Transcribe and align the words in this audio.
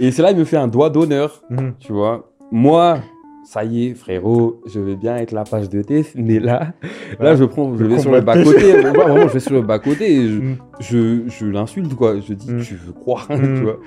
Et 0.00 0.10
c'est 0.10 0.22
là 0.22 0.30
il 0.32 0.36
me 0.36 0.44
fait 0.44 0.56
un 0.56 0.68
doigt 0.68 0.90
d'honneur, 0.90 1.42
Mhm. 1.50 1.74
tu 1.78 1.92
vois. 1.92 2.30
Moi, 2.50 2.98
ça 3.44 3.62
y 3.64 3.86
est, 3.88 3.94
frérot, 3.94 4.60
je 4.66 4.80
vais 4.80 4.96
bien 4.96 5.16
être 5.16 5.32
la 5.32 5.44
page 5.44 5.68
de 5.68 5.82
test, 5.82 6.12
mais 6.16 6.38
là, 6.40 6.72
là, 7.20 7.30
Ouais. 7.32 7.36
je 7.36 7.44
prends, 7.44 7.76
je 7.76 7.84
vais 7.84 7.98
sur 7.98 8.10
le 8.10 8.20
bas 8.20 8.42
côté. 8.42 8.72
vraiment, 8.80 9.28
je 9.28 9.32
vais 9.32 9.40
sur 9.40 9.52
le 9.54 9.62
bas 9.62 9.78
côté 9.78 10.12
et 10.14 10.28
je, 10.28 10.38
Mhm. 10.40 10.56
je, 10.80 11.22
je 11.28 11.46
l'insulte, 11.46 11.94
quoi. 11.94 12.14
Je 12.26 12.32
dis, 12.34 12.50
Mm. 12.52 12.60
tu 12.62 12.74
veux 12.74 12.92
quoi, 12.92 13.20
Mm. 13.28 13.56
tu 13.58 13.62
vois. 13.62 13.78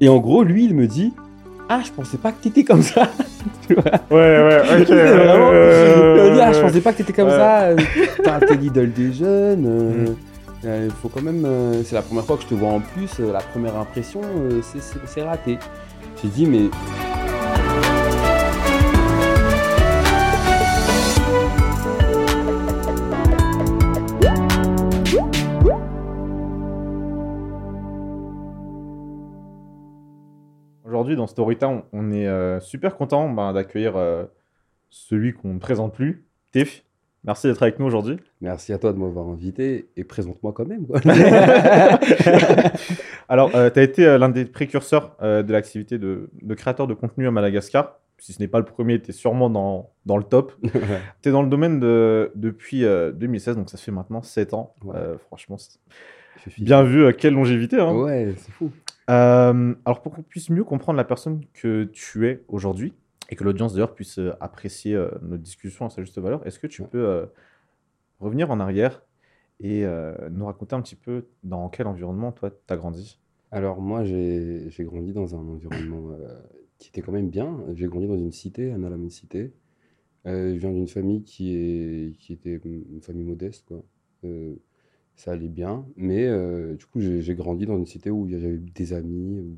Et 0.00 0.08
en 0.08 0.18
gros, 0.18 0.42
lui, 0.44 0.64
il 0.66 0.74
me 0.74 0.86
dit, 0.86 1.12
ah, 1.68 1.80
je 1.84 1.90
pensais 1.92 2.18
pas 2.18 2.30
que 2.32 2.42
t'étais 2.42 2.62
comme 2.62 2.82
ça. 2.82 3.08
tu 3.66 3.74
vois. 3.74 3.84
Ouais, 4.10 4.16
ouais, 4.16 4.58
ok. 4.82 4.88
Vraiment- 4.88 5.50
Il 5.52 6.30
me 6.30 6.34
dit, 6.34 6.40
ah, 6.40 6.52
je 6.52 6.60
pensais 6.60 6.80
pas 6.80 6.92
que 6.92 6.98
t'étais 6.98 7.12
comme 7.12 7.30
ça. 7.30 7.70
T'es 7.74 8.46
t'es 8.46 8.54
l'idole 8.56 8.92
des 8.92 9.12
jeunes. 9.12 9.66
euh, 9.66 10.06
Mm. 10.66 10.68
euh, 10.68 10.90
faut 10.90 11.08
quand 11.08 11.22
même. 11.22 11.44
euh, 11.44 11.82
c'est 11.84 11.94
la 11.94 12.02
première 12.02 12.24
fois 12.24 12.36
que 12.36 12.42
je 12.42 12.48
te 12.48 12.54
vois 12.54 12.70
en 12.70 12.80
plus. 12.80 13.20
euh, 13.20 13.32
la 13.32 13.40
première 13.40 13.76
impression, 13.76 14.20
c'est- 14.62 15.22
raté. 15.22 15.58
J'ai 16.22 16.28
dit, 16.28 16.46
mais. 16.46 16.68
Aujourd'hui, 30.84 31.16
dans 31.16 31.26
Storytown, 31.26 31.82
on 31.92 32.10
est 32.12 32.60
super 32.60 32.96
content 32.96 33.28
ben, 33.28 33.52
d'accueillir 33.52 33.94
celui 34.90 35.32
qu'on 35.34 35.54
ne 35.54 35.58
présente 35.58 35.94
plus, 35.94 36.24
Tiff. 36.52 36.85
Merci 37.24 37.48
d'être 37.48 37.62
avec 37.62 37.78
nous 37.80 37.86
aujourd'hui. 37.86 38.18
Merci 38.40 38.72
à 38.72 38.78
toi 38.78 38.92
de 38.92 38.98
m'avoir 38.98 39.26
invité 39.28 39.88
et 39.96 40.04
présente-moi 40.04 40.52
quand 40.52 40.66
même. 40.66 40.86
Quoi. 40.86 41.00
Alors, 43.28 43.50
tu 43.50 43.56
as 43.78 43.82
été 43.82 44.06
euh, 44.06 44.18
l'un 44.18 44.28
des 44.28 44.44
précurseurs 44.44 45.16
euh, 45.22 45.42
de 45.42 45.52
l'activité 45.52 45.98
de, 45.98 46.30
de 46.42 46.54
créateur 46.54 46.86
de 46.86 46.94
contenu 46.94 47.26
à 47.26 47.30
Madagascar. 47.30 47.98
Si 48.18 48.32
ce 48.32 48.40
n'est 48.40 48.48
pas 48.48 48.58
le 48.58 48.64
premier, 48.64 49.00
tu 49.00 49.10
es 49.10 49.12
sûrement 49.12 49.50
dans, 49.50 49.90
dans 50.06 50.16
le 50.16 50.24
top. 50.24 50.52
Tu 51.22 51.28
es 51.28 51.32
dans 51.32 51.42
le 51.42 51.48
domaine 51.48 51.80
de, 51.80 52.30
depuis 52.34 52.84
euh, 52.84 53.12
2016, 53.12 53.56
donc 53.56 53.70
ça 53.70 53.76
fait 53.76 53.92
maintenant 53.92 54.22
7 54.22 54.54
ans. 54.54 54.74
Ouais. 54.84 54.96
Euh, 54.96 55.18
franchement, 55.18 55.56
bien 56.58 56.82
vu, 56.84 57.04
euh, 57.04 57.12
quelle 57.12 57.34
longévité. 57.34 57.78
hein. 57.80 57.92
Ouais, 57.92 58.34
c'est 58.38 58.52
fou. 58.52 58.70
Euh, 59.10 59.74
alors, 59.84 60.00
pour 60.02 60.14
qu'on 60.14 60.22
puisse 60.22 60.48
mieux 60.48 60.64
comprendre 60.64 60.96
la 60.96 61.04
personne 61.04 61.40
que 61.52 61.84
tu 61.92 62.28
es 62.28 62.42
aujourd'hui, 62.48 62.94
et 63.30 63.36
que 63.36 63.44
l'audience 63.44 63.72
d'ailleurs 63.74 63.94
puisse 63.94 64.18
euh, 64.18 64.32
apprécier 64.40 64.94
euh, 64.94 65.10
notre 65.22 65.42
discussion 65.42 65.86
à 65.86 65.90
sa 65.90 66.02
juste 66.02 66.18
valeur, 66.18 66.46
est-ce 66.46 66.58
que 66.58 66.66
tu 66.66 66.82
peux 66.82 67.06
euh, 67.06 67.26
revenir 68.20 68.50
en 68.50 68.60
arrière 68.60 69.02
et 69.58 69.86
nous 70.30 70.44
raconter 70.44 70.74
un 70.74 70.82
petit 70.82 70.96
peu 70.96 71.28
dans 71.42 71.70
quel 71.70 71.86
environnement 71.86 72.30
toi 72.30 72.50
tu 72.50 72.74
as 72.74 72.76
grandi? 72.76 73.18
Alors 73.50 73.80
moi, 73.80 74.04
j'ai 74.04 74.68
grandi 74.80 75.14
dans 75.14 75.34
un 75.34 75.48
environnement 75.48 76.10
qui 76.76 76.90
était 76.90 77.00
quand 77.00 77.12
même 77.12 77.30
bien. 77.30 77.58
J'ai 77.72 77.86
grandi 77.86 78.06
dans 78.06 78.18
une 78.18 78.32
cité, 78.32 78.70
à 78.72 78.76
Nalamine 78.76 79.08
Cité. 79.08 79.54
Euh, 80.26 80.54
je 80.54 80.58
viens 80.58 80.72
d'une 80.72 80.88
famille 80.88 81.22
qui, 81.22 81.54
est, 81.54 82.18
qui 82.18 82.32
était 82.32 82.60
une 82.64 83.00
famille 83.00 83.24
modeste, 83.24 83.64
quoi. 83.66 83.82
Euh, 84.24 84.56
ça 85.14 85.32
allait 85.32 85.48
bien, 85.48 85.86
mais 85.96 86.26
euh, 86.26 86.74
du 86.74 86.84
coup, 86.84 87.00
j'ai 87.00 87.34
grandi 87.34 87.64
dans 87.64 87.78
une 87.78 87.86
cité 87.86 88.10
où 88.10 88.28
j'avais 88.28 88.58
des 88.58 88.92
amis, 88.92 89.38
où 89.38 89.56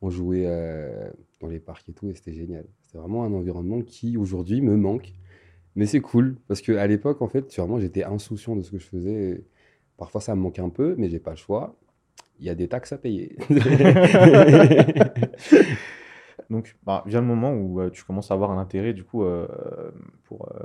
on 0.00 0.08
jouait 0.08 0.46
euh, 0.46 1.10
dans 1.44 1.50
les 1.50 1.60
parcs 1.60 1.88
et 1.88 1.92
tout, 1.92 2.08
et 2.08 2.14
c'était 2.14 2.32
génial. 2.32 2.64
C'était 2.82 2.98
vraiment 2.98 3.24
un 3.24 3.32
environnement 3.32 3.82
qui, 3.82 4.16
aujourd'hui, 4.16 4.60
me 4.60 4.76
manque. 4.76 5.12
Mais 5.76 5.86
c'est 5.86 6.00
cool, 6.00 6.36
parce 6.48 6.62
qu'à 6.62 6.86
l'époque, 6.86 7.20
en 7.22 7.28
fait, 7.28 7.54
vraiment, 7.56 7.78
j'étais 7.78 8.04
insouciant 8.04 8.56
de 8.56 8.62
ce 8.62 8.70
que 8.70 8.78
je 8.78 8.86
faisais. 8.86 9.44
Parfois, 9.96 10.20
ça 10.20 10.34
me 10.34 10.40
manque 10.40 10.58
un 10.58 10.70
peu, 10.70 10.94
mais 10.96 11.08
j'ai 11.08 11.18
pas 11.18 11.30
le 11.32 11.36
choix. 11.36 11.76
Il 12.40 12.46
y 12.46 12.50
a 12.50 12.54
des 12.54 12.68
taxes 12.68 12.92
à 12.92 12.98
payer. 12.98 13.36
Donc, 16.50 16.76
bah, 16.84 17.02
vient 17.06 17.20
le 17.20 17.26
moment 17.26 17.52
où 17.54 17.80
euh, 17.80 17.90
tu 17.90 18.04
commences 18.04 18.30
à 18.30 18.34
avoir 18.34 18.50
un 18.50 18.58
intérêt 18.58 18.92
du 18.92 19.04
coup 19.04 19.24
euh, 19.24 19.46
pour 20.24 20.48
euh, 20.52 20.64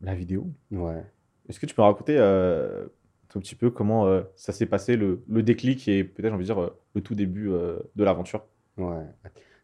la 0.00 0.14
vidéo. 0.14 0.46
ouais. 0.70 1.04
Est-ce 1.48 1.58
que 1.58 1.66
tu 1.66 1.74
peux 1.74 1.82
raconter 1.82 2.18
un 2.18 3.40
petit 3.40 3.54
peu 3.54 3.70
comment 3.70 4.06
euh, 4.06 4.22
ça 4.36 4.52
s'est 4.52 4.66
passé, 4.66 4.96
le, 4.96 5.22
le 5.28 5.42
déclic 5.42 5.88
et 5.88 6.04
peut-être, 6.04 6.28
j'ai 6.28 6.34
envie 6.34 6.44
de 6.44 6.52
dire, 6.52 6.62
euh, 6.62 6.76
le 6.94 7.00
tout 7.00 7.14
début 7.14 7.50
euh, 7.50 7.78
de 7.96 8.04
l'aventure? 8.04 8.44
Ouais. 8.76 9.04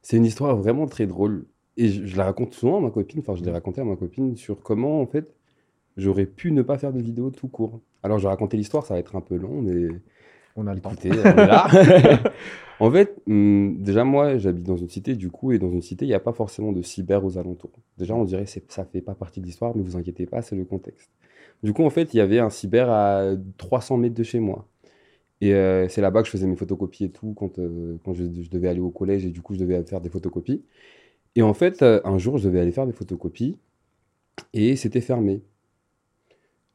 C'est 0.03 0.17
une 0.17 0.25
histoire 0.25 0.57
vraiment 0.57 0.87
très 0.87 1.07
drôle. 1.07 1.47
Et 1.77 1.89
je, 1.89 2.07
je 2.07 2.17
la 2.17 2.25
raconte 2.25 2.55
souvent 2.55 2.79
à 2.79 2.81
ma 2.81 2.91
copine, 2.91 3.21
enfin 3.21 3.35
je 3.37 3.45
l'ai 3.45 3.51
raconté 3.53 3.81
à 3.81 3.85
ma 3.85 3.97
copine 3.97 4.37
sur 4.37 4.63
comment 4.63 5.01
en 5.01 5.07
fait 5.07 5.33
j'aurais 5.97 6.27
pu 6.27 6.53
ne 6.53 6.63
pas 6.63 6.79
faire 6.79 6.93
de 6.93 7.01
vidéo 7.03 7.31
tout 7.31 7.49
court. 7.49 7.81
Alors 8.03 8.19
je 8.19 8.25
vais 8.25 8.29
raconter 8.29 8.57
l'histoire, 8.57 8.87
ça 8.87 8.95
va 8.95 9.01
être 9.01 9.17
un 9.17 9.21
peu 9.21 9.37
long, 9.37 9.61
mais 9.63 9.89
On 10.57 10.67
a 10.67 10.75
le 10.75 10.81
temps. 10.81 10.93
écoutez, 10.93 11.11
on 11.11 11.39
est 11.39 11.47
là. 11.47 11.69
en 12.81 12.91
fait, 12.91 13.17
hum, 13.29 13.77
déjà 13.79 14.05
moi 14.05 14.39
j'habite 14.39 14.65
dans 14.67 14.77
une 14.77 14.89
cité 14.89 15.15
du 15.17 15.31
coup, 15.31 15.53
et 15.53 15.59
dans 15.59 15.71
une 15.71 15.83
cité 15.83 16.05
il 16.05 16.09
n'y 16.09 16.15
a 16.15 16.21
pas 16.21 16.33
forcément 16.33 16.73
de 16.73 16.83
cyber 16.83 17.25
aux 17.25 17.39
alentours. 17.39 17.73
Déjà 17.99 18.15
on 18.15 18.25
dirait 18.25 18.45
que 18.45 18.73
ça 18.73 18.85
fait 18.85 19.01
pas 19.03 19.15
partie 19.15 19.41
de 19.41 19.47
l'histoire, 19.47 19.77
mais 19.77 19.83
vous 19.83 19.97
inquiétez 19.97 20.27
pas, 20.27 20.43
c'est 20.43 20.57
le 20.57 20.65
contexte. 20.65 21.11
Du 21.63 21.73
coup 21.73 21.85
en 21.85 21.91
fait 21.91 22.15
il 22.15 22.19
y 22.19 22.21
avait 22.21 22.39
un 22.39 22.51
cyber 22.51 22.91
à 22.91 23.33
300 23.59 23.97
mètres 23.99 24.15
de 24.15 24.23
chez 24.23 24.41
moi. 24.41 24.67
Et 25.41 25.55
euh, 25.55 25.89
c'est 25.89 26.01
là-bas 26.01 26.23
que 26.23 26.27
je 26.27 26.33
faisais 26.33 26.47
mes 26.47 26.57
photocopies 26.57 27.05
et 27.05 27.11
tout, 27.11 27.33
quand, 27.35 27.59
euh, 27.59 27.97
quand 28.05 28.13
je, 28.13 28.25
devais 28.25 28.69
aller 28.69 28.81
au 28.81 28.91
collège 28.91 29.25
et 29.25 29.31
du 29.31 29.41
coup 29.41 29.55
je 29.55 29.61
devais 29.61 29.83
faire 29.85 30.01
des 30.01 30.09
photocopies. 30.09 30.65
Et 31.37 31.43
en 31.43 31.55
fait, 31.55 31.83
euh, 31.83 32.01
un 32.05 32.19
jour, 32.19 32.39
je 32.39 32.45
devais 32.49 32.61
aller 32.61 32.73
faire 32.73 32.87
des 32.87 32.93
photocopies 32.93 33.57
et 34.53 34.77
c'était 34.77 35.01
fermé. 35.01 35.43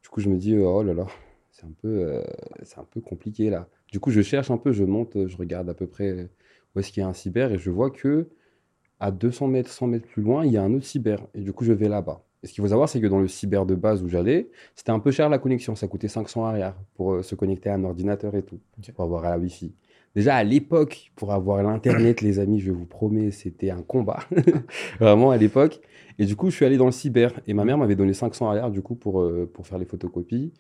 Du 0.02 0.09
coup, 0.09 0.22
je 0.22 0.29
me 0.29 0.38
dis, 0.38 0.56
oh 0.57 0.84
là 0.84 0.94
là, 0.94 1.07
c'est 1.52 1.66
un 1.66 1.73
peu, 1.81 2.22
un 2.78 2.84
peu 2.85 3.02
compliqué 3.02 3.50
là. 3.50 3.68
Du 3.91 4.00
coup, 4.00 4.12
je 4.12 4.22
cherche 4.22 4.52
un 4.52 4.57
peu, 4.57 4.72
je 4.72 4.84
monte, 4.84 5.28
je 5.28 5.38
regarde 5.38 5.69
à 5.69 5.73
peu 5.73 5.88
près 5.88 6.29
où 6.75 6.79
est-ce 6.79 6.91
qu'il 6.91 7.02
y 7.02 7.06
a 7.06 7.09
un 7.09 7.13
cyber 7.13 7.52
et 7.52 7.59
je 7.59 7.69
vois 7.69 7.91
que 7.91 8.28
à 9.00 9.12
200 9.12 9.47
mètres, 9.47 9.69
100 9.69 9.88
mètres 9.88 10.07
plus 10.07 10.23
loin, 10.23 10.46
il 10.46 10.52
y 10.53 10.57
a 10.57 10.63
un 10.63 10.73
autre 10.73 10.85
cyber. 10.85 11.19
Et 11.34 11.41
du 11.41 11.52
coup, 11.53 11.66
je 11.66 11.73
vais 11.73 11.90
là-bas. 11.90 12.23
Et 12.44 12.48
ce 12.48 12.54
qu'il 12.54 12.62
faut 12.62 12.70
savoir, 12.70 12.90
c'est 12.90 13.00
que 13.00 13.08
dans 13.08 13.20
le 13.20 13.28
cyber 13.28 13.66
de 13.66 13.74
base 13.74 14.04
où 14.04 14.09
j'allais, 14.09 14.50
c'était 14.76 14.92
un 14.92 15.00
peu 15.00 15.12
cher 15.12 15.30
la 15.30 15.40
connexion. 15.40 15.76
Ça 15.76 15.88
coûtait 15.88 16.09
500 16.09 16.46
arrière 16.46 16.76
pour 16.96 17.14
euh, 17.14 17.24
se 17.24 17.36
connecter 17.36 17.70
à 17.70 17.76
un 17.76 17.84
ordinateur 17.86 18.36
et 18.36 18.44
tout, 18.44 18.59
pour 18.94 19.06
avoir 19.06 19.24
la 19.24 19.38
Wi-Fi. 19.38 19.74
Déjà 20.16 20.36
à 20.36 20.44
l'époque, 20.44 21.12
pour 21.16 21.32
avoir 21.34 21.64
l'Internet, 21.64 22.22
les 22.22 22.38
amis, 22.40 22.59
je 22.59 22.72
vous 22.72 22.86
promets, 22.86 23.32
c'était 23.32 23.72
un 23.72 23.82
combat. 23.82 24.20
Vraiment 25.00 25.32
à 25.32 25.38
l'époque. 25.38 25.80
Et 26.20 26.26
du 26.26 26.36
coup, 26.36 26.52
je 26.52 26.56
suis 26.56 26.66
allé 26.66 26.78
dans 26.78 26.86
le 26.86 26.92
cyber. 26.92 27.32
Et 27.48 27.53
ma 27.53 27.66
mère 27.66 27.78
m'avait 27.78 27.96
donné 27.96 28.14
500 28.14 28.48
arrière, 28.50 28.70
du 28.70 28.82
coup, 28.82 28.96
pour, 28.96 29.22
euh, 29.22 29.50
pour 29.52 29.66
faire 29.66 29.80
les 29.80 29.86
photocopies. 29.86 30.52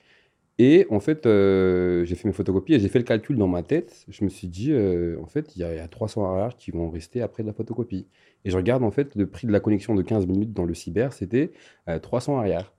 Et 0.63 0.85
en 0.89 0.99
fait, 1.01 1.25
euh, 1.25 2.05
j'ai 2.05 2.15
fait 2.15 2.25
mes 2.27 2.33
photocopies 2.33 2.75
et 2.75 2.79
j'ai 2.79 2.87
fait 2.87 2.99
le 2.99 3.03
calcul 3.03 3.37
dans 3.37 3.47
ma 3.49 3.63
tête. 3.63 4.05
Je 4.07 4.23
me 4.23 4.29
suis 4.29 4.47
dit, 4.47 4.71
euh, 4.71 5.19
en 5.21 5.25
fait, 5.25 5.55
il 5.57 5.59
y, 5.59 5.65
y 5.65 5.79
a 5.79 5.87
300 5.89 6.23
arrière 6.25 6.55
qui 6.55 6.71
vont 6.71 6.89
rester 6.89 7.21
après 7.21 7.43
de 7.43 7.47
la 7.47 7.53
photocopie. 7.53 8.07
Et 8.45 8.49
je 8.49 8.55
regarde, 8.55 8.83
en 8.83 8.91
fait, 8.91 9.13
le 9.15 9.27
prix 9.27 9.45
de 9.45 9.51
la 9.51 9.59
connexion 9.59 9.93
de 9.95 10.01
15 10.01 10.25
minutes 10.25 10.53
dans 10.53 10.63
le 10.65 10.73
cyber, 10.73 11.11
c'était 11.11 11.51
euh, 11.89 11.99
300 11.99 12.37
arrière. 12.37 12.71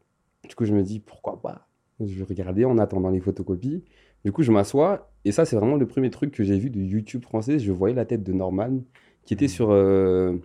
Du 0.49 0.55
coup, 0.55 0.65
je 0.65 0.73
me 0.73 0.83
dis, 0.83 0.99
pourquoi 0.99 1.43
pas? 1.43 1.69
Je 2.01 2.15
vais 2.15 2.25
regarder 2.25 2.65
en 2.65 2.79
attendant 2.79 3.11
les 3.11 3.21
photocopies. 3.21 3.85
Du 4.25 4.33
coup, 4.33 4.43
je 4.43 4.51
m'assois. 4.53 5.13
Et 5.27 5.33
ça, 5.33 5.45
c'est 5.45 5.57
vraiment 5.57 5.77
le 5.77 5.87
premier 5.87 6.11
truc 6.11 6.33
que 6.33 6.43
j'ai 6.45 6.59
vu 6.59 6.71
de 6.71 6.81
YouTube 6.81 7.23
français. 7.23 7.59
Je 7.59 7.73
voyais 7.73 7.95
la 7.95 8.07
tête 8.07 8.23
de 8.23 8.33
Norman 8.33 8.83
qui 9.27 9.35
était 9.35 9.49
sur, 9.49 9.71
euh, 9.73 10.37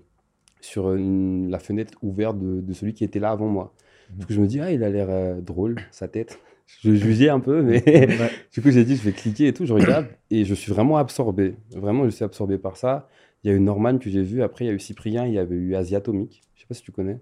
sur 0.61 0.93
une- 0.93 1.49
la 1.51 1.59
fenêtre 1.59 1.97
ouverte 2.03 2.39
de, 2.39 2.61
de 2.61 2.73
celui 2.73 2.93
qui 2.93 3.03
était 3.05 3.19
là 3.19 3.31
avant 3.31 3.47
moi. 3.47 3.73
Du 4.19 4.25
coup, 4.25 4.33
je 4.33 4.41
me 4.41 4.47
dis, 4.47 4.59
ah, 4.59 4.71
il 4.71 4.83
a 4.83 4.89
l'air 4.89 5.41
drôle, 5.41 5.77
sa 5.91 6.07
tête. 6.07 6.39
Je 6.81 6.93
jugeais 6.93 7.29
un 7.29 7.39
peu, 7.39 7.61
mais 7.61 7.83
Ouais. 7.85 8.29
du 8.53 8.61
coup, 8.61 8.71
j'ai 8.71 8.83
dit, 8.85 8.95
je 8.95 9.03
vais 9.03 9.11
cliquer 9.11 9.47
et 9.47 9.53
tout. 9.53 9.65
Je 9.65 9.73
regarde 9.73 10.07
et 10.31 10.45
je 10.45 10.53
suis 10.53 10.71
vraiment 10.71 10.97
absorbé. 10.97 11.55
Vraiment, 11.75 12.05
je 12.05 12.09
suis 12.09 12.23
absorbé 12.23 12.57
par 12.57 12.77
ça. 12.77 13.07
Il 13.43 13.49
y 13.49 13.53
a 13.53 13.55
eu 13.55 13.59
Norman 13.59 13.97
que 13.97 14.09
j'ai 14.09 14.21
vu. 14.23 14.41
Après, 14.41 14.65
il 14.65 14.67
y 14.67 14.71
a 14.71 14.73
eu 14.73 14.79
Cyprien. 14.79 15.25
Il 15.25 15.33
y 15.33 15.39
avait 15.39 15.55
eu 15.55 15.75
Asiatomique. 15.75 16.41
Je 16.55 16.61
sais 16.61 16.67
pas 16.67 16.73
si 16.73 16.81
tu 16.83 16.91
connais. 16.91 17.19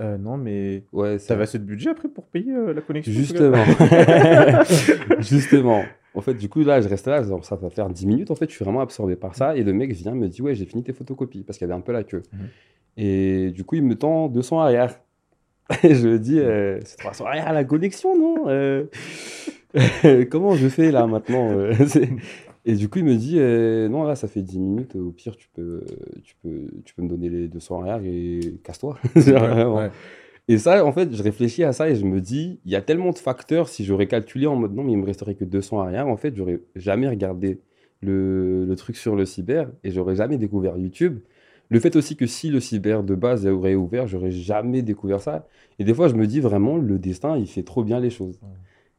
Euh, 0.00 0.16
non, 0.16 0.36
mais 0.38 0.84
Ouais, 0.92 1.18
t'avais 1.18 1.42
assez 1.42 1.58
de 1.58 1.64
budget 1.64 1.90
après 1.90 2.08
pour 2.08 2.26
payer 2.26 2.52
euh, 2.54 2.72
la 2.72 2.80
connexion 2.80 3.12
Justement. 3.12 3.64
Justement. 5.18 5.84
En 6.14 6.20
fait, 6.22 6.34
du 6.34 6.48
coup, 6.48 6.62
là, 6.64 6.80
je 6.80 6.88
reste 6.88 7.06
là, 7.06 7.22
genre, 7.22 7.44
ça 7.44 7.56
va 7.56 7.70
faire 7.70 7.88
10 7.88 8.06
minutes. 8.06 8.30
En 8.30 8.34
fait, 8.34 8.48
je 8.48 8.54
suis 8.54 8.64
vraiment 8.64 8.80
absorbé 8.80 9.16
par 9.16 9.34
ça. 9.34 9.56
Et 9.56 9.62
le 9.62 9.72
mec 9.72 9.92
vient 9.92 10.14
me 10.14 10.28
dit, 10.28 10.42
ouais, 10.42 10.54
j'ai 10.54 10.64
fini 10.66 10.82
tes 10.82 10.92
photocopies 10.92 11.44
parce 11.44 11.58
qu'il 11.58 11.66
y 11.68 11.70
avait 11.70 11.78
un 11.78 11.82
peu 11.82 11.92
la 11.92 12.02
queue. 12.04 12.22
Mhm. 12.32 12.48
Et 12.96 13.50
du 13.50 13.64
coup, 13.64 13.76
il 13.76 13.84
me 13.84 13.94
tend 13.94 14.28
200 14.28 14.60
arrière. 14.60 14.98
Et 15.82 15.94
je 15.94 16.08
lui 16.08 16.20
dis, 16.20 16.40
euh, 16.40 16.78
c'est 16.84 16.98
300 16.98 17.26
arrière 17.26 17.48
à 17.48 17.52
la 17.52 17.64
connexion, 17.64 18.16
non 18.16 18.48
Euh, 18.48 18.84
Comment 20.30 20.54
je 20.54 20.68
fais 20.68 20.90
là 20.90 21.06
maintenant 21.06 21.50
euh, 21.52 21.72
Et 22.66 22.74
du 22.74 22.88
coup, 22.88 22.98
il 22.98 23.04
me 23.06 23.16
dit, 23.16 23.36
euh, 23.38 23.88
non, 23.88 24.04
là, 24.04 24.14
ça 24.16 24.28
fait 24.28 24.42
10 24.42 24.58
minutes. 24.58 24.96
Au 24.96 25.10
pire, 25.12 25.36
tu 25.36 25.48
peux, 25.54 25.82
tu 26.22 26.34
peux, 26.42 26.68
tu 26.84 26.94
peux 26.94 27.02
me 27.02 27.08
donner 27.08 27.30
les 27.30 27.48
200 27.48 27.80
arrière 27.80 28.00
et 28.04 28.58
casse-toi. 28.62 28.98
Ouais. 29.16 29.90
Et 30.48 30.58
ça, 30.58 30.84
en 30.84 30.92
fait, 30.92 31.14
je 31.14 31.22
réfléchis 31.22 31.64
à 31.64 31.72
ça 31.72 31.88
et 31.88 31.94
je 31.94 32.04
me 32.04 32.20
dis, 32.20 32.60
il 32.64 32.72
y 32.72 32.76
a 32.76 32.82
tellement 32.82 33.12
de 33.12 33.18
facteurs, 33.18 33.68
si 33.68 33.84
j'aurais 33.84 34.08
calculé 34.08 34.46
en 34.46 34.56
mode 34.56 34.74
non, 34.74 34.82
mais 34.82 34.92
il 34.92 34.98
me 34.98 35.06
resterait 35.06 35.36
que 35.36 35.44
200 35.44 35.80
arrière, 35.80 36.08
en 36.08 36.16
fait, 36.16 36.34
j'aurais 36.36 36.60
jamais 36.74 37.08
regardé 37.08 37.60
le, 38.02 38.64
le 38.64 38.76
truc 38.76 38.96
sur 38.96 39.14
le 39.14 39.24
cyber 39.24 39.70
et 39.84 39.90
j'aurais 39.90 40.16
jamais 40.16 40.36
découvert 40.38 40.76
YouTube. 40.76 41.20
Le 41.70 41.78
fait 41.78 41.94
aussi 41.94 42.16
que 42.16 42.26
si 42.26 42.50
le 42.50 42.58
cyber 42.58 43.04
de 43.04 43.14
base 43.14 43.46
aurait 43.46 43.76
ouvert, 43.76 44.08
j'aurais 44.08 44.32
jamais 44.32 44.82
découvert 44.82 45.20
ça. 45.20 45.46
Et 45.78 45.84
des 45.84 45.94
fois, 45.94 46.08
je 46.08 46.14
me 46.14 46.26
dis 46.26 46.40
vraiment, 46.40 46.76
le 46.76 46.98
destin, 46.98 47.36
il 47.38 47.46
fait 47.46 47.62
trop 47.62 47.84
bien 47.84 48.00
les 48.00 48.10
choses. 48.10 48.40
Ouais. 48.42 48.48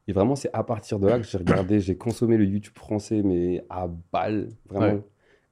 Et 0.07 0.13
vraiment, 0.13 0.35
c'est 0.35 0.50
à 0.53 0.63
partir 0.63 0.97
de 0.97 1.07
là 1.07 1.19
que 1.19 1.25
j'ai 1.25 1.38
regardé, 1.38 1.79
j'ai 1.79 1.95
consommé 1.95 2.38
le 2.38 2.45
YouTube 2.45 2.75
français, 2.75 3.21
mais 3.23 3.63
à 3.69 3.88
balle, 4.12 4.50
vraiment. 4.69 4.95
Ouais. 4.95 5.03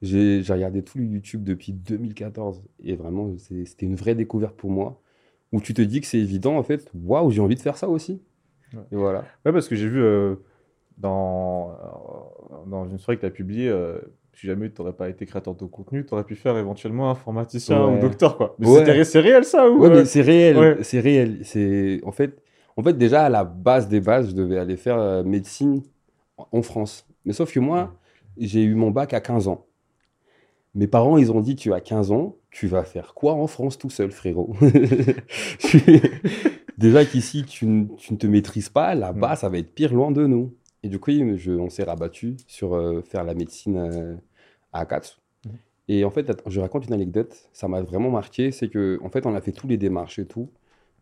J'ai 0.02 0.42
regardé 0.48 0.82
tout 0.82 0.96
le 0.96 1.04
YouTube 1.04 1.44
depuis 1.44 1.72
2014 1.72 2.62
et 2.82 2.96
vraiment, 2.96 3.36
c'était 3.38 3.84
une 3.84 3.96
vraie 3.96 4.14
découverte 4.14 4.56
pour 4.56 4.70
moi. 4.70 5.00
Où 5.52 5.60
tu 5.60 5.74
te 5.74 5.82
dis 5.82 6.00
que 6.00 6.06
c'est 6.06 6.18
évident, 6.18 6.56
en 6.56 6.62
fait, 6.62 6.90
waouh, 6.94 7.30
j'ai 7.30 7.40
envie 7.40 7.56
de 7.56 7.60
faire 7.60 7.76
ça 7.76 7.88
aussi. 7.88 8.22
Ouais. 8.72 8.80
Et 8.92 8.96
voilà. 8.96 9.24
Ouais, 9.44 9.52
parce 9.52 9.68
que 9.68 9.74
j'ai 9.74 9.88
vu 9.88 10.00
euh, 10.00 10.36
dans, 10.96 11.70
euh, 11.70 12.66
dans 12.66 12.88
une 12.88 12.98
story 12.98 13.16
que 13.16 13.22
tu 13.22 13.26
as 13.26 13.30
publiée, 13.30 13.68
euh, 13.68 13.98
si 14.40 14.46
jamais 14.46 14.70
tu 14.70 14.80
n'aurais 14.80 14.94
pas 14.94 15.10
été 15.10 15.26
créateur 15.26 15.54
de 15.54 15.64
contenu, 15.66 16.06
tu 16.06 16.14
aurais 16.14 16.24
pu 16.24 16.34
faire 16.34 16.56
éventuellement 16.56 17.10
informaticien 17.10 17.84
ou 17.84 17.94
Ouais. 17.94 18.00
docteur, 18.00 18.36
quoi. 18.38 18.56
Mais 18.58 18.66
Ouais. 18.68 19.04
c'est 19.04 19.20
réel 19.20 19.44
ça 19.44 19.68
ou 19.68 19.80
Ouais, 19.82 19.90
euh, 19.90 19.96
mais 19.98 20.04
c'est 20.06 20.22
réel, 20.22 20.56
ouais. 20.56 20.76
c'est 20.82 21.00
réel. 21.00 21.40
C'est 21.42 22.00
en 22.04 22.12
fait, 22.12 22.42
en 22.76 22.82
fait 22.82 22.96
déjà 22.96 23.24
à 23.24 23.28
la 23.28 23.44
base 23.44 23.88
des 23.88 24.00
bases, 24.00 24.30
je 24.30 24.34
devais 24.34 24.56
aller 24.58 24.76
faire 24.78 24.98
euh, 24.98 25.22
médecine 25.22 25.82
en- 26.52 26.62
France. 26.62 27.06
Mais 27.26 27.34
sauf 27.34 27.52
que 27.52 27.60
moi, 27.60 27.94
j'ai 28.38 28.62
eu 28.62 28.74
mon 28.74 28.90
bac 28.90 29.12
à 29.12 29.20
15 29.20 29.46
ans. 29.46 29.66
Mes 30.74 30.86
parents, 30.86 31.18
ils 31.18 31.30
ont 31.32 31.40
dit, 31.40 31.54
tu 31.56 31.74
as 31.74 31.80
15 31.80 32.12
ans, 32.12 32.36
tu 32.50 32.66
vas 32.66 32.84
faire 32.84 33.12
quoi 33.12 33.34
en 33.34 33.46
France 33.46 33.76
tout 33.76 33.90
seul, 33.90 34.10
frérot? 34.10 34.54
Déjà 36.78 37.04
qu'ici, 37.04 37.44
tu, 37.44 37.66
ne- 37.66 37.86
tu 37.98 38.12
ne 38.14 38.18
te 38.18 38.26
maîtrises 38.26 38.68
pas, 38.70 38.94
là-bas, 38.94 39.36
ça 39.36 39.48
va 39.48 39.58
être 39.58 39.74
pire 39.74 39.92
loin 39.92 40.10
de 40.10 40.26
nous. 40.26 40.54
Et 40.82 40.88
du 40.88 40.98
coup, 40.98 41.10
je- 41.36 41.52
on 41.52 41.68
s'est 41.68 41.82
rabattu 41.82 42.36
sur 42.46 42.74
euh, 42.74 43.02
faire 43.02 43.24
la 43.24 43.34
médecine 43.34 43.76
euh, 43.76 44.14
à 44.72 44.80
Akatsu. 44.80 45.16
Mhm. 45.46 45.52
Et 45.88 46.04
en 46.04 46.10
fait, 46.10 46.30
je 46.46 46.60
raconte 46.60 46.86
une 46.86 46.92
anecdote, 46.92 47.34
ça 47.52 47.66
m'a 47.68 47.82
vraiment 47.82 48.10
marqué, 48.10 48.52
c'est 48.52 48.68
que 48.68 48.98
en 49.02 49.08
fait, 49.10 49.26
on 49.26 49.34
a 49.34 49.40
fait 49.40 49.52
tous 49.52 49.66
les 49.66 49.76
démarches 49.76 50.18
et 50.18 50.26
tout 50.26 50.48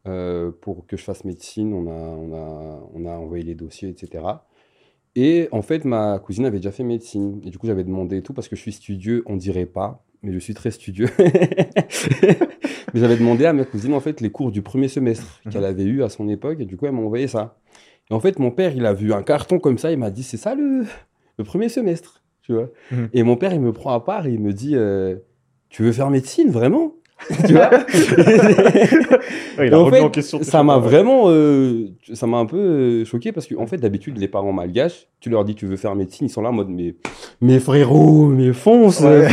euh, 0.06 0.50
pour 0.60 0.86
que 0.86 0.96
je 0.96 1.02
fasse 1.04 1.24
médecine, 1.24 1.74
on 1.74 1.86
a, 1.86 1.92
on 1.92 2.32
a, 2.32 2.80
on 2.94 3.04
a 3.06 3.12
envoyé 3.18 3.44
les 3.44 3.54
dossiers, 3.54 3.88
etc. 3.90 4.24
Et 5.16 5.48
en 5.52 5.62
fait, 5.62 5.84
ma 5.84 6.18
cousine 6.20 6.46
avait 6.46 6.58
déjà 6.58 6.70
fait 6.70 6.84
médecine. 6.84 7.40
Et 7.44 7.50
du 7.50 7.58
coup, 7.58 7.66
j'avais 7.66 7.82
demandé 7.84 8.18
et 8.18 8.22
tout 8.22 8.32
parce 8.32 8.48
que 8.48 8.56
je 8.56 8.60
suis 8.62 8.72
studieux, 8.72 9.24
on 9.26 9.36
dirait 9.36 9.66
pas, 9.66 10.04
mais 10.22 10.32
je 10.32 10.38
suis 10.38 10.54
très 10.54 10.70
studieux. 10.70 11.08
mais 12.22 13.00
j'avais 13.00 13.16
demandé 13.16 13.44
à 13.44 13.52
ma 13.52 13.64
cousine, 13.64 13.94
en 13.94 14.00
fait, 14.00 14.20
les 14.20 14.30
cours 14.30 14.50
du 14.52 14.62
premier 14.62 14.88
semestre 14.88 15.40
Mhm. 15.44 15.52
qu'elle 15.52 15.64
avait 15.64 15.84
eu 15.84 16.02
à 16.02 16.08
son 16.08 16.28
époque. 16.28 16.60
Et 16.60 16.64
du 16.66 16.76
coup, 16.76 16.86
elle 16.86 16.92
m'a 16.92 17.00
envoyé 17.02 17.26
ça. 17.28 17.56
Et 18.10 18.14
en 18.14 18.20
fait, 18.20 18.38
mon 18.38 18.50
père, 18.50 18.74
il 18.74 18.86
a 18.86 18.94
vu 18.94 19.12
un 19.12 19.22
carton 19.22 19.58
comme 19.58 19.78
ça. 19.78 19.90
Il 19.92 19.98
m'a 19.98 20.10
dit, 20.10 20.22
c'est 20.22 20.36
ça 20.36 20.54
le, 20.54 20.84
le 21.36 21.44
premier 21.44 21.68
semestre, 21.68 22.17
tu 22.48 22.54
vois. 22.54 22.68
Mhm. 22.90 23.08
Et 23.12 23.22
mon 23.22 23.36
père, 23.36 23.52
il 23.52 23.60
me 23.60 23.72
prend 23.72 23.92
à 23.92 24.00
part 24.00 24.26
et 24.26 24.32
il 24.32 24.40
me 24.40 24.52
dit, 24.52 24.72
euh, 24.74 25.16
tu 25.68 25.82
veux 25.82 25.92
faire 25.92 26.08
médecine, 26.10 26.50
vraiment? 26.50 26.94
Tu 27.46 27.52
vois? 27.52 27.68
Ouais, 27.70 27.84
il 29.58 29.64
Et 29.64 29.72
a 29.72 29.78
en 29.80 29.90
fait, 29.90 30.00
en 30.00 30.08
question. 30.10 30.38
ça 30.42 30.62
m'a 30.62 30.78
vraiment, 30.78 31.24
euh, 31.26 31.88
ça 32.14 32.26
m'a 32.28 32.38
un 32.38 32.46
peu 32.46 32.56
euh, 32.56 33.04
choqué 33.04 33.32
parce 33.32 33.46
qu'en 33.46 33.66
fait, 33.66 33.76
d'habitude, 33.78 34.18
les 34.18 34.28
parents 34.28 34.52
malgaches, 34.52 35.08
tu 35.20 35.28
leur 35.28 35.44
dis 35.44 35.54
tu 35.56 35.66
veux 35.66 35.76
faire 35.76 35.94
médecine, 35.96 36.28
ils 36.28 36.30
sont 36.30 36.42
là 36.42 36.50
en 36.50 36.52
mode 36.52 36.68
mais, 36.68 36.94
mais 37.40 37.58
frérot, 37.58 38.26
mais 38.28 38.52
fonce. 38.52 39.00
Ouais. 39.00 39.26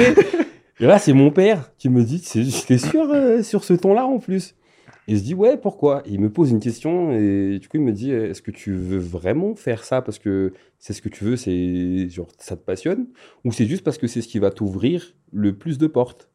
Et 0.79 0.85
là, 0.87 0.97
c'est 0.99 1.13
mon 1.13 1.29
père 1.31 1.71
qui 1.77 1.89
me 1.89 2.03
dit, 2.03 2.21
j'étais 2.33 2.77
sûr 2.79 3.07
euh, 3.13 3.43
sur 3.43 3.63
ce 3.63 3.73
ton-là 3.73 4.05
en 4.05 4.17
plus. 4.17 4.55
Et 5.07 5.15
je 5.15 5.21
dis 5.21 5.33
ouais, 5.35 5.57
pourquoi? 5.57 6.01
Et 6.05 6.13
il 6.13 6.19
me 6.19 6.31
pose 6.31 6.51
une 6.51 6.59
question 6.59 7.11
et 7.11 7.59
du 7.59 7.67
coup, 7.67 7.77
il 7.77 7.83
me 7.83 7.91
dit 7.91 8.11
est-ce 8.11 8.41
que 8.41 8.51
tu 8.51 8.73
veux 8.73 8.97
vraiment 8.97 9.55
faire 9.55 9.83
ça? 9.83 10.01
Parce 10.01 10.19
que 10.19 10.53
c'est 10.79 10.93
ce 10.93 11.01
que 11.01 11.09
tu 11.09 11.23
veux, 11.23 11.35
c'est 11.35 12.09
genre 12.09 12.27
ça 12.39 12.55
te 12.55 12.63
passionne? 12.63 13.07
Ou 13.43 13.51
c'est 13.51 13.65
juste 13.65 13.83
parce 13.83 13.97
que 13.97 14.07
c'est 14.07 14.21
ce 14.21 14.27
qui 14.27 14.39
va 14.39 14.51
t'ouvrir 14.51 15.13
le 15.31 15.55
plus 15.57 15.77
de 15.77 15.87
portes? 15.87 16.29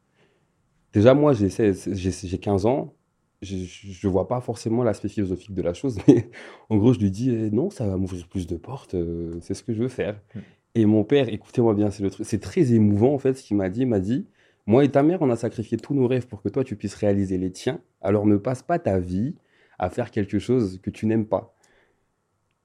Déjà, 0.93 1.15
moi, 1.15 1.33
j'ai 1.33 1.51
16 1.51 1.91
j'ai 1.93 2.11
j'ai 2.13 2.39
15 2.39 2.67
ans. 2.67 2.95
Je 3.43 3.57
ne 3.57 4.13
vois 4.13 4.29
pas 4.29 4.41
forcément 4.43 4.83
l'aspect 4.85 5.09
philosophique 5.09 5.55
de 5.55 5.63
la 5.63 5.73
chose, 5.73 5.99
mais 6.09 6.29
en 6.69 6.77
gros, 6.77 6.93
je 6.93 6.99
lui 6.99 7.11
dis 7.11 7.31
eh, 7.31 7.51
non, 7.51 7.71
ça 7.71 7.87
va 7.87 7.97
m'ouvrir 7.97 8.29
plus 8.29 8.47
de 8.47 8.57
portes, 8.57 8.95
euh, 8.95 9.39
c'est 9.41 9.55
ce 9.55 9.63
que 9.63 9.73
je 9.73 9.83
veux 9.83 9.89
faire. 9.89 10.21
Mm. 10.35 10.39
Et 10.77 10.87
mon 10.87 11.05
père, 11.05 11.29
écoutez-moi 11.29 11.75
bien, 11.75 11.91
c'est 11.91 12.03
le 12.03 12.11
truc, 12.11 12.27
c'est 12.27 12.39
très 12.39 12.73
émouvant 12.75 13.15
en 13.15 13.19
fait 13.19 13.35
ce 13.35 13.43
qu'il 13.43 13.57
m'a 13.57 13.69
dit. 13.71 13.81
Il 13.83 13.89
m'a 13.89 13.99
dit 13.99 14.27
Moi 14.67 14.85
et 14.85 14.91
ta 14.91 15.03
mère, 15.03 15.23
on 15.23 15.31
a 15.31 15.37
sacrifié 15.37 15.79
tous 15.79 15.95
nos 15.95 16.07
rêves 16.07 16.27
pour 16.27 16.43
que 16.43 16.49
toi 16.49 16.65
tu 16.65 16.77
puisses 16.77 16.95
réaliser 16.95 17.39
les 17.39 17.51
tiens, 17.51 17.81
alors 18.01 18.27
ne 18.27 18.37
passe 18.37 18.63
pas 18.63 18.79
ta 18.79 18.99
vie 18.99 19.35
à 19.79 19.91
faire 19.91 20.11
quelque 20.11 20.39
chose 20.39 20.81
que 20.83 20.91
tu 20.91 21.07
n'aimes 21.07 21.27
pas. 21.27 21.55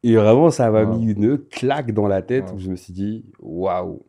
Et 0.03 0.15
vraiment, 0.15 0.51
ça 0.51 0.69
m'a 0.69 0.85
Wow. 0.85 0.99
mis 0.99 1.11
une 1.11 1.37
claque 1.37 1.91
dans 1.91 2.07
la 2.07 2.21
tête 2.21 2.51
Wow. 2.51 2.55
où 2.55 2.59
je 2.59 2.69
me 2.69 2.75
suis 2.75 2.93
dit 2.93 3.25
Waouh, 3.39 4.05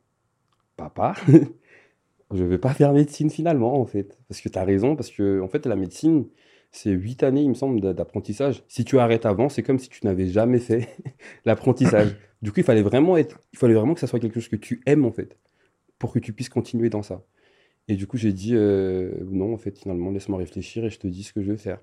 papa 0.77 1.15
je 2.35 2.45
vais 2.45 2.59
pas 2.59 2.75
faire 2.75 2.93
médecine 2.93 3.31
finalement, 3.31 3.81
en 3.81 3.87
fait. 3.87 4.19
Parce 4.29 4.41
que 4.41 4.49
tu 4.49 4.59
as 4.59 4.65
raison, 4.65 4.97
parce 4.97 5.11
que 5.11 5.41
en 5.41 5.49
fait, 5.49 5.67
la 5.67 5.77
médecine, 5.77 6.27
c'est 6.73 6.91
huit 6.91 7.23
années, 7.23 7.43
il 7.43 7.49
me 7.51 7.55
semble, 7.55 7.81
d'a- 7.81 7.95
d'apprentissage. 7.95 8.65
Si 8.69 8.85
tu 8.85 8.99
arrêtes 8.99 9.27
avant, 9.27 9.49
c'est 9.49 9.63
comme 9.63 9.79
si 9.79 9.89
tu 9.89 10.05
n'avais 10.05 10.27
jamais 10.27 10.59
fait 10.59 10.89
l'apprentissage. 11.45 12.17
Du 12.43 12.53
coup, 12.53 12.61
il 12.61 12.65
fallait 12.65 12.83
vraiment 12.83 13.17
être, 13.17 13.41
il 13.53 13.59
fallait 13.59 13.75
vraiment 13.75 13.95
que 13.95 14.01
ça 14.01 14.07
soit 14.07 14.21
quelque 14.21 14.35
chose 14.41 14.49
que 14.49 14.57
tu 14.57 14.83
aimes, 14.87 15.05
en 15.07 15.13
fait, 15.13 15.39
pour 15.99 16.13
que 16.13 16.19
tu 16.19 16.33
puisses 16.33 16.49
continuer 16.51 16.91
dans 16.91 17.03
ça. 17.03 17.23
Et 17.89 17.95
du 17.95 18.07
coup, 18.07 18.17
j'ai 18.17 18.33
dit, 18.33 18.55
euh, 18.55 19.13
non, 19.31 19.55
en 19.55 19.59
fait, 19.59 19.79
finalement, 19.79 20.11
laisse-moi 20.11 20.39
réfléchir 20.39 20.85
et 20.85 20.91
je 20.91 20.99
te 20.99 21.07
dis 21.07 21.23
ce 21.23 21.33
que 21.33 21.41
je 21.43 21.51
veux 21.53 21.57
faire. 21.57 21.81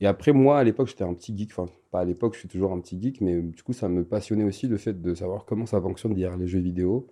Et 0.00 0.06
après, 0.06 0.32
moi, 0.32 0.58
à 0.58 0.64
l'époque, 0.64 0.88
j'étais 0.88 1.04
un 1.04 1.14
petit 1.14 1.36
geek. 1.36 1.50
Enfin, 1.52 1.70
pas 1.90 2.00
à 2.00 2.04
l'époque, 2.04 2.34
je 2.34 2.40
suis 2.40 2.48
toujours 2.48 2.72
un 2.72 2.80
petit 2.80 3.00
geek, 3.00 3.20
mais 3.20 3.40
du 3.40 3.62
coup, 3.62 3.72
ça 3.72 3.88
me 3.88 4.04
passionnait 4.04 4.44
aussi 4.44 4.66
le 4.66 4.76
fait 4.76 5.00
de 5.00 5.14
savoir 5.14 5.44
comment 5.44 5.66
ça 5.66 5.80
fonctionne 5.80 6.14
derrière 6.14 6.36
les 6.38 6.46
jeux 6.46 6.58
vidéo. 6.60 7.06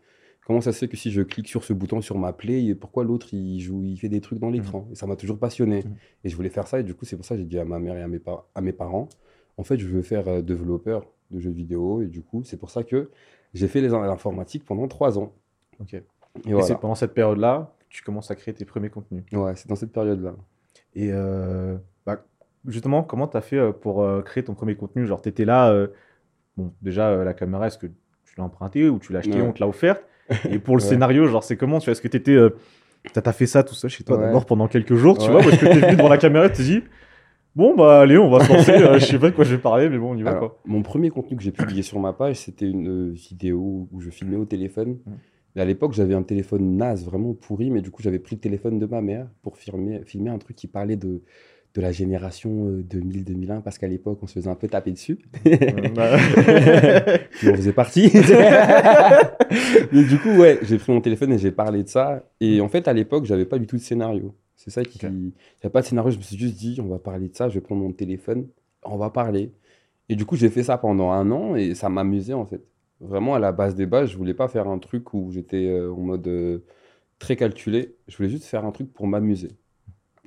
Comment 0.46 0.60
ça 0.60 0.72
se 0.72 0.78
fait 0.80 0.88
que 0.88 0.96
si 0.96 1.10
je 1.10 1.22
clique 1.22 1.48
sur 1.48 1.64
ce 1.64 1.72
bouton 1.72 2.02
sur 2.02 2.18
ma 2.18 2.34
play, 2.34 2.74
pourquoi 2.74 3.04
l'autre 3.04 3.32
il 3.32 3.60
joue, 3.60 3.82
il 3.82 3.96
fait 3.98 4.10
des 4.10 4.20
trucs 4.20 4.38
dans 4.38 4.50
l'écran 4.50 4.86
Et 4.92 4.94
ça 4.94 5.06
m'a 5.06 5.16
toujours 5.16 5.38
passionné. 5.38 5.82
Mhm. 5.84 5.94
Et 6.24 6.28
je 6.28 6.36
voulais 6.36 6.50
faire 6.50 6.66
ça, 6.68 6.80
et 6.80 6.82
du 6.82 6.94
coup, 6.94 7.06
c'est 7.06 7.16
pour 7.16 7.24
ça 7.24 7.34
que 7.34 7.40
j'ai 7.40 7.46
dit 7.46 7.58
à 7.58 7.64
ma 7.64 7.78
mère 7.78 7.96
et 7.96 8.02
à 8.02 8.08
mes, 8.08 8.20
à 8.54 8.60
mes 8.60 8.72
parents, 8.74 9.08
en 9.56 9.64
fait, 9.64 9.78
je 9.78 9.86
veux 9.88 10.02
faire 10.02 10.28
euh, 10.28 10.42
développeur 10.42 11.06
de 11.30 11.40
jeux 11.40 11.50
vidéo, 11.50 12.02
et 12.02 12.06
du 12.08 12.20
coup, 12.22 12.42
c'est 12.44 12.58
pour 12.58 12.68
ça 12.70 12.84
que 12.84 13.10
j'ai 13.54 13.68
fait 13.68 13.80
les- 13.80 13.88
l'informatique 13.88 14.64
pendant 14.66 14.86
trois 14.86 15.18
ans. 15.18 15.32
Ok. 15.80 15.94
Et 15.94 16.02
Et 16.46 16.52
voilà. 16.52 16.66
c'est 16.66 16.78
pendant 16.78 16.94
cette 16.94 17.14
période-là 17.14 17.74
tu 17.94 18.02
commences 18.02 18.31
à 18.31 18.35
créer 18.35 18.52
tes 18.52 18.64
premiers 18.64 18.91
contenus. 18.91 19.23
Ouais, 19.32 19.52
c'est 19.55 19.69
dans 19.69 19.76
cette 19.76 19.93
période-là. 19.93 20.35
Et 20.96 21.11
euh, 21.12 21.76
bah, 22.05 22.25
justement, 22.67 23.05
comment 23.05 23.29
tu 23.29 23.37
as 23.37 23.41
fait 23.41 23.56
euh, 23.56 23.70
pour 23.73 24.02
euh, 24.02 24.20
créer 24.23 24.43
ton 24.43 24.55
premier 24.55 24.75
contenu? 24.75 25.06
Genre, 25.06 25.23
tu 25.23 25.29
étais 25.29 25.44
là, 25.44 25.70
euh, 25.70 25.87
bon, 26.56 26.73
déjà, 26.82 27.11
euh, 27.11 27.23
la 27.25 27.35
caméra, 27.35 27.69
est-ce 27.69 27.79
que 27.79 27.87
tu 27.87 28.35
l'as 28.37 28.43
emprunté 28.44 28.88
ou 28.88 28.99
tu 28.99 29.12
l'as 29.12 29.20
acheté, 29.20 29.41
Ouais. 29.41 29.46
on 29.46 29.52
te 29.52 29.61
l'a 29.61 29.69
offerte? 29.69 30.02
Et 30.50 30.58
pour 30.58 30.76
le 30.76 30.82
Ouais. 30.82 30.88
scénario, 30.88 31.26
genre, 31.29 31.44
c'est 31.44 31.56
comment? 31.56 31.79
Est-ce 31.79 32.00
que 32.02 32.08
tu 32.08 32.17
étais. 32.17 32.37
T'as 33.12 33.32
fait 33.32 33.46
ça 33.46 33.62
tout 33.62 33.75
seul 33.75 33.91
chez 33.91 34.02
toi 34.02 34.17
Ouais. 34.19 34.25
d'abord 34.25 34.44
pendant 34.46 34.67
quelques 34.67 34.94
jours, 34.96 35.17
tu 35.19 35.31
vois 35.31 35.41
Parce 35.43 35.56
que 35.58 35.67
t'es 35.67 35.79
venu 35.79 35.96
devant 35.96 36.08
la 36.08 36.19
caméra 36.19 36.46
et 36.46 36.50
tu 36.50 36.56
t'es 36.56 36.62
dit, 36.64 36.82
bon, 37.55 37.76
bah, 37.76 38.00
allez, 38.00 38.17
on 38.19 38.29
va 38.31 38.41
se 38.44 38.52
lancer. 38.52 38.73
euh, 38.73 38.99
je 38.99 39.05
sais 39.05 39.19
pas 39.20 39.31
de 39.31 39.37
quoi 39.37 39.44
je 39.44 39.55
vais 39.55 39.61
parler, 39.62 39.88
mais 39.88 39.99
bon, 39.99 40.14
on 40.14 40.17
y 40.17 40.23
va, 40.23 40.31
Alors, 40.31 40.41
quoi. 40.41 40.61
mon 40.64 40.82
premier 40.82 41.11
contenu 41.11 41.37
que 41.37 41.43
j'ai 41.43 41.52
publié 41.52 41.82
sur 41.82 42.00
ma 42.00 42.12
page, 42.14 42.37
c'était 42.37 42.69
une 42.69 42.88
euh, 42.88 43.12
vidéo 43.12 43.88
où 43.93 44.00
je 44.00 44.08
filmais 44.11 44.37
au 44.37 44.46
téléphone. 44.46 44.99
Et 45.56 45.60
à 45.60 45.64
l'époque, 45.64 45.92
j'avais 45.92 46.14
un 46.14 46.22
téléphone 46.22 46.76
naze, 46.76 47.04
vraiment 47.04 47.32
pourri, 47.32 47.70
mais 47.70 47.80
du 47.80 47.90
coup, 47.90 48.02
j'avais 48.02 48.18
pris 48.18 48.36
le 48.36 48.40
téléphone 48.40 48.78
de 48.78 48.86
ma 48.86 49.00
mère 49.00 49.28
pour 49.42 49.56
filmer, 49.56 50.00
filmer 50.04 50.30
un 50.30 50.38
truc 50.38 50.56
qui 50.56 50.67
parlait 50.67 50.96
de, 50.96 51.22
de 51.74 51.81
la 51.81 51.93
génération 51.93 52.69
euh, 52.69 52.82
2000-2001, 52.82 53.62
parce 53.62 53.79
qu'à 53.79 53.86
l'époque, 53.86 54.19
on 54.22 54.26
se 54.26 54.32
faisait 54.32 54.50
un 54.50 54.56
peu 54.56 54.69
taper 54.69 54.93
dessus. 54.93 55.19
Euh, 55.46 55.88
bah, 55.94 56.17
Puis 57.31 57.48
on 57.48 57.55
faisait 57.55 57.72
partie. 57.72 58.10
mais 59.93 60.05
du 60.05 60.19
coup, 60.19 60.31
ouais, 60.31 60.58
j'ai 60.62 60.79
pris 60.79 60.93
mon 60.93 61.00
téléphone 61.00 61.32
et 61.32 61.38
j'ai 61.38 61.52
parlé 61.52 61.84
de 61.84 61.88
ça. 61.88 62.24
Et 62.40 62.60
en 62.60 62.69
fait, 62.69 62.88
à 62.88 62.93
l'époque, 62.93 63.24
j'avais 63.24 63.44
pas 63.44 63.58
du 63.58 63.67
tout 63.67 63.76
de 63.76 63.82
scénario. 63.82 64.34
C'est 64.56 64.70
ça 64.70 64.82
qui. 64.84 65.05
Ok. 65.05 65.12
Il 65.12 65.26
n'y 65.26 65.67
a 65.67 65.70
pas 65.70 65.82
de 65.82 65.86
scénario, 65.86 66.10
je 66.10 66.17
me 66.17 66.22
suis 66.22 66.36
juste 66.36 66.56
dit, 66.56 66.81
on 66.81 66.88
va 66.88 66.98
parler 66.98 67.29
de 67.29 67.36
ça, 67.36 67.48
je 67.48 67.55
vais 67.55 67.60
prendre 67.60 67.82
mon 67.82 67.93
téléphone, 67.93 68.48
on 68.84 68.96
va 68.96 69.10
parler. 69.10 69.52
Et 70.08 70.17
du 70.17 70.24
coup, 70.26 70.36
j'ai 70.36 70.50
fait 70.50 70.62
ça 70.62 70.79
pendant 70.79 71.10
un 71.10 71.31
an 71.31 71.56
et 71.56 71.74
ça 71.74 71.88
m'amusait 71.88 72.34
en 72.34 72.46
fait. 72.46 72.62
Vraiment, 73.05 73.34
à 73.34 73.39
la 73.39 73.53
base 73.53 73.75
des 73.75 73.87
bases, 73.87 74.11
je 74.11 74.17
voulais 74.17 74.34
pas 74.34 74.49
faire 74.49 74.69
un 74.69 74.79
truc 74.79 75.13
où 75.15 75.31
j'étais 75.31 75.69
euh, 75.69 75.93
en 75.93 76.01
mode 76.01 76.27
euh, 76.27 76.58
très 77.19 77.37
calculé. 77.37 77.96
Je 78.08 78.17
voulais 78.17 78.31
juste 78.31 78.44
faire 78.44 78.65
un 78.65 78.73
truc 78.73 78.93
pour 78.93 79.06
m'amuser. 79.06 79.53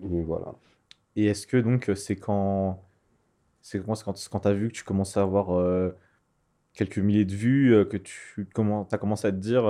Et 0.03 0.21
voilà. 0.21 0.53
Et 1.15 1.25
est-ce 1.25 1.47
que 1.47 1.57
donc 1.57 1.91
c'est 1.95 2.15
quand 2.15 2.83
c'est 3.61 3.83
quand, 3.83 4.03
quand, 4.03 4.13
quand 4.31 4.39
tu 4.39 4.47
as 4.47 4.53
vu 4.53 4.67
que 4.67 4.73
tu 4.73 4.83
commences 4.83 5.17
à 5.17 5.23
avoir 5.23 5.51
euh, 5.51 5.89
quelques 6.73 6.99
milliers 6.99 7.25
de 7.25 7.33
vues, 7.33 7.85
que 7.89 7.97
tu 7.97 8.47
comment, 8.53 8.87
as 8.91 8.97
commencé 8.99 9.27
à 9.27 9.31
te 9.31 9.37
dire 9.37 9.63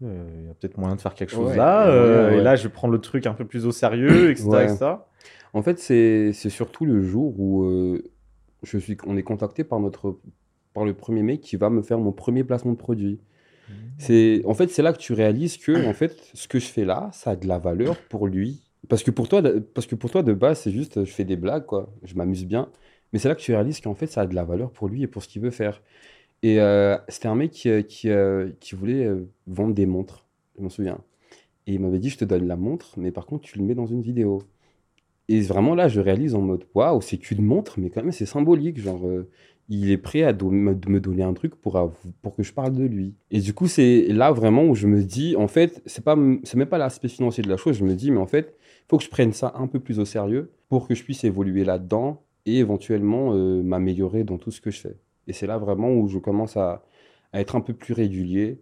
il 0.00 0.46
y 0.46 0.50
a 0.50 0.54
peut-être 0.54 0.78
moyen 0.78 0.94
de 0.94 1.00
faire 1.00 1.14
quelque 1.14 1.32
chose 1.32 1.50
Ouais, 1.50 1.56
là, 1.56 2.30
et 2.30 2.40
là 2.40 2.54
je 2.54 2.68
prendre 2.68 2.92
le 2.92 3.00
truc 3.00 3.26
un 3.26 3.34
peu 3.34 3.44
plus 3.44 3.66
au 3.66 3.72
sérieux, 3.72 4.30
etc. 4.30 4.48
Etc. 4.62 4.86
En 5.52 5.62
fait, 5.62 5.80
c'est 5.80 6.32
c'est 6.32 6.50
surtout 6.50 6.84
le 6.84 7.02
jour 7.02 7.34
où 7.40 7.98
je 8.62 8.78
suis, 8.78 8.96
on 9.06 9.16
est 9.16 9.24
contacté 9.24 9.64
par 9.64 9.80
notre 9.80 10.18
par 10.74 10.84
le 10.84 10.92
premier 10.92 11.22
mec 11.22 11.40
qui 11.40 11.56
va 11.56 11.70
me 11.70 11.80
faire 11.82 11.98
mon 11.98 12.12
premier 12.12 12.44
placement 12.44 12.72
de 12.72 12.76
produit. 12.76 13.18
C'est 13.96 14.42
en 14.44 14.52
fait 14.54 14.68
c'est 14.70 14.82
là 14.82 14.92
que 14.92 14.98
tu 14.98 15.12
réalises 15.14 15.56
que 15.56 15.86
en 15.88 15.94
fait 15.94 16.16
ce 16.34 16.48
que 16.48 16.58
je 16.58 16.66
fais 16.66 16.84
là, 16.84 17.08
ça 17.12 17.30
a 17.30 17.36
de 17.36 17.46
la 17.46 17.58
valeur 17.58 17.96
pour 18.10 18.26
lui. 18.26 18.60
Parce 18.88 19.02
que 19.02 19.10
pour 19.10 19.28
toi, 19.28 19.40
de- 19.40 19.60
parce 19.60 19.86
que 19.86 19.94
pour 19.94 20.10
toi 20.10 20.22
de 20.22 20.34
base 20.34 20.58
c'est 20.60 20.70
juste 20.72 21.04
je 21.04 21.10
fais 21.10 21.24
des 21.24 21.36
blagues 21.36 21.64
quoi, 21.64 21.90
je 22.02 22.14
m'amuse 22.14 22.44
bien. 22.44 22.68
Mais 23.12 23.18
c'est 23.18 23.28
là 23.28 23.34
que 23.36 23.40
tu 23.40 23.52
réalises 23.52 23.80
qu'en 23.80 23.94
fait 23.94 24.08
ça 24.08 24.22
a 24.22 24.26
de 24.26 24.34
la 24.34 24.44
valeur 24.44 24.70
pour 24.72 24.88
lui 24.88 25.02
et 25.02 25.06
pour 25.06 25.22
ce 25.22 25.28
qu'il 25.28 25.40
veut 25.40 25.50
faire. 25.50 25.80
Et 26.42 26.60
euh, 26.60 26.98
c'était 27.08 27.28
un 27.28 27.36
mec 27.36 27.52
qui, 27.52 27.70
euh, 27.70 27.80
qui, 27.82 28.10
euh, 28.10 28.50
qui 28.60 28.74
voulait 28.74 29.06
euh, 29.06 29.26
vendre 29.46 29.72
des 29.72 29.86
montres, 29.86 30.26
je 30.58 30.62
m'en 30.62 30.68
souviens. 30.68 30.98
Et 31.66 31.74
il 31.74 31.80
m'avait 31.80 32.00
dit 32.00 32.10
je 32.10 32.18
te 32.18 32.24
donne 32.26 32.46
la 32.46 32.56
montre, 32.56 32.94
mais 32.98 33.12
par 33.12 33.24
contre 33.24 33.44
tu 33.44 33.58
le 33.58 33.64
mets 33.64 33.74
dans 33.74 33.86
une 33.86 34.02
vidéo. 34.02 34.42
Et 35.28 35.40
vraiment 35.40 35.74
là, 35.74 35.88
je 35.88 36.00
réalise 36.00 36.34
en 36.34 36.42
mode 36.42 36.64
waouh, 36.74 37.00
c'est 37.00 37.16
qu'une 37.16 37.42
montre, 37.42 37.80
mais 37.80 37.88
quand 37.88 38.02
même, 38.02 38.12
c'est 38.12 38.26
symbolique. 38.26 38.78
Genre, 38.78 39.00
il 39.68 39.90
est 39.90 39.98
prêt 39.98 40.22
à 40.22 40.32
me 40.32 40.98
donner 41.00 41.22
un 41.22 41.32
truc 41.32 41.54
pour, 41.54 41.92
pour 42.22 42.36
que 42.36 42.42
je 42.42 42.52
parle 42.52 42.74
de 42.74 42.84
lui. 42.84 43.14
Et 43.30 43.40
du 43.40 43.54
coup, 43.54 43.66
c'est 43.66 44.06
là 44.08 44.30
vraiment 44.30 44.64
où 44.64 44.74
je 44.74 44.86
me 44.86 45.02
dis, 45.02 45.36
en 45.36 45.48
fait, 45.48 45.82
c'est 45.86 46.04
pas, 46.04 46.16
c'est 46.42 46.56
même 46.56 46.68
pas 46.68 46.78
l'aspect 46.78 47.08
financier 47.08 47.42
de 47.42 47.48
la 47.48 47.56
chose. 47.56 47.76
Je 47.76 47.84
me 47.84 47.94
dis, 47.94 48.10
mais 48.10 48.18
en 48.18 48.26
fait, 48.26 48.54
il 48.60 48.84
faut 48.88 48.98
que 48.98 49.04
je 49.04 49.10
prenne 49.10 49.32
ça 49.32 49.54
un 49.56 49.66
peu 49.66 49.80
plus 49.80 49.98
au 49.98 50.04
sérieux 50.04 50.50
pour 50.68 50.86
que 50.86 50.94
je 50.94 51.02
puisse 51.02 51.24
évoluer 51.24 51.64
là-dedans 51.64 52.22
et 52.46 52.58
éventuellement 52.58 53.32
euh, 53.32 53.62
m'améliorer 53.62 54.24
dans 54.24 54.36
tout 54.36 54.50
ce 54.50 54.60
que 54.60 54.70
je 54.70 54.80
fais. 54.80 54.96
Et 55.26 55.32
c'est 55.32 55.46
là 55.46 55.56
vraiment 55.56 55.92
où 55.94 56.08
je 56.08 56.18
commence 56.18 56.56
à, 56.56 56.84
à 57.32 57.40
être 57.40 57.56
un 57.56 57.60
peu 57.60 57.72
plus 57.72 57.94
régulier, 57.94 58.60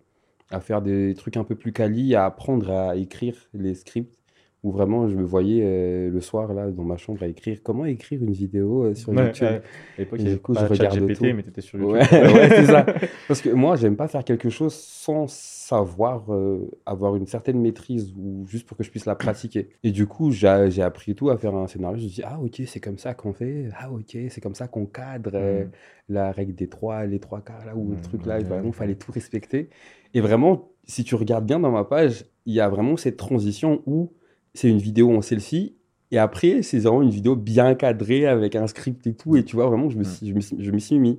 à 0.51 0.61
faire 0.61 0.83
des 0.83 1.15
trucs 1.15 1.37
un 1.37 1.45
peu 1.45 1.57
plus 1.57 1.73
quali, 1.73 2.15
à 2.15 2.27
apprendre 2.27 2.71
à 2.71 2.97
écrire 2.97 3.35
les 3.55 3.75
scripts. 3.75 4.22
Où 4.65 4.71
vraiment 4.71 5.09
je 5.09 5.17
me 5.17 5.25
voyais 5.25 5.61
euh, 5.65 6.09
le 6.11 6.21
soir 6.21 6.55
là 6.55 6.71
dans 6.71 6.85
ma 6.85 6.97
chambre 6.97 7.21
à 7.25 7.27
écrire 7.27 7.59
comment 7.65 7.85
écrire 7.85 8.23
une 8.23 8.31
vidéo 8.33 8.85
euh, 8.85 8.95
sur 8.95 9.13
Ouais, 9.13 9.27
YouTube? 9.27 9.49
ouais. 9.49 9.57
À 9.57 10.01
l'époque, 10.01 10.19
il 10.21 10.25
y 10.27 10.31
avait 10.31 10.39
coup, 10.39 10.53
pas 10.53 10.61
je 10.67 10.67
regarde 10.73 10.95
ChatGPT, 10.95 11.19
tout. 11.19 11.25
mais 11.37 11.43
t'étais 11.43 11.61
sur 11.63 11.81
YouTube. 11.81 11.95
Ouais, 11.97 12.01
ouais, 12.33 12.49
c'est 12.49 12.67
ça. 12.67 12.87
Parce 13.29 13.41
que 13.43 13.51
moi, 13.51 13.75
j'aime 13.75 13.97
pas 13.97 14.07
faire 14.07 14.23
quelque 14.23 14.51
chose 14.51 14.73
sans 14.73 15.27
savoir 15.29 16.33
euh, 16.33 16.71
avoir 16.87 17.17
une 17.17 17.27
certaine 17.27 17.61
maîtrise 17.61 18.15
ou 18.17 18.45
juste 18.47 18.69
pour 18.69 18.77
que 18.77 18.85
je 18.85 18.91
puisse 18.91 19.05
la 19.07 19.17
pratiquer. 19.17 19.71
Et 19.83 19.91
du 19.91 20.07
coup, 20.07 20.31
j'ai 20.31 20.47
appris 20.83 21.17
tout 21.17 21.31
à 21.31 21.37
faire 21.39 21.57
un 21.57 21.67
scénario. 21.67 21.99
Je 21.99 22.05
me 22.05 22.09
dis, 22.09 22.23
ah 22.25 22.39
ok, 22.41 22.63
c'est 22.67 22.79
comme 22.81 22.99
ça 22.99 23.15
qu'on 23.15 23.33
fait. 23.33 23.69
Ah 23.81 23.91
ok, 23.91 24.17
c'est 24.29 24.41
comme 24.41 24.55
ça 24.55 24.69
qu'on 24.69 24.87
cadre 24.87 25.33
Mm. 25.33 25.71
la 26.09 26.31
règle 26.31 26.55
des 26.55 26.69
trois, 26.69 27.05
les 27.07 27.19
trois 27.19 27.41
quarts 27.41 27.65
là 27.67 27.75
ou 27.75 27.91
le 27.91 28.01
truc 28.01 28.27
là. 28.27 28.37
ouais, 28.39 28.45
Vraiment, 28.45 28.67
ouais. 28.67 28.73
fallait 28.73 28.95
tout 28.95 29.11
respecter. 29.11 29.71
Et 30.15 30.21
vraiment, 30.21 30.69
si 30.85 31.03
tu 31.03 31.17
regardes 31.17 31.47
bien 31.47 31.59
dans 31.59 31.71
ma 31.73 31.83
page, 31.85 32.27
il 32.47 32.55
y 32.55 32.61
a 32.61 32.69
vraiment 32.69 32.97
cette 32.97 33.17
transition 33.17 33.83
où 33.87 34.13
c'est 34.55 34.69
une 34.69 34.79
vidéo 34.79 35.15
en 35.17 35.23
selfie. 35.23 35.77
Et 36.11 36.19
après, 36.19 36.63
c'est 36.63 36.79
vraiment 36.81 37.03
une 37.03 37.11
vidéo 37.11 37.37
bien 37.37 37.75
cadrée 37.75 38.27
avec 38.27 38.55
un 38.55 38.67
script 38.67 39.07
et 39.07 39.15
tout. 39.15 39.37
Et 39.37 39.45
tu 39.45 39.57
vois, 39.57 39.67
vraiment, 39.67 39.89
je 39.89 39.97
me 39.99 40.05
suis- 40.05 40.29
je 40.29 40.35
me 40.35 40.41
suis- 40.41 40.57
je 40.63 40.71
m'y 40.71 40.81
suis 40.81 40.99
mis. 40.99 41.19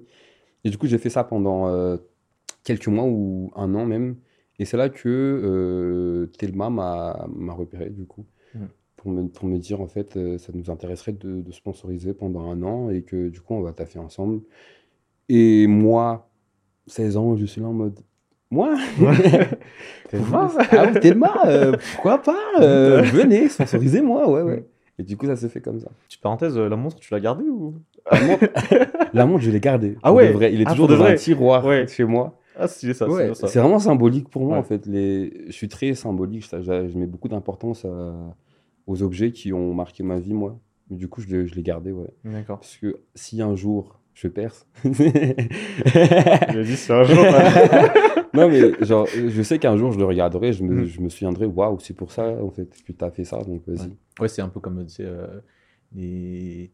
Et 0.63 0.69
du 0.69 0.77
coup, 0.77 0.87
j'ai 0.87 0.97
fait 0.99 1.09
ça 1.09 1.23
pendant 1.23 1.67
euh, 1.67 1.97
quelques 2.63 2.87
mois 2.87 3.05
ou 3.05 3.51
un 3.55 3.73
an 3.75 3.85
même. 3.85 4.17
Et 4.59 4.65
c'est 4.65 4.77
là 4.77 4.89
que 4.89 5.09
euh, 5.09 6.27
Thelma 6.37 6.69
m'a 6.69 7.27
m'a 7.35 7.53
repéré, 7.53 7.89
du 7.89 8.05
coup, 8.05 8.25
Mm. 8.53 8.65
pour 8.97 9.11
me, 9.11 9.27
pour 9.27 9.45
me 9.47 9.57
dire, 9.57 9.81
en 9.81 9.87
fait, 9.87 10.15
euh, 10.15 10.37
ça 10.37 10.51
nous 10.53 10.69
intéresserait 10.69 11.13
de, 11.13 11.41
de 11.41 11.51
sponsoriser 11.51 12.13
pendant 12.13 12.49
un 12.51 12.61
an 12.61 12.89
et 12.91 13.01
que, 13.01 13.29
du 13.29 13.41
coup, 13.41 13.55
on 13.55 13.61
va 13.61 13.73
taffer 13.73 13.97
ensemble. 13.99 14.41
Et 15.29 15.65
moi, 15.67 16.29
16 16.87 17.17
ans, 17.17 17.35
je 17.35 17.45
suis 17.45 17.61
là 17.61 17.67
en 17.67 17.73
mode, 17.73 17.99
moi 18.53 18.75
Thelma 20.09 20.51
Ah 20.71 20.85
oui, 20.93 20.99
Thelma, 20.99 21.33
euh, 21.47 21.75
pourquoi 21.93 22.19
pas 22.21 22.37
euh, 22.61 23.01
Venez, 23.13 23.49
sponsorisez-moi, 23.49 24.29
ouais, 24.29 24.41
ouais. 24.43 24.65
Et 24.99 25.03
du 25.03 25.17
coup, 25.17 25.25
ça 25.25 25.35
s'est 25.35 25.49
fait 25.49 25.59
comme 25.61 25.79
ça. 25.79 25.89
Petite 26.07 26.21
parenthèse, 26.21 26.55
euh, 26.57 26.69
la 26.69 26.75
montre, 26.75 26.97
tu 26.97 27.11
l'as 27.13 27.19
gardée 27.19 27.45
ou 27.49 27.73
La 28.11 28.21
montre, 28.21 28.45
la 29.13 29.25
montre, 29.25 29.43
je 29.43 29.49
l'ai 29.51 29.59
gardée. 29.59 29.97
Ah 30.03 30.13
ouais 30.13 30.31
vrai. 30.31 30.53
Il 30.53 30.61
est 30.61 30.65
Ah, 30.67 30.71
toujours 30.71 30.87
dans 30.87 30.93
un 30.95 30.97
vrai 30.97 31.15
tiroir 31.15 31.65
Ouais. 31.65 31.87
chez 31.87 32.03
moi. 32.03 32.37
Ah, 32.55 32.67
ça, 32.67 33.09
Ouais, 33.09 33.29
c'est 33.29 33.33
ça. 33.33 33.47
c'est 33.47 33.59
vraiment 33.59 33.79
symbolique 33.79 34.29
pour 34.29 34.43
moi 34.43 34.53
Ouais. 34.53 34.59
en 34.59 34.63
fait. 34.63 34.85
Les... 34.85 35.45
Je 35.47 35.51
suis 35.51 35.67
très 35.67 35.95
symbolique, 35.95 36.45
je 36.51 36.97
mets 36.97 37.07
beaucoup 37.07 37.27
d'importance 37.27 37.83
à- 37.85 38.13
aux 38.85 39.01
objets 39.01 39.31
qui 39.31 39.51
ont 39.51 39.73
marqué 39.73 40.03
ma 40.03 40.19
vie, 40.19 40.33
moi. 40.35 40.59
Mais 40.91 40.97
du 40.97 41.07
coup, 41.07 41.21
je 41.21 41.27
l'ai 41.35 41.47
je 41.47 41.55
l'ai 41.55 41.63
gardé, 41.63 41.91
ouais. 41.91 42.09
D'accord. 42.23 42.59
Parce 42.59 42.77
que 42.77 42.97
si 43.15 43.41
un 43.41 43.55
jour 43.55 43.99
je 44.13 44.27
perce. 44.27 44.67
Il 44.85 44.91
a 46.59 46.63
dit 46.63 46.75
c'est 46.77 46.93
un 46.93 47.01
jour. 47.03 47.25
Non, 48.33 48.49
mais 48.49 48.73
genre, 48.83 49.05
je 49.07 49.41
sais 49.43 49.59
qu'un 49.59 49.77
jour 49.77 49.91
je 49.91 49.99
le 49.99 50.05
regarderai, 50.05 50.53
je 50.53 50.63
me, 50.63 50.81
Mhm. 50.81 50.85
je 50.85 51.01
me 51.01 51.09
souviendrai, 51.09 51.45
waouh, 51.45 51.79
c'est 51.79 51.93
pour 51.93 52.11
ça 52.11 52.27
en 52.43 52.49
fait 52.51 52.67
que 52.83 52.91
tu 52.91 53.03
as 53.05 53.11
fait 53.11 53.23
ça, 53.25 53.43
donc 53.43 53.61
vas-y. 53.67 53.87
Ouais. 53.87 53.95
ouais, 54.21 54.27
c'est 54.27 54.41
un 54.41 54.49
peu 54.49 54.59
comme 54.59 54.83
tu 54.85 54.89
sais, 54.93 55.05
euh, 55.05 55.39
les... 55.93 56.71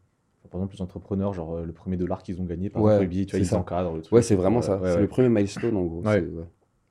par 0.50 0.60
exemple, 0.60 0.74
les 0.76 0.82
entrepreneurs, 0.82 1.32
genre 1.34 1.56
euh, 1.56 1.64
le 1.64 1.72
premier 1.72 1.96
dollar 1.96 2.22
qu'ils 2.22 2.40
ont 2.40 2.44
gagné, 2.44 2.70
par 2.70 2.82
Ouais, 2.82 2.92
exemple, 2.92 3.10
Ruby, 3.10 3.26
tu 3.26 3.32
vois, 3.36 3.40
ils 3.40 3.46
ça. 3.46 3.58
encadrent 3.58 3.94
le 3.94 4.02
truc. 4.02 4.12
Ouais, 4.12 4.22
c'est 4.22 4.34
vraiment 4.36 4.58
Euh, 4.60 4.62
ça. 4.62 4.80
c'est 4.82 5.00
le 5.00 5.08
premier 5.08 5.28
milestone 5.28 5.76
en 5.76 5.84
gros. 5.84 6.02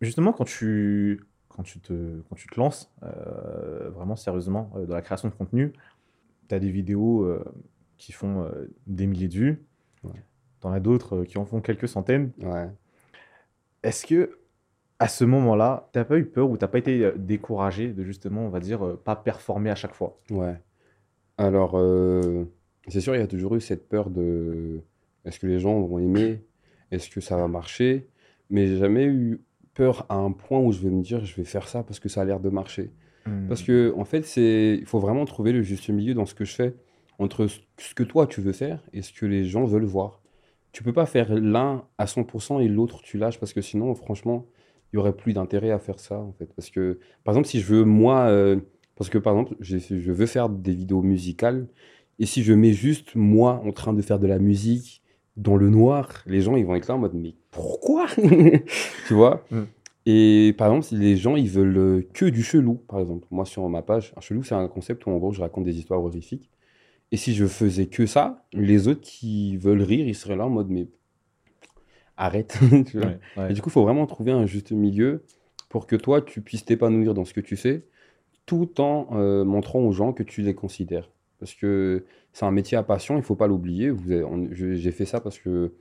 Justement, 0.01 0.31
quand 0.31 0.45
tu, 0.45 1.19
quand 1.49 1.63
tu, 1.63 1.79
te, 1.81 2.21
quand 2.29 2.35
tu 2.35 2.47
te 2.47 2.57
lances 2.59 2.89
euh, 3.03 3.89
vraiment 3.89 4.15
sérieusement 4.15 4.71
euh, 4.77 4.85
dans 4.85 4.93
la 4.95 5.01
création 5.01 5.27
de 5.27 5.33
contenu, 5.33 5.73
tu 6.47 6.55
as 6.55 6.59
des 6.59 6.69
vidéos 6.71 7.23
euh, 7.23 7.43
qui 7.97 8.13
font 8.13 8.43
euh, 8.43 8.69
des 8.88 9.07
milliers 9.07 9.27
de 9.27 9.33
vues. 9.33 9.65
Ouais. 10.05 10.11
T'en 10.61 10.71
as 10.71 10.79
d'autres 10.79 11.17
euh, 11.17 11.25
qui 11.25 11.38
en 11.38 11.43
font 11.45 11.59
quelques 11.59 11.89
centaines. 11.89 12.31
Ouais. 12.41 12.69
Est-ce 13.83 14.05
que 14.05 14.38
à 15.00 15.08
ce 15.08 15.24
moment-là, 15.24 15.89
t'as 15.94 16.03
pas 16.03 16.18
eu 16.18 16.25
peur 16.25 16.50
ou 16.50 16.58
t'as 16.58 16.68
pas 16.68 16.77
été 16.77 17.03
euh, 17.06 17.13
découragé 17.15 17.94
de 17.94 18.03
justement, 18.03 18.46
on 18.46 18.50
va 18.50 18.60
dire, 18.60 18.86
euh, 18.86 19.01
pas 19.01 19.15
performer 19.15 19.70
à 19.70 19.75
chaque 19.75 19.94
fois? 19.94 20.20
Ouais. 20.29 20.56
Alors, 21.38 21.74
euh, 21.75 22.44
c'est 22.89 23.00
sûr, 23.00 23.15
il 23.15 23.20
y 23.20 23.24
a 23.24 23.27
toujours 23.27 23.56
eu 23.56 23.62
cette 23.62 23.88
peur 23.88 24.10
de 24.10 24.82
est-ce 25.24 25.39
que 25.39 25.48
les 25.48 25.60
gens 25.60 25.79
vont 25.79 26.00
aimer? 26.00 26.44
Est-ce 26.91 27.10
que 27.10 27.22
ça 27.22 27.38
va 27.38 27.48
marcher? 27.48 28.08
Mais 28.50 28.68
j'ai 28.68 28.77
jamais 28.77 29.06
eu 29.06 29.41
peur 29.74 30.06
à 30.10 30.15
un 30.15 30.32
point 30.32 30.60
où 30.60 30.74
je 30.74 30.82
vais 30.82 30.89
me 30.89 31.01
dire 31.01 31.24
je 31.24 31.36
vais 31.36 31.46
faire 31.46 31.68
ça 31.70 31.84
parce 31.84 32.00
que 32.00 32.10
ça 32.10 32.22
a 32.22 32.25
l'air 32.25 32.39
de 32.39 32.50
marcher. 32.50 32.91
Parce 33.48 33.62
que, 33.62 33.94
en 33.96 34.06
fait, 34.06 34.25
c'est, 34.25 34.75
il 34.79 34.88
faut 34.88 34.98
vraiment 34.98 35.24
trouver 35.24 35.51
le 35.51 35.62
juste 35.62 35.88
milieu 35.89 36.15
dans 36.15 36.25
ce 36.25 36.34
que 36.34 36.46
je 36.46 36.56
fais 36.56 36.74
entre 37.20 37.46
ce 37.46 37.60
ce 37.77 37.94
que 37.94 38.01
toi 38.01 38.25
tu 38.25 38.41
veux 38.41 38.53
faire 38.53 38.82
et 38.91 39.03
ce 39.03 39.13
que 39.13 39.27
les 39.27 39.46
gens 39.46 39.65
veulent 39.65 39.84
voir. 39.86 40.20
Tu 40.72 40.82
peux 40.82 40.94
pas 40.94 41.06
faire 41.06 41.34
l'un 41.36 41.86
à 42.00 42.06
100% 42.06 42.60
et 42.60 42.68
l'autre 42.68 43.03
tu 43.03 43.20
lâches 43.20 43.39
parce 43.39 43.53
que 43.53 43.62
sinon, 43.62 43.94
franchement, 43.94 44.48
il 44.91 44.98
y 44.98 45.00
aurait 45.00 45.15
plus 45.15 45.34
d'intérêt 45.34 45.72
à 45.72 45.79
faire 45.79 46.00
ça, 46.00 46.19
en 46.19 46.34
fait. 46.34 46.50
Parce 46.55 46.69
que, 46.69 47.00
par 47.24 47.34
exemple, 47.34 47.48
si 47.48 47.60
je 47.60 47.65
veux, 47.65 47.84
moi, 47.84 48.22
euh, 48.27 48.58
parce 48.96 49.10
que, 49.10 49.17
par 49.17 49.34
exemple, 49.34 49.55
je 49.62 50.12
veux 50.12 50.25
faire 50.25 50.50
des 50.50 50.74
vidéos 50.74 51.01
musicales 51.01 51.67
et 52.19 52.25
si 52.25 52.43
je 52.43 52.53
mets 52.53 52.74
juste 52.74 53.15
moi 53.15 53.62
en 53.65 53.72
train 53.72 53.93
de 53.93 54.01
faire 54.01 54.19
de 54.19 54.27
la 54.27 54.39
musique 54.39 55.01
dans 55.38 55.55
le 55.55 55.69
noir, 55.69 56.22
les 56.25 56.41
gens, 56.41 56.58
ils 56.58 56.65
vont 56.65 56.75
être 56.75 56.88
là 56.89 56.96
en 56.96 57.00
mode, 57.00 57.13
mais 57.13 57.34
pourquoi? 57.50 58.08
Tu 59.08 59.13
vois? 59.13 59.46
Mm. 59.51 59.62
Et 60.05 60.53
par 60.58 60.67
exemple, 60.67 60.86
si 60.86 60.98
les 60.98 61.15
gens, 61.15 61.38
ils 61.38 61.50
veulent 61.50 61.77
euh, 61.77 62.08
que 62.13 62.25
du 62.25 62.43
chelou, 62.43 62.75
par 62.75 63.00
exemple. 63.00 63.25
Moi, 63.31 63.46
sur 63.46 63.67
ma 63.69 63.81
page, 63.81 64.13
un 64.17 64.22
chelou, 64.22 64.43
c'est 64.43 64.55
un 64.55 64.67
concept 64.67 65.05
où, 65.05 65.12
en 65.12 65.17
gros, 65.17 65.31
je 65.31 65.39
raconte 65.39 65.63
des 65.63 65.77
histoires 65.77 66.03
horrifiques. 66.03 66.50
Et 67.12 67.17
si 67.17 67.34
je 67.34 67.46
faisais 67.46 67.88
que 67.88 68.05
ça, 68.05 68.46
les 68.53 68.88
autres 68.88 69.01
qui 69.01 69.55
veulent 69.58 69.81
rire, 69.81 70.05
ils 70.08 70.15
seraient 70.15 70.36
là 70.36 70.46
en 70.46 70.50
mode, 70.50 70.69
mais 70.69 70.88
arrête. 72.19 72.57
tu 72.88 72.97
vois. 72.99 73.07
Ouais, 73.07 73.19
ouais. 73.38 73.51
Et 73.51 73.53
du 73.53 73.61
coup, 73.61 73.69
il 73.69 73.71
faut 73.73 73.83
vraiment 73.83 74.05
trouver 74.05 74.31
un 74.31 74.45
juste 74.45 74.71
milieu 74.71 75.23
pour 75.69 75.88
que 75.88 75.95
toi, 75.95 76.21
tu 76.21 76.41
puisses 76.41 76.65
t'épanouir 76.65 77.13
dans 77.13 77.25
ce 77.25 77.33
que 77.33 77.41
tu 77.41 77.55
fais, 77.55 77.85
tout 78.45 78.81
en 78.81 79.07
euh, 79.13 79.45
montrant 79.45 79.79
aux 79.79 79.91
gens 79.91 80.13
que 80.13 80.23
tu 80.23 80.41
les 80.41 80.55
considères. 80.55 81.09
Parce 81.39 81.53
que 81.53 82.05
c'est 82.33 82.45
un 82.45 82.51
métier 82.51 82.77
à 82.77 82.83
passion, 82.83 83.17
il 83.17 83.23
faut 83.23 83.35
pas 83.35 83.47
l'oublier. 83.47 83.91
J'ai 84.51 84.91
fait 84.91 85.05
ça 85.05 85.21
parce 85.21 85.39
que 85.39 85.73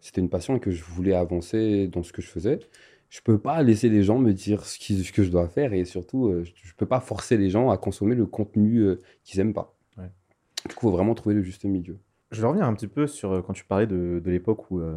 c'était 0.00 0.20
une 0.20 0.30
passion 0.30 0.56
et 0.56 0.60
que 0.60 0.70
je 0.70 0.82
voulais 0.84 1.14
avancer 1.14 1.88
dans 1.88 2.02
ce 2.02 2.12
que 2.12 2.22
je 2.22 2.28
faisais. 2.28 2.60
Je 3.08 3.20
peux 3.22 3.38
pas 3.38 3.62
laisser 3.62 3.88
les 3.88 4.04
gens 4.04 4.18
me 4.18 4.32
dire 4.32 4.64
ce, 4.64 4.78
qui- 4.78 5.02
ce 5.02 5.12
que 5.12 5.24
je 5.24 5.30
dois 5.30 5.48
faire 5.48 5.72
et 5.72 5.84
surtout, 5.84 6.28
euh, 6.28 6.44
je, 6.44 6.52
je 6.62 6.74
peux 6.74 6.86
pas 6.86 7.00
forcer 7.00 7.36
les 7.36 7.50
gens 7.50 7.70
à 7.70 7.76
consommer 7.76 8.14
le 8.14 8.24
contenu 8.24 8.78
euh, 8.78 9.02
qu'ils 9.24 9.40
aiment 9.40 9.52
pas. 9.52 9.74
Ouais. 9.98 10.10
Du 10.68 10.74
coup, 10.74 10.86
il 10.86 10.90
faut 10.90 10.96
vraiment 10.96 11.14
trouver 11.14 11.34
le 11.34 11.42
juste 11.42 11.64
milieu. 11.64 11.98
Je 12.30 12.40
vais 12.40 12.46
revenir 12.46 12.66
un 12.66 12.74
petit 12.74 12.86
peu 12.86 13.08
sur 13.08 13.44
quand 13.44 13.52
tu 13.52 13.64
parlais 13.64 13.88
de, 13.88 14.20
de 14.24 14.30
l'époque 14.30 14.70
où 14.70 14.78
euh, 14.80 14.94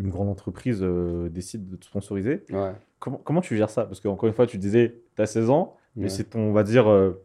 une 0.00 0.08
grande 0.08 0.28
entreprise 0.28 0.80
euh, 0.82 1.28
décide 1.28 1.68
de 1.68 1.76
te 1.76 1.84
sponsoriser. 1.84 2.42
Ouais. 2.50 2.72
Comment, 2.98 3.18
comment 3.22 3.40
tu 3.40 3.56
gères 3.56 3.70
ça? 3.70 3.84
Parce 3.84 4.00
qu'encore 4.00 4.28
une 4.28 4.34
fois, 4.34 4.46
tu 4.46 4.56
disais, 4.58 4.96
tu 5.14 5.22
as 5.22 5.26
16 5.26 5.50
ans, 5.50 5.76
mais 5.94 6.04
Ouais. 6.04 6.08
c'est 6.08 6.24
ton, 6.24 6.40
on 6.40 6.52
va 6.52 6.62
dire, 6.62 6.90
euh, 6.90 7.22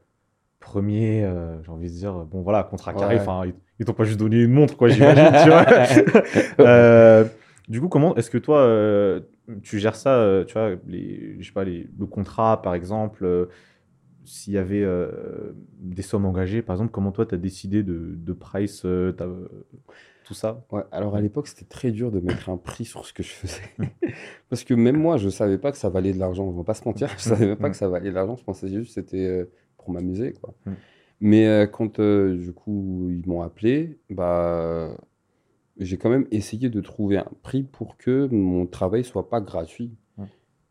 premier, 0.59 1.23
euh, 1.23 1.61
j'ai 1.63 1.71
envie 1.71 1.87
de 1.89 1.93
dire, 1.95 2.13
bon 2.25 2.41
voilà, 2.41 2.63
contrat 2.63 2.93
carré, 2.93 3.17
enfin, 3.19 3.45
ils, 3.45 3.53
ils 3.79 3.85
t'ont 3.85 3.93
pas 3.93 4.03
juste 4.03 4.19
donné 4.19 4.41
une 4.41 4.51
montre, 4.51 4.75
quoi, 4.77 4.89
j'imagine, 4.89 5.31
tu 5.43 5.49
vois. 5.49 7.25
Du 7.67 7.81
coup, 7.81 7.87
comment 7.87 8.15
est-ce 8.15 8.29
que 8.29 8.37
toi, 8.37 9.21
tu 9.63 9.79
gères 9.79 9.95
ça, 9.95 10.43
tu 10.45 10.53
vois, 10.53 10.73
les, 10.85 11.35
je 11.39 11.47
sais 11.47 11.51
pas, 11.53 11.63
les, 11.63 11.87
le 11.97 12.05
contrat, 12.05 12.61
par 12.61 12.75
exemple, 12.75 13.47
s'il 14.23 14.53
y 14.53 14.57
avait 14.59 14.85
des 15.79 16.03
sommes 16.03 16.25
engagées, 16.25 16.61
par 16.61 16.75
exemple, 16.75 16.91
comment 16.91 17.11
toi, 17.11 17.25
tu 17.25 17.33
as 17.33 17.39
décidé 17.39 17.81
de, 17.81 18.13
de 18.15 18.33
price, 18.33 18.85
tout 20.25 20.33
ça 20.33 20.65
Ouais, 20.71 20.81
alors 20.91 21.15
à 21.15 21.21
l'époque, 21.21 21.47
c'était 21.47 21.65
très 21.65 21.91
dur 21.91 22.11
de 22.11 22.19
mettre 22.19 22.49
un 22.49 22.57
prix 22.57 22.85
sur 22.85 23.05
ce 23.05 23.13
que 23.13 23.23
je 23.23 23.29
faisais. 23.29 23.61
Parce 24.49 24.63
que 24.63 24.73
même 24.73 24.97
moi, 24.97 25.17
je 25.17 25.29
savais 25.29 25.57
pas 25.57 25.71
que 25.71 25.77
ça 25.77 25.89
valait 25.89 26.13
de 26.13 26.19
l'argent. 26.19 26.43
On 26.45 26.51
va 26.51 26.63
pas 26.63 26.73
se 26.73 26.85
mentir, 26.85 27.09
je 27.17 27.23
savais 27.23 27.45
même 27.47 27.57
pas 27.57 27.69
que 27.69 27.77
ça 27.77 27.87
valait 27.87 28.09
de 28.09 28.15
l'argent. 28.15 28.35
Je 28.35 28.43
pensais 28.43 28.67
juste 28.67 28.87
que 28.87 28.93
c'était 28.93 29.25
euh, 29.25 29.45
pour 29.77 29.91
m'amuser, 29.91 30.33
quoi. 30.33 30.53
Mm. 30.65 30.71
Mais 31.21 31.47
euh, 31.47 31.65
quand, 31.67 31.99
euh, 31.99 32.35
du 32.35 32.51
coup, 32.51 33.09
ils 33.09 33.27
m'ont 33.27 33.41
appelé, 33.41 33.97
bah, 34.09 34.95
j'ai 35.77 35.97
quand 35.97 36.09
même 36.09 36.27
essayé 36.31 36.69
de 36.69 36.81
trouver 36.81 37.17
un 37.17 37.31
prix 37.41 37.63
pour 37.63 37.97
que 37.97 38.27
mon 38.31 38.65
travail 38.65 39.03
soit 39.03 39.29
pas 39.29 39.41
gratuit. 39.41 39.95
Mm. 40.17 40.23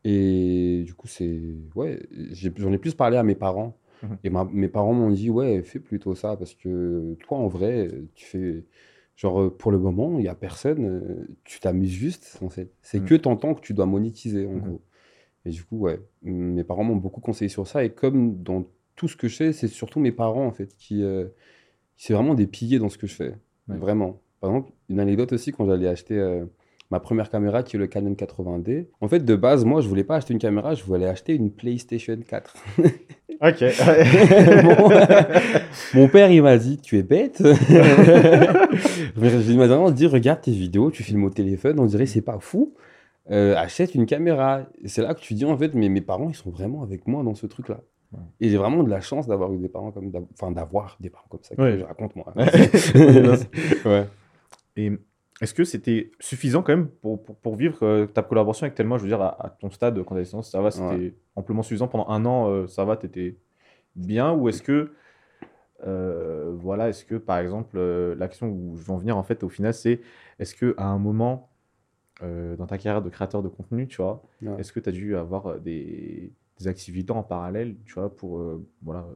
Et 0.04 0.82
du 0.84 0.94
coup, 0.94 1.08
c'est... 1.08 1.40
Ouais, 1.74 2.02
j'ai- 2.32 2.52
j'en 2.56 2.72
ai 2.72 2.78
plus 2.78 2.94
parlé 2.94 3.16
à 3.16 3.22
mes 3.22 3.34
parents. 3.34 3.78
Mhm. 4.02 4.18
Et 4.24 4.30
ma- 4.30 4.48
mes 4.52 4.68
parents 4.68 4.92
m'ont 4.92 5.10
dit, 5.10 5.30
ouais, 5.30 5.62
fais 5.62 5.78
plutôt 5.78 6.14
ça, 6.14 6.36
parce 6.36 6.54
que 6.54 7.14
toi, 7.20 7.38
en 7.38 7.46
vrai, 7.48 7.88
tu 8.14 8.26
fais... 8.26 8.64
Genre, 9.16 9.42
euh, 9.42 9.50
pour 9.56 9.70
le 9.70 9.78
moment, 9.78 10.18
il 10.18 10.22
n'y 10.22 10.28
a 10.28 10.34
personne, 10.34 10.84
euh, 10.84 11.26
tu 11.44 11.60
t'amuses 11.60 11.92
juste. 11.92 12.38
C'est 12.82 13.00
Mhm. 13.00 13.06
que 13.06 13.14
ton 13.14 13.36
temps 13.36 13.54
que 13.54 13.60
tu 13.60 13.72
dois 13.74 13.86
monétiser, 13.86 14.46
en 14.46 14.52
Mhm. 14.54 14.60
gros. 14.60 14.80
Et 15.44 15.50
du 15.50 15.62
coup, 15.62 15.78
ouais, 15.78 16.00
mes 16.22 16.64
parents 16.64 16.84
m'ont 16.84 16.96
beaucoup 16.96 17.20
conseillé 17.20 17.48
sur 17.48 17.66
ça. 17.66 17.84
Et 17.84 17.90
comme 17.90 18.42
dans 18.42 18.66
tout 18.96 19.08
ce 19.08 19.16
que 19.16 19.28
je 19.28 19.36
fais, 19.36 19.52
c'est 19.52 19.68
surtout 19.68 20.00
mes 20.00 20.12
parents, 20.12 20.46
en 20.46 20.52
fait, 20.52 20.74
qui. 20.76 21.02
euh, 21.02 21.26
c'est 21.96 22.12
vraiment 22.12 22.34
des 22.34 22.48
piliers 22.48 22.80
dans 22.80 22.88
ce 22.88 22.98
que 22.98 23.06
je 23.06 23.14
fais. 23.14 23.34
Ouais. 23.68 23.76
Vraiment. 23.76 24.20
Par 24.40 24.50
exemple, 24.50 24.72
une 24.88 24.98
anecdote 24.98 25.32
aussi, 25.32 25.52
quand 25.52 25.64
j'allais 25.64 25.86
acheter 25.86 26.18
euh, 26.18 26.44
ma 26.90 26.98
première 26.98 27.30
caméra, 27.30 27.62
qui 27.62 27.76
est 27.76 27.78
le 27.78 27.86
Canon 27.86 28.14
80D. 28.14 28.88
En 29.00 29.06
fait, 29.08 29.20
de 29.24 29.36
base, 29.36 29.64
moi, 29.64 29.80
je 29.80 29.88
voulais 29.88 30.02
pas 30.04 30.16
acheter 30.16 30.32
une 30.32 30.40
caméra, 30.40 30.74
je 30.74 30.82
voulais 30.84 31.06
acheter 31.06 31.34
une 31.34 31.52
PlayStation 31.52 32.16
4. 32.26 32.56
Ok. 33.44 33.62
mon, 34.64 34.88
mon 36.00 36.08
père, 36.08 36.30
il 36.30 36.42
m'a 36.42 36.56
dit, 36.56 36.78
tu 36.78 36.98
es 36.98 37.02
bête. 37.02 37.42
Il 39.16 39.58
m'a 39.58 39.66
vraiment 39.66 39.90
dit, 39.90 40.06
regarde 40.06 40.40
tes 40.40 40.52
vidéos, 40.52 40.90
tu 40.90 41.02
filmes 41.02 41.24
au 41.24 41.30
téléphone, 41.30 41.78
on 41.78 41.86
dirait 41.86 42.06
c'est 42.06 42.22
pas 42.22 42.38
fou. 42.40 42.74
Euh, 43.30 43.56
achète 43.56 43.94
une 43.94 44.06
caméra. 44.06 44.62
C'est 44.84 45.02
là 45.02 45.14
que 45.14 45.20
tu 45.20 45.34
dis, 45.34 45.44
en 45.44 45.56
fait, 45.56 45.74
mais 45.74 45.88
mes 45.88 46.00
parents, 46.00 46.28
ils 46.28 46.34
sont 46.34 46.50
vraiment 46.50 46.82
avec 46.82 47.06
moi 47.06 47.22
dans 47.22 47.34
ce 47.34 47.46
truc-là. 47.46 47.80
Ouais. 48.12 48.20
Et 48.40 48.48
j'ai 48.48 48.56
vraiment 48.56 48.82
de 48.82 48.90
la 48.90 49.00
chance 49.00 49.26
d'avoir 49.26 49.52
eu 49.52 49.58
des 49.58 49.68
parents 49.68 49.90
comme, 49.90 50.12
enfin, 50.34 50.50
d'avoir 50.52 50.96
des 51.00 51.10
parents 51.10 51.26
comme 51.28 51.42
ça. 51.42 51.54
que. 51.54 51.78
Je 51.78 51.84
raconte 51.84 52.16
moi. 52.16 52.32
Ouais. 52.36 53.90
ouais. 53.90 54.06
Et 54.76 54.92
est-ce 55.40 55.52
que 55.54 55.64
c'était 55.64 56.12
suffisant 56.20 56.62
quand 56.62 56.76
même 56.76 56.88
pour, 56.88 57.22
pour, 57.22 57.36
pour 57.36 57.56
vivre 57.56 57.82
euh, 57.82 58.06
ta 58.06 58.22
collaboration 58.22 58.64
avec 58.64 58.76
Telma 58.76 58.98
Je 58.98 59.02
veux 59.02 59.08
dire, 59.08 59.20
à, 59.20 59.46
à 59.46 59.50
ton 59.50 59.70
stade, 59.70 60.00
quand 60.04 60.14
t'as 60.14 60.42
ça 60.42 60.60
va, 60.62 60.70
c'était 60.70 60.84
Ouais. 60.84 61.14
amplement 61.34 61.62
suffisant 61.62 61.88
pendant 61.88 62.08
un 62.08 62.24
an, 62.24 62.48
euh, 62.50 62.66
ça 62.66 62.84
va, 62.84 62.96
t'étais 62.96 63.36
bien 63.96 64.32
Ou 64.32 64.48
est-ce 64.48 64.62
que, 64.62 64.92
euh, 65.86 66.52
voilà, 66.56 66.88
est-ce 66.88 67.04
que 67.04 67.16
par 67.16 67.38
exemple, 67.38 67.76
euh, 67.76 68.14
la 68.14 68.28
question 68.28 68.48
où 68.48 68.76
je 68.76 68.82
veux 68.84 68.90
en 68.92 68.96
venir 68.96 69.16
en 69.16 69.22
fait 69.24 69.42
au 69.42 69.48
final, 69.48 69.74
c'est 69.74 70.00
est-ce 70.38 70.54
que 70.54 70.74
à 70.78 70.86
un 70.86 70.98
moment 70.98 71.50
dans 72.22 72.66
ta 72.66 72.78
carrière 72.78 73.02
de 73.02 73.10
créateur 73.10 73.42
de 73.42 73.48
contenu, 73.48 73.86
tu 73.86 74.00
vois, 74.00 74.22
Ouais. 74.40 74.58
est-ce 74.60 74.72
que 74.72 74.80
tu 74.80 74.88
as 74.88 74.92
dû 74.92 75.14
avoir 75.16 75.60
des, 75.60 76.32
des 76.58 76.68
activités 76.68 77.12
en 77.12 77.22
parallèle, 77.22 77.76
tu 77.84 77.94
vois, 77.94 78.14
pour 78.14 78.40
voilà, 78.82 79.06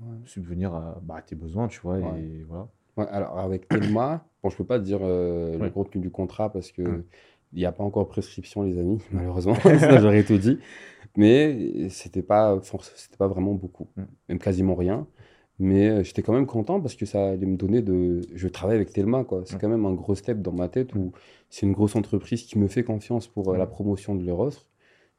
Ouais. 0.00 0.16
subvenir 0.24 0.72
à, 0.74 0.98
bah, 1.02 1.16
à 1.16 1.22
tes 1.22 1.34
besoins, 1.34 1.68
tu 1.68 1.80
vois, 1.80 1.98
et 1.98 2.44
voilà. 2.48 2.68
Ouais, 2.96 3.06
alors 3.10 3.38
avec 3.38 3.68
Thelma, 3.68 4.26
bon, 4.42 4.48
je 4.50 4.56
peux 4.56 4.64
pas 4.64 4.78
te 4.78 4.84
dire 4.84 5.00
euh, 5.02 5.58
le 5.58 5.70
contenu 5.70 6.00
du 6.00 6.10
contrat 6.10 6.50
parce 6.52 6.72
que 6.72 6.82
Mm. 6.82 7.04
il 7.52 7.58
n'y 7.58 7.64
a 7.66 7.72
pas 7.72 7.84
encore 7.84 8.08
prescription, 8.08 8.62
les 8.62 8.78
amis, 8.78 9.00
malheureusement. 9.12 9.54
J'aurais 10.00 10.24
tout 10.24 10.38
dit. 10.38 10.58
Mais 11.16 11.88
c'était 11.88 12.22
pas, 12.22 12.58
c'était 12.94 13.16
pas 13.16 13.28
vraiment 13.28 13.54
beaucoup, 13.54 13.88
Mm. 13.96 14.02
même 14.28 14.38
quasiment 14.38 14.74
rien. 14.74 15.06
Mais 15.58 15.88
euh, 15.88 16.02
j'étais 16.02 16.20
quand 16.20 16.34
même 16.34 16.44
content 16.46 16.82
parce 16.82 16.94
que 16.96 17.06
ça 17.06 17.30
allait 17.30 17.46
me 17.46 17.56
donner 17.56 17.80
de. 17.80 18.20
Je 18.34 18.46
travaille 18.48 18.76
avec 18.76 18.92
Thelma, 18.92 19.24
quoi. 19.24 19.42
C'est 19.46 19.56
Mm. 19.56 19.58
quand 19.58 19.68
même 19.70 19.86
un 19.86 19.94
gros 19.94 20.14
step 20.14 20.42
dans 20.42 20.52
ma 20.52 20.68
tête 20.68 20.94
où 20.94 21.12
c'est 21.48 21.64
une 21.64 21.72
grosse 21.72 21.96
entreprise 21.96 22.42
qui 22.42 22.58
me 22.58 22.68
fait 22.68 22.84
confiance 22.84 23.26
pour 23.26 23.48
euh, 23.48 23.56
la 23.56 23.66
promotion 23.66 24.14
de 24.14 24.24
leur 24.26 24.40
offre. 24.40 24.66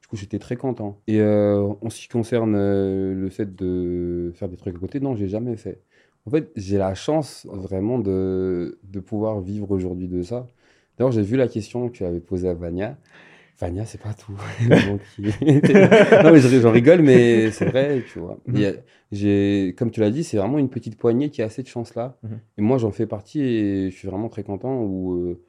Du 0.00 0.06
coup, 0.06 0.14
j'étais 0.16 0.38
très 0.38 0.54
content. 0.54 1.00
Et 1.08 1.20
euh, 1.20 1.72
en 1.82 1.90
ce 1.90 2.00
qui 2.00 2.06
concerne 2.08 2.54
euh, 2.56 3.12
le 3.14 3.28
fait 3.30 3.52
de 3.56 4.30
faire 4.36 4.48
des 4.48 4.56
trucs 4.56 4.76
à 4.76 4.78
côté, 4.78 5.00
non, 5.00 5.16
j'ai 5.16 5.26
jamais 5.26 5.56
fait. 5.56 5.82
En 6.28 6.30
fait, 6.30 6.50
j'ai 6.56 6.76
la 6.76 6.94
chance 6.94 7.46
vraiment 7.50 7.98
de, 7.98 8.78
de 8.82 9.00
pouvoir 9.00 9.40
vivre 9.40 9.70
aujourd'hui 9.70 10.08
de 10.08 10.22
ça. 10.22 10.46
D'ailleurs, 10.98 11.10
j'ai 11.10 11.22
vu 11.22 11.38
la 11.38 11.48
question 11.48 11.88
que 11.88 11.94
tu 11.94 12.04
avais 12.04 12.20
posée 12.20 12.50
à 12.50 12.54
Vania. 12.54 12.98
Vania, 13.58 13.86
c'est 13.86 14.00
pas 14.02 14.12
tout. 14.12 14.34
Non, 16.22 16.30
mais 16.32 16.40
je- 16.40 16.60
j'en 16.60 16.70
rigole, 16.70 17.00
mais 17.00 17.50
c'est 17.50 17.64
vrai, 17.64 18.02
tu 18.12 18.18
vois. 18.18 18.36
Mhm. 18.46 18.74
J'ai, 19.10 19.74
comme 19.78 19.90
tu 19.90 20.00
l'as 20.00 20.10
dit, 20.10 20.22
c'est 20.22 20.36
vraiment 20.36 20.58
une 20.58 20.68
petite 20.68 20.98
poignée 20.98 21.30
qui 21.30 21.40
a 21.40 21.48
cette 21.48 21.66
chance-là. 21.66 22.18
Mhm. 22.22 22.40
Et 22.58 22.60
moi, 22.60 22.76
j'en 22.76 22.90
fais 22.90 23.06
partie 23.06 23.40
et 23.40 23.90
je 23.90 23.96
suis 23.96 24.06
vraiment 24.06 24.28
très 24.28 24.42
content 24.42 24.82
où 24.82 25.14
euh, 25.14 25.40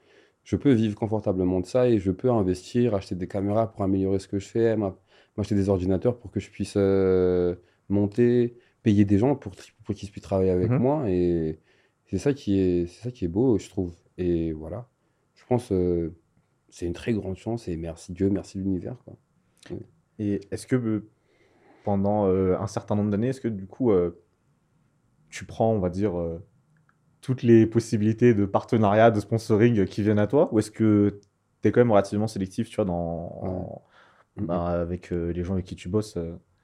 je 0.46 0.56
peux 0.56 0.72
vivre 0.72 0.96
confortablement 0.96 1.60
de 1.60 1.66
ça 1.66 1.90
et 1.90 2.00
je 2.00 2.12
peux 2.12 2.32
investir, 2.32 2.96
acheter 2.96 3.16
des 3.16 3.28
caméras 3.28 3.70
pour 3.70 3.84
améliorer 3.84 4.20
ce 4.20 4.30
que 4.30 4.40
je 4.40 4.48
fais, 4.48 4.78
m'a- 4.78 4.96
m'acheter 5.36 5.56
des 5.56 5.68
ordinateurs 5.68 6.16
pour 6.18 6.32
que 6.32 6.40
je 6.40 6.50
puisse 6.50 6.76
euh, 6.78 7.56
monter, 7.90 8.56
payer 8.84 9.06
des 9.06 9.18
gens 9.18 9.36
pour, 9.36 9.54
pour 9.84 9.96
qu'ils 9.96 10.10
puissent 10.12 10.24
travailler 10.24 10.52
avec 10.52 10.70
Mhm. 10.72 10.80
moi. 10.80 11.10
Et 11.10 11.60
c'est 12.06 12.18
ça 12.18 12.34
qui 12.34 12.60
est, 12.60 12.88
c'est 12.88 13.04
ça 13.04 13.12
qui 13.12 13.26
est 13.26 13.30
beau, 13.30 13.58
je 13.58 13.70
trouve. 13.70 13.94
Et 14.18 14.52
voilà, 14.54 14.88
je 15.36 15.46
pense 15.46 15.72
euh, 15.72 16.14
c'est 16.70 16.86
une 16.86 16.94
très 16.94 17.14
grande 17.14 17.36
chance 17.38 17.68
et 17.68 17.78
merci 17.78 18.12
Dieu, 18.14 18.30
merci 18.30 18.58
l'univers. 18.58 18.98
quoi. 19.06 19.16
Et 20.20 20.42
est-ce 20.52 20.68
que 20.68 20.76
euh, 20.76 21.10
pendant 21.84 22.28
euh, 22.28 22.58
un 22.60 22.68
certain 22.68 22.96
nombre 22.96 23.10
d'années, 23.12 23.30
est-ce 23.30 23.42
que 23.42 23.48
du 23.48 23.66
coup, 23.68 23.92
euh, 23.92 24.22
tu 25.30 25.46
prends, 25.46 25.72
on 25.74 25.80
va 25.80 25.90
dire, 25.90 26.14
toutes 27.22 27.44
les 27.44 27.66
possibilités 27.68 28.34
de 28.34 28.46
partenariat, 28.46 29.12
de 29.12 29.20
sponsoring 29.20 29.86
qui 29.86 30.02
viennent 30.04 30.20
à 30.20 30.28
toi 30.28 30.50
Ou 30.54 30.60
est-ce 30.60 30.72
que 30.72 31.20
tu 31.62 31.68
es 31.68 31.72
quand 31.72 31.82
même 31.82 31.92
relativement 31.92 32.28
sélectif, 32.28 32.70
tu 32.70 32.76
vois, 32.78 32.86
dans, 32.86 33.40
en- 33.44 33.82
bah, 34.38 34.66
avec 34.82 35.12
les 35.12 35.44
gens 35.44 35.54
avec 35.54 35.66
qui 35.66 35.76
tu 35.76 35.88
bosses 35.90 36.18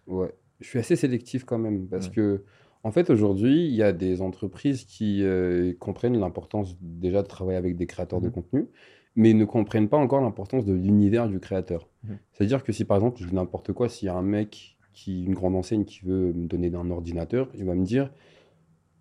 Ouais, 0.08 0.34
je 0.62 0.68
suis 0.68 0.80
assez 0.80 0.96
sélectif 0.96 1.44
quand 1.44 1.58
même 1.58 1.88
parce 1.88 2.08
Ouais. 2.08 2.14
que, 2.14 2.44
en 2.84 2.92
fait, 2.92 3.10
aujourd'hui, 3.10 3.66
il 3.68 3.74
y 3.76 3.84
a 3.84 3.92
des 3.94 4.22
entreprises 4.22 4.84
qui 4.86 5.24
euh, 5.24 5.74
comprennent 5.80 6.18
l'importance 6.20 6.78
déjà 6.82 7.22
de 7.24 7.28
travailler 7.28 7.58
avec 7.58 7.76
des 7.78 7.88
créateurs 7.88 8.22
de 8.22 8.28
Mhm. 8.28 8.34
contenu, 8.34 8.68
mais 9.16 9.34
ne 9.34 9.46
comprennent 9.46 9.90
pas 9.90 9.98
encore 9.98 10.22
l'importance 10.22 10.66
de 10.66 10.74
l'univers 10.74 11.28
du 11.28 11.40
créateur. 11.40 11.88
Mhm. 12.04 12.18
C'est-à-dire 12.34 12.64
que 12.64 12.72
si 12.72 12.86
par 12.86 12.98
exemple, 12.98 13.20
je 13.22 13.28
dis 13.28 13.34
n'importe 13.36 13.74
quoi, 13.74 13.90
s'il 13.90 14.06
y 14.08 14.10
a 14.10 14.16
un 14.16 14.22
mec, 14.22 14.78
qui, 14.94 15.26
une 15.26 15.34
grande 15.34 15.56
enseigne 15.56 15.84
qui 15.84 16.06
veut 16.06 16.32
me 16.34 16.48
donner 16.48 16.72
un 16.74 16.90
ordinateur, 16.90 17.50
il 17.56 17.66
va 17.66 17.76
me 17.76 17.84
dire 17.84 18.12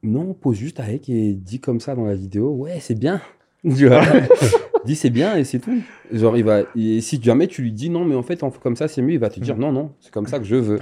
non, 0.02 0.34
pose 0.34 0.56
juste 0.56 0.80
avec 0.80 1.08
et 1.08 1.32
dis 1.34 1.60
comme 1.60 1.80
ça 1.80 1.94
dans 1.94 2.04
la 2.04 2.14
vidéo, 2.14 2.50
ouais, 2.50 2.78
c'est 2.80 2.98
bien. 2.98 3.20
Tu 3.64 3.86
vois? 3.88 4.02
Dis 4.84 4.96
c'est 4.96 5.08
bien 5.08 5.34
et 5.38 5.44
c'est 5.44 5.60
tout. 5.60 5.80
Genre, 6.12 6.36
il 6.36 6.44
va, 6.44 6.64
et 6.76 7.00
si 7.00 7.18
jamais 7.22 7.46
tu 7.46 7.62
lui 7.62 7.72
dis 7.72 7.88
non, 7.88 8.04
mais 8.04 8.14
en 8.14 8.22
fait, 8.22 8.42
comme 8.62 8.76
ça, 8.76 8.86
c'est 8.86 9.00
mieux, 9.00 9.14
il 9.14 9.18
va 9.18 9.30
te 9.30 9.40
dire 9.40 9.54
Mhm. 9.54 9.60
non, 9.62 9.72
non, 9.72 9.92
c'est 10.00 10.12
comme 10.12 10.26
ça 10.26 10.38
que 10.38 10.44
je 10.44 10.56
veux. 10.56 10.78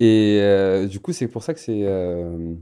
Et 0.00 0.38
euh, 0.42 0.86
du 0.86 1.00
coup, 1.00 1.12
c'est 1.12 1.28
pour 1.28 1.42
ça 1.42 1.54
que 1.54 1.60
c'est. 1.60 1.82
euh, 1.84 2.54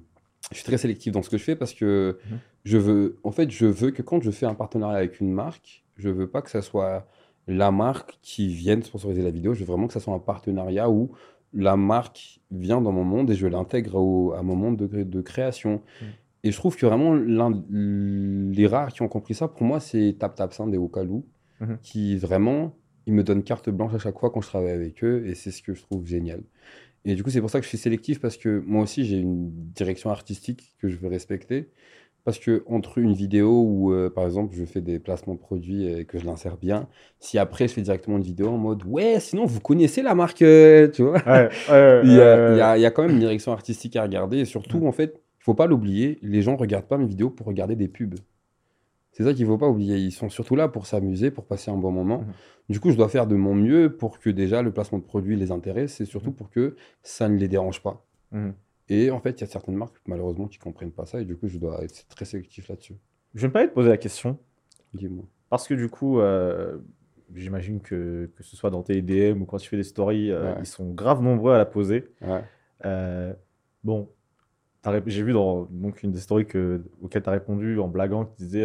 je 0.51 0.57
suis 0.57 0.65
très 0.65 0.79
sélectif 0.79 1.13
dans 1.13 1.23
ce 1.23 1.31
que 1.31 1.39
je 1.39 1.43
fais 1.45 1.57
parce 1.57 1.75
que 1.75 2.19
Mhm. 2.31 2.39
je 2.65 2.79
veux. 2.79 3.17
En 3.25 3.31
fait, 3.33 3.51
je 3.51 3.67
veux 3.67 3.91
que 3.91 4.03
quand 4.03 4.23
je 4.23 4.31
fais 4.31 4.47
un 4.47 4.55
partenariat 4.55 4.99
avec 4.99 5.21
une 5.21 5.33
marque, 5.33 5.85
je 5.97 6.09
veux 6.09 6.29
pas 6.29 6.43
que 6.43 6.51
ça 6.51 6.63
soit 6.63 7.07
la 7.47 7.71
marque 7.71 8.19
qui 8.23 8.49
vienne 8.49 8.83
sponsoriser 8.83 9.23
la 9.23 9.31
vidéo. 9.31 9.53
Je 9.55 9.61
veux 9.61 9.67
vraiment 9.67 9.87
que 9.87 9.93
ça 9.93 10.01
soit 10.01 10.15
un 10.15 10.19
partenariat 10.19 10.89
où 10.91 11.11
la 11.53 11.77
marque 11.77 12.41
vient 12.51 12.81
dans 12.81 12.93
mon 12.93 13.05
monde 13.05 13.31
et 13.31 13.35
je 13.35 13.47
l'intègre 13.47 14.35
à 14.37 14.43
mon 14.43 14.57
monde 14.57 14.77
de, 14.77 15.03
de 15.03 15.21
création. 15.21 15.83
Mhm. 16.01 16.09
Et 16.45 16.53
je 16.53 16.57
trouve 16.59 16.77
que 16.77 16.85
vraiment, 16.87 17.15
l'un- 17.15 17.65
les 17.71 18.67
rares 18.67 18.93
qui 18.93 19.03
ont 19.03 19.09
compris 19.09 19.35
ça, 19.35 19.49
pour 19.49 19.65
moi, 19.67 19.81
c'est 19.81 20.17
Tap 20.19 20.35
Tap 20.35 20.53
Sound 20.53 20.73
et 20.75 20.79
Okalou, 20.79 21.25
Mhm. 21.61 21.79
qui 21.83 22.17
vraiment, 22.17 22.77
ils 23.07 23.15
me 23.15 23.23
donnent 23.25 23.43
carte 23.43 23.71
blanche 23.71 23.95
à 23.95 23.99
chaque 23.99 24.19
fois 24.19 24.31
quand 24.31 24.41
je 24.43 24.49
travaille 24.49 24.73
avec 24.73 25.03
eux, 25.05 25.27
et 25.27 25.35
c'est 25.35 25.51
ce 25.51 25.63
que 25.63 25.73
je 25.75 25.83
trouve 25.83 26.05
génial. 26.07 26.43
Et 27.05 27.15
du 27.15 27.23
coup, 27.23 27.31
c'est 27.31 27.41
pour 27.41 27.51
ça 27.51 27.59
que 27.61 27.65
je 27.65 27.69
suis 27.69 27.79
sélectif, 27.79 28.21
parce 28.21 28.37
que 28.39 28.63
moi 28.67 28.83
aussi, 28.83 29.05
j'ai 29.05 29.19
une 29.19 29.51
direction 29.75 30.11
artistique 30.11 30.75
que 30.79 30.89
je 30.89 30.97
veux 30.97 31.09
respecter. 31.09 31.69
Parce 32.25 32.39
que 32.39 32.65
entre 32.67 32.99
une 32.99 33.13
vidéo 33.15 33.63
où, 33.63 33.93
euh, 33.93 34.11
par 34.11 34.25
exemple, 34.27 34.55
je 34.57 34.65
fais 34.65 34.81
des 34.81 34.99
placements 34.99 35.35
de 35.35 35.39
produits 35.41 35.87
et 35.87 36.07
que 36.07 36.19
je 36.19 36.25
l'insère 36.27 36.57
bien, 36.57 36.89
si 37.21 37.39
après 37.39 37.69
je 37.69 37.75
fais 37.75 37.83
directement 37.83 38.17
une 38.17 38.23
vidéo 38.25 38.49
en 38.49 38.57
mode 38.59 38.83
ouais, 38.87 39.21
sinon 39.21 39.45
vous 39.47 39.61
connaissez 39.61 40.03
la 40.03 40.15
marque, 40.15 40.41
euh, 40.43 40.89
tu 40.91 41.03
vois, 41.03 41.23
Ouais, 41.27 41.51
ouais, 41.69 41.69
il 42.01 42.13
y, 42.13 42.21
a, 42.23 42.37
ouais, 42.37 42.51
il 42.51 42.55
y 42.55 42.61
a- 42.61 42.79
il 42.79 42.81
y 42.83 42.87
a 42.87 42.91
quand 42.91 43.03
même 43.03 43.13
une 43.13 43.21
direction 43.21 43.53
artistique 43.53 43.97
à 43.97 44.03
regarder. 44.03 44.39
Et 44.39 44.45
surtout, 44.47 44.81
Mm. 44.81 44.87
en 44.87 44.93
fait, 44.93 45.15
il 45.41 45.45
faut 45.45 45.55
pas 45.55 45.67
l'oublier, 45.67 46.19
les 46.23 46.41
gens 46.43 46.57
regardent 46.57 46.87
pas 46.89 46.99
mes 46.99 47.07
vidéos 47.07 47.31
pour 47.31 47.47
regarder 47.47 47.77
des 47.77 47.89
pubs. 47.89 48.15
C'est 49.17 49.23
ça 49.25 49.33
qu'il 49.33 49.47
faut 49.47 49.57
pas 49.59 49.69
oublier. 49.69 49.97
Ils 49.97 50.11
sont 50.13 50.29
surtout 50.29 50.57
là 50.57 50.69
pour 50.69 50.87
s'amuser, 50.87 51.31
pour 51.31 51.47
passer 51.47 51.71
un 51.71 51.77
bon 51.77 51.91
moment. 51.93 52.19
Mhm. 52.23 52.33
Du 52.69 52.81
coup, 52.81 52.91
je 52.91 52.97
dois 52.97 53.09
faire 53.09 53.27
de 53.27 53.37
mon 53.37 53.55
mieux 53.55 53.97
pour 53.97 54.19
que 54.19 54.29
déjà 54.29 54.61
le 54.61 54.73
placement 54.73 54.99
de 54.99 55.05
produit 55.05 55.37
les 55.37 55.51
intéresse 55.53 56.01
et 56.01 56.05
surtout 56.05 56.31
Mhm. 56.31 56.35
pour 56.37 56.51
que 56.51 56.75
ça 57.03 57.29
ne 57.29 57.37
les 57.39 57.49
dérange 57.49 57.81
pas. 57.83 58.05
Mhm. 58.33 58.55
Et 58.91 59.11
en 59.11 59.21
fait, 59.21 59.31
il 59.39 59.41
y 59.41 59.45
a 59.45 59.47
certaines 59.47 59.77
marques, 59.77 59.97
malheureusement, 60.07 60.47
qui 60.49 60.59
comprennent 60.59 60.91
pas 60.93 61.07
ça. 61.07 61.21
Et 61.21 61.25
du 61.25 61.37
coup, 61.37 61.47
je 61.49 61.59
dois 61.59 61.83
être 61.85 62.07
très 62.09 62.25
sélectif 62.27 62.69
là-dessus. 62.69 62.97
Je 63.35 63.43
vais 63.43 63.47
me 63.49 63.53
permettre 63.53 63.71
de 63.73 63.75
poser 63.75 63.89
la 63.89 63.97
question. 63.97 64.37
Dis-moi. 64.93 65.25
Parce 65.49 65.67
que 65.69 65.75
du 65.75 65.89
coup, 65.89 66.19
euh, 66.21 66.79
j'imagine 67.35 67.81
que, 67.81 68.31
que 68.37 68.43
ce 68.43 68.57
soit 68.57 68.71
dans 68.71 68.83
tes 68.83 69.01
DM 69.01 69.41
ou 69.43 69.45
quand 69.47 69.59
tu 69.59 69.69
fais 69.69 69.77
des 69.77 69.83
stories, 69.85 70.31
euh, 70.33 70.55
Ouais. 70.55 70.59
ils 70.61 70.67
sont 70.67 70.91
grave 70.93 71.23
nombreux 71.23 71.53
à 71.55 71.59
la 71.59 71.65
poser. 71.67 72.09
Ouais. 72.21 72.43
Euh, 72.85 73.33
bon, 73.85 74.09
j'ai 75.07 75.23
vu 75.23 75.33
dans 75.33 75.65
donc, 75.71 76.03
une 76.03 76.11
des 76.13 76.19
stories 76.21 76.47
que, 76.47 76.83
auxquelles 77.01 77.23
tu 77.23 77.29
as 77.29 77.33
répondu 77.33 77.79
en 77.79 77.89
blaguant 77.89 78.25
qui 78.27 78.35
disait 78.37 78.65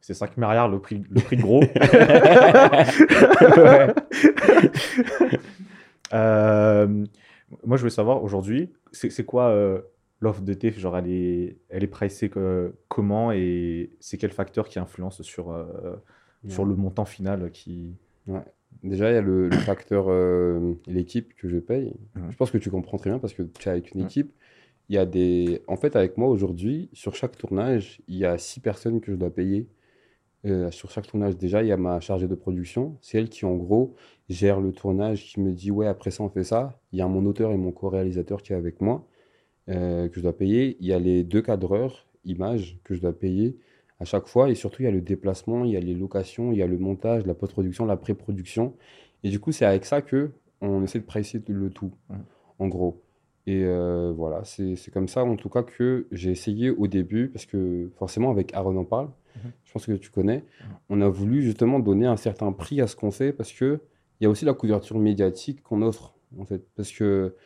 c'est 0.00 0.14
5 0.14 0.36
milliards 0.36 0.68
le 0.68 0.80
prix, 0.80 1.02
le 1.10 1.20
prix 1.20 1.36
de 1.36 1.42
gros. 1.42 1.62
Euh, 6.14 6.86
moi, 7.66 7.76
je 7.76 7.82
voulais 7.82 7.90
savoir 7.90 8.22
aujourd'hui, 8.22 8.72
c'est 8.92 9.26
quoi 9.26 9.48
euh, 9.48 9.82
l'offre 10.20 10.40
de 10.40 10.54
thé? 10.54 10.72
Genre, 10.72 10.96
elle 10.96 11.10
est, 11.10 11.58
elle 11.68 11.84
est 11.84 11.88
pricée 11.88 12.30
comment? 12.88 13.30
Et 13.32 13.90
c'est 14.00 14.16
quel 14.16 14.30
facteur 14.30 14.68
qui 14.68 14.78
influence 14.78 15.20
sur, 15.20 15.52
euh, 15.52 15.66
sur 16.48 16.64
le 16.64 16.76
montant 16.76 17.04
final 17.04 17.50
qui. 17.50 17.94
Déjà, 18.82 19.10
il 19.10 19.14
y 19.14 19.18
a 19.18 19.20
le, 19.20 19.48
le 19.48 19.56
facteur 19.58 20.08
l'équipe 20.86 21.34
que 21.34 21.48
je 21.48 21.58
paye. 21.58 21.92
Je 22.30 22.36
pense 22.36 22.50
que 22.50 22.58
tu 22.58 22.70
comprends 22.70 22.96
très 22.96 23.10
bien 23.10 23.18
parce 23.18 23.34
que 23.34 23.42
tu 23.42 23.68
es 23.68 23.72
avec 23.72 23.92
une 23.92 24.00
équipe. 24.00 24.32
Il 24.88 24.94
y 24.94 24.98
a 24.98 25.04
des... 25.04 25.60
En 25.66 25.76
fait, 25.76 25.96
avec 25.96 26.16
moi 26.16 26.28
aujourd'hui, 26.28 26.88
sur 26.94 27.14
chaque 27.14 27.36
tournage, 27.36 28.00
il 28.08 28.16
y 28.16 28.24
a 28.24 28.38
six 28.38 28.60
personnes 28.60 29.02
que 29.02 29.12
je 29.12 29.16
dois 29.16 29.28
payer. 29.28 29.68
Euh, 30.46 30.70
sur 30.70 30.90
chaque 30.90 31.06
tournage, 31.06 31.36
déjà, 31.36 31.62
il 31.62 31.68
y 31.68 31.72
a 31.72 31.76
ma 31.76 32.00
chargée 32.00 32.28
de 32.28 32.34
production. 32.34 32.96
C'est 33.02 33.18
elle 33.18 33.28
qui, 33.28 33.44
en 33.44 33.56
gros, 33.56 33.94
gère 34.28 34.60
le 34.60 34.72
tournage, 34.72 35.24
qui 35.24 35.40
me 35.40 35.52
dit 35.52 35.70
Ouais, 35.70 35.86
après 35.86 36.10
ça, 36.10 36.22
on 36.22 36.28
fait 36.28 36.44
ça. 36.44 36.80
Il 36.92 36.98
y 36.98 37.02
a 37.02 37.08
mon 37.08 37.26
auteur 37.26 37.50
et 37.52 37.56
mon 37.56 37.72
co-réalisateur 37.72 38.42
qui 38.42 38.52
est 38.52 38.56
avec 38.56 38.80
moi. 38.80 39.06
euh, 39.70 40.08
que 40.08 40.16
je 40.16 40.22
dois 40.22 40.36
payer. 40.36 40.76
Il 40.80 40.86
y 40.86 40.92
a 40.92 40.98
les 40.98 41.24
deux 41.24 41.42
cadreurs 41.42 42.06
images 42.24 42.78
que 42.84 42.94
je 42.94 43.00
dois 43.00 43.12
payer 43.18 43.58
à 44.00 44.04
chaque 44.04 44.26
fois. 44.28 44.50
Et 44.50 44.54
surtout, 44.54 44.82
il 44.82 44.86
y 44.86 44.88
a 44.88 44.92
le 44.92 45.00
déplacement, 45.02 45.64
il 45.64 45.72
y 45.72 45.76
a 45.76 45.80
les 45.80 45.94
locations, 45.94 46.52
il 46.52 46.58
y 46.58 46.62
a 46.62 46.66
le 46.66 46.78
montage, 46.78 47.26
la 47.26 47.34
post-production, 47.34 47.86
la 47.86 47.96
pré-production. 47.96 48.74
Et 49.24 49.30
du 49.30 49.40
coup, 49.40 49.52
c'est 49.52 49.64
avec 49.66 49.84
ça 49.84 50.02
que 50.02 50.30
on 50.60 50.82
essaie 50.82 51.00
de 51.00 51.04
pricer 51.04 51.42
le 51.48 51.70
tout, 51.70 51.92
en 52.58 52.68
gros. 52.68 53.02
Et 53.46 53.64
euh, 53.64 54.12
voilà, 54.14 54.44
c'est 54.44 54.76
comme 54.92 55.08
ça, 55.08 55.24
en 55.24 55.36
tout 55.36 55.48
cas, 55.48 55.62
que 55.62 56.06
j'ai 56.12 56.30
essayé 56.30 56.70
au 56.70 56.86
début, 56.86 57.28
parce 57.28 57.46
que 57.46 57.90
forcément, 57.98 58.30
avec 58.30 58.52
Aaron 58.54 58.76
en 58.76 58.84
parle. 58.84 59.08
Je 59.64 59.72
pense 59.72 59.86
que 59.86 59.92
tu 59.92 60.10
connais, 60.10 60.44
on 60.88 61.00
a 61.00 61.08
voulu 61.08 61.42
justement 61.42 61.78
donner 61.78 62.06
un 62.06 62.16
certain 62.16 62.52
prix 62.52 62.80
à 62.80 62.86
ce 62.86 62.96
qu'on 62.96 63.10
fait, 63.10 63.32
parce 63.32 63.52
que 63.52 63.80
il 64.20 64.24
y 64.24 64.26
a 64.26 64.30
aussi 64.30 64.44
la 64.44 64.54
couverture 64.54 64.98
médiatique 64.98 65.62
qu'on 65.62 65.80
offre, 65.82 66.14
en 66.38 66.44
fait. 66.44 66.66
Parce 66.74 66.90
que, 66.90 67.36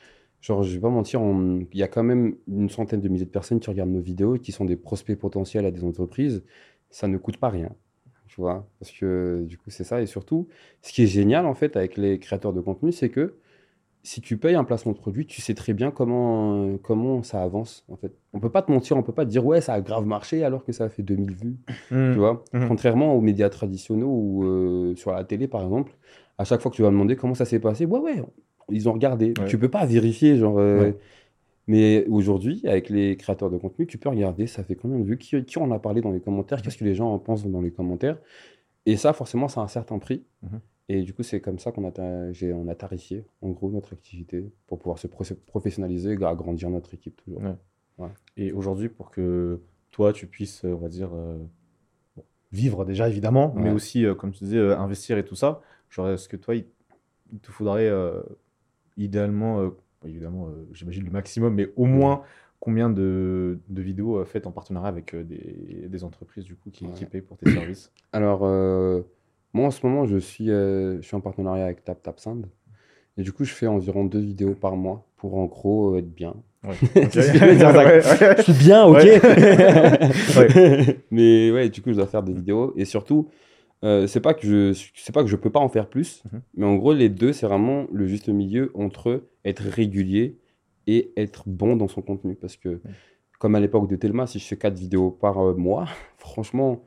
genre, 0.41 0.63
je 0.63 0.75
vais 0.75 0.81
pas 0.81 0.89
mentir, 0.89 1.21
il 1.21 1.79
y 1.79 1.83
a 1.83 1.89
quand 1.89 2.03
même 2.03 2.37
une 2.49 2.71
centaine 2.71 3.01
de 3.01 3.09
milliers 3.09 3.27
de 3.27 3.31
personnes 3.31 3.61
qui 3.61 3.69
regardent 3.69 3.91
nos 3.91 4.01
vidéos 4.01 4.37
et 4.37 4.39
qui 4.39 4.53
sont 4.53 4.65
des 4.65 4.77
prospects 4.77 5.19
potentiels 5.19 5.67
à 5.67 5.71
des 5.71 5.85
entreprises. 5.85 6.43
Ça 6.89 7.09
ne 7.09 7.19
coûte 7.19 7.37
pas 7.37 7.51
rien, 7.51 7.71
tu 8.27 8.41
vois. 8.41 8.67
Parce 8.79 8.91
que, 8.91 9.45
du 9.47 9.59
coup, 9.59 9.69
c'est 9.69 9.85
ça. 9.85 10.01
Et 10.01 10.07
surtout, 10.07 10.49
ce 10.81 10.93
qui 10.93 11.03
est 11.03 11.07
génial, 11.07 11.45
en 11.45 11.55
fait, 11.55 11.77
avec 11.77 11.99
les 11.99 12.19
créateurs 12.19 12.55
de 12.55 12.61
contenu, 12.61 12.91
c'est 12.91 13.11
que 13.11 13.35
si 14.05 14.21
tu 14.21 14.37
payes 14.37 14.55
un 14.57 14.65
placement 14.65 14.93
de 14.93 14.97
produit, 14.99 15.27
tu 15.27 15.41
sais 15.41 15.55
très 15.55 15.75
bien 15.75 15.91
comment, 15.93 16.77
comment 16.79 17.23
ça 17.23 17.43
avance, 17.43 17.85
en 17.89 17.97
fait. 17.97 18.13
On 18.33 18.41
peut 18.41 18.51
pas 18.51 18.63
te 18.63 18.73
mentir, 18.73 18.97
on 18.97 19.03
peut 19.03 19.13
pas 19.13 19.25
te 19.25 19.31
dire, 19.31 19.47
ouais, 19.47 19.61
ça 19.61 19.75
a 19.75 19.81
grave 19.81 20.07
marché 20.07 20.43
alors 20.43 20.65
que 20.65 20.73
ça 20.73 20.85
a 20.85 20.89
fait 20.89 21.03
2000 21.05 21.35
vues. 21.35 21.57
Hmm. 21.91 22.13
Tu 22.13 22.19
vois? 22.19 22.43
Mhm. 22.53 22.69
Contrairement 22.69 23.15
aux 23.15 23.21
médias 23.21 23.49
traditionnels 23.49 24.05
ou 24.05 24.43
euh, 24.45 24.97
sur 24.97 25.13
la 25.13 25.23
télé, 25.25 25.47
par 25.47 25.63
exemple, 25.63 25.93
à 26.39 26.45
chaque 26.45 26.61
fois 26.61 26.71
que 26.71 26.77
tu 26.77 26.83
vas 26.83 26.91
demander 26.91 27.15
comment 27.15 27.35
ça 27.35 27.45
s'est 27.45 27.61
passé, 27.61 27.87
ouais, 27.87 27.99
ouais, 28.01 28.23
ils 28.71 28.89
ont 28.89 28.93
regardé. 28.93 29.35
Ouais. 29.39 29.47
Tu 29.47 29.57
peux 29.59 29.69
pas 29.71 29.85
vérifier, 29.87 30.37
genre. 30.37 30.59
euh, 30.59 30.81
Ouais. 30.87 30.97
Mais 31.69 32.05
aujourd'hui, 32.09 32.61
avec 32.65 32.89
les 32.89 33.17
créateurs 33.17 33.49
de 33.49 33.57
contenu, 33.57 33.87
tu 33.87 33.97
peux 33.97 34.09
regarder, 34.09 34.49
ça 34.49 34.65
fait 34.65 34.75
combien 34.75 34.99
de 34.99 35.05
vues, 35.05 35.17
qui, 35.17 35.45
qui 35.45 35.59
en 35.61 35.71
a 35.71 35.79
parlé 35.79 36.01
dans 36.01 36.11
les 36.11 36.19
commentaires, 36.19 36.61
qu'est-ce 36.61 36.77
que 36.77 36.85
les 36.85 36.97
gens 36.97 37.13
en 37.15 37.21
pensent 37.21 37.47
dans 37.47 37.61
les 37.61 37.71
commentaires? 37.71 38.19
Et 38.85 38.97
ça, 38.97 39.13
forcément, 39.13 39.47
ça 39.47 39.61
a 39.61 39.65
un 39.65 39.69
certain 39.69 40.01
prix. 40.01 40.25
Mhm. 40.43 40.61
Et 40.95 41.03
du 41.05 41.15
coup, 41.15 41.23
c'est 41.23 41.41
comme 41.41 41.59
ça 41.59 41.73
qu'on 41.73 41.89
a, 41.89 42.33
j'ai- 42.33 42.53
on 42.53 42.69
a 42.69 42.75
tarifié, 42.75 43.25
en 43.41 43.49
gros, 43.49 43.71
notre 43.71 43.95
activité 43.95 44.53
pour 44.67 44.79
pouvoir 44.79 44.99
se 44.99 45.07
pro- 45.07 45.25
professionnaliser 45.47 46.13
et 46.13 46.25
agrandir 46.25 46.69
notre 46.69 46.93
équipe 46.93 47.17
toujours. 47.17 47.41
Ouais. 47.97 48.09
Et 48.37 48.53
aujourd'hui, 48.53 48.91
pour 48.91 49.11
que 49.11 49.61
toi, 49.91 50.13
tu 50.13 50.27
puisses, 50.27 50.67
euh, 50.67 50.75
on 50.75 50.77
va 50.77 50.89
dire, 50.91 51.11
euh, 51.15 51.39
bon, 52.15 52.25
vivre 52.53 52.85
déjà, 52.85 53.09
évidemment, 53.09 53.55
mais 53.57 53.71
aussi, 53.71 54.05
euh, 54.05 54.15
comme 54.15 54.33
tu 54.33 54.45
disais, 54.45 54.59
euh, 54.59 54.77
investir 54.79 55.17
et 55.17 55.25
tout 55.25 55.35
ça, 55.35 55.63
genre, 55.89 56.11
est-ce 56.11 56.29
que 56.29 56.37
toi, 56.37 56.55
il, 56.55 56.67
il 57.33 57.39
te 57.41 57.51
faudrait 57.51 57.91
idéalement, 58.99 59.71
évidemment, 60.05 60.51
j'imagine 60.73 61.05
le 61.05 61.11
maximum, 61.11 61.55
mais 61.55 61.73
au 61.77 61.87
moins 61.87 62.23
combien 62.61 62.91
de, 62.91 63.59
de 63.71 63.83
vidéos 63.83 64.23
faites 64.27 64.47
en 64.47 64.53
partenariat 64.53 64.89
avec 64.89 65.17
des, 65.17 65.89
des 65.89 66.05
entreprises, 66.05 66.45
du 66.45 66.55
coup, 66.55 66.71
qui, 66.71 66.87
qui 66.93 67.07
payent 67.07 67.23
pour 67.23 67.39
tes 67.39 67.47
services? 67.47 67.91
Alors, 68.13 68.43
moi 69.53 69.67
en 69.67 69.71
ce 69.71 69.87
moment, 69.87 70.07
je 70.07 70.17
suis, 70.17 70.51
euh, 70.51 71.01
je 71.01 71.07
suis 71.07 71.17
en 71.17 71.21
partenariat 71.21 71.65
avec 71.65 71.85
TapTapSound. 71.85 72.47
Et 73.19 73.23
du 73.23 73.33
coup, 73.33 73.45
je 73.45 73.53
fais 73.53 73.67
environ 73.67 74.05
deux 74.05 74.21
vidéos 74.21 74.55
par 74.55 74.77
mois 74.77 75.07
pour 75.17 75.37
en 75.37 75.45
gros 75.45 75.95
euh, 75.95 75.99
être 75.99 76.13
bien. 76.13 76.35
Ouais. 76.65 76.75
Je 77.13 78.43
suis 78.43 78.53
bien, 78.53 78.85
ok. 78.85 79.03
Ouais. 80.37 80.99
Mais 81.11 81.51
ouais, 81.51 81.69
du 81.69 81.83
coup, 81.83 81.91
je 81.91 81.97
dois 81.97 82.07
faire 82.07 82.23
des 82.23 82.33
vidéos. 82.33 82.73
Et 82.77 82.85
surtout, 82.85 83.29
euh, 83.85 84.07
c'est 84.07 84.21
pas 84.21 84.33
que 84.33 84.47
je, 84.47 84.91
c'est 84.95 85.13
pas 85.13 85.23
que 85.23 85.29
je 85.29 85.37
peux 85.37 85.51
pas 85.51 85.61
en 85.61 85.69
faire 85.69 85.89
plus. 85.89 86.23
Mhm. 86.33 86.43
Mais 86.57 86.67
en 86.67 86.77
gros, 86.77 86.93
les 86.93 87.09
deux, 87.09 87.33
c'est 87.33 87.47
vraiment 87.47 87.87
le 87.93 88.07
juste 88.07 88.29
milieu 88.29 88.71
entre 88.75 89.25
être 89.45 89.63
régulier 89.65 90.39
et 90.87 91.13
être 91.17 91.45
bon 91.47 91.77
dans 91.77 91.89
son 91.89 92.03
contenu. 92.03 92.35
Parce 92.37 92.57
que, 92.57 92.81
comme 93.39 93.55
à 93.55 93.61
l'époque 93.61 93.89
de 93.89 93.97
Telma, 93.97 94.27
si 94.27 94.39
je 94.39 94.47
fais 94.47 94.57
quatre 94.57 94.79
vidéos 94.79 95.11
par 95.11 95.39
euh, 95.39 95.55
mois, 95.55 95.87
franchement, 96.19 96.85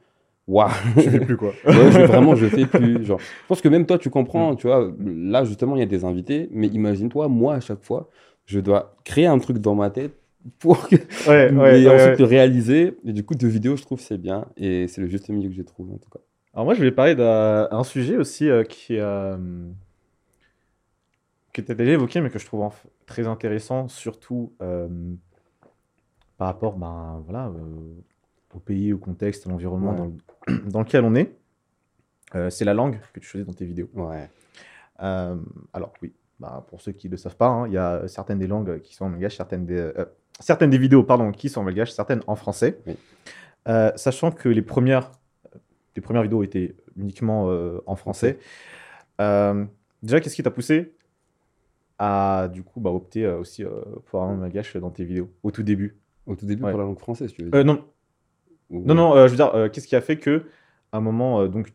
waouh. 0.48 0.70
Tu 0.96 1.10
fais 1.10 1.20
plus 1.20 1.38
quoi. 1.38 1.54
Ouais, 1.66 1.92
je, 1.92 2.02
vraiment, 2.02 2.36
je 2.36 2.48
fais 2.48 2.66
plus. 2.66 3.04
Genre, 3.06 3.20
je 3.20 3.48
pense 3.48 3.62
que 3.62 3.70
même 3.70 3.86
toi, 3.86 3.98
tu 3.98 4.10
comprends, 4.10 4.56
tu 4.56 4.68
vois. 4.68 4.92
Là, 5.00 5.44
justement, 5.44 5.76
il 5.76 5.80
y 5.80 5.84
a 5.84 5.88
des 5.88 6.06
invités, 6.06 6.50
mais 6.52 6.68
imagine-toi, 6.68 7.28
moi, 7.28 7.56
à 7.56 7.60
chaque 7.60 7.84
fois, 7.84 8.10
je 8.46 8.60
dois 8.60 8.96
créer 9.04 9.26
un 9.28 9.40
truc 9.40 9.58
dans 9.60 9.76
ma 9.76 9.90
tête 9.90 10.14
pour 10.60 10.88
que, 10.88 10.96
Ouais, 11.28 11.52
ouais, 11.52 11.82
et 11.84 11.90
ensuite 11.90 12.20
le 12.20 12.26
réaliser. 12.26 12.98
Et 13.06 13.14
du 13.14 13.24
coup, 13.24 13.36
deux 13.36 13.48
vidéos, 13.48 13.76
je 13.76 13.84
trouve, 13.84 14.00
c'est 14.00 14.18
bien. 14.18 14.46
Et 14.58 14.88
c'est 14.88 15.02
le 15.02 15.08
juste 15.08 15.30
milieu 15.30 15.50
que 15.50 15.56
j'ai 15.56 15.66
trouvé, 15.66 15.94
en 15.94 15.98
tout 15.98 16.10
cas. 16.10 16.20
Alors 16.54 16.66
moi, 16.66 16.74
je 16.74 16.80
voulais 16.80 16.92
parler 16.92 17.16
d'un 17.16 17.68
un 17.70 17.84
sujet 17.84 18.16
aussi 18.16 18.50
euh, 18.50 18.64
qui, 18.64 18.98
euh, 18.98 19.36
que 21.56 21.62
tu 21.62 21.72
as 21.72 21.76
déjà 21.76 21.94
évoqué, 21.94 22.22
mais 22.22 22.30
que 22.30 22.38
je 22.38 22.46
trouve 22.46 22.70
très 23.06 23.28
intéressant, 23.28 23.88
surtout 23.88 24.54
euh, 24.62 24.88
par 26.38 26.48
rapport 26.48 26.78
ben, 26.78 27.22
voilà, 27.24 27.48
euh, 27.48 27.94
au 28.56 28.60
pays, 28.60 28.94
au 28.94 28.98
contexte, 28.98 29.46
à 29.46 29.50
l'environnement 29.50 29.91
Ouais. 29.91 29.98
dans, 29.98 30.06
le- 30.06 30.60
dans 30.72 30.80
lequel 30.80 31.04
on 31.04 31.13
est. 31.15 31.36
Euh, 32.36 32.50
c'est 32.50 32.65
la 32.65 32.74
langue 32.74 33.00
que 33.13 33.20
tu 33.20 33.28
choisis 33.28 33.46
dans 33.46 33.54
tes 33.54 33.65
vidéos. 33.65 33.89
Ouais. 33.94 34.30
Euh, 35.02 35.36
alors 35.74 35.94
oui, 36.02 36.13
bah, 36.39 36.65
pour 36.70 36.82
ceux 36.82 36.91
qui 36.91 37.08
ne 37.08 37.12
le 37.12 37.18
savent 37.18 37.36
pas, 37.36 37.48
hein, 37.48 37.68
il 37.68 37.74
y 37.74 37.78
a 37.78 38.08
certaines 38.08 38.39
des 38.39 38.48
langues 38.48 38.80
qui 38.82 38.96
sont 38.96 39.06
en 39.06 39.10
malgache, 39.10 39.36
certaines 39.38 39.65
des, 39.65 39.78
euh, 39.78 40.06
certaines 40.39 40.70
des 40.70 40.78
vidéos 40.78 41.04
pardon, 41.04 41.32
qui 41.32 41.50
sont 41.50 41.62
en 41.62 41.63
malgache, 41.63 41.91
certaines 41.91 42.22
en 42.28 42.36
français. 42.36 42.80
Oui. 42.88 42.96
Sachant 43.96 44.32
que 44.32 44.48
les 44.48 44.62
premières, 44.62 45.12
les 45.96 46.02
premières 46.02 46.22
vidéos 46.24 46.44
étaient 46.44 46.76
uniquement 46.98 47.50
en 47.88 47.96
français. 47.96 48.38
Déjà, 49.20 50.20
qu'est-ce 50.22 50.36
qui 50.36 50.44
t'a 50.44 50.52
poussé 50.52 50.94
à 51.98 52.48
du 52.54 52.62
coup 52.63 52.80
bah, 52.80 52.91
opter 52.91 53.26
aussi 53.26 53.63
pour 54.06 54.22
un 54.22 54.36
malgache 54.36 54.76
dans 54.78 54.91
tes 54.91 55.04
vidéos 55.04 55.32
au 55.41 55.50
tout 55.52 55.63
début? 55.63 55.98
Au 56.28 56.36
tout 56.36 56.46
début, 56.46 56.63
Ouais. 56.63 56.72
pour 56.72 56.80
la 56.80 56.86
langue 56.86 57.00
française, 57.00 57.32
tu 57.34 57.44
veux 57.44 57.50
dire? 57.50 57.60
Euh, 57.60 57.63
Non, 57.63 57.84
Ou- 58.69 58.84
non, 58.86 58.93
non, 58.95 59.15
euh, 59.15 59.25
je 59.28 59.32
veux 59.32 59.38
dire, 59.38 59.54
euh, 59.56 59.69
qu'est-ce 59.69 59.88
qui 59.88 59.95
a 59.95 60.01
fait 60.01 60.17
que 60.17 60.43
à 60.91 60.97
un 60.97 61.01
moment, 61.01 61.41
euh, 61.41 61.47
donc 61.47 61.73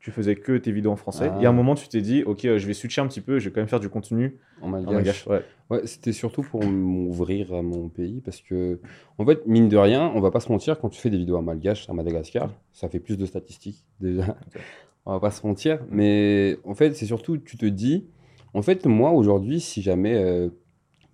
tu 0.00 0.10
faisais 0.10 0.34
que 0.34 0.56
tes 0.56 0.72
vidéos 0.72 0.90
en 0.90 0.96
français, 0.96 1.26
et 1.40 1.46
à 1.46 1.48
un 1.48 1.50
Ah. 1.50 1.52
moment 1.52 1.74
tu 1.76 1.86
t'es 1.88 2.00
dit, 2.00 2.24
ok, 2.24 2.40
je 2.42 2.66
vais 2.66 2.74
switcher 2.74 3.00
un 3.00 3.06
petit 3.06 3.20
peu, 3.20 3.38
je 3.38 3.48
vais 3.48 3.54
quand 3.54 3.60
même 3.60 3.68
faire 3.68 3.78
du 3.80 3.88
contenu 3.88 4.38
En 4.60 4.66
en 4.66 4.68
malgache. 4.70 5.26
Ouais. 5.28 5.42
Ouais, 5.70 5.86
c'était 5.86 6.12
surtout 6.12 6.42
pour 6.42 6.64
m'ouvrir 6.64 7.54
à 7.54 7.62
mon 7.62 7.88
pays 7.88 8.20
parce 8.20 8.40
que, 8.40 8.80
en 9.18 9.24
fait, 9.24 9.46
mine 9.46 9.68
de 9.68 9.76
rien, 9.76 10.10
on 10.14 10.20
va 10.20 10.30
pas 10.32 10.40
se 10.40 10.50
mentir, 10.50 10.80
quand 10.80 10.88
tu 10.88 11.00
fais 11.00 11.08
des 11.08 11.18
vidéos 11.18 11.36
en 11.36 11.42
malgache 11.42 11.88
à 11.88 11.92
Madagascar, 11.92 12.52
ça 12.72 12.88
fait 12.88 12.98
plus 12.98 13.16
de 13.16 13.24
statistiques 13.26 13.84
déjà. 14.00 14.36
On 15.06 15.12
va 15.14 15.18
pas 15.20 15.30
se 15.32 15.44
mentir, 15.44 15.80
mais 15.90 16.58
en 16.64 16.74
fait, 16.74 16.94
c'est 16.94 17.06
surtout, 17.06 17.36
tu 17.36 17.56
te 17.56 17.66
dis, 17.66 18.06
en 18.54 18.62
fait, 18.62 18.86
moi 18.86 19.10
aujourd'hui, 19.10 19.58
si 19.60 19.82
jamais 19.82 20.48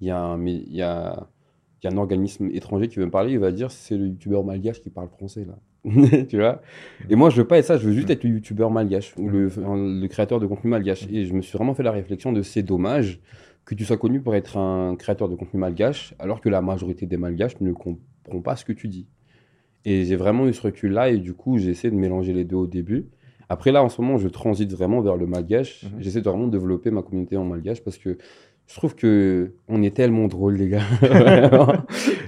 il 0.01 0.07
y 0.07 0.11
a 0.11 0.19
un, 0.21 0.37
mais 0.37 0.55
il 0.55 0.75
y 0.75 0.83
a, 0.83 1.27
y 1.85 1.87
a 1.87 1.95
un 1.95 1.99
organisme 1.99 2.49
étranger 2.53 2.89
qui 2.89 2.97
veut 2.97 3.07
me 3.07 3.11
parler, 3.11 3.33
il 3.33 3.39
va 3.39 3.53
dire 3.53 3.71
c'est 3.71 3.97
le 3.97 4.07
youtubeur 4.07 4.45
malgache 4.45 4.81
qui 4.81 4.91
parle 4.91 5.09
français 5.09 5.47
là. 5.47 5.59
tu 6.29 6.37
vois? 6.37 6.61
Et 7.09 7.15
moi, 7.15 7.31
je 7.31 7.37
veux 7.37 7.47
pas 7.47 7.59
être 7.59 7.65
ça, 7.65 7.79
je 7.79 7.87
veux 7.87 7.93
juste 7.93 8.11
être 8.11 8.25
le 8.25 8.31
youtubeur 8.31 8.71
malgache 8.71 9.15
ou 9.17 9.29
le, 9.29 9.47
le 9.47 10.07
créateur 10.09 10.41
de 10.41 10.47
contenu 10.47 10.71
malgache. 10.71 11.07
Et 11.11 11.25
je 11.25 11.33
me 11.33 11.41
suis 11.41 11.57
vraiment 11.57 11.75
fait 11.75 11.85
la 11.85 11.93
réflexion 11.93 12.33
de 12.33 12.43
c'est 12.43 12.63
dommage 12.63 13.21
que 13.65 13.75
tu 13.75 13.85
sois 13.85 13.99
connu 13.99 14.21
pour 14.21 14.35
être 14.35 14.57
un 14.57 14.97
créateur 14.97 15.29
de 15.29 15.35
contenu 15.35 15.61
malgache, 15.61 16.15
alors 16.19 16.41
que 16.41 16.49
la 16.49 16.63
majorité 16.63 17.07
des 17.07 17.19
malgaches 17.19 17.61
ne 17.61 17.73
comprennent 17.73 18.43
pas 18.43 18.57
ce 18.57 18.65
que 18.65 18.73
tu 18.73 18.89
dis. 18.89 19.07
Et 19.85 20.05
j'ai 20.05 20.17
vraiment 20.17 20.49
eu 20.49 20.55
ce 20.55 20.63
recul-là, 20.63 21.11
et 21.11 21.19
du 21.19 21.35
coup, 21.35 21.59
j'ai 21.59 21.71
essayé 21.71 21.91
de 21.91 21.97
mélanger 21.97 22.33
les 22.33 22.45
deux 22.45 22.57
au 22.57 22.67
début. 22.67 23.09
Après, 23.51 23.71
là, 23.71 23.83
en 23.83 23.89
ce 23.89 24.01
moment, 24.01 24.17
je 24.17 24.29
transite 24.29 24.73
vraiment 24.73 25.01
vers 25.01 25.17
le 25.17 25.27
malgache. 25.27 25.85
Mhm. 25.85 26.01
J'essaie 26.01 26.21
de 26.21 26.29
vraiment 26.29 26.49
développer 26.49 26.91
ma 26.91 27.03
communauté 27.03 27.37
en 27.37 27.45
malgache 27.45 27.83
parce 27.83 27.99
que 27.99 28.19
je 28.69 28.75
trouve 28.75 28.95
que 28.95 29.55
on 29.67 29.83
est 29.83 29.97
tellement 29.97 30.29
drôle, 30.29 30.57
les 30.57 30.69
gars. 30.69 30.85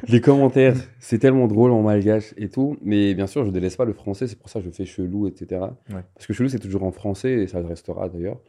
Les 0.09 0.23
commentaires, 0.23 0.75
c'est 0.99 1.19
tellement 1.19 1.47
drôle 1.47 1.71
en 1.71 1.83
malgache 1.83 2.33
et 2.39 2.49
tout. 2.49 2.79
Mais 2.83 3.15
bien 3.15 3.27
sûr, 3.27 3.45
je 3.45 3.51
délaisse 3.51 3.77
pas 3.77 3.85
le 3.85 3.93
français, 3.93 4.27
c'est 4.27 4.39
pour 4.39 4.49
ça 4.49 4.61
que 4.61 4.65
je 4.65 4.71
fais 4.71 4.87
chelou, 4.87 5.29
etc. 5.29 5.61
Ouais. 5.91 6.03
Parce 6.15 6.27
que 6.27 6.33
chelou, 6.33 6.49
c'est 6.49 6.59
toujours 6.59 6.83
en 6.85 6.93
français 6.93 7.33
et 7.33 7.47
ça 7.47 7.61
le 7.61 7.67
restera 7.67 8.09
d'ailleurs. 8.09 8.41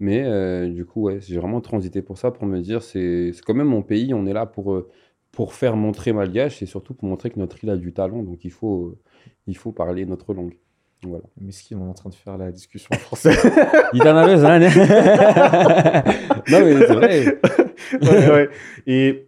Mais 0.00 0.22
euh, 0.24 0.68
du 0.68 0.84
coup, 0.84 1.02
ouais, 1.02 1.18
j'ai 1.20 1.38
vraiment 1.38 1.62
transité 1.62 2.02
pour 2.02 2.18
ça, 2.18 2.30
pour 2.30 2.46
me 2.46 2.60
dire, 2.60 2.82
c'est 2.82 3.32
quand 3.46 3.54
même 3.54 3.68
mon 3.68 3.82
pays, 3.82 4.12
on 4.12 4.26
est 4.26 4.34
là 4.34 4.44
pour, 4.44 4.74
euh, 4.74 4.90
pour 5.32 5.54
faire 5.54 5.76
montrer 5.76 6.12
malgache 6.12 6.62
et 6.62 6.66
surtout 6.66 6.92
pour 6.92 7.08
montrer 7.08 7.30
que 7.30 7.38
notre 7.38 7.62
île 7.64 7.70
a 7.70 7.76
du 7.78 7.92
talent, 7.94 8.22
donc 8.22 8.44
il 8.44 8.50
faut, 8.50 8.98
il 9.46 9.56
faut 9.56 9.72
parler 9.72 10.04
notre 10.04 10.34
langue. 10.34 10.56
Voilà. 11.02 11.24
Miskin, 11.40 11.78
on 11.78 11.86
est 11.86 11.90
en 11.90 11.94
train 11.94 12.10
de 12.10 12.14
faire 12.14 12.36
la 12.36 12.52
discussion 12.52 12.90
en 12.94 12.98
français. 12.98 13.32
Il 13.94 14.00
t'en 14.00 14.16
a 14.16 14.26
besoin, 14.26 14.58
Non, 14.58 14.68
mais 16.64 16.86
c'est 16.86 16.94
vrai. 16.94 17.38
ouais, 18.02 18.30
ouais. 18.30 18.48
Et 18.86 19.26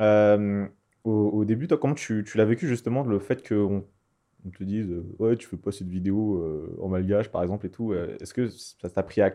euh, 0.00 0.66
au, 1.04 1.30
au 1.34 1.44
début, 1.44 1.68
toi, 1.68 1.78
comment 1.78 1.94
tu, 1.94 2.24
tu 2.26 2.38
l'as 2.38 2.44
vécu 2.44 2.66
justement 2.68 3.02
le 3.04 3.18
fait 3.18 3.46
qu'on 3.46 3.84
on 4.46 4.50
te 4.50 4.64
dise 4.64 4.90
euh, 4.90 5.04
ouais, 5.18 5.36
tu 5.36 5.46
fais 5.46 5.56
pas 5.56 5.72
cette 5.72 5.88
vidéo 5.88 6.36
euh, 6.42 6.76
en 6.82 6.88
malgache 6.88 7.28
par 7.30 7.42
exemple 7.42 7.66
et 7.66 7.70
tout. 7.70 7.92
euh, 7.92 8.16
Est-ce 8.20 8.34
que 8.34 8.48
ça 8.48 8.88
t'a 8.88 9.02
pris 9.02 9.20
à... 9.20 9.32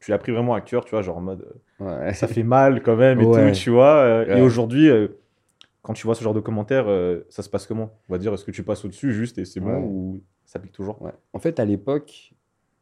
tu 0.00 0.10
l'as 0.10 0.18
pris 0.18 0.32
vraiment 0.32 0.54
à 0.54 0.60
cœur, 0.60 0.84
tu 0.84 0.90
vois, 0.90 1.02
genre 1.02 1.16
en 1.16 1.20
mode 1.22 1.46
Ouais. 1.80 2.12
ça 2.14 2.28
fait 2.28 2.42
mal 2.44 2.82
quand 2.82 2.96
même 2.96 3.20
et 3.20 3.24
Ouais. 3.24 3.52
tout, 3.52 3.58
tu 3.58 3.70
vois. 3.70 4.24
Et 4.28 4.40
aujourd'hui, 4.42 4.88
quand 5.80 5.94
tu 5.94 6.06
vois 6.06 6.14
ce 6.14 6.22
genre 6.22 6.34
de 6.34 6.40
commentaires, 6.40 6.86
ça 7.28 7.42
se 7.42 7.48
passe 7.48 7.66
comment? 7.66 7.90
On 8.08 8.12
va 8.12 8.18
dire, 8.18 8.32
est-ce 8.34 8.44
que 8.44 8.50
tu 8.52 8.62
passes 8.62 8.84
au-dessus 8.84 9.12
juste 9.14 9.38
et 9.38 9.44
c'est 9.44 9.60
bon 9.60 9.78
ou 9.80 10.20
ça 10.52 10.58
pique 10.58 10.72
toujours. 10.72 10.98
En 11.32 11.38
fait, 11.38 11.58
à 11.60 11.64
l'époque, 11.64 12.34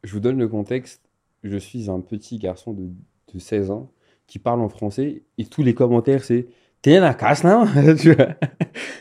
je 0.02 0.12
vous 0.12 0.18
donne 0.18 0.38
le 0.38 0.48
contexte, 0.48 1.08
je 1.44 1.56
suis 1.56 1.88
un 1.88 2.00
petit 2.00 2.38
garçon 2.38 2.72
de, 2.72 2.88
de 3.32 3.38
16 3.38 3.70
ans 3.70 3.92
qui 4.26 4.40
parle 4.40 4.60
en 4.60 4.68
français 4.68 5.22
et 5.38 5.44
tous 5.44 5.62
les 5.62 5.72
commentaires, 5.72 6.24
c'est 6.24 6.48
t'es 6.82 6.98
la 6.98 7.14
casse, 7.14 7.44
vois? 7.44 7.66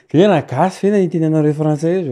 T'es 0.08 0.28
la 0.28 0.44
casse, 0.44 0.78
fais 0.78 1.08
dans 1.08 1.42
le 1.42 1.52
français. 1.52 2.04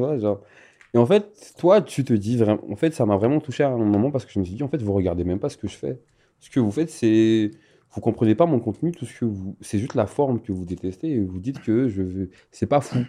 Et 0.93 0.97
en 0.97 1.05
fait, 1.05 1.53
toi, 1.59 1.81
tu 1.83 2.03
te 2.03 2.13
dis 2.13 2.37
vraiment. 2.37 2.63
En 2.71 2.75
fait, 2.75 2.91
ça 2.91 3.05
m'a 3.05 3.17
vraiment 3.17 3.39
touché 3.39 3.63
à 3.63 3.69
un 3.69 3.77
moment 3.77 4.09
parce 4.09 4.25
que 4.25 4.31
je 4.31 4.39
me 4.39 4.43
suis 4.43 4.55
dit, 4.55 4.63
en 4.63 4.67
fait, 4.67 4.81
vous 4.81 4.93
regardez 4.93 5.23
même 5.23 5.39
pas 5.39 5.49
ce 5.49 5.57
que 5.57 5.67
je 5.67 5.77
fais. 5.77 5.99
Ce 6.39 6.49
que 6.49 6.59
vous 6.59 6.71
faites, 6.71 6.89
c'est. 6.89 7.51
Vous 7.91 8.01
comprenez 8.01 8.33
pas 8.33 8.47
mon 8.47 8.59
contenu, 8.59 8.91
tout 8.91 9.05
ce 9.05 9.19
que 9.19 9.25
vous. 9.25 9.55
C'est 9.61 9.77
juste 9.77 9.93
la 9.93 10.07
forme 10.07 10.41
que 10.41 10.51
vous 10.51 10.65
détestez 10.65 11.11
et 11.11 11.19
vous 11.19 11.39
dites 11.39 11.61
que 11.61 11.87
je 11.87 12.01
veux. 12.01 12.29
C'est 12.49 12.65
pas 12.65 12.81
fou. 12.81 12.99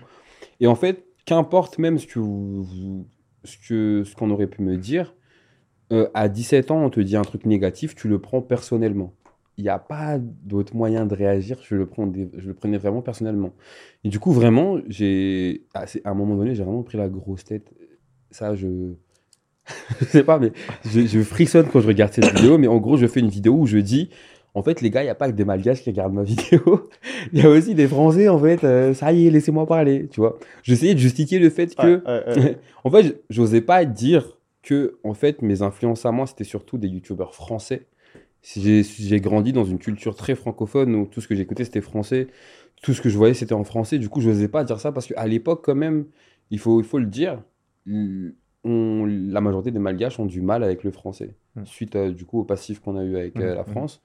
Et 0.60 0.66
en 0.66 0.74
fait, 0.74 1.06
qu'importe 1.24 1.78
même 1.78 1.98
ce 1.98 2.06
que 2.06 2.18
vous- 2.18 3.06
Ce 3.44 3.56
que 3.58 4.04
ce 4.04 4.14
qu'on 4.16 4.30
aurait 4.30 4.46
pu 4.48 4.62
me 4.62 4.76
dire, 4.76 5.14
euh, 5.92 6.08
à 6.14 6.28
17 6.28 6.70
ans, 6.70 6.84
on 6.84 6.90
te 6.90 7.00
dit 7.00 7.16
un 7.16 7.22
truc 7.22 7.46
négatif, 7.46 7.94
tu 7.94 8.08
le 8.08 8.18
prends 8.20 8.42
personnellement. 8.42 9.14
Il 9.58 9.64
n'y 9.64 9.70
a 9.70 9.78
pas 9.78 10.18
d'autre 10.18 10.76
moyen 10.76 11.06
de 11.06 11.14
réagir, 11.14 11.58
je 11.64 11.74
le, 11.76 11.86
prends 11.86 12.10
je 12.14 12.46
le 12.48 12.54
prenais 12.54 12.78
vraiment 12.78 13.02
personnellement. 13.02 13.54
Et 14.04 14.08
du 14.08 14.20
coup, 14.20 14.32
vraiment, 14.32 14.78
j'ai, 14.88 15.66
à 15.74 15.86
c'est- 15.86 16.06
à 16.06 16.10
un 16.10 16.14
moment 16.14 16.36
donné, 16.36 16.54
j'ai 16.54 16.62
vraiment 16.64 16.82
pris 16.84 16.98
la 16.98 17.08
grosse 17.08 17.44
tête. 17.44 17.72
Ça, 18.30 18.54
je. 18.56 18.94
je 20.00 20.04
sais 20.06 20.24
pas, 20.24 20.38
mais 20.38 20.52
je, 20.84 21.06
je 21.06 21.22
frissonne 21.22 21.66
quand 21.68 21.80
je 21.80 21.88
regarde 21.88 22.12
cette 22.12 22.32
vidéo. 22.36 22.58
Mais 22.58 22.68
en 22.68 22.78
gros, 22.78 22.96
je 22.96 23.06
fais 23.06 23.20
une 23.20 23.28
vidéo 23.28 23.54
où 23.54 23.66
je 23.66 23.78
dis 23.78 24.10
en 24.54 24.62
fait, 24.62 24.80
les 24.80 24.90
gars, 24.90 25.02
il 25.02 25.06
n'y 25.06 25.10
a 25.10 25.14
pas 25.14 25.30
que 25.30 25.36
des 25.36 25.44
Malgaches 25.44 25.82
qui 25.82 25.90
regardent 25.90 26.14
ma 26.14 26.22
vidéo. 26.24 26.88
Il 27.32 27.38
y 27.42 27.42
a 27.46 27.48
aussi 27.50 27.74
des 27.74 27.86
Français, 27.86 28.28
en 28.28 28.38
fait. 28.38 28.64
euh, 28.64 28.94
ça 28.94 29.12
y 29.12 29.26
est, 29.26 29.30
laissez-moi 29.30 29.66
parler, 29.66 30.08
tu 30.10 30.20
vois. 30.20 30.38
J'essayais 30.62 30.94
de 30.94 30.98
justifier 31.00 31.38
le 31.38 31.50
fait 31.50 31.74
que. 31.74 32.02
En 32.84 32.90
fait, 32.90 33.22
j'osais 33.30 33.60
pas 33.60 33.84
dire 33.84 34.38
que, 34.62 34.98
en 35.04 35.14
fait, 35.14 35.42
mes 35.42 35.62
influences 35.62 36.04
à 36.06 36.12
moi, 36.12 36.26
c'était 36.26 36.44
surtout 36.44 36.78
des 36.78 36.88
youtubeurs 36.88 37.34
français. 37.34 37.86
J'ai 38.42 39.20
grandi 39.20 39.52
dans 39.52 39.64
une 39.64 39.78
culture 39.78 40.14
très 40.14 40.34
francophone 40.34 40.94
où 40.94 41.06
tout 41.06 41.20
ce 41.20 41.28
que 41.28 41.34
j'écoutais, 41.34 41.64
c'était 41.64 41.80
français. 41.80 42.28
Tout 42.82 42.94
ce 42.94 43.00
que 43.02 43.08
je 43.08 43.16
voyais, 43.18 43.34
c'était 43.34 43.52
en 43.54 43.64
français. 43.64 43.98
Du 43.98 44.08
coup, 44.08 44.20
je 44.20 44.30
n'osais 44.30 44.48
pas 44.48 44.64
dire 44.64 44.78
ça 44.80 44.92
parce 44.92 45.06
qu'à 45.06 45.26
l'époque, 45.26 45.62
quand 45.64 45.74
même, 45.74 46.06
il 46.50 46.58
faut, 46.58 46.80
il 46.80 46.84
faut 46.86 46.98
le 46.98 47.06
dire, 47.06 47.42
on- 48.64 49.04
la 49.06 49.40
majorité 49.40 49.70
des 49.70 49.78
Malgaches 49.78 50.18
ont 50.18 50.26
du 50.26 50.40
mal 50.40 50.62
avec 50.64 50.84
le 50.84 50.90
français, 50.90 51.34
Mm. 51.56 51.64
suite 51.64 51.96
euh, 51.96 52.10
du 52.12 52.24
coup 52.24 52.40
au 52.40 52.44
passif 52.44 52.80
qu'on 52.80 52.96
a 52.96 53.04
eu 53.04 53.16
avec 53.16 53.36
euh, 53.38 53.52
Mm, 53.52 53.56
la 53.56 53.62
mm. 53.62 53.66
France. 53.66 54.02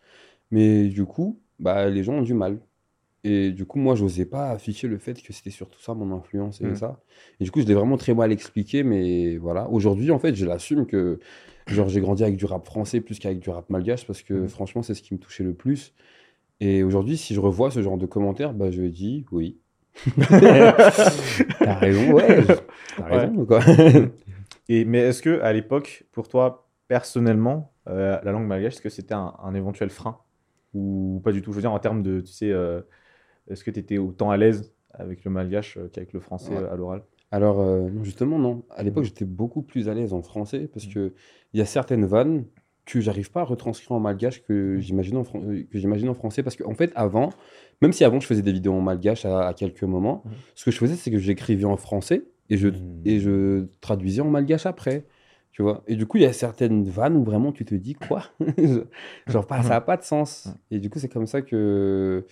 Mais 0.53 0.87
du 0.87 1.05
coup, 1.05 1.39
bah, 1.59 1.89
les 1.89 2.03
gens 2.03 2.13
ont 2.13 2.21
du 2.21 2.33
mal. 2.35 2.59
Et 3.25 3.51
du 3.51 3.65
coup, 3.65 3.79
moi, 3.79 3.95
j'osais 3.95 4.25
pas 4.25 4.49
afficher 4.51 4.87
le 4.87 4.97
fait 4.97 5.21
que 5.21 5.31
c'était 5.33 5.49
surtout 5.49 5.79
ça 5.81 5.93
mon 5.93 6.11
influence 6.15 6.61
et 6.61 6.65
Mm. 6.65 6.75
ça. 6.75 6.99
Et 7.39 7.43
du 7.45 7.51
coup, 7.51 7.61
je 7.61 7.65
l'ai 7.65 7.73
vraiment 7.73 7.97
très 7.97 8.13
mal 8.13 8.31
expliqué, 8.31 8.83
mais 8.83 9.37
voilà. 9.37 9.69
Aujourd'hui, 9.69 10.11
en 10.11 10.19
fait, 10.19 10.35
je 10.35 10.45
l'assume 10.45 10.85
que 10.85 11.19
genre, 11.67 11.87
j'ai 11.89 12.01
grandi 12.01 12.23
avec 12.23 12.35
du 12.37 12.45
rap 12.45 12.65
français 12.65 12.99
plus 13.01 13.19
qu'avec 13.19 13.39
du 13.39 13.49
rap 13.49 13.69
malgache 13.69 14.05
parce 14.05 14.21
que 14.21 14.33
Mm. 14.33 14.47
franchement, 14.49 14.83
c'est 14.83 14.93
ce 14.93 15.01
qui 15.01 15.13
me 15.13 15.19
touchait 15.19 15.43
le 15.45 15.53
plus. 15.53 15.93
Et 16.59 16.83
aujourd'hui, 16.83 17.17
si 17.17 17.33
je 17.33 17.39
revois 17.39 17.71
ce 17.71 17.81
genre 17.81 17.97
de 17.97 18.05
commentaires, 18.05 18.53
bah, 18.53 18.71
je 18.71 18.83
dis 18.83 19.25
oui. 19.31 19.57
T'as 20.29 21.75
raison, 21.79 22.13
ouais. 22.13 22.45
T'as 22.97 23.09
Ouais. 23.09 23.17
raison, 23.25 23.45
quoi. 23.45 23.59
Et, 24.69 24.85
mais 24.85 24.99
est-ce 24.99 25.21
que 25.21 25.41
à 25.41 25.51
l'époque, 25.53 26.05
pour 26.11 26.27
toi, 26.29 26.67
personnellement, 26.87 27.73
euh, 27.87 28.17
la 28.23 28.31
langue 28.31 28.47
malgache, 28.47 28.73
est-ce 28.75 28.81
que 28.81 28.89
c'était 28.89 29.13
un, 29.13 29.33
un 29.43 29.53
éventuel 29.55 29.89
frein 29.89 30.17
Ou 30.73 31.21
pas 31.23 31.31
du 31.31 31.41
tout 31.41 31.51
Je 31.51 31.55
veux 31.57 31.61
dire, 31.61 31.71
en 31.71 31.79
termes 31.79 32.01
de, 32.03 32.21
tu 32.21 32.31
sais, 32.31 32.51
euh, 32.51 32.81
est-ce 33.49 33.63
que 33.63 33.71
tu 33.71 33.79
étais 33.79 33.97
autant 33.97 34.31
à 34.31 34.37
l'aise 34.37 34.73
avec 34.93 35.23
le 35.23 35.31
malgache 35.31 35.77
euh, 35.77 35.87
qu'avec 35.91 36.13
le 36.13 36.19
français 36.19 36.51
Ouais. 36.53 36.57
euh, 36.63 36.71
à 36.71 36.75
l'oral? 36.75 37.03
Alors, 37.31 37.59
euh, 37.61 37.89
non, 37.89 38.03
justement, 38.03 38.37
non. 38.39 38.63
À 38.69 38.83
l'époque, 38.83 39.03
Mm. 39.03 39.07
j'étais 39.07 39.25
beaucoup 39.25 39.61
plus 39.63 39.89
à 39.89 39.93
l'aise 39.93 40.13
en 40.13 40.21
français 40.21 40.69
parce 40.71 40.87
Mm. 40.87 40.93
que 40.93 41.13
il 41.53 41.59
y 41.59 41.61
a 41.61 41.65
certaines 41.65 42.05
vannes 42.05 42.45
que 42.85 42.99
j'arrive 42.99 43.31
pas 43.31 43.41
à 43.41 43.43
retranscrire 43.45 43.93
en 43.93 43.99
malgache 43.99 44.43
que 44.43 44.77
j'imagine 44.79 45.17
en, 45.17 45.23
que 45.23 45.65
j'imagine 45.71 46.09
en 46.09 46.13
français. 46.13 46.43
Parce 46.43 46.55
qu'en 46.57 46.73
fait, 46.75 46.91
avant, 46.95 47.29
même 47.81 47.93
si 47.93 48.03
avant 48.03 48.19
je 48.19 48.27
faisais 48.27 48.41
des 48.41 48.51
vidéos 48.51 48.73
en 48.73 48.81
malgache 48.81 49.25
à, 49.25 49.47
à 49.47 49.53
quelques 49.53 49.83
moments, 49.83 50.21
Mhm. 50.25 50.31
ce 50.55 50.65
que 50.65 50.71
je 50.71 50.77
faisais, 50.77 50.95
c'est 50.95 51.09
que 51.09 51.17
j'écrivais 51.17 51.63
en 51.65 51.77
français 51.77 52.23
et 52.49 52.57
je, 52.57 52.67
et 53.05 53.19
je 53.19 53.65
traduisais 53.81 54.21
en 54.21 54.29
malgache 54.29 54.65
après. 54.65 55.05
Tu 55.53 55.61
vois? 55.61 55.83
Et 55.87 55.95
du 55.95 56.05
coup, 56.07 56.17
il 56.17 56.23
y 56.23 56.25
a 56.25 56.33
certaines 56.33 56.83
vannes 56.83 57.15
où 57.15 57.23
vraiment 57.23 57.51
tu 57.51 57.63
te 57.63 57.75
dis 57.75 57.93
quoi? 57.93 58.23
Genre, 59.27 59.45
pas, 59.45 59.61
ça 59.63 59.69
n'a 59.69 59.81
pas 59.81 59.97
de 59.97 60.03
sens. 60.03 60.49
Et 60.71 60.79
du 60.79 60.89
coup, 60.89 60.99
c'est 60.99 61.09
comme 61.09 61.27
ça 61.27 61.41
que 61.41 62.25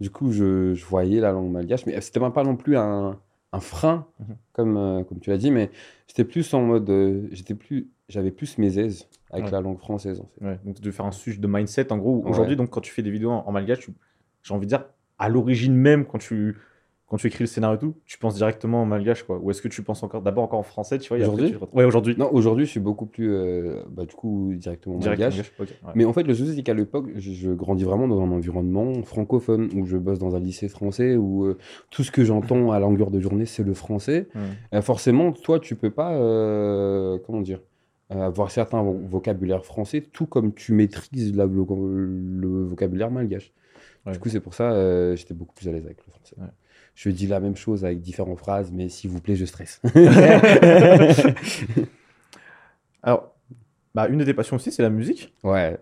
du 0.00 0.10
coup, 0.10 0.30
je, 0.32 0.74
je 0.74 0.84
voyais 0.86 1.20
la 1.20 1.32
langue 1.32 1.50
malgache. 1.50 1.84
Mais 1.86 2.00
c'était 2.00 2.20
même 2.20 2.32
pas 2.32 2.44
non 2.44 2.56
plus 2.56 2.76
un, 2.76 3.18
un 3.52 3.60
frein, 3.60 4.06
Mhm. 4.20 4.36
comme, 4.52 4.76
euh, 4.76 5.02
comme 5.04 5.18
tu 5.18 5.30
l'as 5.30 5.38
dit, 5.38 5.50
mais 5.50 5.70
j'étais 6.06 6.24
plus 6.24 6.54
en 6.54 6.62
mode. 6.62 6.88
euh, 6.88 7.26
j'étais 7.32 7.54
plus, 7.54 7.88
j'avais 8.08 8.30
plus 8.30 8.58
mes 8.58 8.78
aises 8.78 9.08
avec 9.30 9.46
Ouais. 9.46 9.50
la 9.50 9.60
langue 9.60 9.78
française, 9.78 10.20
en 10.20 10.28
fait. 10.38 10.44
Ouais, 10.46 10.58
donc 10.64 10.80
de 10.80 10.90
faire 10.92 11.04
un 11.04 11.10
sujet 11.12 11.40
de 11.40 11.46
mindset, 11.48 11.92
en 11.92 11.98
gros. 11.98 12.22
Ouais. 12.22 12.30
Aujourd'hui, 12.30 12.54
donc 12.56 12.70
quand 12.70 12.80
tu 12.80 12.92
fais 12.92 13.02
des 13.02 13.10
vidéos 13.10 13.30
en, 13.32 13.44
en 13.44 13.50
malgache, 13.52 13.90
j'ai 14.44 14.54
envie 14.54 14.66
de 14.66 14.70
dire, 14.70 14.84
à 15.18 15.28
l'origine 15.28 15.74
même, 15.74 16.06
quand 16.06 16.18
tu, 16.18 16.56
quand 17.08 17.16
tu 17.16 17.26
écris 17.26 17.42
le 17.44 17.46
scénario 17.48 17.76
et 17.76 17.80
tout, 17.80 17.94
tu 18.04 18.18
penses 18.18 18.34
directement 18.34 18.82
en 18.82 18.84
malgache, 18.84 19.22
quoi. 19.22 19.38
Ou 19.42 19.50
est-ce 19.50 19.62
que 19.62 19.68
tu 19.68 19.82
penses 19.82 20.02
encore 20.02 20.20
d'abord 20.20 20.44
encore 20.44 20.58
en 20.58 20.62
français, 20.62 20.98
tu 20.98 21.08
vois 21.08 21.16
Aujourd'hui 21.26 21.52
tu- 21.52 21.76
Ouais, 21.76 21.84
aujourd'hui. 21.84 22.14
Non, 22.18 22.30
aujourd'hui, 22.32 22.66
je 22.66 22.70
suis 22.70 22.80
beaucoup 22.80 23.06
plus. 23.06 23.30
euh, 23.32 23.82
bah, 23.90 24.04
du 24.04 24.14
coup, 24.14 24.52
directement 24.54 24.96
en 24.96 24.98
Direct 24.98 25.20
malgache. 25.20 25.36
malgache, 25.36 25.52
ok, 25.58 25.68
ouais. 25.86 25.92
Mais 25.94 26.04
en 26.04 26.12
fait, 26.12 26.22
le 26.24 26.34
souci, 26.34 26.54
c'est 26.54 26.62
qu'à 26.62 26.74
l'époque, 26.74 27.06
je, 27.16 27.32
je 27.32 27.50
grandis 27.50 27.84
vraiment 27.84 28.08
dans 28.08 28.20
un 28.20 28.30
environnement 28.30 29.02
francophone 29.04 29.68
où 29.74 29.86
je 29.86 29.96
bosse 29.96 30.18
dans 30.18 30.36
un 30.36 30.40
lycée 30.40 30.68
français 30.68 31.16
où 31.16 31.44
euh, 31.46 31.56
tout 31.90 32.04
ce 32.04 32.10
que 32.10 32.24
j'entends 32.24 32.72
à 32.72 32.78
longueur 32.78 33.10
de 33.10 33.20
journée, 33.20 33.46
c'est 33.46 33.64
le 33.64 33.72
français. 33.74 34.28
Euh, 34.74 34.82
forcément, 34.82 35.32
toi, 35.32 35.58
tu 35.60 35.76
peux 35.76 35.90
pas, 35.90 36.12
euh, 36.12 37.18
comment 37.26 37.40
dire, 37.40 37.60
avoir 38.10 38.50
certains 38.50 38.82
vo- 38.82 39.00
vocabulaires 39.08 39.64
français, 39.64 40.00
tout 40.00 40.26
comme 40.26 40.52
tu 40.54 40.72
maîtrises 40.72 41.34
la- 41.36 41.46
le, 41.46 41.64
le 42.40 42.64
vocabulaire 42.64 43.10
malgache. 43.10 43.52
Ouais. 44.06 44.12
Du 44.12 44.18
coup, 44.18 44.28
c'est 44.28 44.40
pour 44.40 44.54
ça 44.54 44.72
euh, 44.72 45.16
j'étais 45.16 45.34
beaucoup 45.34 45.54
plus 45.54 45.68
à 45.68 45.72
l'aise 45.72 45.84
avec 45.84 45.98
le 46.06 46.10
français. 46.12 46.36
Je 46.98 47.10
dis 47.10 47.28
la 47.28 47.38
même 47.38 47.54
chose 47.54 47.84
avec 47.84 48.00
différentes 48.00 48.40
phrases, 48.40 48.72
mais 48.72 48.88
s'il 48.88 49.08
vous 49.10 49.20
plaît, 49.20 49.36
je 49.36 49.44
stresse. 49.44 49.80
Alors, 53.04 53.36
bah, 53.94 54.08
une 54.08 54.18
de 54.18 54.24
tes 54.24 54.34
passions 54.34 54.56
aussi, 54.56 54.72
c'est 54.72 54.82
la 54.82 54.90
musique. 54.90 55.32
ouais, 55.44 55.78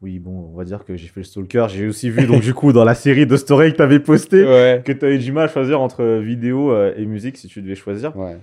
Oui, 0.00 0.20
bon, 0.20 0.50
on 0.52 0.56
va 0.56 0.62
dire 0.62 0.84
que 0.84 0.96
j'ai 0.96 1.08
fait 1.08 1.18
le 1.18 1.24
stalker. 1.24 1.66
J'ai 1.70 1.88
aussi 1.88 2.08
vu, 2.08 2.28
donc, 2.28 2.42
du 2.42 2.54
coup, 2.54 2.72
dans 2.72 2.84
la 2.84 2.94
série 2.94 3.26
de 3.26 3.36
story 3.36 3.72
que 3.72 3.78
tu 3.78 3.82
avais 3.82 3.98
posté, 3.98 4.44
ouais, 4.44 4.80
que 4.84 4.92
tu 4.92 5.04
avais 5.04 5.18
du 5.18 5.32
mal 5.32 5.46
à 5.46 5.48
choisir 5.48 5.80
entre 5.80 6.04
vidéo 6.20 6.70
euh, 6.70 6.94
et 6.96 7.04
musique 7.04 7.36
si 7.36 7.48
tu 7.48 7.60
devais 7.60 7.74
choisir. 7.74 8.16
ouais. 8.16 8.38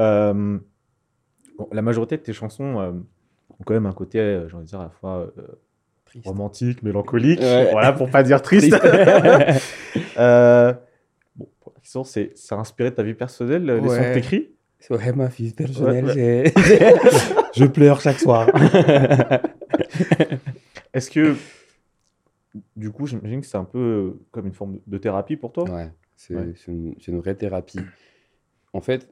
Euh, 0.00 0.58
bon, 1.56 1.68
la 1.70 1.82
majorité 1.82 2.16
de 2.16 2.22
tes 2.22 2.32
chansons 2.32 2.80
euh, 2.80 2.90
ont 2.90 3.64
quand 3.64 3.74
même 3.74 3.86
un 3.86 3.92
côté, 3.92 4.18
euh, 4.18 4.48
j'ai 4.48 4.56
envie 4.56 4.64
de 4.64 4.68
dire, 4.68 4.80
à 4.80 4.84
la 4.84 4.90
fois 4.90 5.30
romantique, 6.24 6.82
mélancolique. 6.82 7.38
Ouais. 7.38 7.68
Voilà, 7.70 7.92
pour 7.92 8.10
pas 8.10 8.24
dire 8.24 8.42
triste. 8.42 8.74
question, 11.82 12.04
c'est 12.04 12.36
ça 12.36 12.56
a 12.56 12.58
inspiré 12.58 12.90
de 12.90 12.94
ta 12.96 13.02
vie 13.02 13.14
personnelle, 13.14 13.64
les 13.66 13.88
sons 13.88 13.96
que 13.96 14.00
Ouais. 14.02 14.12
t'écris? 14.12 14.50
C'est 14.78 14.94
vrai, 14.94 15.12
ma 15.12 15.30
fille 15.30 15.52
personnelle, 15.52 16.06
Ouais, 16.06 16.52
je 17.54 17.64
pleure 17.66 18.00
chaque 18.00 18.18
soir. 18.18 18.48
Est-ce 20.94 21.10
que, 21.10 21.34
du 22.76 22.90
coup, 22.90 23.06
j'imagine 23.06 23.40
que 23.40 23.46
c'est 23.46 23.56
un 23.58 23.64
peu 23.64 23.78
euh, 23.78 24.20
comme 24.30 24.46
une 24.46 24.52
forme 24.52 24.78
de 24.86 24.98
thérapie 24.98 25.36
pour 25.36 25.52
toi? 25.52 25.64
Ouais, 25.64 25.90
c'est 26.16 26.34
Ouais. 26.34 26.52
c'est 26.56 26.72
une, 26.72 26.94
c'est 27.00 27.12
une 27.12 27.18
vraie 27.18 27.34
thérapie. 27.34 27.80
En 28.72 28.80
fait, 28.80 29.08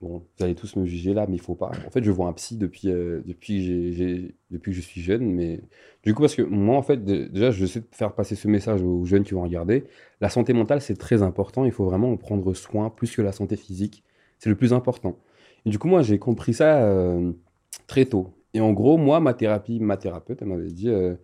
bon, 0.00 0.18
vous 0.38 0.44
allez 0.44 0.54
tous 0.54 0.76
me 0.76 0.86
juger 0.86 1.14
là, 1.14 1.26
mais 1.28 1.36
il 1.36 1.40
faut 1.40 1.54
pas. 1.54 1.70
En 1.86 1.90
fait, 1.90 2.04
je 2.04 2.10
vois 2.10 2.28
un 2.28 2.32
psy 2.32 2.56
depuis, 2.56 2.90
euh, 2.90 3.20
depuis, 3.26 4.32
que 4.62 4.72
je 4.72 4.80
suis 4.80 5.00
jeune, 5.00 5.24
mais 5.32 5.60
du 6.04 6.14
coup, 6.14 6.22
parce 6.22 6.34
que 6.34 6.42
moi, 6.42 6.76
en 6.76 6.82
fait, 6.82 7.04
dé- 7.04 7.28
déjà, 7.28 7.50
je 7.50 7.66
sais 7.66 7.82
faire 7.92 8.14
passer 8.14 8.36
ce 8.36 8.48
message 8.48 8.82
aux 8.82 9.04
jeunes 9.04 9.24
qui 9.24 9.34
vont 9.34 9.42
regarder. 9.42 9.84
La 10.20 10.28
santé 10.30 10.52
mentale, 10.52 10.80
c'est 10.80 10.96
très 10.96 11.22
important. 11.22 11.64
Il 11.64 11.72
faut 11.72 11.84
vraiment 11.84 12.10
en 12.12 12.16
prendre 12.16 12.54
soin 12.54 12.90
plus 12.90 13.14
que 13.14 13.22
la 13.22 13.32
santé 13.32 13.56
physique. 13.56 14.04
C'est 14.38 14.50
le 14.50 14.56
plus 14.56 14.72
important. 14.72 15.18
Et 15.66 15.70
du 15.70 15.78
coup, 15.78 15.88
moi, 15.88 16.02
j'ai 16.02 16.18
compris 16.18 16.54
ça 16.54 16.82
euh, 16.84 17.32
très 17.86 18.04
tôt. 18.06 18.34
Et 18.54 18.60
en 18.60 18.72
gros, 18.72 18.96
moi, 18.96 19.20
ma 19.20 19.34
thérapie, 19.34 19.80
ma 19.80 19.96
thérapeute, 19.96 20.42
elle 20.42 20.48
m'avait 20.48 20.72
dit, 20.72 20.88
euh, 20.88 21.14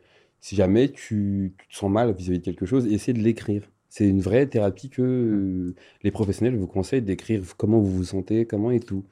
si 0.40 0.56
jamais 0.56 0.90
tu, 0.90 1.54
tu 1.58 1.68
te 1.68 1.74
sens 1.76 1.90
mal 1.90 2.12
vis-à-vis 2.14 2.38
de 2.40 2.44
quelque 2.44 2.66
chose, 2.66 2.86
essaie 2.86 3.12
de 3.12 3.20
l'écrire. 3.20 3.70
C'est 3.96 4.08
une 4.08 4.20
vraie 4.20 4.48
thérapie 4.48 4.90
que 4.90 5.02
euh, 5.02 5.74
les 6.02 6.10
professionnels 6.10 6.56
vous 6.56 6.66
conseillent 6.66 7.00
d'écrire 7.00 7.44
comment 7.56 7.78
vous 7.78 7.92
vous 7.92 8.04
sentez, 8.04 8.44
comment 8.44 8.72
et 8.72 8.80
tout. 8.80 9.04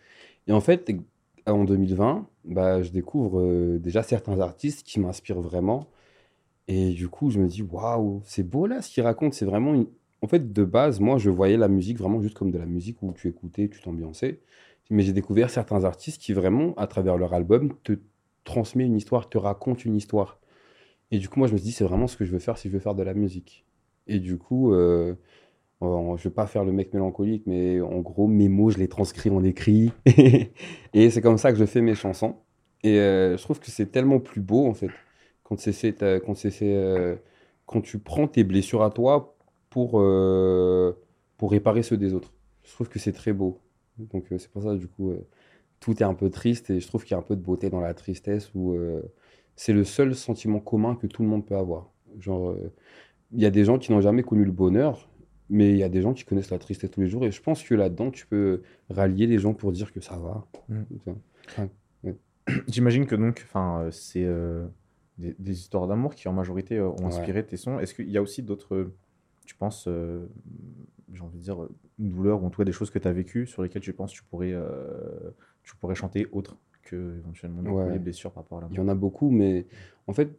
Et 0.49 0.53
en 0.53 0.61
fait, 0.61 0.93
en 1.47 1.63
2020, 1.63 2.29
bah, 2.47 2.83
je 2.83 2.91
découvre 2.91 3.39
euh, 3.41 3.79
déjà 3.79 4.03
certains 4.03 4.41
artistes 4.41 4.85
qui 4.85 4.99
m'inspirent 4.99 5.41
vraiment. 5.41 5.87
Et 6.67 6.91
du 6.95 7.09
coup, 7.09 7.31
je 7.31 7.39
me 7.39 7.47
dis, 7.47 7.63
waouh, 7.63 8.23
c'est 8.25 8.43
beau 8.43 8.67
là 8.67 8.83
ce 8.83 8.91
qu'ils 8.91 9.05
racontent. 9.05 9.31
C'est 9.33 9.45
vraiment 9.45 9.75
une... 9.75 9.87
En 10.21 10.27
fait, 10.27 10.53
de 10.53 10.65
base, 10.65 10.99
moi, 10.99 11.17
je 11.17 11.31
voyais 11.31 11.57
la 11.57 11.69
musique 11.69 11.99
vraiment 11.99 12.21
juste 12.21 12.37
comme 12.37 12.51
de 12.51 12.59
la 12.59 12.67
musique 12.67 13.01
où 13.03 13.13
tu 13.13 13.29
écoutais, 13.29 13.69
tu 13.69 13.81
t'ambiançais. 13.81 14.41
Mais 14.91 15.05
j'ai 15.05 15.13
découvert 15.13 15.51
certains 15.51 15.85
artistes 15.85 16.21
qui 16.21 16.33
vraiment, 16.33 16.75
à 16.75 16.89
travers 16.89 17.17
leur 17.19 17.35
album, 17.35 17.73
te 17.85 17.93
transmet 18.43 18.87
une 18.87 18.97
histoire, 18.97 19.29
te 19.29 19.39
raconte 19.39 19.85
une 19.85 19.95
histoire. 19.95 20.41
Et 21.13 21.19
du 21.21 21.29
coup, 21.29 21.39
moi, 21.39 21.47
je 21.47 21.53
me 21.53 21.59
suis 21.59 21.67
dit, 21.67 21.73
c'est 21.73 21.85
vraiment 21.85 22.09
ce 22.09 22.17
que 22.17 22.25
je 22.25 22.33
veux 22.33 22.41
faire 22.41 22.59
si 22.59 22.69
je 22.69 22.75
veux 22.75 22.81
faire 22.81 22.97
de 22.97 23.05
la 23.05 23.15
musique. 23.15 23.65
Et 24.07 24.19
du 24.19 24.39
coup, 24.39 24.73
euh, 24.73 25.15
euh, 25.83 26.17
je 26.17 26.25
vais 26.25 26.35
pas 26.35 26.47
faire 26.47 26.65
le 26.65 26.73
mec 26.73 26.93
mélancolique, 26.95 27.45
mais 27.47 27.81
en 27.81 28.01
gros, 28.01 28.27
mes 28.29 28.49
mots, 28.49 28.71
je 28.71 28.79
les 28.79 28.89
transcris 28.89 29.31
en 29.31 29.43
écrit. 29.43 29.93
et 30.95 31.11
c'est 31.11 31.21
comme 31.21 31.39
ça 31.39 31.53
que 31.53 31.59
je 31.59 31.65
fais 31.65 31.81
mes 31.81 31.95
chansons. 31.95 32.37
Et 32.85 32.99
euh, 32.99 33.37
je 33.37 33.43
trouve 33.43 33.61
que 33.61 33.71
c'est 33.71 33.87
tellement 33.87 34.21
plus 34.21 34.41
beau, 34.41 34.67
en 34.67 34.75
fait, 34.75 34.91
quand, 35.45 35.59
c'est, 35.59 36.03
euh, 36.03 36.21
quand, 36.21 36.35
c'est, 36.35 36.53
euh, 36.63 37.17
quand 37.67 37.81
tu 37.81 37.99
prends 37.99 38.29
tes 38.29 38.45
blessures 38.45 38.83
à 38.83 38.91
toi 38.91 39.37
pour, 39.71 39.93
pour 41.39 41.51
réparer 41.51 41.83
ceux 41.83 41.97
des 41.97 42.15
autres. 42.15 42.33
Je 42.65 42.73
trouve 42.73 42.89
que 42.89 42.99
c'est 42.99 43.13
très 43.13 43.33
beau. 43.33 43.61
Donc 43.99 44.27
c'est 44.31 44.51
pour 44.51 44.63
ça, 44.63 44.75
du 44.75 44.89
coup, 44.89 45.15
tout 45.81 46.03
est 46.03 46.07
un 46.07 46.15
peu 46.15 46.31
triste 46.31 46.71
et 46.71 46.81
je 46.81 46.87
trouve 46.87 47.05
qu'il 47.05 47.13
y 47.13 47.15
a 47.15 47.19
un 47.19 47.23
peu 47.23 47.37
de 47.37 47.41
beauté 47.41 47.71
dans 47.71 47.81
la 47.81 47.95
tristesse 47.95 48.51
où 48.55 48.77
c'est 49.57 49.73
le 49.73 49.85
seul 49.85 50.15
sentiment 50.15 50.61
commun 50.61 50.95
que 50.95 51.07
tout 51.07 51.23
le 51.23 51.29
monde 51.29 51.47
peut 51.47 51.57
avoir. 51.57 51.91
Genre, 52.19 52.55
y 53.41 53.47
a 53.47 53.51
des 53.51 53.65
gens 53.65 53.79
qui 53.79 53.93
n'ont 53.93 54.01
jamais 54.01 54.23
connu 54.23 54.45
le 54.45 54.53
bonheur, 54.53 55.09
mais 55.51 55.71
il 55.71 55.77
y 55.77 55.83
a 55.83 55.89
des 55.89 56.03
gens 56.03 56.13
qui 56.15 56.25
connaissent 56.25 56.51
la 56.51 56.59
tristesse 56.59 56.91
tous 56.91 57.01
les 57.01 57.09
jours 57.09 57.25
et 57.25 57.31
je 57.31 57.43
pense 57.43 57.63
que 57.63 57.75
là-dedans, 57.75 58.11
tu 58.11 58.27
peux 58.27 58.63
rallier 58.91 59.27
les 59.27 59.39
gens 59.39 59.55
pour 59.55 59.73
dire 59.73 59.93
que 59.93 60.01
ça 60.01 60.17
va. 60.17 60.47
Mm. 60.69 61.63
J'imagine 62.69 63.07
que 63.07 63.15
donc, 63.15 63.43
enfin, 63.45 63.83
euh, 63.83 63.91
c'est 63.91 64.25
euh, 64.25 64.67
des, 65.19 65.35
des 65.39 65.53
histoires 65.61 65.87
d'amour 65.87 66.15
qui 66.15 66.27
en 66.29 66.33
majorité 66.33 66.77
euh, 66.79 66.89
ont 66.89 66.97
Ouais. 66.97 67.05
inspiré 67.07 67.45
tes 67.47 67.57
sons. 67.57 67.79
Est-ce 67.79 67.95
qu'il 67.95 68.11
y 68.11 68.17
a 68.19 68.23
aussi 68.23 68.43
d'autres, 68.43 68.91
tu 69.47 69.55
penses, 69.55 69.85
euh, 69.87 70.27
j'ai 71.13 71.21
envie 71.23 71.39
de 71.39 71.43
dire, 71.45 71.63
euh, 71.63 71.71
une 71.99 72.09
douleur 72.11 72.43
ou 72.43 72.47
en 72.47 72.51
tout 72.51 72.59
cas 72.59 72.65
des 72.65 72.73
choses 72.73 72.91
que 72.91 72.99
tu 72.99 73.07
as 73.07 73.13
vécues 73.13 73.47
sur 73.47 73.63
lesquelles 73.63 73.83
tu 73.83 73.93
penses 73.93 74.13
tu 74.13 74.25
pourrais, 74.25 74.53
euh, 74.53 75.31
tu 75.63 75.77
pourrais 75.77 75.95
chanter 75.95 76.27
autre 76.33 76.57
que 76.83 77.17
éventuellement 77.19 77.63
Ouais. 77.63 77.93
les 77.93 77.99
blessures 78.01 78.33
par 78.33 78.43
rapport 78.43 78.59
à 78.59 78.63
Il 78.71 78.75
y 78.75 78.77
l'amour 78.79 78.91
en 78.93 78.97
a 78.97 78.99
beaucoup, 78.99 79.31
mais 79.31 79.67
en 80.09 80.13
fait, 80.13 80.37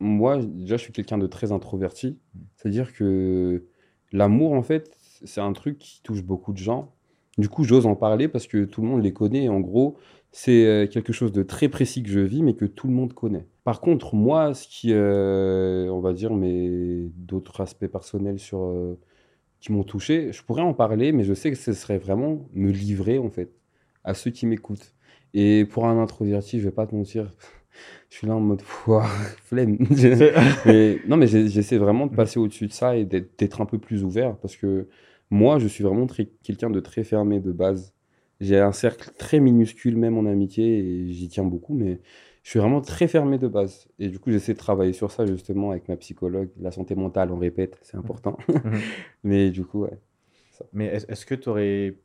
moi, 0.00 0.38
déjà, 0.38 0.76
je 0.76 0.82
suis 0.82 0.92
quelqu'un 0.92 1.18
de 1.18 1.26
très 1.26 1.52
introverti. 1.52 2.18
C'est-à-dire 2.56 2.92
que 2.92 3.66
l'amour, 4.12 4.52
en 4.52 4.62
fait, 4.62 4.96
c'est 5.24 5.40
un 5.40 5.52
truc 5.52 5.78
qui 5.78 6.02
touche 6.02 6.22
beaucoup 6.22 6.52
de 6.52 6.58
gens. 6.58 6.92
Du 7.38 7.48
coup, 7.48 7.64
j'ose 7.64 7.86
en 7.86 7.94
parler 7.94 8.28
parce 8.28 8.46
que 8.46 8.64
tout 8.64 8.82
le 8.82 8.88
monde 8.88 9.02
les 9.02 9.12
connaît. 9.12 9.48
En 9.48 9.60
gros, 9.60 9.96
c'est 10.32 10.66
euh, 10.66 10.86
quelque 10.86 11.12
chose 11.12 11.32
de 11.32 11.42
très 11.42 11.68
précis 11.68 12.02
que 12.02 12.10
je 12.10 12.20
vis, 12.20 12.42
mais 12.42 12.54
que 12.54 12.64
tout 12.64 12.88
le 12.88 12.94
monde 12.94 13.12
connaît. 13.12 13.46
Par 13.64 13.80
contre, 13.80 14.14
moi, 14.14 14.54
ce 14.54 14.66
qui, 14.68 14.92
euh, 14.92 15.88
on 15.90 16.00
va 16.00 16.12
dire, 16.12 16.34
mais 16.34 17.08
d'autres 17.16 17.60
aspects 17.60 17.86
personnels 17.86 18.38
sur, 18.38 18.62
euh, 18.64 18.98
qui 19.60 19.72
m'ont 19.72 19.84
touché, 19.84 20.32
je 20.32 20.42
pourrais 20.42 20.62
en 20.62 20.74
parler, 20.74 21.12
mais 21.12 21.24
je 21.24 21.34
sais 21.34 21.50
que 21.50 21.56
ce 21.56 21.72
serait 21.72 21.98
vraiment 21.98 22.48
me 22.54 22.70
livrer, 22.70 23.18
en 23.18 23.30
fait, 23.30 23.52
à 24.04 24.14
ceux 24.14 24.30
qui 24.30 24.46
m'écoutent. 24.46 24.94
Et 25.34 25.64
pour 25.64 25.86
un 25.86 26.00
introverti, 26.02 26.58
je 26.58 26.64
vais 26.64 26.74
pas 26.74 26.86
te 26.86 26.94
mentir, 26.94 27.30
je 28.10 28.16
suis 28.16 28.26
là 28.26 28.34
en 28.36 28.40
mode, 28.40 28.62
flemme. 29.44 29.78
Mais, 30.66 30.98
non, 31.06 31.16
mais 31.16 31.26
j'essaie 31.26 31.78
vraiment 31.78 32.06
de 32.06 32.14
passer 32.14 32.38
au-dessus 32.38 32.66
de 32.66 32.72
ça 32.72 32.96
et 32.96 33.04
d'être 33.04 33.60
un 33.60 33.66
peu 33.66 33.78
plus 33.78 34.04
ouvert 34.04 34.36
parce 34.36 34.56
que 34.56 34.88
moi, 35.30 35.58
je 35.58 35.68
suis 35.68 35.84
vraiment 35.84 36.06
quelqu'un 36.42 36.70
de 36.70 36.80
très 36.80 37.04
fermé 37.04 37.40
de 37.40 37.52
base. 37.52 37.94
J'ai 38.40 38.58
un 38.58 38.72
cercle 38.72 39.10
très 39.18 39.38
minuscule, 39.38 39.96
même 39.96 40.16
en 40.18 40.24
amitié, 40.26 40.78
et 40.78 41.12
j'y 41.12 41.28
tiens 41.28 41.44
beaucoup, 41.44 41.74
mais 41.74 42.00
je 42.42 42.50
suis 42.50 42.58
vraiment 42.58 42.80
très 42.80 43.06
fermé 43.06 43.38
de 43.38 43.46
base. 43.48 43.86
Et 43.98 44.08
du 44.08 44.18
coup, 44.18 44.30
j'essaie 44.30 44.54
de 44.54 44.58
travailler 44.58 44.92
sur 44.94 45.10
ça 45.12 45.26
justement 45.26 45.70
avec 45.72 45.88
ma 45.88 45.96
psychologue. 45.96 46.48
La 46.58 46.70
santé 46.72 46.94
mentale, 46.94 47.30
on 47.32 47.38
répète, 47.38 47.78
c'est 47.82 47.96
important. 47.96 48.38
Mhm. 48.48 48.80
mais 49.24 49.50
du 49.50 49.64
coup, 49.64 49.82
ouais. 49.82 49.98
Mais 50.72 50.86
est- 50.86 51.10
est-ce 51.10 51.26
que 51.26 51.34
tu 51.34 51.48
aurais, 51.50 51.96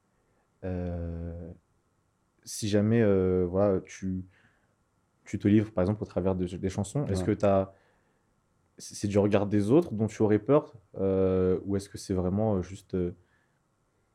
si 2.43 2.67
jamais 2.69 3.01
euh, 3.01 3.45
voilà, 3.49 3.81
tu, 3.81 4.23
tu 5.25 5.39
te 5.39 5.47
livres 5.47 5.71
par 5.71 5.81
exemple 5.83 6.03
au 6.03 6.05
travers 6.05 6.35
de- 6.35 6.45
des 6.45 6.69
chansons, 6.69 7.05
est-ce 7.07 7.21
Ouais. 7.21 7.27
que 7.35 7.39
tu 7.39 7.45
as, 7.45 7.73
c'est 8.77 9.07
du 9.07 9.17
regard 9.19 9.45
des 9.47 9.71
autres 9.71 9.93
dont 9.93 10.07
tu 10.07 10.21
aurais 10.21 10.39
peur 10.39 10.73
euh, 10.99 11.59
ou 11.65 11.75
est-ce 11.77 11.87
que 11.89 11.97
c'est 11.97 12.13
vraiment 12.13 12.55
euh, 12.55 12.61
juste 12.61 12.93
euh, 12.95 13.11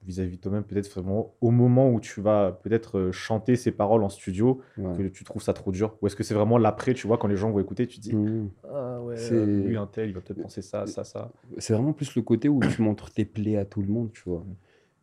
vis-à-vis 0.03 0.37
de 0.37 0.41
toi-même, 0.43 0.65
peut-être 0.65 0.89
vraiment 1.01 1.35
au 1.41 1.51
moment 1.51 1.91
où 1.91 2.01
tu 2.01 2.21
vas 2.23 2.53
peut-être 2.53 3.11
chanter 3.11 3.57
ces 3.57 3.71
paroles 3.71 4.03
en 4.03 4.09
studio, 4.09 4.61
ouais. 4.79 4.97
que 4.97 5.03
tu 5.09 5.25
trouves 5.25 5.43
ça 5.43 5.53
trop 5.53 5.73
dur? 5.73 5.97
Ou 6.01 6.07
est-ce 6.07 6.17
que 6.17 6.23
c'est 6.23 6.35
vraiment 6.35 6.57
l'après, 6.57 6.95
tu 6.95 7.07
vois, 7.07 7.19
quand 7.19 7.29
les 7.29 7.37
gens 7.37 7.51
vont 7.51 7.61
écouter, 7.61 7.87
tu 7.87 7.97
te 7.99 8.03
dis 8.03 8.15
Mhm. 8.15 8.51
Ah 8.73 9.01
ouais, 9.03 9.17
lui, 9.47 9.77
un 9.77 9.87
tel, 9.87 10.09
il 10.11 10.15
va 10.15 10.21
peut-être 10.21 10.41
penser 10.43 10.63
ça, 10.63 10.87
ça, 10.87 11.05
ça. 11.05 11.33
C'est 11.59 11.73
vraiment 11.75 11.93
plus 11.93 12.15
le 12.15 12.23
côté 12.23 12.49
où 12.49 12.61
tu 12.61 12.81
montres 12.83 13.11
tes 13.11 13.25
plaies 13.25 13.57
à 13.57 13.65
tout 13.65 13.81
le 13.83 13.89
monde, 13.89 14.11
tu 14.13 14.23
vois. 14.27 14.45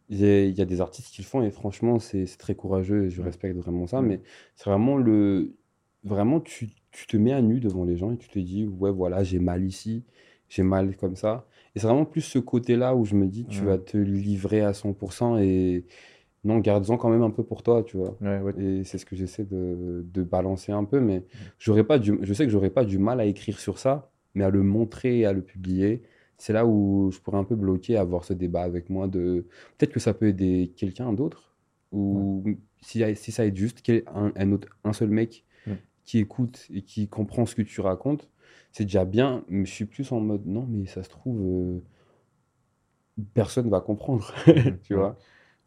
Il 0.10 0.20
y 0.20 0.26
a, 0.26 0.44
il 0.46 0.58
y 0.58 0.62
a 0.62 0.66
des 0.66 0.80
artistes 0.82 1.14
qui 1.14 1.22
le 1.22 1.28
font 1.28 1.42
et 1.44 1.52
franchement, 1.52 2.00
c'est 2.00 2.26
très 2.38 2.56
courageux 2.56 3.06
et 3.06 3.10
je 3.10 3.22
Mm. 3.22 3.26
respecte 3.26 3.58
vraiment 3.58 3.88
ça. 3.88 4.02
Mais 4.02 4.22
c'est 4.56 4.70
vraiment 4.70 4.96
le. 4.98 5.54
Vraiment, 6.08 6.40
tu, 6.40 6.70
tu 6.92 7.08
te 7.08 7.18
mets 7.18 7.34
à 7.34 7.42
nu 7.42 7.60
devant 7.60 7.84
les 7.86 7.98
gens 7.98 8.12
et 8.12 8.18
tu 8.18 8.30
te 8.30 8.40
dis, 8.40 8.66
ouais, 8.68 8.92
voilà, 8.92 9.24
j'ai 9.24 9.40
mal 9.40 9.64
ici, 9.66 10.04
j'ai 10.50 10.64
mal 10.64 10.96
comme 10.98 11.16
ça. 11.16 11.46
Et 11.76 11.80
c'est 11.80 11.88
vraiment 11.88 12.06
plus 12.06 12.22
ce 12.22 12.40
côté-là 12.40 12.96
où 12.96 13.06
je 13.06 13.16
me 13.16 13.28
dis, 13.28 13.46
tu 13.48 13.66
vas 13.66 13.78
te 13.78 13.98
livrer 13.98 14.62
à 14.62 14.74
100% 14.74 15.38
et 15.38 15.86
non, 16.44 16.60
garde-en 16.60 16.98
quand 16.98 17.10
même 17.10 17.24
un 17.24 17.30
peu 17.32 17.44
pour 17.44 17.64
toi, 17.64 17.84
tu 17.84 17.98
vois. 17.98 18.18
Ouais, 18.22 18.40
ouais. 18.40 18.54
Et 18.58 18.84
c'est 18.84 18.98
ce 18.98 19.06
que 19.06 19.16
j'essaie 19.16 19.44
de, 19.46 20.06
de 20.14 20.24
balancer 20.24 20.72
un 20.72 20.84
peu, 20.86 21.00
mais 21.00 21.24
j'aurais 21.60 21.84
pas 21.84 22.00
du, 22.00 22.18
je 22.22 22.34
sais 22.34 22.46
que 22.46 22.52
j'aurais 22.52 22.70
pas 22.70 22.86
du 22.86 23.00
mal 23.00 23.20
à 23.20 23.26
écrire 23.26 23.60
sur 23.60 23.80
ça, 23.80 24.12
mais 24.36 24.44
à 24.44 24.50
le 24.50 24.64
montrer 24.64 25.20
et 25.20 25.26
à 25.26 25.34
le 25.34 25.42
publier, 25.42 26.04
c'est 26.38 26.54
là 26.54 26.66
où 26.66 27.10
je 27.12 27.20
pourrais 27.20 27.38
un 27.40 27.44
peu 27.44 27.56
bloquer, 27.56 27.98
avoir 27.98 28.24
ce 28.24 28.34
débat 28.34 28.62
avec 28.62 28.90
moi 28.90 29.08
de 29.08 29.46
peut-être 29.78 29.92
que 29.94 30.00
ça 30.00 30.14
peut 30.14 30.28
aider 30.28 30.72
quelqu'un 30.78 31.12
d'autre, 31.14 31.56
ou 31.92 32.44
si, 32.82 33.04
si 33.16 33.32
ça 33.32 33.46
aide 33.46 33.56
juste 33.58 33.82
quel- 33.84 34.04
un, 34.08 34.32
un 34.36 34.52
autre, 34.52 34.68
un 34.84 34.94
seul 34.94 35.10
mec. 35.10 35.44
Qui 36.08 36.20
écoute 36.20 36.68
et 36.74 36.84
qui 36.84 37.10
comprend 37.10 37.46
ce 37.48 37.56
que 37.56 37.64
tu 37.64 37.82
racontes, 37.82 38.30
c'est 38.74 38.86
déjà 38.86 39.06
bien, 39.06 39.46
mais 39.50 39.66
je 39.68 39.74
suis 39.74 39.86
plus 39.86 40.12
en 40.14 40.22
mode 40.22 40.48
non, 40.48 40.68
mais 40.70 40.88
ça 40.88 41.04
se 41.04 41.10
trouve, 41.10 41.42
euh, 41.44 41.82
personne 43.34 43.70
va 43.70 43.82
comprendre, 43.82 44.34
tu 44.84 44.94
Ouais. 44.94 45.00
vois. 45.00 45.18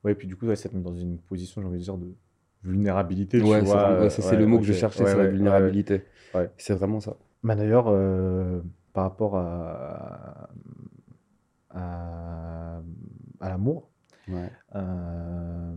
Ouais, 0.04 0.14
puis 0.14 0.26
du 0.28 0.36
coup, 0.36 0.46
ouais, 0.46 0.56
ça 0.56 0.68
te 0.68 0.76
met 0.76 0.82
dans 0.82 0.96
une 0.96 1.18
position, 1.18 1.60
j'ai 1.60 1.68
envie 1.68 1.78
de 1.78 1.84
dire, 1.84 1.98
de 1.98 2.14
vulnérabilité, 2.64 3.40
Ouais, 3.40 3.64
c'est 3.64 3.74
euh, 3.76 4.08
ouais, 4.22 4.36
le 4.36 4.46
mot 4.46 4.58
que 4.60 4.66
je 4.66 4.72
cherchais, 4.72 5.06
c'est 5.06 5.16
la 5.16 5.26
vulnérabilité. 5.26 6.04
C'est 6.56 6.74
vraiment 6.74 7.00
ça. 7.00 7.16
Bah, 7.42 7.54
D'ailleurs, 7.56 7.86
euh, 7.88 8.60
par 8.92 9.04
rapport 9.04 9.36
à, 9.36 10.50
à, 11.70 12.80
à 13.40 13.48
l'amour, 13.48 13.90
euh, 14.76 15.76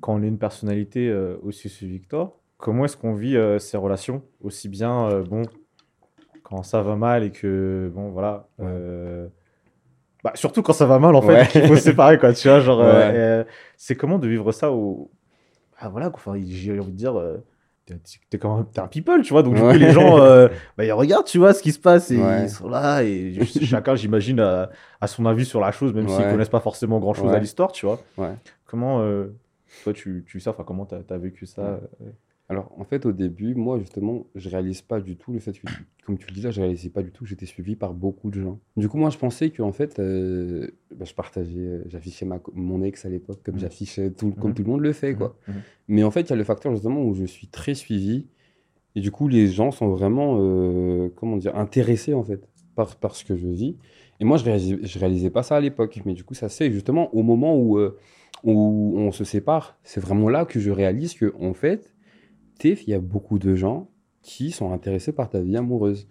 quand 0.00 0.14
on 0.14 0.22
est 0.22 0.28
une 0.28 0.38
personnalité 0.38 1.08
euh, 1.08 1.36
aussi 1.42 1.68
suivie 1.68 2.00
que 2.00 2.08
toi, 2.08 2.40
comment 2.60 2.84
est-ce 2.84 2.96
qu'on 2.96 3.14
vit 3.14 3.36
euh, 3.36 3.58
ces 3.58 3.76
relations 3.76 4.22
Aussi 4.42 4.68
bien, 4.68 5.08
euh, 5.08 5.22
bon, 5.22 5.42
quand 6.42 6.62
ça 6.62 6.82
va 6.82 6.96
mal 6.96 7.24
et 7.24 7.30
que, 7.30 7.90
bon, 7.94 8.10
voilà. 8.10 8.48
Euh, 8.60 9.28
bah, 10.22 10.32
surtout 10.34 10.62
quand 10.62 10.72
ça 10.72 10.86
va 10.86 10.98
mal, 10.98 11.14
en 11.14 11.22
fait, 11.22 11.28
Ouais. 11.34 11.46
qu'il 11.48 11.66
faut 11.66 11.76
se 11.76 11.82
séparer, 11.82 12.18
quoi, 12.18 12.32
tu 12.32 12.48
vois, 12.48 12.60
genre, 12.60 12.80
Ouais. 12.80 13.46
c'est 13.76 13.96
comment 13.96 14.18
de 14.18 14.28
vivre 14.28 14.52
ça 14.52 14.70
au... 14.72 15.10
Ah, 15.78 15.88
voilà, 15.88 16.10
enfin, 16.12 16.34
j'ai 16.44 16.78
envie 16.78 16.92
de 16.92 16.96
dire... 16.96 17.14
t'es- 17.86 18.38
quand 18.38 18.56
même 18.58 18.66
t'es 18.66 18.80
un 18.80 18.86
people, 18.86 19.22
tu 19.22 19.32
vois, 19.32 19.42
donc 19.42 19.54
du 19.54 19.62
Ouais. 19.62 19.72
coup 19.72 19.78
les 19.78 19.90
gens, 19.92 20.16
bah, 20.76 20.84
ils 20.84 20.92
regardent, 20.92 21.24
tu 21.26 21.38
vois, 21.38 21.54
ce 21.54 21.62
qui 21.62 21.72
se 21.72 21.78
passe, 21.80 22.10
et 22.10 22.16
ils 22.18 22.50
sont 22.50 22.68
là, 22.68 23.02
et 23.02 23.34
chacun, 23.44 23.94
j'imagine, 23.94 24.40
a, 24.40 24.70
a 25.00 25.06
son 25.06 25.24
avis 25.26 25.44
sur 25.46 25.60
la 25.60 25.72
chose, 25.72 25.94
même 25.94 26.08
s'ils 26.08 26.26
connaissent 26.28 26.48
pas 26.50 26.60
forcément 26.60 26.98
grand-chose 27.00 27.30
à 27.30 27.34
Ouais. 27.34 27.40
l'histoire, 27.40 27.72
tu 27.72 27.86
vois. 27.86 27.98
Comment, 28.66 29.02
toi, 29.84 29.92
tu, 29.94 30.24
tu 30.26 30.38
ça, 30.40 30.50
enfin, 30.50 30.64
comment 30.66 30.84
t'as 30.84 30.98
as 31.08 31.18
vécu 31.18 31.46
ça 31.46 31.80
Alors, 32.50 32.72
en 32.78 32.84
fait, 32.84 33.06
au 33.06 33.12
début, 33.12 33.54
moi, 33.54 33.78
justement, 33.78 34.26
je 34.34 34.48
réalise 34.50 34.82
pas 34.82 35.00
du 35.00 35.16
tout 35.16 35.32
le 35.32 35.38
fait 35.38 35.52
que, 35.52 35.66
comme 36.04 36.18
tu 36.18 36.26
le 36.26 36.34
disais, 36.34 36.50
je 36.50 36.60
réalisais 36.60 36.88
pas 36.90 37.02
du 37.02 37.12
tout 37.12 37.22
que 37.24 37.30
j'étais 37.30 37.46
suivi 37.46 37.76
par 37.76 37.94
beaucoup 37.94 38.28
de 38.28 38.40
gens. 38.42 38.58
Du 38.76 38.88
coup, 38.88 38.98
moi, 38.98 39.10
je 39.10 39.18
pensais 39.18 39.50
que, 39.50 39.62
en 39.62 39.70
fait, 39.72 40.00
euh, 40.00 40.68
bah, 40.94 41.04
je 41.04 41.14
partageais, 41.14 41.58
euh, 41.60 41.84
j'affichais 41.86 42.26
ma, 42.26 42.40
mon 42.52 42.82
ex 42.82 43.04
à 43.04 43.08
l'époque, 43.08 43.38
comme 43.44 43.54
Mhm. 43.54 43.60
j'affichais 43.60 44.10
tout, 44.10 44.32
comme 44.32 44.50
Mhm. 44.50 44.54
tout 44.56 44.62
le 44.64 44.68
monde 44.68 44.80
le 44.80 44.92
fait, 44.92 45.14
quoi. 45.14 45.36
mhm, 45.46 45.54
Mais 45.88 46.02
en 46.02 46.10
fait, 46.10 46.22
il 46.22 46.30
y 46.30 46.32
a 46.32 46.36
le 46.36 46.42
facteur, 46.44 46.72
justement, 46.72 47.04
où 47.04 47.14
je 47.14 47.24
suis 47.24 47.46
très 47.46 47.74
suivi. 47.74 48.26
Et 48.96 49.00
du 49.00 49.12
coup, 49.12 49.28
les 49.28 49.46
gens 49.46 49.70
sont 49.70 49.88
vraiment, 49.88 50.38
euh, 50.40 51.08
comment 51.14 51.36
dire, 51.36 51.54
intéressés, 51.56 52.14
en 52.14 52.24
fait, 52.24 52.48
par, 52.74 52.96
par 52.96 53.14
ce 53.14 53.24
que 53.24 53.36
je 53.36 53.46
vis. 53.46 53.76
Et 54.18 54.24
moi, 54.24 54.36
je 54.38 54.44
réalisais, 54.44 54.78
je 54.82 54.98
réalisais 54.98 55.30
pas 55.30 55.44
ça 55.44 55.54
à 55.56 55.60
l'époque. 55.60 56.00
Mais 56.04 56.14
du 56.14 56.24
coup, 56.24 56.34
ça 56.34 56.48
se 56.48 56.56
fait 56.56 56.72
justement 56.72 57.14
au 57.14 57.22
moment 57.22 57.56
où, 57.56 57.78
euh, 57.78 57.96
où 58.42 58.94
on 58.96 59.12
se 59.12 59.22
sépare. 59.22 59.78
C'est 59.84 60.00
vraiment 60.00 60.28
là 60.28 60.44
que 60.44 60.58
je 60.58 60.72
réalise 60.72 61.14
que, 61.14 61.32
en 61.40 61.54
fait, 61.54 61.94
Il 62.64 62.90
y 62.90 62.94
a 62.94 63.00
beaucoup 63.00 63.38
de 63.38 63.54
gens 63.54 63.88
qui 64.22 64.50
sont 64.50 64.72
intéressés 64.72 65.12
par 65.12 65.28
ta 65.30 65.40
vie 65.40 65.56
amoureuse. 65.56 66.08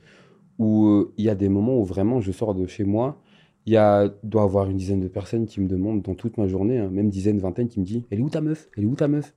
Où 0.57 0.88
euh, 0.88 1.13
il 1.17 1.23
y 1.23 1.29
a 1.29 1.35
des 1.35 1.47
moments 1.47 1.79
où 1.79 1.85
vraiment 1.85 2.19
je 2.19 2.31
sors 2.33 2.53
de 2.53 2.67
chez 2.67 2.83
moi, 2.83 3.21
il 3.65 3.73
y 3.73 3.77
a, 3.77 4.09
doit 4.23 4.43
avoir 4.43 4.69
une 4.69 4.77
dizaine 4.77 4.99
de 4.99 5.07
personnes 5.07 5.45
qui 5.45 5.62
me 5.62 5.67
demandent 5.67 6.01
dans 6.01 6.15
toute 6.15 6.38
ma 6.38 6.47
journée, 6.47 6.79
hein, 6.79 6.89
même 6.91 7.09
dizaine, 7.09 7.39
vingtaine, 7.39 7.69
qui 7.69 7.79
me 7.79 7.85
disent 7.85 8.03
Elle 8.12 8.19
est 8.19 8.21
où 8.21 8.29
ta 8.29 8.41
meuf? 8.41 8.67
Elle 8.75 8.83
est 8.83 8.88
où 8.88 8.95
ta 8.95 9.07
meuf? 9.07 9.33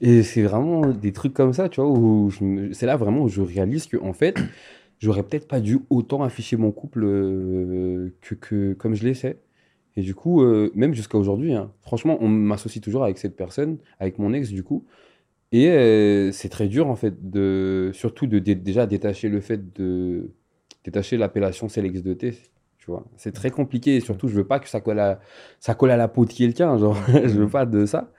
Et 0.00 0.22
c'est 0.22 0.42
vraiment 0.42 0.86
des 0.88 1.12
trucs 1.12 1.34
comme 1.34 1.52
ça, 1.52 1.68
tu 1.68 1.80
vois, 1.80 1.90
où 1.90 2.30
c'est 2.72 2.86
là 2.86 2.96
vraiment 2.96 3.22
où 3.22 3.28
je 3.28 3.42
réalise 3.42 3.86
que, 3.86 3.98
en 3.98 4.14
fait, 4.14 4.38
j'aurais 4.98 5.22
peut-être 5.22 5.46
pas 5.46 5.60
dû 5.60 5.80
autant 5.90 6.22
afficher 6.22 6.56
mon 6.56 6.72
couple 6.72 7.04
euh, 7.04 8.14
que, 8.40 8.72
comme 8.72 8.94
je 8.94 9.12
fait. 9.12 9.42
Et 9.96 10.02
du 10.02 10.14
coup, 10.14 10.42
euh, 10.42 10.70
même 10.74 10.94
jusqu'à 10.94 11.18
aujourd'hui, 11.18 11.52
hein, 11.52 11.70
franchement, 11.82 12.16
on 12.20 12.28
m'associe 12.28 12.82
toujours 12.82 13.04
avec 13.04 13.18
cette 13.18 13.36
personne, 13.36 13.78
avec 13.98 14.18
mon 14.18 14.32
ex, 14.32 14.50
du 14.50 14.62
coup. 14.62 14.84
Et 15.52 15.68
euh, 15.70 16.30
c'est 16.32 16.48
très 16.48 16.68
dur, 16.68 16.86
en 16.88 16.96
fait, 16.96 17.28
de, 17.30 17.90
surtout 17.94 18.26
de 18.26 18.38
dé- 18.38 18.54
déjà 18.54 18.86
détacher 18.86 19.28
le 19.28 19.40
fait 19.40 19.72
de 19.74 20.30
détacher 20.84 21.16
l'appellation 21.18 21.68
c'est 21.68 21.82
l'ex 21.82 22.02
de 22.02 22.14
T, 22.14 22.32
tu 22.78 22.86
vois. 22.86 23.04
C'est 23.16 23.32
très 23.32 23.50
compliqué, 23.50 23.96
et 23.96 24.00
surtout, 24.00 24.28
je 24.28 24.34
veux 24.36 24.46
pas 24.46 24.60
que 24.60 24.68
ça 24.68 24.80
colle 24.80 25.00
à, 25.00 25.20
ça 25.60 25.74
colle 25.74 25.90
à 25.90 25.96
la 25.96 26.08
peau 26.08 26.24
de 26.24 26.32
quelqu'un, 26.32 26.78
genre, 26.78 26.96
je 27.08 27.38
veux 27.38 27.48
pas 27.48 27.66
de 27.66 27.84
ça. 27.86 28.12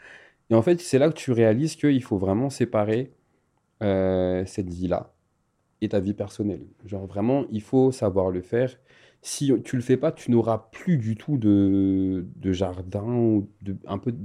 Et 0.51 0.55
en 0.55 0.61
fait, 0.63 0.81
c'est 0.81 0.99
là 0.99 1.09
que 1.09 1.15
tu 1.15 1.31
réalises 1.33 1.75
qu'il 1.77 2.03
faut 2.03 2.17
vraiment 2.19 2.49
séparer 2.51 3.13
euh, 3.83 4.45
cette 4.45 4.69
vie-là 4.69 5.13
et 5.81 5.89
ta 5.89 5.99
vie 5.99 6.13
personnelle. 6.13 6.63
Genre, 6.85 7.05
vraiment, 7.07 7.45
il 7.51 7.61
faut 7.61 7.91
savoir 7.91 8.31
le 8.31 8.41
faire. 8.41 8.75
si 9.23 9.51
tu 9.65 9.75
le 9.77 9.81
fais 9.83 9.97
pas, 9.97 10.11
tu 10.11 10.31
n'auras 10.31 10.69
plus 10.71 10.97
du 10.97 11.15
tout 11.17 11.37
de, 11.37 12.25
de 12.37 12.53
jardin 12.53 13.03
ou 13.05 13.49
de, 13.63 13.75
un 13.87 13.97
peu 13.99 14.11
de, 14.13 14.19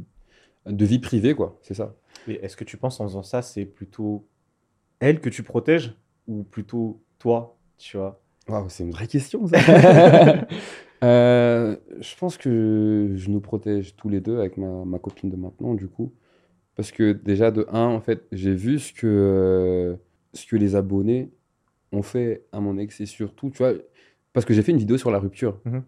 de 0.66 0.84
vie 0.84 0.98
privée, 0.98 1.34
quoi. 1.34 1.58
C'est 1.62 1.74
ça. 1.74 1.94
Mais 2.26 2.34
est-ce 2.34 2.56
que 2.56 2.64
tu 2.64 2.76
penses 2.76 3.00
en 3.00 3.04
faisant 3.04 3.22
ça, 3.22 3.42
c'est 3.42 3.64
plutôt 3.64 4.26
elle 5.00 5.20
que 5.20 5.28
tu 5.28 5.42
protèges 5.42 5.94
ou 6.26 6.42
plutôt 6.42 7.02
toi, 7.18 7.56
tu 7.78 7.96
vois? 7.96 8.20
Waouh, 8.48 8.68
c'est 8.68 8.84
une 8.84 8.90
vraie 8.90 9.08
question, 9.08 9.46
ça. 9.46 9.58
Euh, 11.04 11.76
je 12.00 12.16
pense 12.16 12.38
que 12.38 13.12
je 13.16 13.28
nous 13.28 13.40
protège 13.40 13.96
tous 13.96 14.08
les 14.08 14.22
deux 14.22 14.38
avec 14.38 14.56
ma, 14.56 14.86
ma 14.86 14.98
copine 14.98 15.28
de 15.28 15.36
maintenant, 15.36 15.74
du 15.74 15.88
coup. 15.88 16.14
Parce 16.74 16.90
que 16.90 17.12
déjà, 17.12 17.50
de 17.50 17.66
un, 17.70 17.86
en 17.86 18.00
fait, 18.00 18.26
j'ai 18.32 18.54
vu 18.54 18.78
ce 18.78 18.94
que, 18.94 19.06
euh, 19.06 19.96
ce 20.32 20.46
que 20.46 20.56
les 20.56 20.74
abonnés 20.74 21.30
ont 21.92 22.02
fait 22.02 22.46
à 22.50 22.60
mon 22.60 22.78
ex 22.78 23.00
et 23.00 23.06
surtout, 23.06 23.50
tu 23.50 23.58
vois, 23.58 23.74
parce 24.32 24.46
que 24.46 24.54
j'ai 24.54 24.62
fait 24.62 24.72
une 24.72 24.78
vidéo 24.78 24.98
sur 24.98 25.10
la 25.10 25.18
rupture. 25.18 25.60
Mhm. 25.66 25.82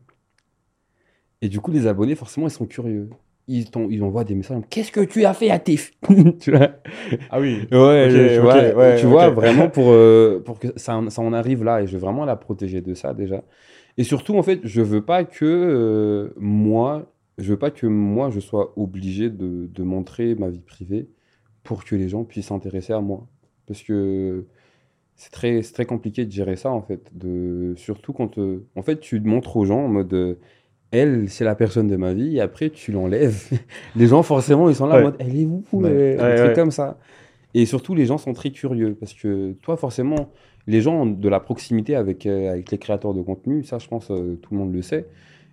Et 1.40 1.48
du 1.48 1.60
coup, 1.60 1.70
les 1.70 1.86
abonnés, 1.86 2.14
forcément, 2.14 2.46
ils 2.46 2.52
sont 2.52 2.66
curieux. 2.66 3.08
Ils, 3.48 3.66
ils 3.90 4.02
envoient 4.02 4.24
des 4.24 4.34
messages. 4.34 4.62
Qu'est-ce 4.70 4.92
que 4.92 5.00
tu 5.00 5.24
as 5.24 5.34
fait 5.34 5.50
à 5.50 5.58
tes... 5.58 5.78
tu 6.40 6.52
vois? 6.52 6.70
Ah 7.28 7.40
oui. 7.40 7.68
Ouais, 7.72 8.08
Ok, 8.08 8.10
je- 8.10 8.28
tu 8.28 8.40
vois, 8.40 8.74
ouais, 8.74 8.94
tu 8.94 9.06
vois 9.06 9.30
ok. 9.30 9.30
vraiment 9.30 9.68
pour, 9.70 9.90
euh, 9.92 10.42
pour 10.44 10.58
que 10.58 10.68
ça, 10.76 10.96
en- 10.96 11.10
ça 11.10 11.22
en 11.22 11.32
arrive 11.32 11.64
là 11.64 11.82
et 11.82 11.86
je 11.86 11.92
veux 11.94 11.98
vraiment 11.98 12.24
la 12.24 12.36
protéger 12.36 12.80
de 12.80 12.94
ça 12.94 13.14
déjà. 13.14 13.42
Et 13.98 14.04
surtout, 14.04 14.36
en 14.38 14.42
fait, 14.42 14.60
je 14.64 14.82
veux 14.82 15.04
pas 15.04 15.24
que 15.24 15.44
euh, 15.44 16.32
moi, 16.38 17.12
je 17.38 17.50
veux 17.50 17.58
pas 17.58 17.70
que 17.70 17.86
moi 17.86 18.30
je 18.30 18.40
sois 18.40 18.72
obligé 18.78 19.30
de, 19.30 19.68
de 19.72 19.82
montrer 19.82 20.34
ma 20.34 20.48
vie 20.50 20.60
privée 20.60 21.08
pour 21.64 21.84
que 21.84 21.96
les 21.96 22.08
gens 22.08 22.24
puissent 22.24 22.46
s'intéresser 22.48 22.92
à 22.94 23.00
moi. 23.00 23.26
Parce 23.66 23.82
que 23.82 24.46
c'est 25.16 25.30
très, 25.32 25.62
c'est 25.62 25.72
très 25.72 25.86
compliqué 25.86 26.24
de 26.24 26.30
gérer 26.32 26.56
ça 26.56 26.70
en 26.70 26.82
fait. 26.82 27.10
De, 27.16 27.74
surtout 27.76 28.12
quand 28.12 28.38
euh, 28.38 28.66
en 28.76 28.82
fait 28.82 29.00
tu 29.00 29.20
montres 29.20 29.56
aux 29.56 29.64
gens 29.64 29.80
en 29.84 29.88
mode 29.88 30.12
euh, 30.14 30.34
elle, 30.90 31.28
c'est 31.28 31.44
la 31.44 31.54
personne 31.54 31.86
de 31.88 31.96
ma 31.96 32.14
vie, 32.14 32.36
et 32.36 32.40
après 32.40 32.70
tu 32.70 32.92
l'enlèves. 32.92 33.50
les 33.96 34.06
gens, 34.06 34.22
forcément, 34.22 34.68
ils 34.68 34.74
sont 34.74 34.86
là 34.86 34.96
en 34.96 35.02
mode 35.02 35.16
elle 35.18 35.36
est 35.38 35.44
où 35.46 35.64
Ouais. 35.72 35.90
euh, 35.90 36.18
Un 36.18 36.28
Ouais, 36.30 36.36
truc 36.36 36.54
comme 36.54 36.70
ça. 36.70 36.98
Et 37.54 37.66
surtout, 37.66 37.94
les 37.94 38.06
gens 38.06 38.18
sont 38.18 38.32
très 38.34 38.50
curieux 38.50 38.94
parce 38.98 39.14
que 39.14 39.52
toi, 39.62 39.76
forcément, 39.76 40.30
les 40.66 40.80
gens 40.82 41.02
ont 41.02 41.06
de 41.06 41.28
la 41.28 41.40
proximité 41.40 41.94
avec, 41.96 42.26
euh, 42.26 42.50
avec 42.52 42.70
les 42.70 42.78
créateurs 42.78 43.14
de 43.14 43.22
contenu, 43.22 43.64
ça, 43.64 43.78
je 43.78 43.88
pense, 43.88 44.10
euh, 44.10 44.38
tout 44.42 44.52
le 44.54 44.58
monde 44.58 44.72
le 44.72 44.82
sait. 44.82 45.06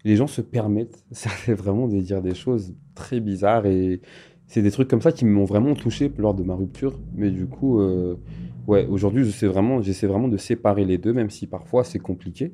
Les 0.03 0.15
gens 0.17 0.27
se 0.27 0.41
permettent, 0.41 1.03
ça 1.11 1.29
fait 1.29 1.53
vraiment 1.53 1.87
de 1.87 1.99
dire 1.99 2.21
des 2.21 2.35
choses 2.35 2.73
très 2.95 3.19
bizarres 3.19 3.65
et 3.65 4.01
c'est 4.47 4.61
des 4.61 4.71
trucs 4.71 4.87
comme 4.87 5.01
ça 5.01 5.11
qui 5.11 5.25
m'ont 5.25 5.45
vraiment 5.45 5.73
touché 5.73 6.11
lors 6.17 6.33
de 6.35 6.43
ma 6.43 6.53
rupture. 6.53 6.99
Mais 7.15 7.31
du 7.31 7.47
coup, 7.47 7.79
euh, 7.79 8.15
ouais, 8.67 8.85
aujourd'hui, 8.85 9.23
j'essaie 9.25 9.47
vraiment, 9.47 9.81
j'essaie 9.81 10.05
vraiment 10.07 10.27
de 10.27 10.37
séparer 10.37 10.85
les 10.85 10.97
deux, 10.99 11.13
même 11.13 11.29
si 11.31 11.47
parfois 11.47 11.83
c'est 11.83 11.99
compliqué. 11.99 12.51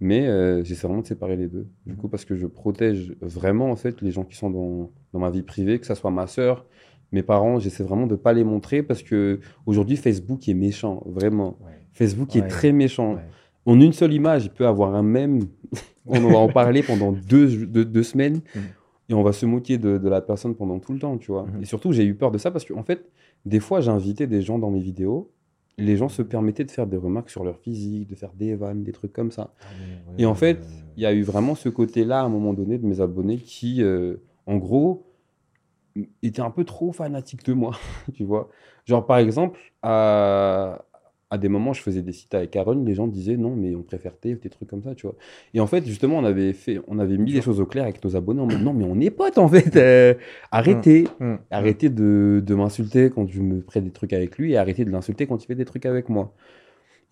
Mais 0.00 0.26
euh, 0.26 0.64
j'essaie 0.64 0.86
vraiment 0.86 1.02
de 1.02 1.06
séparer 1.06 1.36
les 1.36 1.46
deux. 1.48 1.68
Du 1.86 1.94
coup, 1.94 2.08
parce 2.08 2.24
que 2.24 2.34
je 2.34 2.46
protège 2.46 3.14
vraiment 3.20 3.70
en 3.70 3.76
fait 3.76 4.00
les 4.00 4.10
gens 4.10 4.24
qui 4.24 4.34
sont 4.36 4.48
dans, 4.50 4.90
dans 5.12 5.18
ma 5.18 5.28
vie 5.30 5.42
privée, 5.42 5.78
que 5.78 5.84
ça 5.86 5.94
soit 5.94 6.10
ma 6.10 6.26
sœur, 6.26 6.64
mes 7.12 7.22
parents, 7.22 7.58
j'essaie 7.58 7.82
vraiment 7.84 8.06
de 8.06 8.16
pas 8.16 8.32
les 8.32 8.44
montrer 8.44 8.82
parce 8.82 9.02
que 9.02 9.40
aujourd'hui 9.66 9.96
Facebook 9.96 10.48
est 10.48 10.54
méchant, 10.54 11.02
vraiment. 11.06 11.58
Facebook 11.92 12.30
Ouais. 12.34 12.40
est 12.40 12.46
très 12.48 12.72
méchant. 12.72 13.14
Ouais. 13.16 13.20
En 13.66 13.78
une 13.78 13.92
seule 13.92 14.14
image, 14.14 14.44
il 14.46 14.50
peut 14.50 14.66
avoir 14.66 14.94
un 14.94 15.02
mème. 15.02 15.40
on 16.06 16.18
va 16.20 16.38
en 16.38 16.48
parler 16.48 16.82
pendant 16.82 17.12
deux, 17.12 17.66
deux, 17.66 17.84
deux 17.84 18.02
semaines 18.02 18.40
Mhm. 18.54 18.62
et 19.10 19.14
on 19.14 19.22
va 19.22 19.32
se 19.32 19.44
moquer 19.44 19.76
de, 19.76 19.98
de 19.98 20.08
la 20.08 20.22
personne 20.22 20.54
pendant 20.54 20.78
tout 20.78 20.92
le 20.94 20.98
temps, 20.98 21.18
tu 21.18 21.30
vois. 21.30 21.44
Mhm. 21.46 21.62
Et 21.62 21.66
surtout, 21.66 21.92
j'ai 21.92 22.04
eu 22.04 22.14
peur 22.14 22.30
de 22.30 22.38
ça 22.38 22.50
parce 22.50 22.64
que, 22.64 22.72
en 22.72 22.84
fait, 22.84 23.04
des 23.44 23.60
fois, 23.60 23.86
invité 23.90 24.26
des 24.26 24.40
gens 24.40 24.58
dans 24.58 24.70
mes 24.70 24.80
vidéos. 24.80 25.30
Les 25.80 25.96
gens 25.96 26.08
se 26.08 26.22
permettaient 26.22 26.64
de 26.64 26.70
faire 26.70 26.86
des 26.86 26.96
remarques 26.96 27.30
sur 27.30 27.44
leur 27.44 27.58
physique, 27.58 28.08
de 28.08 28.14
faire 28.14 28.32
des 28.34 28.54
vannes, 28.54 28.82
des 28.82 28.92
trucs 28.92 29.12
comme 29.12 29.30
ça. 29.30 29.54
Et 30.18 30.26
en 30.26 30.34
fait, 30.34 30.66
il 30.96 31.02
y 31.02 31.06
a 31.06 31.12
eu 31.12 31.22
vraiment 31.22 31.54
ce 31.54 31.68
côté-là 31.68 32.20
à 32.20 32.24
un 32.24 32.28
moment 32.28 32.52
donné 32.52 32.78
de 32.78 32.86
mes 32.86 33.00
abonnés 33.00 33.38
qui, 33.38 33.82
euh, 33.82 34.16
en 34.46 34.56
gros, 34.56 35.06
étaient 36.22 36.42
un 36.42 36.50
peu 36.50 36.64
trop 36.64 36.92
fanatiques 36.92 37.44
de 37.44 37.52
moi, 37.52 37.76
tu 38.14 38.24
vois. 38.24 38.48
Genre, 38.84 39.04
par 39.06 39.18
exemple, 39.18 39.58
à, 39.82 40.84
à 41.30 41.38
des 41.38 41.48
moments, 41.48 41.72
je 41.72 41.80
faisais 41.82 42.02
des 42.02 42.12
sites 42.12 42.34
avec 42.34 42.54
Aaron, 42.56 42.84
les 42.84 42.94
gens 42.94 43.06
disaient 43.06 43.36
non, 43.36 43.54
mais 43.54 43.74
on 43.74 43.82
préfère 43.82 44.16
Tef, 44.18 44.40
des 44.40 44.50
trucs 44.50 44.68
comme 44.68 44.82
ça, 44.82 44.94
tu 44.94 45.06
vois. 45.06 45.16
Et 45.54 45.60
en 45.60 45.66
fait, 45.66 45.86
justement, 45.86 46.18
on 46.18 46.24
avait, 46.24 46.52
fait, 46.52 46.80
on 46.88 46.98
avait 46.98 47.16
mis 47.18 47.32
les 47.32 47.40
choses 47.40 47.60
au 47.60 47.66
clair 47.66 47.84
avec 47.84 48.02
nos 48.04 48.16
abonnés 48.16 48.40
en 48.40 48.46
mode 48.46 48.62
non, 48.62 48.72
mais 48.74 48.84
on 48.84 48.98
est 49.00 49.10
potes 49.10 49.38
en 49.38 49.48
fait, 49.48 49.76
euh, 49.76 50.14
arrêtez. 50.50 51.06
Hmm. 51.20 51.36
Arrêtez 51.50 51.88
de, 51.88 52.42
de 52.44 52.54
m'insulter 52.54 53.10
quand 53.10 53.28
je 53.28 53.40
me 53.40 53.60
ferai 53.62 53.80
des 53.80 53.90
trucs 53.90 54.12
avec 54.12 54.38
lui 54.38 54.52
et 54.52 54.56
arrêtez 54.56 54.84
de 54.84 54.90
l'insulter 54.90 55.26
quand 55.26 55.42
il 55.42 55.46
fait 55.46 55.54
des 55.54 55.64
trucs 55.64 55.86
avec 55.86 56.08
moi. 56.08 56.34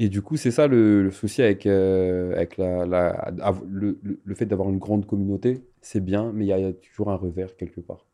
Et 0.01 0.09
du 0.09 0.23
coup, 0.23 0.37
c'est 0.37 0.53
ça 0.53 0.66
le, 0.69 1.03
le 1.03 1.11
souci 1.11 1.43
avec, 1.43 1.66
euh, 1.66 2.33
avec 2.35 2.57
la, 2.57 2.87
la- 2.87 3.33
le, 3.69 3.99
le- 4.25 4.35
fait 4.35 4.47
d'avoir 4.47 4.69
une 4.71 4.79
grande 4.79 5.07
communauté. 5.07 5.62
C'est 5.81 6.05
bien, 6.05 6.33
mais 6.33 6.45
il 6.45 6.49
y, 6.49 6.53
a- 6.53 6.59
il 6.59 6.64
y 6.64 6.69
a 6.69 6.73
toujours 6.73 7.11
un 7.11 7.16
revers 7.16 7.57
quelque 7.57 7.81
part. 7.81 8.07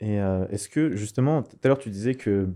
Et 0.00 0.20
euh, 0.20 0.46
est-ce 0.50 0.68
que, 0.68 0.96
justement, 0.96 1.42
tout 1.42 1.56
à 1.64 1.68
l'heure, 1.68 1.78
tu 1.78 1.90
disais 1.90 2.14
que, 2.14 2.48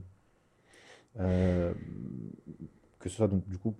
que 1.16 3.08
ce 3.08 3.16
soit 3.16 3.28
donc, 3.28 3.46
du 3.48 3.58
coup, 3.58 3.74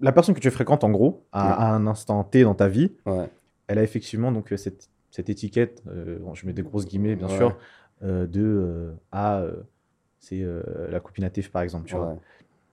la 0.00 0.12
personne 0.12 0.34
que 0.34 0.40
tu 0.40 0.50
fréquentes, 0.50 0.84
en 0.84 0.90
gros, 0.90 1.26
à, 1.32 1.46
Ouais. 1.48 1.54
à 1.54 1.74
un 1.74 1.86
instant 1.86 2.22
T 2.24 2.42
dans 2.42 2.54
ta 2.54 2.68
vie, 2.68 2.92
Ouais. 3.06 3.28
elle 3.66 3.78
a 3.78 3.82
effectivement 3.82 4.30
donc 4.32 4.52
euh, 4.52 4.56
cette, 4.56 4.90
cette 5.10 5.28
étiquette, 5.30 5.82
euh, 5.86 6.18
bon, 6.18 6.34
je 6.34 6.46
mets 6.46 6.52
des 6.52 6.62
grosses 6.62 6.86
guillemets, 6.86 7.16
bien 7.16 7.28
Ouais. 7.28 7.36
sûr, 7.36 7.56
euh, 8.02 8.26
de 8.26 8.42
euh, 8.42 8.92
ah, 9.12 9.40
euh, 9.40 9.62
c'est 10.18 10.42
euh, 10.42 10.62
la 10.90 11.00
copine 11.00 11.28
Tiff, 11.30 11.50
par 11.50 11.62
exemple, 11.62 11.86
tu 11.88 11.96
vois. 11.96 12.16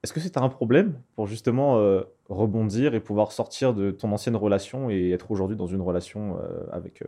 Est-ce 0.04 0.12
que 0.12 0.20
c'est 0.20 0.36
un 0.36 0.50
problème 0.50 1.00
pour 1.16 1.28
justement 1.28 1.78
euh, 1.78 2.02
rebondir 2.28 2.94
et 2.94 3.00
pouvoir 3.00 3.32
sortir 3.32 3.74
de 3.74 3.90
ton 3.90 4.12
ancienne 4.12 4.36
relation 4.36 4.90
et 4.90 5.12
être 5.12 5.32
aujourd'hui 5.32 5.56
dans 5.56 5.68
une 5.68 5.80
relation 5.82 6.38
euh, 6.40 6.66
avec 6.74 7.04
euh, 7.04 7.08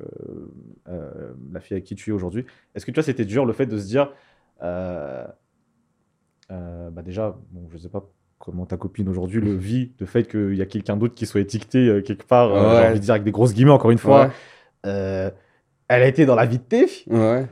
euh, 0.88 1.34
la 1.52 1.60
fille 1.60 1.76
avec 1.76 1.84
qui 1.84 1.96
tu 1.96 2.12
es 2.12 2.14
aujourd'hui? 2.14 2.46
Est-ce 2.74 2.86
que 2.86 2.92
tu 2.92 2.96
vois, 2.96 3.04
c'était 3.04 3.26
dur 3.26 3.46
le 3.46 3.52
fait 3.52 3.66
de 3.66 3.78
se 3.78 3.86
dire, 3.86 4.14
euh, 6.52 6.90
bah 6.90 7.02
déjà, 7.02 7.36
bon, 7.52 7.68
je 7.72 7.78
sais 7.78 7.90
pas 7.90 8.04
comment 8.40 8.66
ta 8.66 8.78
copine 8.78 9.08
aujourd'hui 9.10 9.42
le 9.42 9.56
vit, 9.56 9.94
le 10.00 10.06
fait 10.06 10.24
qu'il 10.28 10.56
y 10.56 10.62
a 10.62 10.66
quelqu'un 10.66 10.98
d'autre 10.98 11.16
qui 11.16 11.26
soit 11.26 11.42
étiqueté 11.42 11.88
euh, 11.88 12.02
quelque 12.02 12.26
part, 12.26 12.54
euh, 12.54 12.76
Ouais. 12.76 12.82
j'ai 12.82 12.88
envie 12.90 13.00
de 13.00 13.04
dire 13.06 13.14
avec 13.14 13.24
des 13.24 13.32
grosses 13.32 13.54
guillemets 13.54 13.72
encore 13.72 13.92
une 13.92 13.98
fois, 13.98 14.26
Ouais. 14.26 14.32
euh, 14.88 15.32
elle 15.88 16.04
a 16.04 16.08
été 16.08 16.26
dans 16.26 16.36
la 16.36 16.46
vie 16.46 16.60
de. 16.60 16.86
Ouais. 17.08 17.46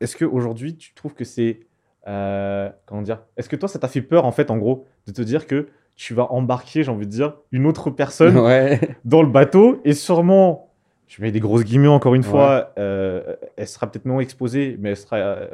Est-ce 0.00 0.16
qu'aujourd'hui, 0.16 0.76
tu 0.76 0.94
trouves 0.94 1.14
que 1.14 1.24
c'est. 1.24 1.60
comment 2.04 3.02
dire 3.02 3.22
Est-ce 3.36 3.48
que 3.48 3.56
toi, 3.56 3.68
ça 3.68 3.78
t'a 3.78 3.88
fait 3.88 4.02
peur, 4.02 4.24
en 4.24 4.32
fait, 4.32 4.50
en 4.50 4.56
gros, 4.58 4.86
de 5.06 5.12
te 5.12 5.22
dire 5.22 5.46
que 5.46 5.68
tu 5.96 6.14
vas 6.14 6.30
embarquer, 6.32 6.84
j'ai 6.84 6.90
envie 6.92 7.06
de 7.06 7.10
dire, 7.10 7.34
une 7.50 7.66
autre 7.66 7.90
personne 7.90 8.36
dans 9.04 9.22
le 9.22 9.28
bateau 9.28 9.80
et 9.84 9.94
sûrement, 9.94 10.70
je 11.08 11.20
mets 11.22 11.32
des 11.32 11.40
grosses 11.40 11.64
guillemets 11.64 11.88
encore 11.88 12.14
une 12.14 12.22
fois, 12.22 12.72
euh, 12.78 13.34
elle 13.56 13.66
sera 13.66 13.90
peut-être 13.90 14.04
non 14.04 14.20
exposée, 14.20 14.76
mais 14.78 14.90
elle 14.90 14.96
sera, 14.96 15.16
euh, 15.16 15.48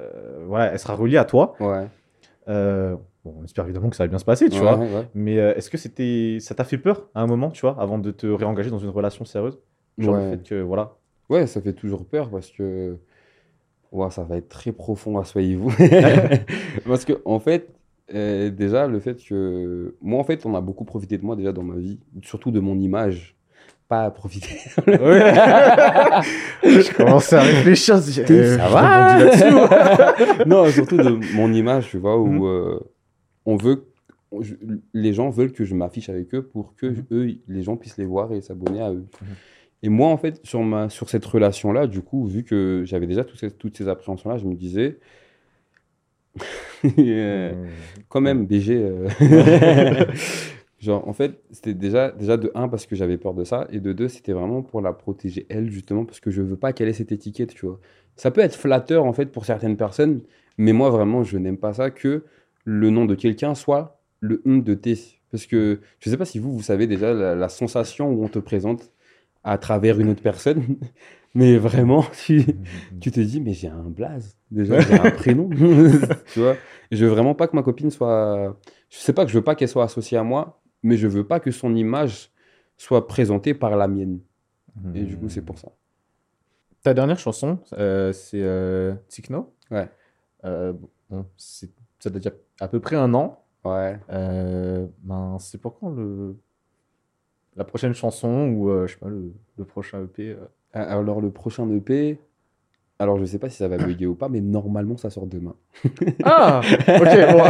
voilà, 0.46 0.66
elle 0.72 0.78
sera 0.78 0.94
reliée 0.94 1.16
à 1.16 1.24
toi. 1.24 1.54
Ouais. 1.60 1.86
Euh, 2.48 2.96
bon, 3.24 3.36
on 3.40 3.44
espère 3.44 3.64
évidemment 3.64 3.90
que 3.90 3.96
ça 3.96 4.04
va 4.04 4.08
bien 4.08 4.18
se 4.18 4.24
passer, 4.24 4.48
tu 4.48 4.56
Ouais, 4.56 4.62
vois. 4.62 4.76
ouais. 4.78 5.08
Mais 5.14 5.38
euh, 5.38 5.54
est-ce 5.54 5.70
que 5.70 5.78
c'était, 5.78 6.38
ça 6.40 6.54
t'a 6.54 6.64
fait 6.64 6.78
peur 6.78 7.08
à 7.14 7.22
un 7.22 7.26
moment, 7.26 7.50
tu 7.50 7.62
vois, 7.62 7.76
avant 7.80 7.98
de 7.98 8.10
te 8.10 8.26
réengager 8.26 8.70
dans 8.70 8.78
une 8.78 8.90
relation 8.90 9.24
sérieuse? 9.24 9.58
Genre 9.98 10.14
Ouais. 10.14 10.24
le 10.30 10.36
fait 10.36 10.42
que, 10.42 10.60
voilà. 10.62 10.94
Ouais, 11.30 11.46
ça 11.46 11.60
fait 11.60 11.72
toujours 11.72 12.04
peur 12.04 12.30
parce 12.30 12.50
que 12.50 12.98
Ouah, 13.92 14.10
ça 14.10 14.24
va 14.24 14.36
être 14.36 14.48
très 14.48 14.72
profond, 14.72 15.18
assoyez-vous. 15.18 15.70
parce 16.86 17.04
que, 17.04 17.20
en 17.24 17.38
fait, 17.38 17.68
euh, 18.12 18.50
déjà, 18.50 18.86
le 18.88 18.98
fait 19.00 19.22
que. 19.24 19.94
Moi, 20.02 20.18
en 20.20 20.24
fait, 20.24 20.44
on 20.46 20.54
a 20.54 20.60
beaucoup 20.60 20.84
profité 20.84 21.16
de 21.16 21.24
moi 21.24 21.36
déjà 21.36 21.52
dans 21.52 21.62
ma 21.62 21.76
vie, 21.76 22.00
surtout 22.22 22.50
de 22.50 22.60
mon 22.60 22.78
image. 22.78 23.33
Pas 23.94 24.10
profiter. 24.10 24.56
je 26.64 26.92
commençais 26.96 27.36
à 27.36 27.42
réfléchir, 27.42 28.00
je 28.00 28.22
euh, 28.28 28.56
ça 28.58 28.68
va. 28.68 30.44
Non, 30.46 30.66
surtout 30.70 30.96
de 30.96 31.34
mon 31.36 31.52
image, 31.52 31.88
tu 31.90 31.98
vois, 31.98 32.18
où 32.18 32.26
Mhm. 32.26 32.42
euh, 32.44 32.78
on 33.46 33.56
veut. 33.56 33.84
je- 34.40 34.54
les 34.94 35.12
gens 35.12 35.30
veulent 35.30 35.52
que 35.52 35.64
je 35.64 35.76
m'affiche 35.76 36.08
avec 36.08 36.34
eux 36.34 36.42
pour 36.42 36.74
que 36.74 36.86
Mhm. 36.86 37.04
eux, 37.12 37.28
les 37.46 37.62
gens 37.62 37.76
puissent 37.76 37.98
les 37.98 38.04
voir 38.04 38.32
et 38.32 38.40
s'abonner 38.40 38.80
à 38.82 38.90
eux. 38.90 39.06
Mhm. 39.22 39.28
Et 39.84 39.88
moi, 39.90 40.08
en 40.08 40.16
fait, 40.16 40.40
sur, 40.44 40.60
ma, 40.62 40.88
sur 40.88 41.08
cette 41.08 41.24
relation-là, 41.24 41.86
du 41.86 42.00
coup, 42.00 42.26
vu 42.26 42.42
que 42.42 42.82
j'avais 42.84 43.06
déjà 43.06 43.22
toutes 43.22 43.38
ces, 43.38 43.50
toutes 43.52 43.76
ces 43.76 43.86
appréhensions-là, 43.86 44.38
je 44.38 44.46
me 44.46 44.54
disais, 44.56 44.98
quand 48.08 48.20
même, 48.20 48.44
BG. 48.46 48.74
euh, 48.76 49.08
Genre, 50.84 51.08
en 51.08 51.14
fait, 51.14 51.40
c'était 51.50 51.72
déjà, 51.72 52.10
déjà 52.10 52.36
de 52.36 52.52
un, 52.54 52.68
parce 52.68 52.84
que 52.84 52.94
j'avais 52.94 53.16
peur 53.16 53.32
de 53.32 53.42
ça, 53.44 53.66
et 53.70 53.80
de 53.80 53.94
deux, 53.94 54.08
c'était 54.08 54.32
vraiment 54.32 54.60
pour 54.60 54.82
la 54.82 54.92
protéger, 54.92 55.46
elle, 55.48 55.70
justement, 55.70 56.04
parce 56.04 56.20
que 56.20 56.30
je 56.30 56.42
veux 56.42 56.56
pas 56.56 56.74
qu'elle 56.74 56.88
ait 56.88 56.92
cette 56.92 57.10
étiquette, 57.10 57.54
tu 57.54 57.64
vois. 57.64 57.80
Ça 58.16 58.30
peut 58.30 58.42
être 58.42 58.54
flatteur, 58.54 59.06
en 59.06 59.14
fait, 59.14 59.32
pour 59.32 59.46
certaines 59.46 59.78
personnes, 59.78 60.20
mais 60.58 60.74
moi, 60.74 60.90
vraiment, 60.90 61.22
je 61.22 61.38
n'aime 61.38 61.56
pas 61.56 61.72
ça, 61.72 61.90
que 61.90 62.24
le 62.64 62.90
nom 62.90 63.06
de 63.06 63.14
quelqu'un 63.14 63.54
soit 63.54 63.98
le 64.20 64.42
de 64.44 64.74
T. 64.74 64.98
Parce 65.30 65.46
que 65.46 65.80
je 66.00 66.10
sais 66.10 66.18
pas 66.18 66.26
si 66.26 66.38
vous, 66.38 66.52
vous 66.52 66.62
savez 66.62 66.86
déjà 66.86 67.14
la, 67.14 67.48
sensation 67.48 68.10
où 68.10 68.22
on 68.22 68.28
te 68.28 68.38
présente 68.38 68.92
à 69.42 69.56
travers 69.56 69.98
une 69.98 70.10
autre 70.10 70.22
personne, 70.22 70.76
mais 71.34 71.56
vraiment, 71.56 72.04
tu, 72.26 72.44
tu 73.00 73.10
te 73.10 73.20
dis, 73.20 73.40
mais 73.40 73.54
j'ai 73.54 73.68
un 73.68 73.88
blaze, 73.88 74.36
déjà, 74.50 74.80
j'ai 74.80 75.00
un 75.00 75.10
prénom, 75.12 75.48
tu 76.34 76.40
vois. 76.40 76.56
Je 76.92 77.06
veux 77.06 77.10
vraiment 77.10 77.34
pas 77.34 77.48
que 77.48 77.56
ma 77.56 77.62
copine 77.62 77.90
soit. 77.90 78.54
Je 78.90 78.98
sais 78.98 79.14
pas 79.14 79.24
que 79.24 79.30
je 79.30 79.38
veux 79.38 79.44
pas 79.44 79.54
qu'elle 79.54 79.68
soit 79.68 79.84
associée 79.84 80.18
à 80.18 80.22
moi, 80.22 80.60
mais 80.84 80.96
je 80.96 81.08
veux 81.08 81.26
pas 81.26 81.40
que 81.40 81.50
son 81.50 81.74
image 81.74 82.30
soit 82.76 83.08
présentée 83.08 83.54
par 83.54 83.76
la 83.76 83.88
mienne. 83.88 84.20
Et 84.94 85.02
du 85.04 85.16
coup, 85.16 85.28
c'est 85.28 85.42
pour 85.42 85.58
ça. 85.58 85.68
Ta 86.82 86.94
dernière 86.94 87.18
chanson, 87.18 87.58
euh, 87.72 88.12
c'est 88.12 88.42
euh. 88.42 88.94
Ouais. 89.70 89.88
Euh, 90.44 90.72
bon, 91.08 91.24
c'est- 91.36 91.72
ça 91.98 92.10
dire 92.10 92.32
à 92.60 92.68
peu 92.68 92.80
près 92.80 92.96
un 92.96 93.14
an. 93.14 93.42
Ouais. 93.64 93.98
Euh, 94.10 94.86
ben, 95.02 95.38
c'est 95.40 95.58
pour 95.58 95.78
quand 95.78 95.90
le... 95.90 96.36
la 97.56 97.64
prochaine 97.64 97.94
chanson 97.94 98.48
ou 98.48 98.68
euh, 98.68 98.86
je 98.86 98.92
sais 98.92 98.98
pas, 98.98 99.08
le, 99.08 99.32
le 99.56 99.64
prochain 99.64 100.02
EP 100.04 100.36
Ah, 100.74 100.82
Alors, 100.82 101.20
le 101.22 101.30
prochain 101.30 101.70
EP, 101.70 102.18
alors 102.98 103.18
je 103.18 103.24
sais 103.24 103.38
pas 103.38 103.48
si 103.48 103.56
ça 103.56 103.68
va 103.68 103.76
bugger 103.76 104.06
ou 104.06 104.14
pas, 104.14 104.28
mais 104.28 104.40
normalement, 104.40 104.96
ça 104.96 105.10
sort 105.10 105.26
demain. 105.26 105.54
Ah 106.24 106.60
Ok, 106.88 107.08
bon. 107.32 107.42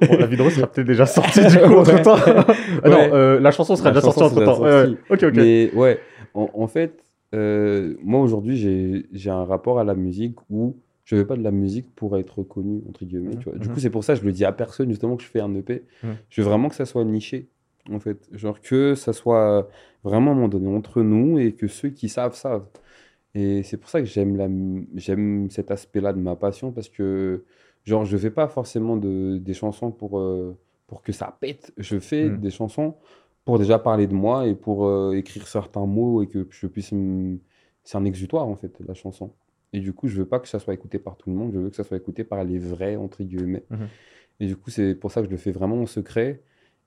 Bon, 0.08 0.16
la 0.18 0.26
vidéo 0.26 0.50
sera 0.50 0.66
peut-être 0.66 0.86
déjà 0.86 1.06
sortie 1.06 1.40
du 1.46 1.58
coup 1.58 1.68
Ouais. 1.74 1.76
entre 1.78 2.02
temps. 2.02 2.16
ah 2.26 2.88
Ouais. 2.88 2.90
non, 3.08 3.14
euh, 3.14 3.40
la 3.40 3.50
chanson 3.50 3.76
sera 3.76 3.90
La 3.90 3.94
déjà 4.00 4.10
sortie 4.12 4.22
entre 4.22 4.44
temps. 4.44 4.94
ok, 5.10 5.22
ok. 5.22 5.32
Mais 5.34 5.70
ouais, 5.74 5.98
en, 6.34 6.48
en 6.54 6.66
fait, 6.66 7.04
euh, 7.34 7.94
moi 8.02 8.20
aujourd'hui, 8.20 8.56
j'ai 8.56 9.06
j'ai 9.12 9.30
un 9.30 9.44
rapport 9.44 9.78
à 9.78 9.84
la 9.84 9.94
musique 9.94 10.36
où 10.50 10.76
je 11.04 11.16
fais 11.16 11.24
pas 11.24 11.36
de 11.36 11.42
la 11.42 11.50
musique 11.50 11.92
pour 11.94 12.16
être 12.16 12.38
reconnu, 12.38 12.80
entre 12.88 13.04
guillemets. 13.04 13.36
tu 13.36 13.48
vois. 13.50 13.58
Du 13.58 13.68
Mhm. 13.68 13.74
coup, 13.74 13.80
c'est 13.80 13.90
pour 13.90 14.04
ça 14.04 14.14
que 14.14 14.20
je 14.20 14.24
le 14.24 14.32
dis 14.32 14.44
à 14.44 14.52
personne, 14.52 14.88
justement, 14.88 15.16
que 15.16 15.22
je 15.24 15.28
fais 15.28 15.40
un 15.40 15.52
EP. 15.54 15.82
Je 16.30 16.42
veux 16.42 16.48
vraiment 16.48 16.68
que 16.68 16.74
ça 16.76 16.84
soit 16.86 17.04
niché, 17.04 17.48
en 17.90 17.98
fait. 17.98 18.18
Genre 18.32 18.60
que 18.60 18.94
ça 18.94 19.12
soit 19.12 19.68
vraiment 20.04 20.30
à 20.30 20.32
un 20.32 20.36
moment 20.36 20.48
donné 20.48 20.68
entre 20.68 21.02
nous 21.02 21.38
et 21.38 21.52
que 21.52 21.66
ceux 21.66 21.88
qui 21.90 22.08
savent, 22.08 22.34
savent. 22.34 22.64
Et 23.34 23.62
c'est 23.62 23.76
pour 23.78 23.88
ça 23.90 24.00
que 24.00 24.06
j'aime 24.06 24.36
la, 24.36 24.48
j'aime 24.94 25.50
cet 25.50 25.70
aspect-là 25.70 26.12
de 26.12 26.18
ma 26.18 26.36
passion 26.36 26.70
parce 26.72 26.88
que, 26.88 27.44
genre, 27.84 28.04
je 28.04 28.16
fais 28.18 28.30
pas 28.30 28.46
forcément 28.48 28.96
de, 28.96 29.38
des 29.38 29.54
chansons 29.54 29.90
pour, 29.90 30.18
euh, 30.18 30.56
pour 30.86 31.02
que 31.02 31.12
ça 31.12 31.36
pète. 31.40 31.72
Je 31.78 31.98
fais 31.98 32.28
Mm. 32.28 32.40
des 32.40 32.50
chansons 32.50 32.94
pour 33.44 33.58
déjà 33.58 33.78
parler 33.78 34.06
de 34.06 34.14
moi 34.14 34.46
et 34.46 34.54
pour 34.54 34.86
euh, 34.86 35.12
écrire 35.14 35.46
certains 35.48 35.86
mots 35.86 36.22
et 36.22 36.26
que 36.28 36.46
je 36.50 36.66
puisse. 36.66 36.92
me- 36.92 37.38
C'est 37.84 37.96
un 37.98 38.04
exutoire, 38.04 38.46
en 38.46 38.54
fait, 38.56 38.72
la 38.86 38.94
chanson. 38.94 39.32
Et 39.72 39.80
du 39.80 39.92
coup, 39.94 40.06
je 40.06 40.16
veux 40.18 40.26
pas 40.28 40.38
que 40.38 40.46
ça 40.48 40.58
soit 40.60 40.74
écouté 40.74 40.98
par 41.00 41.16
tout 41.16 41.30
le 41.30 41.36
monde, 41.36 41.52
je 41.54 41.58
veux 41.58 41.70
que 41.70 41.74
ça 41.76 41.82
soit 41.84 41.96
écouté 41.96 42.22
par 42.24 42.44
les 42.44 42.58
vrais, 42.58 42.94
entre 42.96 43.24
guillemets. 43.24 43.64
Mhm. 43.70 43.88
Et 44.40 44.46
du 44.46 44.56
coup, 44.56 44.70
c'est 44.70 44.94
pour 44.94 45.10
ça 45.10 45.20
que 45.22 45.26
je 45.26 45.30
le 45.32 45.36
fais 45.38 45.50
vraiment 45.52 45.80
en 45.80 45.86
secret. 45.86 46.42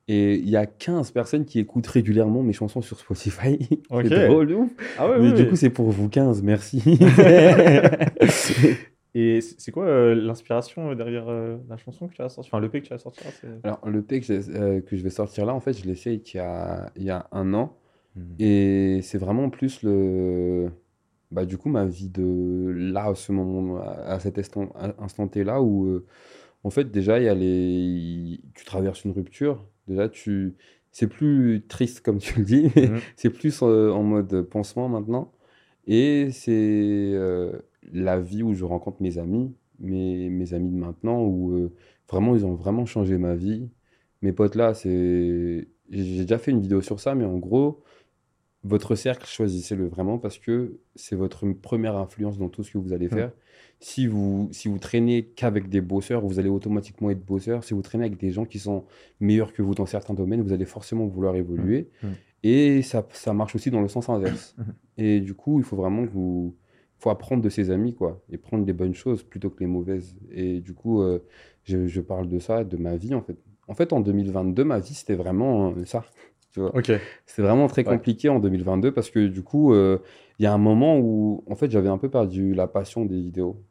Et 0.08 0.36
il 0.36 0.48
y 0.50 0.56
a 0.56 0.66
15 0.68 1.12
personnes 1.12 1.46
qui 1.46 1.60
écoutent 1.60 1.88
régulièrement 1.88 2.44
mes 2.44 2.54
chansons 2.54 2.82
sur 2.82 3.00
Spotify. 3.00 3.58
Ok. 3.90 4.06
c'est 4.08 4.28
drôle, 4.28 4.48
de 4.48 4.54
ouf. 4.56 4.72
Ah 5.00 5.10
ouais, 5.10 5.18
Mais 5.20 5.28
oui, 5.30 5.34
du 5.34 5.42
oui. 5.44 5.50
coup, 5.50 5.56
c'est 5.56 5.70
pour 5.72 5.90
vous 5.90 6.10
15, 6.10 6.44
merci. 6.44 6.84
Et 9.18 9.40
c'est 9.40 9.72
quoi 9.72 9.86
euh, 9.86 10.14
l'inspiration 10.14 10.92
euh, 10.92 10.96
derrière 10.96 11.30
euh, 11.30 11.56
la 11.70 11.78
chanson 11.78 12.08
que 12.10 12.14
tu 12.14 12.22
as 12.22 12.28
sortie 12.28 12.50
Enfin, 12.52 12.60
l'EP 12.60 12.82
que 12.82 12.88
tu 12.88 12.94
as 12.94 12.98
sorti 12.98 13.24
là, 13.24 13.30
c'est- 13.32 13.48
Alors, 13.64 13.80
le 13.88 14.02
P 14.02 14.20
que, 14.20 14.34
euh, 14.58 14.82
que 14.82 14.98
je 14.98 15.04
vais 15.04 15.10
sortir 15.10 15.46
là, 15.46 15.54
en 15.54 15.62
fait, 15.62 15.72
je 15.74 15.86
l'ai 15.86 15.96
fait 15.96 16.16
il 16.16 16.36
y 16.36 16.40
a, 16.40 16.92
il 16.98 17.04
y 17.04 17.10
a 17.10 17.26
un 17.32 17.54
an. 17.54 17.78
Mhm. 18.18 18.36
Et 18.40 19.00
c'est 19.04 19.18
vraiment 19.18 19.50
plus 19.50 19.84
le. 19.84 20.70
Bah, 21.32 21.46
du 21.46 21.58
coup, 21.58 21.70
ma 21.70 21.86
vie 21.86 22.10
de 22.10 22.72
là, 22.76 23.06
à 23.06 23.16
ce 23.16 23.32
moment, 23.32 23.80
à 23.82 24.20
cet 24.20 24.38
instant, 24.38 25.28
T-là, 25.30 25.62
où, 25.62 26.02
en 26.66 26.72
fait, 26.72 26.92
déjà, 26.92 27.20
il 27.20 27.26
y 27.26 27.30
a 27.30 27.36
les... 27.36 28.42
tu 28.56 28.66
traverses 28.66 29.06
une 29.06 29.12
rupture. 29.12 29.66
Déjà, 29.88 30.10
tu... 30.10 30.56
c'est 30.92 31.08
plus 31.08 31.64
triste, 31.68 32.02
comme 32.02 32.18
tu 32.20 32.40
le 32.40 32.46
dis, 32.46 32.72
mais 32.76 32.88
Mhm. 32.90 33.00
c'est 33.18 33.30
plus 33.30 33.62
euh, 33.62 33.92
en 33.92 34.04
mode 34.04 34.42
pansement 34.44 34.90
maintenant. 34.90 35.32
Et 35.88 36.30
c'est 36.32 36.52
euh, 37.14 37.54
la 37.94 38.20
vie 38.20 38.42
où 38.44 38.54
je 38.56 38.66
rencontre 38.66 39.02
mes 39.02 39.20
amis, 39.20 39.54
mes, 39.80 40.30
mes 40.30 40.54
amis 40.56 40.72
de 40.72 40.78
maintenant, 40.78 41.22
où 41.24 41.52
euh, 41.54 41.72
vraiment, 42.10 42.36
ils 42.36 42.46
ont 42.46 42.56
vraiment 42.56 42.86
changé 42.88 43.18
ma 43.20 43.36
vie. 43.36 43.70
Mes 44.24 44.34
potes 44.34 44.56
là, 44.56 44.74
c'est. 44.74 45.68
J'ai 45.92 46.22
déjà 46.24 46.40
fait 46.40 46.50
une 46.52 46.62
vidéo 46.62 46.82
sur 46.82 47.00
ça, 47.00 47.14
mais 47.14 47.26
en 47.26 47.38
gros, 47.38 47.84
votre 48.64 48.96
cercle, 48.96 49.28
choisissez-le 49.28 49.88
vraiment 49.88 50.18
parce 50.18 50.40
que 50.40 50.80
c'est 50.96 51.16
votre 51.16 51.46
première 51.54 51.96
influence 51.98 52.40
dans 52.40 52.50
tout 52.50 52.64
ce 52.64 52.72
que 52.72 52.80
vous 52.80 52.94
allez 52.94 53.10
faire. 53.10 53.32
Si 53.88 54.08
vous, 54.08 54.50
si 54.52 54.68
vous 54.68 54.80
traînez 54.80 55.26
qu'avec 55.36 55.70
des 55.70 55.80
bosseurs, 55.80 56.22
vous 56.26 56.40
allez 56.40 56.50
automatiquement 56.50 57.12
être 57.12 57.24
bosseur. 57.24 57.64
Si 57.64 57.76
vous 57.76 57.84
traînez 57.84 58.06
avec 58.06 58.18
des 58.20 58.32
gens 58.32 58.44
qui 58.46 58.58
sont 58.58 58.86
meilleurs 59.20 59.54
que 59.54 59.62
vous 59.62 59.76
dans 59.76 59.86
certains 59.86 60.16
domaines, 60.16 60.42
vous 60.42 60.54
allez 60.54 60.66
forcément 60.66 61.06
vouloir 61.06 61.36
évoluer. 61.36 61.90
Mhm. 62.02 62.14
Et 62.42 62.82
ça, 62.82 63.08
ça 63.12 63.32
marche 63.34 63.54
aussi 63.54 63.70
dans 63.70 63.82
le 63.82 63.88
sens 63.88 64.10
inverse. 64.10 64.56
Mhm. 64.58 64.74
Et 64.98 65.20
du 65.20 65.36
coup, 65.36 65.60
il 65.60 65.64
faut 65.64 65.76
vraiment 65.76 66.04
que 66.08 66.12
vous. 66.12 66.56
faut 66.98 67.12
apprendre 67.12 67.44
de 67.44 67.50
ses 67.50 67.70
amis, 67.70 67.94
quoi. 67.94 68.24
Et 68.32 68.38
prendre 68.40 68.66
les 68.66 68.74
bonnes 68.74 68.96
choses 68.96 69.22
plutôt 69.22 69.52
que 69.52 69.60
les 69.60 69.68
mauvaises. 69.68 70.16
Et 70.32 70.62
du 70.62 70.74
coup, 70.74 71.04
euh, 71.04 71.20
je, 71.64 71.86
je 71.86 72.02
parle 72.02 72.28
de 72.28 72.40
ça, 72.40 72.64
de 72.64 72.78
ma 72.78 72.96
vie, 72.96 73.14
en 73.14 73.22
fait. 73.22 73.38
En 73.68 73.76
fait, 73.76 73.94
en 73.94 74.00
2022, 74.00 74.64
ma 74.64 74.80
vie, 74.80 74.96
c'était 74.96 75.14
vraiment 75.14 75.74
euh, 75.78 75.86
ça. 75.86 76.04
Tu 76.54 76.60
vois. 76.62 76.72
C'était 77.28 77.44
vraiment 77.44 77.68
très 77.68 77.84
Ouais. 77.88 77.94
compliqué 77.98 78.30
en 78.30 78.40
2022 78.40 78.92
parce 78.94 79.12
que 79.12 79.28
du 79.28 79.44
coup, 79.44 79.74
euh, 79.74 80.00
il 80.40 80.44
y 80.44 80.46
a 80.48 80.54
un 80.54 80.58
moment 80.58 80.98
où, 80.98 81.44
en 81.48 81.56
fait, 81.56 81.70
j'avais 81.70 81.90
un 81.90 82.00
peu 82.00 82.10
perdu 82.10 82.54
la 82.56 82.66
passion 82.68 83.06
des 83.06 83.20
vidéos. 83.22 83.62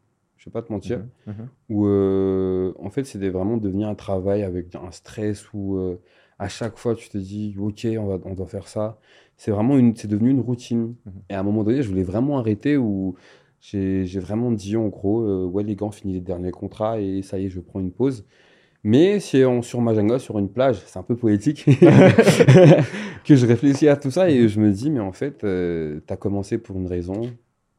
Je 0.45 0.51
vais 0.51 0.53
pas 0.53 0.62
te 0.62 0.70
mentir. 0.70 0.99
Mhm, 1.26 1.34
mhm. 1.34 1.49
Où, 1.70 1.86
euh, 1.86 2.74
en 2.78 2.90
fait, 2.90 3.05
c'était 3.05 3.30
vraiment 3.30 3.57
devenu 3.57 3.84
un 3.84 3.95
travail 3.95 4.42
avec 4.42 4.74
un 4.74 4.90
stress 4.90 5.51
où 5.55 5.78
euh, 5.78 5.99
à 6.38 6.49
chaque 6.49 6.76
fois, 6.76 6.95
tu 6.95 7.09
te 7.09 7.16
dis, 7.16 7.57
OK, 7.59 7.86
on 7.99 8.07
va, 8.07 8.18
on 8.26 8.34
doit 8.34 8.47
faire 8.47 8.68
ça. 8.68 8.99
C'est 9.38 9.51
vraiment 9.51 9.78
une, 9.78 9.97
c'est 9.97 10.07
devenu 10.07 10.30
une 10.30 10.40
routine. 10.40 10.97
Mhm. 11.07 11.12
Et 11.30 11.34
à 11.34 11.40
un 11.40 11.42
moment 11.42 11.64
donné, 11.64 11.82
je 11.82 11.88
voulais 11.88 12.03
vraiment 12.03 12.38
arrêter 12.38 12.76
où 12.76 13.14
j'ai, 13.62 14.05
vraiment 14.18 14.53
dit, 14.53 14.76
en 14.76 14.88
gros, 14.88 15.22
euh, 15.22 15.47
ouais, 15.47 15.62
les 15.62 15.76
gars, 15.76 15.86
on 15.86 15.90
finit 15.90 16.12
les 16.12 16.20
derniers 16.20 16.51
contrats 16.51 17.01
et 17.01 17.22
ça 17.22 17.38
y 17.38 17.47
est, 17.47 17.49
je 17.49 17.61
prends 17.61 17.80
une 17.80 17.92
pause. 17.92 18.26
Mais 18.82 19.20
c'est 19.20 19.47
en, 19.47 19.62
sur 19.62 19.80
Majanga, 19.80 20.18
sur 20.18 20.38
une 20.38 20.51
plage, 20.51 20.76
c'est 20.84 20.99
un 20.99 21.03
peu 21.03 21.16
poétique, 21.16 21.64
que 23.24 23.34
je 23.34 23.47
réfléchis 23.47 23.88
à 23.88 23.97
tout 23.97 24.11
ça 24.11 24.28
et 24.28 24.47
je 24.47 24.61
me 24.61 24.70
dis, 24.70 24.90
mais 24.90 25.01
en 25.01 25.12
fait, 25.12 25.38
tu 25.38 26.12
as 26.12 26.16
commencé 26.18 26.59
pour 26.59 26.76
une 26.76 26.86
raison, 26.86 27.22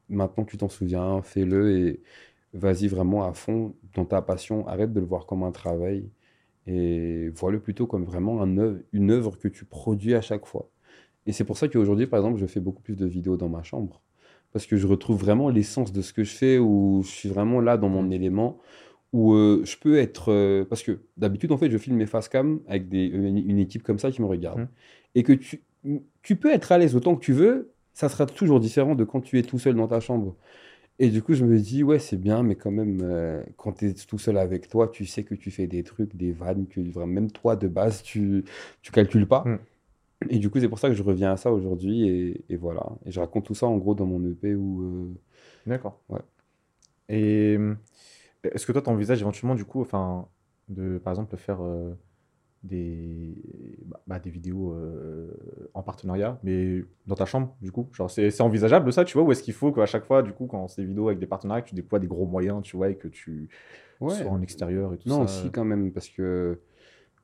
maintenant 0.09 0.45
tu 0.45 0.57
t'en 0.57 0.67
souviens, 0.67 1.21
fais-le 1.21 1.77
et 1.77 2.01
vas-y 2.55 2.87
vraiment 2.87 3.25
à 3.25 3.33
fond 3.33 3.75
dans 3.93 4.05
ta 4.05 4.21
passion, 4.21 4.67
arrête 4.67 4.93
de 4.93 4.99
le 4.99 5.05
voir 5.05 5.25
comme 5.25 5.43
un 5.43 5.51
travail 5.51 6.09
et 6.67 7.29
vois-le 7.29 7.59
plutôt 7.59 7.87
comme 7.87 8.05
vraiment 8.05 8.41
un 8.41 8.57
œuvre, 8.57 8.79
une 8.93 9.11
œuvre 9.11 9.37
que 9.37 9.47
tu 9.47 9.65
produis 9.65 10.15
à 10.15 10.21
chaque 10.21 10.45
fois. 10.45 10.69
Et 11.27 11.33
c'est 11.33 11.43
pour 11.43 11.57
ça 11.57 11.67
qu'aujourd'hui, 11.67 12.07
par 12.07 12.19
exemple, 12.19 12.39
je 12.39 12.45
fais 12.45 12.59
beaucoup 12.59 12.81
plus 12.81 12.95
de 12.95 13.05
vidéos 13.05 13.37
dans 13.37 13.49
ma 13.49 13.63
chambre. 13.63 14.01
Parce 14.53 14.65
que 14.65 14.77
je 14.77 14.87
retrouve 14.87 15.19
vraiment 15.19 15.49
l'essence 15.49 15.91
de 15.91 16.01
ce 16.01 16.13
que 16.13 16.23
je 16.23 16.33
fais, 16.33 16.57
où 16.59 17.01
je 17.03 17.09
suis 17.09 17.29
vraiment 17.29 17.59
là 17.61 17.77
dans 17.77 17.89
mon 17.89 18.09
élément, 18.11 18.59
où 19.13 19.33
euh, 19.33 19.61
je 19.65 19.77
peux 19.77 19.97
être... 19.97 20.31
euh, 20.31 20.65
parce 20.65 20.83
que 20.83 21.01
d'habitude, 21.17 21.51
en 21.51 21.57
fait, 21.57 21.69
je 21.71 21.77
filme 21.77 21.97
mes 21.97 22.05
face 22.05 22.29
cam 22.29 22.61
avec 22.67 22.89
des, 22.89 23.05
une, 23.05 23.37
une 23.37 23.59
équipe 23.59 23.83
comme 23.83 23.99
ça 23.99 24.11
qui 24.11 24.21
me 24.21 24.27
regarde. 24.27 24.61
Mhm. 24.61 24.67
Et 25.15 25.23
que 25.23 25.33
tu, 25.33 25.63
tu 26.21 26.35
peux 26.35 26.51
être 26.51 26.71
à 26.71 26.77
l'aise 26.77 26.95
autant 26.95 27.15
que 27.15 27.23
tu 27.23 27.33
veux, 27.33 27.73
ça 27.93 28.09
sera 28.09 28.25
toujours 28.25 28.59
différent 28.59 28.95
de 28.95 29.03
quand 29.03 29.21
tu 29.21 29.39
es 29.39 29.43
tout 29.43 29.59
seul 29.59 29.75
dans 29.75 29.87
ta 29.87 29.99
chambre. 29.99 30.35
Et 30.99 31.09
du 31.09 31.21
coup, 31.21 31.33
je 31.33 31.43
me 31.45 31.59
dis, 31.59 31.83
ouais, 31.83 31.99
c'est 31.99 32.15
bien, 32.17 32.41
mais 32.43 32.55
quand 32.55 32.71
même, 32.71 33.01
euh, 33.03 33.43
quand 33.57 33.73
tu 33.73 33.89
es 33.89 33.93
tout 33.93 34.17
seul 34.17 34.37
avec 34.37 34.69
toi, 34.69 34.87
tu 34.87 35.05
sais 35.05 35.23
que 35.23 35.35
tu 35.35 35.51
fais 35.51 35.67
des 35.67 35.83
trucs, 35.83 36.15
des 36.15 36.31
vannes, 36.31 36.67
que 36.67 36.79
vraiment, 36.81 37.07
même 37.13 37.31
toi, 37.31 37.55
de 37.57 37.67
base, 37.67 38.01
tu 38.03 38.45
tu 38.81 38.91
calcules 38.93 39.27
pas. 39.27 39.43
Mm. 39.45 39.59
Et 40.31 40.39
du 40.39 40.49
coup, 40.49 40.59
c'est 40.59 40.69
pour 40.69 40.79
ça 40.79 40.89
que 40.89 40.95
je 40.95 41.03
reviens 41.03 41.31
à 41.33 41.37
ça 41.37 41.51
aujourd'hui, 41.53 42.07
et, 42.09 42.45
et 42.49 42.57
voilà. 42.57 42.83
Et 43.05 43.11
je 43.11 43.19
raconte 43.19 43.45
tout 43.45 43.55
ça, 43.55 43.67
en 43.67 43.77
gros, 43.77 43.95
dans 43.95 44.05
mon 44.07 44.23
EP 44.29 44.55
où... 44.55 44.83
euh, 44.83 45.15
D'accord. 45.67 46.01
Ouais. 46.09 46.21
Et 47.09 47.57
euh, 47.59 47.75
est-ce 48.43 48.65
que 48.65 48.71
toi, 48.73 48.81
tu 48.81 48.89
envisages 48.89 49.21
éventuellement, 49.21 49.55
du 49.55 49.65
coup, 49.65 49.81
enfin, 49.81 50.27
de, 50.69 50.97
par 50.99 51.13
exemple, 51.13 51.35
faire 51.37 51.61
euh, 51.63 51.93
des, 52.65 53.35
bah, 53.85 54.01
bah, 54.07 54.19
des 54.19 54.29
vidéos 54.31 54.73
euh, 54.73 55.31
en 55.73 55.83
partenariat, 55.83 56.39
mais 56.43 56.83
dans 57.07 57.15
ta 57.15 57.25
chambre, 57.25 57.55
du 57.61 57.71
coup? 57.71 57.89
Genre, 57.93 58.09
c'est 58.11 58.31
c'est 58.31 58.43
envisageable 58.43 58.91
ça, 58.93 59.05
tu 59.05 59.13
vois? 59.17 59.23
Ou 59.27 59.31
est-ce 59.31 59.43
qu'il 59.43 59.53
faut 59.53 59.71
qu'à 59.71 59.85
chaque 59.85 60.05
fois, 60.05 60.23
du 60.23 60.33
coup, 60.33 60.47
quand 60.47 60.67
c'est 60.67 60.81
des 60.83 60.87
vidéos 60.87 61.07
avec 61.07 61.19
des 61.19 61.27
partenariats, 61.27 61.61
que 61.63 61.69
tu 61.69 61.75
déploies 61.75 61.99
des 61.99 62.07
gros 62.07 62.25
moyens, 62.27 62.61
tu 62.63 62.77
vois, 62.77 62.89
et 62.89 62.97
que 62.97 63.07
tu 63.07 63.49
Ouais. 63.99 64.27
sois 64.27 64.31
en 64.31 64.41
extérieur 64.41 64.93
et 64.93 64.97
tout 64.97 65.07
Non, 65.07 65.27
ça? 65.27 65.27
si, 65.27 65.51
quand 65.51 65.65
même, 65.65 65.91
parce 65.93 66.09
que, 66.09 66.61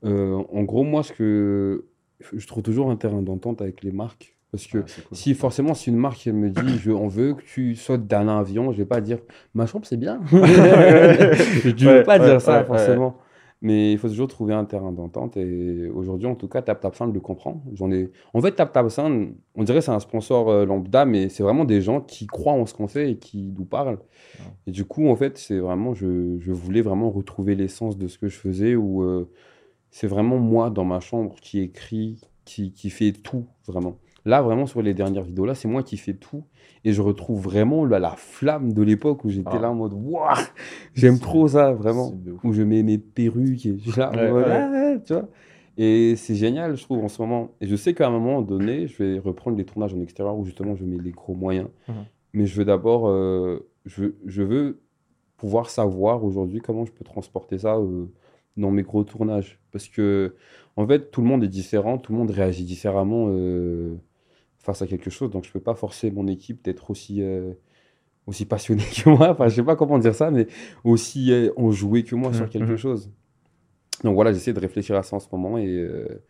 euh, 0.06 0.36
en 0.52 0.64
gros, 0.64 0.84
moi, 0.84 1.04
ce 1.04 1.14
que 1.14 1.86
je 2.34 2.48
trouve 2.48 2.64
toujours 2.64 2.92
un 2.92 2.98
terrain 2.98 3.22
d'entente 3.22 3.62
avec 3.62 3.84
les 3.84 3.92
marques. 3.92 4.38
Parce 4.52 4.68
que 4.68 4.86
Ah, 4.86 5.02
cool. 5.04 5.04
si 5.14 5.34
forcément, 5.36 5.74
si 5.76 5.90
une 5.90 5.98
marque 5.98 6.28
elle 6.28 6.34
me 6.36 6.50
dit, 6.50 6.78
je, 6.80 6.92
on 6.92 7.08
veut 7.08 7.36
que 7.36 7.44
tu 7.44 7.76
sautes 7.76 8.08
d'un 8.08 8.28
avion, 8.30 8.72
je 8.74 8.80
vais 8.80 8.86
pas 8.86 9.02
dire, 9.02 9.20
ma 9.54 9.66
chambre, 9.68 9.86
c'est 9.88 9.98
bien. 9.98 10.22
je 10.32 11.86
Ouais, 11.86 11.90
veux 11.90 12.04
pas 12.04 12.20
ouais, 12.20 12.38
dire 12.38 12.42
ça, 12.42 12.64
forcément. 12.66 13.20
Mais 13.64 13.92
il 13.92 14.00
faut 14.00 14.10
toujours 14.10 14.28
trouver 14.28 14.56
un 14.56 14.66
terrain 14.66 14.92
d'entente. 14.92 15.38
Et 15.38 15.88
aujourd'hui, 15.90 16.28
en 16.28 16.34
tout 16.34 16.48
cas, 16.48 16.64
Tap 16.64 16.80
Tap 16.80 16.96
Sound 16.96 17.14
le 17.14 17.20
comprend. 17.20 17.62
J'en 17.74 17.92
ai... 17.92 18.12
En 18.34 18.42
fait, 18.42 18.54
Tap 18.54 18.74
Tap 18.74 18.90
Sound, 18.90 19.36
on 19.54 19.64
dirait 19.64 19.80
que 19.80 19.86
c'est 19.86 19.92
un 19.92 20.00
sponsor 20.00 20.50
euh, 20.50 20.66
lambda, 20.66 21.06
mais 21.06 21.30
c'est 21.30 21.44
vraiment 21.44 21.64
des 21.64 21.80
gens 21.80 22.02
qui 22.02 22.26
croient 22.26 22.54
en 22.54 22.66
ce 22.66 22.74
qu'on 22.74 22.88
fait 22.88 23.12
et 23.12 23.18
qui 23.18 23.54
nous 23.56 23.66
parlent. 23.66 24.00
Ouais. 24.40 24.46
Et 24.66 24.72
du 24.72 24.84
coup, 24.86 25.08
en 25.08 25.16
fait, 25.16 25.38
c'est 25.38 25.60
vraiment, 25.60 25.94
je, 25.94 26.40
je 26.40 26.52
voulais 26.52 26.82
vraiment 26.82 27.12
retrouver 27.12 27.54
l'essence 27.54 28.00
de 28.00 28.08
ce 28.08 28.18
que 28.18 28.30
je 28.30 28.38
faisais, 28.38 28.76
où 28.76 29.04
euh, 29.04 29.30
c'est 29.92 30.08
vraiment 30.08 30.40
moi 30.40 30.72
dans 30.72 30.86
ma 30.86 31.00
chambre 31.00 31.36
qui 31.40 31.60
écrit, 31.60 32.20
qui, 32.46 32.74
qui 32.74 32.90
fait 32.90 33.12
tout, 33.12 33.46
vraiment. 33.68 34.00
Là, 34.26 34.42
vraiment, 34.42 34.68
sur 34.68 34.82
les 34.82 34.94
dernières 34.94 35.24
vidéos, 35.24 35.46
là, 35.46 35.56
c'est 35.56 35.68
moi 35.68 35.82
qui 35.84 35.98
fais 35.98 36.14
tout. 36.14 36.44
Et 36.86 36.94
je 36.94 37.02
retrouve 37.02 37.42
vraiment 37.42 37.86
la, 37.86 37.98
la 38.00 38.12
flamme 38.16 38.74
de 38.74 38.82
l'époque 38.84 39.26
où 39.26 39.30
j'étais 39.30 39.50
Ah. 39.54 39.60
là 39.60 39.72
en 39.72 39.76
mode, 39.76 39.94
waouh, 39.94 40.36
j'aime 40.94 41.20
trop 41.20 41.48
ça, 41.48 41.72
vraiment 41.74 42.14
où 42.44 42.54
je 42.54 42.62
mets 42.62 42.84
mes 42.84 42.98
perruques 43.00 43.66
et 43.66 43.78
je 43.80 43.92
suis 43.92 44.00
là 44.00 44.12
en 44.12 44.16
Ouais, 44.16 44.30
mode, 44.32 44.46
ouais. 44.46 44.68
Ouais, 44.70 45.00
tu 45.04 45.14
vois. 45.14 45.28
Et 45.78 46.16
c'est 46.18 46.36
génial, 46.36 46.76
je 46.76 46.84
trouve, 46.84 47.04
en 47.04 47.08
ce 47.08 47.22
moment. 47.22 47.52
Et 47.62 47.66
je 47.68 47.76
sais 47.76 47.94
qu'à 47.94 48.08
un 48.08 48.12
moment 48.12 48.42
donné, 48.42 48.88
je 48.88 49.02
vais 49.04 49.20
reprendre 49.20 49.58
les 49.58 49.66
tournages 49.66 49.94
en 49.94 50.02
extérieur 50.02 50.38
où 50.38 50.46
justement 50.46 50.76
je 50.76 50.84
mets 50.86 50.98
les 51.02 51.12
gros 51.12 51.34
moyens. 51.34 51.68
Mhm. 51.88 51.96
Mais 52.34 52.46
je 52.46 52.56
veux 52.58 52.66
d'abord, 52.66 53.08
euh, 53.08 53.68
je, 53.86 54.02
veux- 54.04 54.16
je 54.26 54.44
veux 54.44 54.82
pouvoir 55.38 55.70
savoir 55.72 56.24
aujourd'hui 56.24 56.60
comment 56.62 56.86
je 56.86 56.92
peux 56.92 57.04
transporter 57.04 57.58
ça 57.58 57.78
euh, 57.78 58.06
dans 58.58 58.70
mes 58.70 58.84
gros 58.84 59.04
tournages. 59.04 59.60
Parce 59.72 59.88
que, 59.88 60.36
en 60.76 60.86
fait, 60.86 61.10
tout 61.10 61.22
le 61.22 61.28
monde 61.28 61.44
est 61.44 61.48
différent, 61.48 61.98
tout 61.98 62.12
le 62.12 62.18
monde 62.20 62.30
réagit 62.30 62.64
différemment 62.66 63.28
euh, 63.30 63.96
face 64.64 64.82
à 64.82 64.88
quelque 64.88 65.10
chose. 65.10 65.30
Donc, 65.32 65.46
je 65.46 65.52
peux 65.52 65.60
pas 65.62 65.76
forcer 65.76 66.12
mon 66.12 66.28
équipe 66.28 66.64
d'être 66.64 66.90
aussi, 66.92 67.22
euh, 67.24 67.54
aussi 68.28 68.46
passionnée 68.46 68.84
que 69.04 69.10
moi. 69.10 69.32
Enfin, 69.32 69.48
je 69.50 69.56
sais 69.58 69.64
pas 69.64 69.76
comment 69.76 70.00
dire 70.00 70.16
ça, 70.16 70.32
mais 70.32 70.48
aussi 70.84 71.32
euh, 71.34 71.52
enjouée 71.58 72.04
que 72.04 72.16
moi 72.16 72.34
sur 72.34 72.48
Mhm, 72.48 72.50
quelque 72.50 72.72
mhm. 72.72 72.78
chose. 72.78 73.12
Donc 74.04 74.16
voilà, 74.16 74.34
j'essaie 74.34 74.54
de 74.54 74.60
réfléchir 74.60 74.96
à 74.96 75.04
ça 75.04 75.16
en 75.16 75.20
ce 75.20 75.28
moment 75.32 75.58
et 75.58 75.68
euh, 75.68 76.24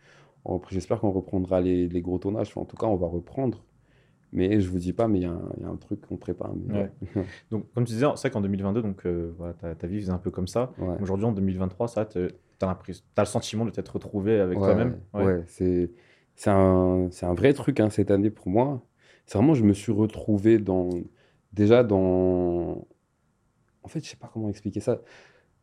j'espère 0.70 1.00
qu'on 1.00 1.10
reprendra 1.10 1.60
les, 1.60 1.88
les 1.88 2.02
gros 2.02 2.18
tournages. 2.18 2.48
Enfin, 2.48 2.62
en 2.62 2.64
tout 2.64 2.76
cas, 2.76 2.86
on 2.86 2.96
va 2.96 3.06
reprendre. 3.06 3.64
Mais 4.32 4.60
je 4.60 4.68
vous 4.70 4.78
dis 4.78 4.92
pas, 4.94 5.08
mais 5.08 5.20
il 5.20 5.22
y, 5.22 5.26
a 5.26 5.30
un- 5.32 5.50
il 5.58 5.62
y 5.62 5.66
a 5.66 5.68
un 5.68 5.76
truc 5.76 6.00
qu'on 6.06 6.16
prépare. 6.16 6.52
mais 6.56 6.80
Ouais. 6.80 6.90
Donc, 7.50 7.66
comme 7.74 7.84
tu 7.84 7.92
disais, 7.92 8.06
c'est 8.16 8.22
vrai 8.22 8.30
qu'en 8.30 8.40
2022, 8.40 8.82
donc, 8.82 9.06
euh, 9.06 9.32
voilà, 9.38 9.52
ta, 9.54 9.74
ta 9.74 9.86
vie 9.86 10.00
faisait 10.00 10.12
un 10.12 10.18
peu 10.18 10.30
comme 10.30 10.48
ça. 10.48 10.72
ouais. 10.78 10.96
Aujourd'hui, 11.00 11.26
en 11.26 11.32
2023, 11.32 11.88
ça, 11.88 12.06
tu 12.06 12.18
as, 12.18 12.78
le 13.18 13.24
sentiment 13.26 13.64
de 13.66 13.70
t'être 13.70 13.90
retrouvé 13.94 14.40
avec 14.40 14.58
Ouais, 14.58 14.66
toi-même. 14.66 14.96
ouais, 15.14 15.44
c'est 15.48 15.90
c'est 16.42 16.50
un, 16.50 17.06
c'est 17.12 17.24
un 17.24 17.34
vrai 17.34 17.52
truc 17.52 17.78
hein, 17.78 17.88
cette 17.88 18.10
année 18.10 18.30
pour 18.30 18.48
moi. 18.48 18.82
C'est 19.26 19.38
vraiment, 19.38 19.54
je 19.54 19.62
me 19.62 19.72
suis 19.72 19.92
retrouvé 19.92 20.58
dans, 20.58 20.90
déjà 21.52 21.84
dans, 21.84 22.84
en 23.84 23.88
fait, 23.88 24.04
je 24.04 24.10
sais 24.10 24.16
pas 24.16 24.28
comment 24.32 24.48
expliquer 24.48 24.80
ça. 24.80 25.00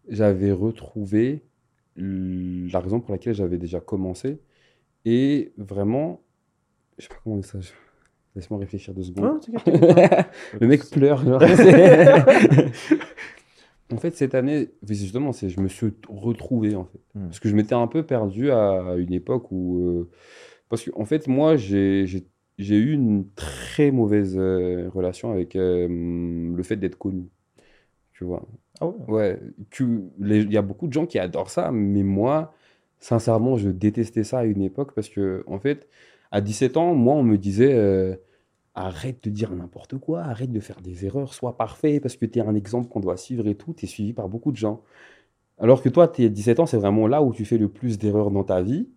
J'avais 0.07 0.53
retrouvé 0.53 1.43
la 1.97 2.79
raison 2.79 3.01
pour 3.01 3.11
laquelle 3.11 3.33
j'avais 3.33 3.57
déjà 3.57 3.81
commencé 3.81 4.39
et 5.03 5.51
vraiment, 5.57 6.21
je 6.97 7.03
sais 7.03 7.09
pas 7.09 7.19
comment 7.25 7.35
dire 7.35 7.45
ça. 7.45 7.59
je- 7.59 7.71
Laisse-moi 8.35 8.59
réfléchir 8.59 8.93
deux 8.93 9.03
secondes. 9.03 9.41
Le 9.65 10.67
mec 10.67 10.85
pleure. 10.91 11.25
genre, 11.25 11.41
en 13.91 13.97
fait, 13.97 14.15
cette 14.15 14.35
année, 14.35 14.69
justement, 14.87 15.33
c'est, 15.33 15.49
je 15.49 15.59
me 15.59 15.67
suis 15.67 15.91
retrouvé 16.07 16.75
en 16.75 16.85
fait. 16.85 16.99
Hmm. 17.15 17.25
Parce 17.25 17.39
que 17.41 17.49
je 17.49 17.55
m'étais 17.55 17.73
un 17.75 17.87
peu 17.87 18.03
perdu 18.03 18.49
à 18.51 18.95
une 18.97 19.11
époque 19.13 19.51
où. 19.51 19.79
euh, 19.79 20.09
parce 20.69 20.83
que, 20.83 20.91
en 20.95 21.05
fait, 21.05 21.27
moi, 21.27 21.57
j'ai, 21.57 22.05
eu 22.57 22.93
une 22.93 23.25
très 23.35 23.91
mauvaise 23.91 24.35
euh, 24.37 24.89
relation 24.93 25.31
avec 25.31 25.55
euh, 25.55 25.87
le 26.55 26.63
fait 26.63 26.77
d'être 26.77 26.97
connu. 26.97 27.29
Tu 28.13 28.23
vois? 28.23 28.47
Ah 28.79 28.87
ouais? 28.87 28.95
Ouais, 29.07 29.39
il 29.79 30.53
y 30.53 30.57
a 30.57 30.61
beaucoup 30.61 30.87
de 30.87 30.93
gens 30.93 31.05
qui 31.05 31.19
adorent 31.19 31.49
ça, 31.49 31.71
mais 31.71 32.03
moi, 32.03 32.53
sincèrement, 32.99 33.57
je 33.57 33.69
détestais 33.69 34.23
ça 34.23 34.39
à 34.39 34.43
une 34.45 34.61
époque 34.61 34.93
parce 34.93 35.09
que, 35.09 35.43
en 35.47 35.59
fait, 35.59 35.87
à 36.31 36.41
17 36.41 36.77
ans, 36.77 36.93
moi, 36.95 37.15
on 37.15 37.23
me 37.23 37.37
disait 37.37 37.73
euh, 37.73 38.15
arrête 38.75 39.23
de 39.23 39.29
dire 39.29 39.55
n'importe 39.55 39.97
quoi, 39.97 40.21
arrête 40.21 40.51
de 40.51 40.59
faire 40.59 40.81
des 40.81 41.05
erreurs, 41.05 41.33
sois 41.33 41.57
parfait 41.57 41.99
parce 41.99 42.15
que 42.15 42.25
tu 42.25 42.39
es 42.39 42.41
un 42.41 42.55
exemple 42.55 42.89
qu'on 42.89 42.99
doit 42.99 43.17
suivre 43.17 43.47
et 43.47 43.55
tout, 43.55 43.73
tu 43.73 43.85
es 43.85 43.87
suivi 43.87 44.13
par 44.13 44.29
beaucoup 44.29 44.51
de 44.51 44.57
gens. 44.57 44.83
Alors 45.59 45.81
que 45.83 45.89
toi, 45.89 46.07
tu 46.07 46.23
es 46.23 46.29
17 46.29 46.59
ans, 46.59 46.65
c'est 46.65 46.77
vraiment 46.77 47.07
là 47.07 47.21
où 47.23 47.33
tu 47.33 47.45
fais 47.45 47.57
le 47.57 47.69
plus 47.69 47.97
d'erreurs 47.99 48.31
dans 48.31 48.43
ta 48.43 48.61
vie. 48.61 48.89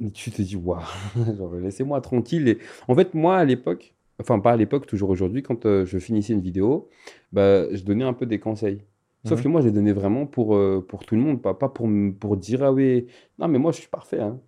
Et 0.00 0.10
tu 0.10 0.30
te 0.30 0.42
dis, 0.42 0.56
waouh, 0.56 0.80
laissez-moi 1.60 2.00
tranquille. 2.00 2.48
Et 2.48 2.58
en 2.88 2.94
fait, 2.94 3.14
moi, 3.14 3.36
à 3.36 3.44
l'époque, 3.44 3.94
enfin, 4.20 4.38
pas 4.40 4.52
à 4.52 4.56
l'époque, 4.56 4.86
toujours 4.86 5.10
aujourd'hui, 5.10 5.42
quand 5.42 5.66
euh, 5.66 5.84
je 5.84 5.98
finissais 5.98 6.32
une 6.32 6.40
vidéo, 6.40 6.88
bah, 7.32 7.72
je 7.74 7.82
donnais 7.84 8.04
un 8.04 8.12
peu 8.12 8.26
des 8.26 8.38
conseils. 8.40 8.82
Sauf 9.24 9.38
que 9.44 9.48
moi, 9.48 9.60
je 9.60 9.66
les 9.68 9.72
donnais 9.72 9.92
vraiment 9.92 10.26
pour, 10.26 10.56
euh, 10.56 10.84
pour 10.86 11.04
tout 11.04 11.14
le 11.14 11.20
monde, 11.20 11.40
pas, 11.40 11.54
pas 11.54 11.68
pour, 11.68 11.88
pour 12.18 12.36
dire, 12.36 12.64
ah 12.64 12.72
oui, 12.72 13.06
non, 13.38 13.46
mais 13.46 13.58
moi, 13.60 13.70
je 13.70 13.76
suis 13.78 13.88
parfait. 13.88 14.18
hein. 14.18 14.40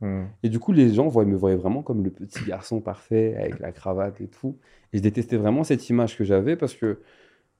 Et 0.43 0.49
du 0.49 0.59
coup, 0.59 0.73
les 0.73 0.93
gens 0.93 1.07
voyaient- 1.07 1.31
me 1.31 1.37
voyaient 1.37 1.55
vraiment 1.57 1.83
comme 1.85 2.03
le 2.03 2.11
petit 2.11 2.45
garçon 2.45 2.81
parfait, 2.81 3.37
avec 3.37 3.61
la 3.61 3.71
cravate 3.71 4.21
et 4.21 4.27
tout. 4.27 4.59
Et 4.93 4.99
je 4.99 5.03
détestais 5.03 5.37
vraiment 5.37 5.63
cette 5.63 5.89
image 5.91 6.19
que 6.19 6.25
j'avais 6.25 6.57
parce 6.57 6.75
que, 6.75 6.99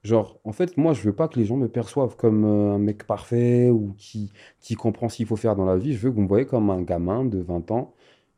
genre, 0.05 0.39
en 0.45 0.51
fait, 0.53 0.77
moi, 0.77 0.93
je 0.93 1.01
veux 1.03 1.13
pas 1.15 1.27
que 1.27 1.39
les 1.39 1.45
gens 1.45 1.57
me 1.57 1.67
perçoivent 1.69 2.15
comme 2.17 2.45
euh, 2.45 2.73
un 2.75 2.79
mec 2.79 3.05
parfait 3.05 3.69
ou 3.71 3.93
qui, 3.97 4.31
qui 4.61 4.75
comprend 4.75 5.09
ce 5.09 5.17
qu'il 5.17 5.27
faut 5.27 5.35
faire 5.37 5.55
dans 5.55 5.65
la 5.65 5.77
vie. 5.77 5.93
Je 5.93 5.99
veux 5.99 6.11
que 6.11 6.15
vous 6.15 6.21
me 6.23 6.27
voyez 6.27 6.45
comme 6.47 6.69
un 6.69 6.81
gamin 6.83 7.25
de 7.25 7.39
20 7.39 7.69
ans 7.71 7.93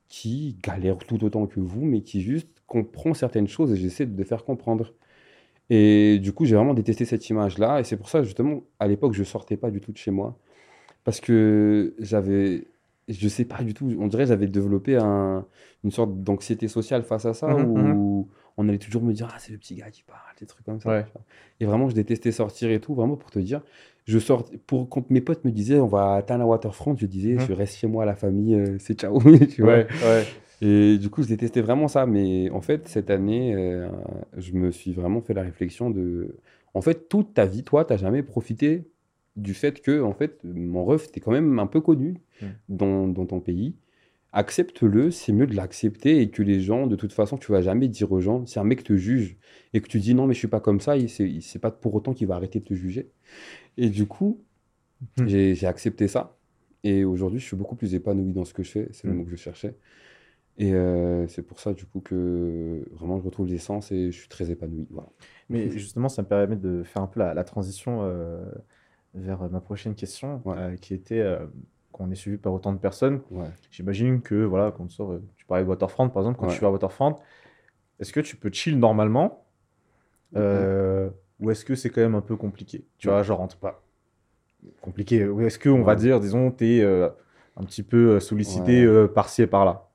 qui 0.09 0.57
galère 0.63 0.97
tout 0.99 1.24
autant 1.26 1.47
que 1.47 1.59
vous, 1.61 1.84
mais 1.86 2.01
qui 2.01 2.22
juste 2.22 2.49
comprend 2.68 3.13
certaines 3.13 3.47
choses 3.47 3.74
et 3.74 3.78
j'essaie 3.78 4.05
de 4.07 4.18
le 4.18 4.24
faire 4.26 4.45
comprendre. 4.45 4.93
Et 5.70 6.20
du 6.20 6.34
coup, 6.34 6.45
j'ai 6.45 6.55
vraiment 6.55 6.74
détesté 6.74 7.05
cette 7.05 7.30
image-là. 7.30 7.80
Et 7.80 7.84
c'est 7.84 7.97
pour 7.97 8.09
ça, 8.09 8.24
justement, 8.24 8.63
à 8.80 8.88
l'époque, 8.88 9.13
je 9.13 9.24
sortais 9.24 9.57
pas 9.57 9.72
du 9.72 9.82
tout 9.82 9.91
de 9.91 9.97
chez 9.97 10.11
moi. 10.11 10.38
Parce 11.03 11.22
que 11.22 11.95
j'avais, 11.99 12.68
je 13.07 13.28
sais 13.30 13.45
pas 13.45 13.63
du 13.63 13.74
tout, 13.74 13.93
on 13.99 14.07
dirait 14.07 14.24
que 14.24 14.30
j'avais 14.30 14.47
développé 14.47 14.97
un- 14.97 15.45
une 15.84 15.91
sorte 15.91 16.22
d'anxiété 16.24 16.68
sociale 16.68 17.03
face 17.03 17.26
à 17.26 17.34
ça, 17.34 17.57
Mhm, 17.57 17.59
où 17.59 18.05
on 18.58 18.68
allait 18.68 18.78
toujours 18.80 19.03
me 19.03 19.14
dire, 19.14 19.28
ah, 19.32 19.38
c'est 19.39 19.51
le 19.51 19.58
petit 19.58 19.76
gars 19.76 19.91
qui 19.91 20.03
parle, 20.03 20.20
des 20.39 20.45
trucs 20.45 20.66
comme 20.66 20.80
ça. 20.82 20.89
Ouais. 20.89 21.05
Et 21.60 21.66
vraiment, 21.66 21.89
je 21.89 21.95
détestais 21.95 22.32
sortir 22.32 22.70
et 22.72 22.80
tout, 22.80 22.93
vraiment 22.95 23.16
pour 23.16 23.30
te 23.32 23.39
dire. 23.39 23.62
Je 24.05 24.18
sors, 24.20 24.49
pour, 24.66 24.89
quand 24.89 25.10
mes 25.12 25.22
potes 25.22 25.43
me 25.45 25.51
disaient, 25.51 25.80
on 25.80 25.88
va 25.88 26.14
atteindre 26.16 26.39
la 26.39 26.45
waterfront, 26.47 26.95
je 26.97 27.05
disais, 27.05 27.34
Mhm. 27.34 27.39
je 27.41 27.53
reste 27.53 27.78
chez 27.78 27.88
moi, 27.88 28.05
la 28.05 28.16
famille, 28.16 28.55
euh, 28.55 28.78
c'est 28.80 28.99
ciao. 28.99 29.20
tu 29.55 29.62
vois. 29.62 29.74
Ouais, 29.74 29.88
ouais. 30.03 30.26
Et 30.62 30.97
du 30.97 31.10
coup, 31.12 31.22
je 31.22 31.28
détestais 31.28 31.62
vraiment 31.62 31.88
ça. 31.88 32.05
Mais 32.08 32.49
en 32.49 32.62
fait, 32.62 32.88
cette 32.88 33.10
année, 33.12 33.53
euh, 33.53 33.88
je 34.38 34.53
me 34.53 34.72
suis 34.72 34.91
vraiment 34.93 35.22
fait 35.22 35.34
la 35.36 35.43
réflexion 35.43 35.89
de. 35.91 36.36
En 36.74 36.82
fait, 36.82 37.10
toute 37.10 37.34
ta 37.36 37.45
vie, 37.45 37.64
toi, 37.64 37.86
tu 37.86 37.93
n'as 37.93 37.97
jamais 37.97 38.24
profité 38.24 38.88
du 39.36 39.53
fait 39.53 39.82
que, 39.82 40.01
en 40.01 40.14
fait, 40.14 40.39
mon 40.43 40.84
ref, 40.84 41.12
tu 41.12 41.20
es 41.20 41.22
quand 41.22 41.32
même 41.32 41.60
un 41.60 41.68
peu 41.68 41.80
connu 41.82 42.16
Mm. 42.41 42.45
dans, 42.70 43.08
dans 43.08 43.26
ton 43.28 43.39
pays. 43.39 43.76
Accepte-le, 44.38 45.10
c'est 45.10 45.34
mieux 45.34 45.48
de 45.48 45.56
l'accepter 45.56 46.22
et 46.22 46.30
que 46.30 46.44
les 46.44 46.62
gens, 46.62 46.86
de 46.86 46.96
toute 46.96 47.12
façon, 47.12 47.38
tu 47.38 47.52
vas 47.52 47.62
jamais 47.64 47.88
dire 47.88 48.12
aux 48.12 48.22
gens, 48.22 48.46
si 48.46 48.60
un 48.60 48.64
mec 48.64 48.84
te 48.84 48.96
juge 48.96 49.36
et 49.74 49.82
que 49.82 49.88
tu 49.88 50.00
dis 50.00 50.14
non, 50.14 50.28
mais 50.28 50.36
je 50.36 50.40
suis 50.40 50.48
pas 50.48 50.60
comme 50.60 50.80
ça, 50.80 50.94
c'est 51.08 51.60
pas 51.60 51.72
pour 51.72 51.96
autant 51.96 52.14
qu'il 52.14 52.28
va 52.28 52.36
arrêter 52.36 52.60
de 52.60 52.66
te 52.66 52.76
juger. 52.76 53.10
Et 53.78 53.90
du 53.90 54.06
coup, 54.06 54.44
Mm. 55.18 55.28
j'ai 55.28 55.66
accepté 55.68 56.08
ça. 56.08 56.38
Et 56.84 57.04
aujourd'hui, 57.04 57.40
je 57.40 57.46
suis 57.46 57.58
beaucoup 57.58 57.76
plus 57.76 57.96
épanoui 57.96 58.32
dans 58.34 58.46
ce 58.46 58.54
que 58.54 58.62
je 58.64 58.72
fais. 58.72 58.88
C'est 58.92 59.08
le 59.08 59.14
Mm. 59.14 59.18
mot 59.18 59.24
que 59.26 59.32
je 59.32 59.36
cherchais. 59.36 59.76
Et 60.60 60.74
euh, 60.74 61.28
c'est 61.28 61.42
pour 61.44 61.60
ça, 61.60 61.74
du 61.74 61.86
coup, 61.86 62.00
que 62.00 62.84
vraiment, 62.92 63.18
je 63.20 63.24
retrouve 63.24 63.48
l'essence 63.48 63.92
et 63.92 64.12
je 64.12 64.18
suis 64.20 64.30
très 64.30 64.52
épanoui. 64.52 64.88
Voilà. 64.92 65.10
Mais 65.50 65.70
justement, 65.70 66.10
ça 66.10 66.22
me 66.24 66.28
permet 66.28 66.56
de 66.56 66.84
faire 66.84 67.02
un 67.02 67.08
peu 67.08 67.20
la, 67.20 67.34
la 67.34 67.44
transition 67.44 68.00
euh, 68.04 68.46
vers 69.16 69.50
ma 69.50 69.62
prochaine 69.62 69.96
question, 69.96 70.42
Ouais. 70.46 70.56
euh, 70.58 70.76
qui 70.76 70.94
était 70.94 71.24
qu'on 71.92 72.12
est 72.12 72.16
suivi 72.16 72.38
par 72.38 72.54
autant 72.54 72.74
de 72.74 72.78
personnes. 72.78 73.22
Ouais. 73.32 73.48
J'imagine 73.72 74.22
que, 74.22 74.36
voilà, 74.44 74.72
quand 74.72 74.86
tu 74.88 74.96
sors, 74.96 75.12
euh, 75.12 75.24
tu 75.36 75.46
parlais 75.46 75.64
de 75.64 75.70
Waterfront, 75.70 76.10
par 76.10 76.22
exemple, 76.24 76.40
quand 76.40 76.48
Ouais. 76.48 76.54
tu 76.54 76.62
vas 76.62 76.68
à 76.68 76.72
Waterfront, 76.72 77.16
est-ce 78.00 78.14
que 78.14 78.20
tu 78.20 78.36
peux 78.36 78.52
chill 78.52 78.78
normalement 78.80 79.46
euh, 80.36 81.10
ou 81.40 81.52
est-ce 81.52 81.66
que 81.66 81.76
c'est 81.76 81.90
quand 81.90 82.02
même 82.02 82.16
un 82.16 82.22
peu 82.22 82.36
compliqué? 82.36 82.86
Tu 82.98 83.08
Ouais. 83.08 83.14
vois, 83.14 83.24
genre, 83.24 83.42
entre 83.42 83.58
pas 83.58 83.84
compliqué, 84.82 85.26
ou 85.28 85.42
est-ce 85.42 85.60
que, 85.60 85.70
on 85.70 85.84
va 85.84 85.96
dire, 85.96 86.20
disons, 86.20 86.52
tu 86.52 86.66
es 86.66 86.84
un 86.84 87.64
petit 87.64 87.84
peu 87.84 88.16
euh, 88.16 88.20
sollicité 88.20 88.84
euh, 88.84 89.08
par-ci 89.08 89.42
et 89.42 89.48
par-là? 89.48 89.90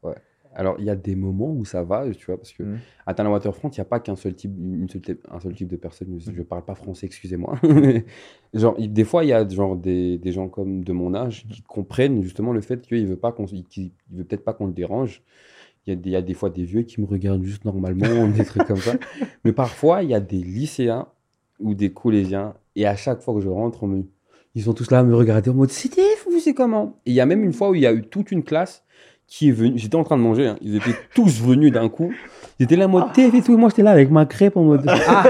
Alors, 0.55 0.77
il 0.79 0.85
y 0.85 0.91
a 0.91 0.97
des 0.97 1.15
moments 1.17 1.51
où 1.51 1.65
ça 1.65 1.83
va, 1.83 2.09
tu 2.11 2.27
vois, 2.27 2.37
parce 2.37 2.53
que 2.53 2.63
Mhm. 2.63 2.79
à 3.07 3.15
Tana 3.15 3.31
Waterfront, 3.31 3.69
il 3.71 3.75
n'y 3.79 3.81
a 3.81 3.85
pas 3.87 4.01
qu'un 4.01 4.17
seul 4.17 4.35
type, 4.35 4.53
une 4.59 4.89
seule 4.89 5.01
type- 5.01 5.27
un 5.31 5.41
seul 5.41 5.55
type 5.55 5.69
de 5.69 5.77
personne. 5.77 6.19
Je 6.21 6.31
ne 6.31 6.43
parle 6.43 6.65
pas 6.65 6.75
français, 6.75 7.07
excusez-moi. 7.07 7.55
genre, 8.55 8.75
il- 8.79 8.93
des 8.93 9.05
fois, 9.05 9.25
il 9.25 9.29
y 9.29 9.33
a 9.33 9.49
genre 9.49 9.77
des, 9.77 10.19
des 10.19 10.33
gens 10.33 10.49
comme 10.49 10.85
de 10.85 10.93
mon 10.93 11.15
âge 11.15 11.47
qui 11.49 11.63
comprennent 11.63 12.23
justement 12.23 12.53
le 12.53 12.61
fait 12.61 12.81
qu'il 12.83 13.07
veut 13.07 13.17
pas 13.17 13.33
qu'on, 13.33 13.45
veut 13.47 14.25
peut-être 14.25 14.45
pas 14.45 14.53
qu'on 14.53 14.67
le 14.67 14.73
dérange. 14.73 15.23
Il 15.87 15.91
y, 15.91 15.93
a 15.95 15.97
des, 15.97 16.11
il 16.11 16.13
y 16.13 16.17
a 16.17 16.23
des 16.23 16.35
fois 16.35 16.49
des 16.51 16.65
vieux 16.65 16.83
qui 16.83 17.01
me 17.01 17.07
regardent 17.07 17.43
juste 17.43 17.65
normalement, 17.65 18.27
des 18.29 18.45
trucs 18.45 18.67
comme 18.67 18.77
ça. 18.77 18.95
Mais 19.45 19.53
parfois, 19.53 20.03
il 20.03 20.11
y 20.11 20.15
a 20.15 20.21
des 20.21 20.39
lycéens 20.39 21.09
ou 21.59 21.75
des 21.75 21.93
collégiens, 21.93 22.55
et 22.77 22.87
à 22.87 22.97
chaque 22.97 23.21
fois 23.21 23.35
que 23.35 23.41
je 23.41 23.49
rentre, 23.49 23.83
on 23.85 23.87
me- 23.89 24.05
ils 24.55 24.63
sont 24.65 24.75
tous 24.75 24.91
là 24.91 24.99
à 25.01 25.03
me 25.03 25.15
regarder 25.15 25.51
en 25.51 25.55
mode 25.55 25.71
C'était 25.71 26.03
vous, 26.29 26.39
c'est 26.39 26.55
comment? 26.55 27.01
Et 27.07 27.11
il 27.11 27.15
y 27.15 27.21
a 27.21 27.27
même 27.27 27.43
une 27.43 27.53
fois 27.53 27.71
où 27.71 27.75
il 27.75 27.81
y 27.83 27.87
a 27.87 27.93
eu 27.93 28.03
toute 28.03 28.31
une 28.33 28.43
classe 28.45 28.85
qui 29.35 29.49
est 29.49 29.53
venue. 29.53 29.79
J'étais 29.79 29.97
en 29.97 30.05
train 30.05 30.19
de 30.19 30.23
manger, 30.23 30.47
hein. 30.47 30.57
ils 30.61 30.77
étaient 30.77 30.95
tous 31.15 31.41
venus 31.41 31.73
d'un 31.73 31.89
coup. 31.89 32.13
Ils 32.59 32.65
étaient 32.65 32.77
là 32.77 32.85
en 32.87 32.91
mode 32.91 33.13
TF 33.15 33.33
et 33.35 33.41
tout, 33.41 33.55
et 33.55 33.57
moi 33.57 33.71
j'étais 33.71 33.83
là 33.83 33.93
avec 33.93 34.11
ma 34.11 34.27
crêpe 34.27 34.59
en 34.59 34.63
mode 34.65 34.85
Ah 34.87 35.25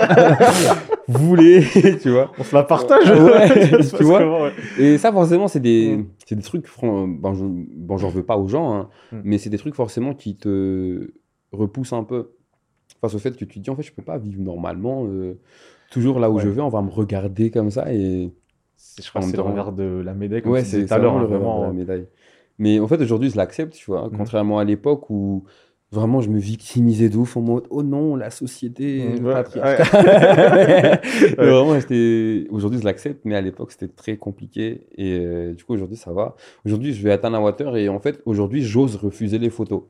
Vous 1.07 1.25
voulez 1.27 1.63
Tu 2.03 2.11
vois 2.11 2.33
On 2.37 2.43
se 2.43 2.53
la 2.55 2.65
partage 2.65 3.09
Ouais, 3.09 3.71
tu 3.97 4.03
vois 4.03 4.19
comment, 4.19 4.43
ouais 4.43 4.53
Et 4.79 4.99
ça, 4.99 5.13
forcément, 5.13 5.47
c'est 5.47 5.61
des, 5.61 5.97
Mm. 5.99 6.07
c'est 6.27 6.35
des 6.35 6.43
trucs. 6.43 6.67
fran- 6.67 7.07
Bon, 7.07 7.33
je, 7.35 7.45
bon, 7.47 7.97
j'en 7.97 8.09
veux 8.09 8.25
pas 8.25 8.37
aux 8.37 8.49
gens, 8.49 8.75
hein, 8.75 8.89
Mm. 9.13 9.21
mais 9.25 9.39
c'est 9.39 9.51
des 9.51 9.59
trucs 9.59 9.75
forcément 9.77 10.15
qui 10.15 10.35
te 10.37 11.13
repoussent 11.53 11.93
un 11.93 12.03
peu 12.05 12.31
face 13.01 13.15
au 13.15 13.19
fait 13.19 13.31
que 13.37 13.45
tu 13.45 13.47
te 13.47 13.59
dis 13.61 13.71
en 13.71 13.77
fait, 13.77 13.83
je 13.83 13.93
peux 13.93 14.03
pas 14.03 14.19
vivre 14.19 14.41
normalement. 14.43 15.05
euh, 15.07 15.39
toujours 15.93 16.19
là 16.19 16.29
où 16.31 16.37
Ouais. 16.37 16.43
je 16.43 16.49
vais, 16.49 16.61
on 16.63 16.71
va 16.71 16.83
me 16.83 16.91
regarder 16.91 17.51
comme 17.51 17.71
ça. 17.71 17.93
Et 17.93 18.31
Je 19.01 19.09
crois 19.11 19.21
que 19.21 19.29
c'est 19.29 19.37
le 19.37 19.43
revers 19.43 19.71
de 19.73 20.03
la 20.05 20.15
médaille, 20.15 20.43
comme 20.43 20.53
ouais, 20.53 20.65
c'est 20.65 20.83
vraiment 20.85 21.19
le 21.21 21.27
revers 21.27 21.59
de 21.61 21.67
la 21.67 21.73
médaille. 21.73 22.07
Mais 22.59 22.79
en 22.81 22.87
fait, 22.89 23.01
aujourd'hui, 23.01 23.31
je 23.31 23.37
l'accepte, 23.37 23.75
tu 23.75 23.87
vois, 23.91 24.09
Mhm. 24.11 24.17
contrairement 24.19 24.59
à 24.59 24.65
l'époque 24.65 25.09
où 25.11 25.45
Vraiment, 25.95 26.23
je 26.23 26.31
me 26.31 26.39
victimisais 26.39 27.11
de 27.11 27.19
ouf 27.19 27.37
en 27.37 27.43
mode 27.43 27.65
oh 27.69 27.83
non, 27.83 28.17
la 28.17 28.31
société 28.31 29.21
Mm, 29.21 29.27
ouais. 29.27 29.35
Mais 30.55 31.01
Vraiment, 31.37 31.77
aujourd'hui, 32.51 32.79
je 32.81 32.85
l'accepte, 32.85 33.21
mais 33.27 33.35
à 33.35 33.43
l'époque, 33.43 33.73
c'était 33.73 33.89
très 33.89 34.17
compliqué. 34.17 34.87
Et 34.97 35.19
euh, 35.21 35.53
du 35.53 35.65
coup, 35.65 35.75
aujourd'hui, 35.75 35.99
ça 35.99 36.11
va. 36.13 36.35
Aujourd'hui, 36.65 36.95
je 36.95 37.03
vais 37.03 37.13
atteindre 37.13 37.37
un 37.37 37.41
water 37.43 37.77
et 37.77 37.91
en 37.91 37.99
fait, 38.01 38.23
aujourd'hui, 38.25 38.63
j'ose 38.63 38.97
refuser 38.97 39.39
les 39.39 39.51
photos. 39.51 39.83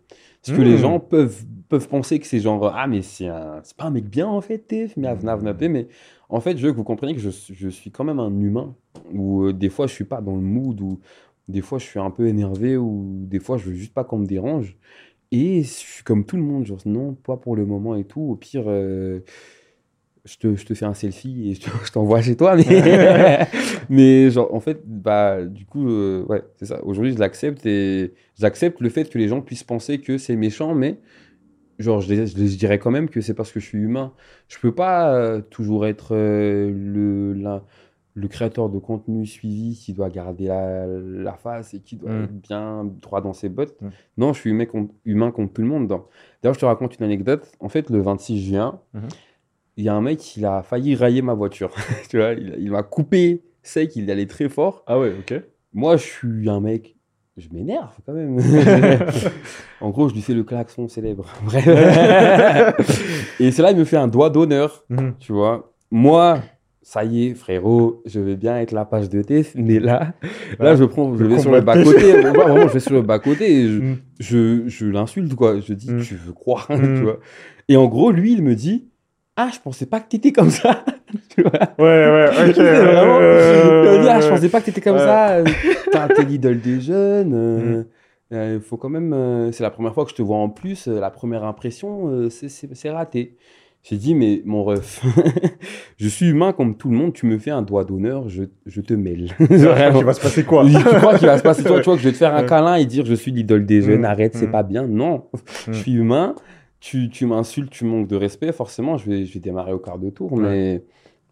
Parce 0.45 0.57
que 0.59 0.63
les 0.63 0.75
Mm. 0.75 0.79
gens 0.79 0.99
peuvent, 0.99 1.45
peuvent 1.69 1.89
penser 1.89 2.19
que 2.19 2.27
c'est 2.27 2.41
genre 2.41 2.73
ah, 2.75 2.87
mais 2.89 3.03
c'est 3.03 3.29
un- 3.29 3.63
pas 3.77 3.85
un 3.85 3.91
mec 3.91 4.07
bien 4.09 4.27
en 4.27 4.41
fait, 4.41 4.59
t'es, 4.59 4.89
mais 4.97 5.07
avna, 5.07 5.33
avna, 5.35 5.53
mais 5.69 5.87
en 6.29 6.41
fait, 6.41 6.57
je 6.57 6.67
veux 6.67 6.73
que 6.73 6.77
vous 6.79 6.83
compreniez 6.85 7.15
que 7.15 7.21
je, 7.21 7.31
je 7.31 7.69
suis 7.69 7.93
quand 7.93 8.03
même 8.05 8.19
un 8.19 8.31
humain. 8.41 8.75
Où 9.15 9.45
euh, 9.45 9.53
des 9.53 9.69
fois, 9.71 9.87
je 9.87 9.93
suis 9.95 10.05
pas 10.05 10.21
dans 10.21 10.35
le 10.35 10.43
mood, 10.43 10.81
ou 10.81 10.99
des 11.49 11.61
fois, 11.63 11.79
je 11.79 11.87
suis 11.87 11.99
un 12.01 12.11
peu 12.11 12.27
énervé, 12.29 12.77
ou 12.77 13.25
des 13.27 13.41
fois, 13.41 13.59
je 13.59 13.67
veux 13.71 13.75
juste 13.75 13.95
pas 13.95 14.05
qu'on 14.05 14.19
me 14.19 14.27
dérange. 14.27 14.77
Et 15.33 15.63
je 15.65 15.69
suis 15.71 16.05
comme 16.05 16.27
tout 16.27 16.37
le 16.37 16.43
monde, 16.43 16.67
genre 16.67 16.81
non, 16.87 17.15
pas 17.15 17.37
pour 17.39 17.57
le 17.57 17.67
moment 17.67 17.97
et 17.97 18.05
tout. 18.07 18.21
Au 18.23 18.37
pire, 18.37 18.65
euh, 18.69 19.21
je 20.25 20.37
te, 20.37 20.55
je 20.55 20.65
te 20.65 20.75
fais 20.75 20.85
un 20.85 20.95
selfie 20.95 21.51
et 21.51 21.55
je 21.55 21.61
te- 21.63 21.71
je 21.85 21.91
t'envoie 21.93 22.23
chez 22.23 22.37
toi. 22.37 22.55
Mais, 22.57 23.49
mais 23.89 24.31
genre, 24.31 24.53
en 24.55 24.61
fait, 24.61 24.81
bah, 24.87 25.43
du 25.45 25.67
coup, 25.67 25.89
euh, 25.89 26.25
ouais, 26.29 26.43
c'est 26.57 26.67
ça. 26.67 26.83
Aujourd'hui, 26.85 27.13
je 27.13 27.19
l'accepte 27.19 27.67
et 27.67 28.15
j'accepte 28.39 28.81
le 28.81 28.89
fait 28.89 29.09
que 29.11 29.19
les 29.19 29.29
gens 29.29 29.41
puissent 29.41 29.65
penser 29.65 30.01
que 30.01 30.19
c'est 30.19 30.37
méchant, 30.37 30.75
mais 30.75 31.01
genre, 31.79 32.01
je, 32.03 32.15
je 32.27 32.57
dirais 32.57 32.79
quand 32.79 32.91
même 32.93 33.09
que 33.11 33.21
c'est 33.23 33.35
parce 33.35 33.53
que 33.53 33.61
je 33.61 33.67
suis 33.67 33.79
humain. 33.79 34.15
Je 34.49 34.59
peux 34.59 34.75
pas 34.75 35.15
euh, 35.17 35.41
toujours 35.43 35.87
être 35.87 36.15
euh, 36.17 36.71
le, 36.75 37.35
la- 37.35 37.65
le 38.15 38.29
créateur 38.29 38.69
de 38.69 38.79
contenu 38.79 39.25
suivi 39.27 39.75
qui 39.75 39.93
doit 39.95 40.11
garder 40.11 40.47
la, 40.47 40.87
la 40.87 41.33
face 41.35 41.73
et 41.75 41.81
qui 41.81 41.97
doit 41.97 42.11
Mm. 42.11 42.25
être 42.25 42.41
bien 42.43 42.85
droit 43.01 43.21
dans 43.23 43.33
ses 43.33 43.49
bottes. 43.49 43.81
Mm. 43.81 43.89
Non, 44.19 44.33
je 44.35 44.41
suis 44.41 44.51
humain 44.51 44.67
contre, 44.67 44.93
humain 45.05 45.31
contre 45.31 45.53
tout 45.55 45.63
le 45.63 45.69
monde. 45.69 45.87
D'ailleurs, 46.43 46.55
je 46.55 46.61
te 46.61 46.65
raconte 46.67 46.99
une 46.99 47.05
anecdote. 47.07 47.51
En 47.61 47.69
fait, 47.71 47.89
le 47.91 48.01
26 48.03 48.43
juin, 48.45 48.81
Mhm. 48.93 49.09
il 49.79 49.85
y 49.85 49.89
a 49.89 49.95
un 49.95 50.01
mec 50.03 50.19
qui 50.19 50.45
a 50.45 50.63
failli 50.63 50.95
railler 50.95 51.23
ma 51.23 51.35
voiture. 51.35 51.71
tu 52.11 52.19
vois, 52.19 52.33
il, 52.33 52.55
il 52.59 52.71
m'a 52.71 52.83
coupé 52.83 53.43
sec, 53.63 53.97
il 53.97 54.11
allait 54.11 54.27
très 54.27 54.49
fort. 54.51 54.83
Ah 54.87 54.99
ouais, 54.99 55.15
ok. 55.19 55.41
Moi, 55.73 55.97
je 55.97 56.03
suis 56.03 56.51
un 56.51 56.61
mec, 56.61 56.97
je 57.39 57.49
m'énerve 57.51 57.95
quand 58.05 58.13
même. 58.13 58.37
en 59.81 59.89
gros, 59.91 60.09
je 60.11 60.15
lui 60.15 60.21
fais 60.21 60.35
le 60.35 60.45
klaxon 60.45 60.87
célèbre. 60.89 61.25
Bref. 61.45 63.37
Et 63.41 63.51
c'est 63.51 63.63
là, 63.63 63.71
il 63.71 63.77
me 63.79 63.85
fait 63.85 63.97
un 63.97 64.09
doigt 64.09 64.31
d'honneur, 64.31 64.85
Mhm. 64.91 65.15
tu 65.19 65.33
vois. 65.33 65.73
Moi, 65.91 66.41
ça 66.83 67.05
y 67.05 67.27
est, 67.29 67.35
frérot, 67.35 68.03
je 68.07 68.19
vais 68.21 68.35
bien 68.37 68.59
être 68.59 68.73
la 68.73 68.85
page 68.85 69.09
de 69.09 69.23
test, 69.23 69.55
mais 69.57 69.79
là, 69.79 70.15
là, 70.59 70.75
je 70.75 70.85
prends, 70.85 71.17
je 71.17 71.25
vais 71.25 71.39
sur 71.39 71.53
le 71.53 71.61
de 71.61 71.65
bas-côté. 71.65 72.13
Vraiment, 72.21 72.67
je 72.69 72.73
vais 72.73 72.81
sur 72.81 72.93
le 72.93 73.03
bas-côté 73.03 73.53
et 73.53 73.69
je, 73.69 73.79
Mhm. 73.81 73.97
je, 74.21 74.63
je 74.69 74.87
l'insulte, 74.87 75.35
quoi. 75.35 75.61
Je 75.61 75.75
dis, 75.75 75.91
Mm. 75.93 76.01
tu 76.03 76.15
veux 76.17 76.33
quoi, 76.33 76.67
Mm. 76.69 76.97
tu 76.97 77.03
vois. 77.03 77.19
Et 77.69 77.77
en 77.77 77.87
gros, 77.87 78.11
lui, 78.11 78.33
il 78.33 78.43
me 78.43 78.55
dit, 78.55 78.89
ah, 79.37 79.49
je 79.55 79.61
pensais 79.61 79.87
pas 79.87 80.01
que 80.01 80.09
t'étais 80.09 80.33
comme 80.33 80.51
ça, 80.51 80.85
tu 81.37 81.43
vois. 81.43 81.53
Ouais, 81.79 81.85
ouais, 82.11 82.29
ok. 82.29 82.57
Vraiment- 82.57 83.19
euh, 83.21 83.95
Il 83.97 84.03
dit, 84.03 84.09
ah, 84.09 84.21
je 84.21 84.29
pensais 84.29 84.49
pas 84.49 84.61
que 84.61 84.67
t'étais 84.67 84.81
comme 84.81 84.97
Ouais. 84.97 85.45
ça. 85.93 86.09
T'es 86.17 86.25
l'idole 86.25 86.61
des 86.61 86.81
jeunes. 86.81 87.33
euh, 87.35 87.59
Mm. 87.83 87.85
euh, 88.35 88.61
faut 88.61 88.77
quand 88.77 88.89
même. 88.89 89.13
euh, 89.13 89.53
c'est 89.53 89.63
la 89.63 89.71
première 89.71 89.95
fois 89.95 90.05
que 90.05 90.11
je 90.11 90.17
te 90.17 90.23
vois 90.23 90.37
en 90.39 90.49
plus. 90.49 90.89
la 90.89 91.11
première 91.11 91.45
impression, 91.45 92.29
c'est 92.29 92.91
raté. 92.91 93.37
J'ai 93.85 93.97
dit, 93.97 94.15
mais 94.15 94.43
mon 94.45 94.63
ref, 94.63 95.05
je 95.97 96.09
suis 96.09 96.27
humain 96.29 96.53
comme 96.53 96.77
tout 96.77 96.89
le 96.89 96.97
monde. 96.97 97.13
Tu 97.13 97.27
me 97.27 97.37
fais 97.39 97.51
un 97.51 97.63
doigt 97.63 97.85
d'honneur, 97.85 98.29
je, 98.29 98.45
je 98.67 98.81
te 98.81 98.95
mêle. 98.95 99.33
Vraiment. 99.41 99.99
Il 99.99 100.05
va 100.05 100.13
se 100.15 100.21
passer 100.21 100.45
quoi? 100.45 100.65
Tu 100.65 100.73
crois 100.73 101.19
qu'il 101.19 101.27
va 101.27 101.37
se 101.39 101.43
passer 101.43 101.65
toi, 101.65 101.79
tu 101.81 101.85
vois, 101.87 101.97
que 101.97 102.01
je 102.03 102.07
vais 102.09 102.13
te 102.13 102.19
faire 102.19 102.35
un 102.35 102.45
câlin 102.45 102.77
et 102.77 102.85
dire 102.87 103.05
je 103.05 103.15
suis 103.15 103.33
l'idole 103.33 103.67
des 103.67 103.83
jeunes, 103.83 104.03
Mm, 104.03 104.05
arrête, 104.05 104.35
c'est 104.37 104.47
mm. 104.47 104.53
pas 104.53 104.63
bien. 104.63 104.87
Non, 104.87 105.25
Mm. 105.35 105.73
je 105.73 105.79
suis 105.79 105.93
humain, 105.95 106.35
tu, 106.81 107.09
tu 107.11 107.27
m'insultes, 107.27 107.71
tu 107.71 107.85
manques 107.85 108.07
de 108.09 108.17
respect, 108.17 108.53
forcément, 108.53 108.97
je 108.99 109.11
vais, 109.11 109.25
je 109.25 109.35
vais 109.35 109.41
démarrer 109.41 109.73
au 109.73 109.79
quart 109.79 109.99
de 109.99 110.11
tour. 110.11 110.37
Mais, 110.37 110.83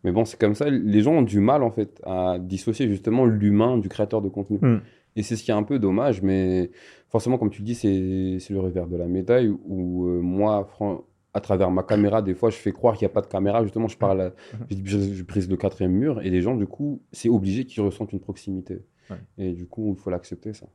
mais 0.03 0.11
bon, 0.11 0.24
c'est 0.24 0.38
comme 0.38 0.55
ça. 0.57 0.68
Les 0.70 1.03
gens 1.03 1.12
ont 1.14 1.22
du 1.22 1.38
mal, 1.40 1.62
en 1.62 1.70
fait, 1.70 2.01
à 2.05 2.38
dissocier 2.40 2.88
justement 2.88 3.26
l'humain 3.26 3.78
du 3.78 3.88
créateur 3.88 4.22
de 4.22 4.28
contenu. 4.28 4.59
Mm. 4.61 4.80
Et 5.16 5.22
c'est 5.22 5.36
ce 5.36 5.42
qui 5.44 5.51
est 5.53 5.55
un 5.55 5.62
peu 5.64 5.78
dommage, 5.78 6.20
mais 6.22 6.70
forcément, 7.11 7.38
comme 7.38 7.51
tu 7.51 7.62
le 7.62 7.66
dis, 7.66 7.74
c'est 7.76 8.53
le 8.53 8.61
revers 8.61 8.86
de 8.88 8.96
la 8.96 9.07
médaille 9.07 9.53
où 9.66 10.07
euh, 10.07 10.20
moi, 10.20 10.68
fran- 10.72 11.05
à 11.32 11.40
travers 11.40 11.70
ma 11.70 11.82
caméra, 11.82 12.22
des 12.22 12.34
fois, 12.34 12.50
je 12.50 12.56
fais 12.56 12.72
croire 12.72 12.96
qu'il 12.96 13.06
n'y 13.06 13.10
a 13.12 13.14
pas 13.14 13.20
de 13.20 13.26
caméra. 13.28 13.62
Justement, 13.62 13.86
je 13.88 13.96
parle, 13.96 14.20
à- 14.20 14.32
je, 14.70 14.98
je- 14.98 15.22
brise 15.22 15.48
le 15.48 15.56
quatrième 15.56 15.92
mur 15.92 16.20
et 16.22 16.30
les 16.30 16.42
gens, 16.42 16.56
du 16.56 16.66
coup, 16.66 17.02
c'est 17.12 17.28
obligé 17.28 17.64
qu'ils 17.66 17.82
ressentent 17.82 18.12
une 18.12 18.20
proximité. 18.20 18.82
Ouais. 19.10 19.16
Et 19.38 19.52
du 19.52 19.66
coup, 19.66 19.94
il 19.96 20.00
faut 20.00 20.10
l'accepter, 20.10 20.52
ça. 20.52 20.66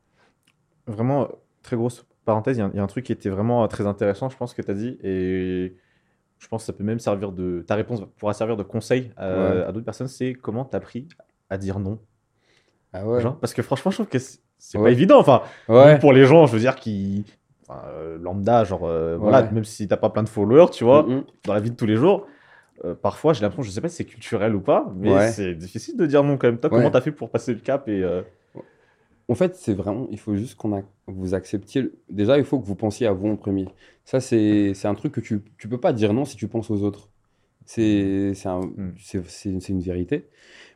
Vraiment, 0.88 1.28
très 1.64 1.76
grosse 1.76 2.06
parenthèse, 2.26 2.58
il 2.58 2.60
y 2.60 2.64
a 2.64 2.66
un- 2.68 2.72
il 2.74 2.78
y, 2.78 2.80
a 2.80 2.84
un 2.84 2.88
truc 2.88 3.06
qui 3.06 3.12
était 3.12 3.30
vraiment 3.30 3.64
euh, 3.64 3.68
très 3.68 3.86
intéressant, 3.88 4.30
je 4.30 4.38
pense, 4.38 4.54
que 4.54 4.62
tu 4.62 4.72
as 4.72 4.74
dit, 4.74 4.98
et 5.04 5.76
je 6.40 6.48
pense 6.48 6.62
que 6.64 6.66
ça 6.68 6.74
peut 6.74 6.84
même 6.84 7.00
servir 7.00 7.32
de... 7.32 7.64
Ta 7.68 7.76
réponse 7.76 8.02
pourra 8.18 8.34
servir 8.34 8.56
de 8.58 8.64
conseil 8.64 9.12
à, 9.18 9.28
Ouais. 9.30 9.64
à 9.64 9.72
d'autres 9.72 9.86
personnes, 9.86 10.08
c'est 10.08 10.34
comment 10.34 10.64
tu 10.66 10.76
as 10.76 10.78
appris 10.78 11.08
à 11.50 11.58
dire 11.58 11.80
non? 11.80 12.00
Ah 12.94 13.06
ouais. 13.06 13.22
genre 13.22 13.38
Parce 13.40 13.54
que 13.54 13.62
franchement, 13.62 13.92
je 13.92 13.98
trouve 13.98 14.08
que 14.08 14.20
c'est 14.20 14.78
Ouais. 14.78 14.84
pas 14.86 14.92
évident, 14.92 15.20
enfin, 15.20 15.42
pour 16.00 16.14
les 16.14 16.26
gens, 16.26 16.46
je 16.46 16.54
veux 16.54 16.60
dire, 16.60 16.76
qui... 16.76 17.26
enfin, 17.68 17.82
euh, 17.88 18.18
lambda, 18.20 18.64
genre, 18.64 18.86
euh, 18.86 19.18
voilà, 19.18 19.50
même 19.52 19.64
si 19.66 19.88
t'as 19.88 19.98
pas 19.98 20.10
plein 20.10 20.24
de 20.24 20.30
followers, 20.30 20.72
tu 20.72 20.84
vois, 20.84 21.06
dans 21.44 21.54
la 21.54 21.60
vie 21.60 21.72
de 21.72 21.76
tous 21.76 21.86
les 21.88 21.96
jours, 21.96 22.28
euh, 22.84 22.94
parfois, 22.96 23.34
j'ai 23.34 23.42
l'impression, 23.42 23.64
je 23.64 23.72
sais 23.72 23.82
pas 23.82 23.90
si 23.90 23.96
c'est 23.98 24.06
culturel 24.06 24.56
ou 24.56 24.62
pas, 24.62 24.92
mais 24.96 25.12
Ouais. 25.14 25.32
c'est 25.32 25.56
difficile 25.56 25.98
de 25.98 26.06
dire 26.06 26.24
non 26.24 26.38
quand 26.38 26.48
même. 26.48 26.60
Toi, 26.60 26.70
Ouais. 26.72 26.78
comment 26.78 26.92
t'as 26.92 27.02
fait 27.02 27.12
pour 27.12 27.30
passer 27.30 27.54
le 27.54 27.60
cap 27.60 27.88
et... 27.88 28.04
En 29.28 29.34
fait, 29.34 29.56
c'est 29.56 29.74
vraiment, 29.74 30.08
il 30.12 30.20
faut 30.20 30.36
juste 30.36 30.56
qu'on 30.56 30.78
a, 30.78 30.84
vous 31.08 31.34
acceptiez. 31.34 31.90
Déjà, 32.10 32.38
il 32.38 32.46
faut 32.46 32.60
que 32.60 32.66
vous 32.66 32.76
pensiez 32.76 33.08
à 33.08 33.12
vous 33.14 33.28
en 33.28 33.36
premier. 33.36 33.68
Ça, 34.04 34.20
c'est 34.20 34.86
un 34.86 34.94
truc 34.94 35.14
que 35.14 35.22
tu 35.22 35.42
tu 35.58 35.68
peux 35.68 35.80
pas 35.80 35.94
dire 35.94 36.14
non 36.14 36.26
si 36.26 36.36
tu 36.38 36.48
penses 36.48 36.70
aux 36.70 36.84
autres. 36.84 37.10
C'est 37.66 38.34
c'est 38.36 38.50
un- 38.50 38.60
Mm. 38.62 38.94
c'est- 39.28 39.70
une 39.70 39.80
vérité. 39.80 40.28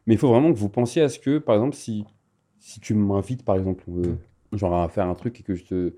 Mais 0.08 0.16
il 0.16 0.18
faut 0.18 0.30
vraiment 0.30 0.52
que 0.52 0.58
vous 0.58 0.70
pensiez 0.70 1.04
à 1.04 1.10
ce 1.10 1.20
que, 1.20 1.38
par 1.38 1.54
exemple, 1.56 1.76
si, 1.76 2.06
si 2.60 2.80
tu 2.80 2.96
m'invites, 2.96 3.46
par 3.46 3.56
exemple, 3.56 3.84
euh, 3.90 4.16
genre 4.54 4.76
à 4.82 4.90
faire 4.90 5.08
un 5.08 5.14
truc 5.14 5.40
et 5.40 5.44
que, 5.44 5.54
je 5.54 5.66
te, 5.66 5.94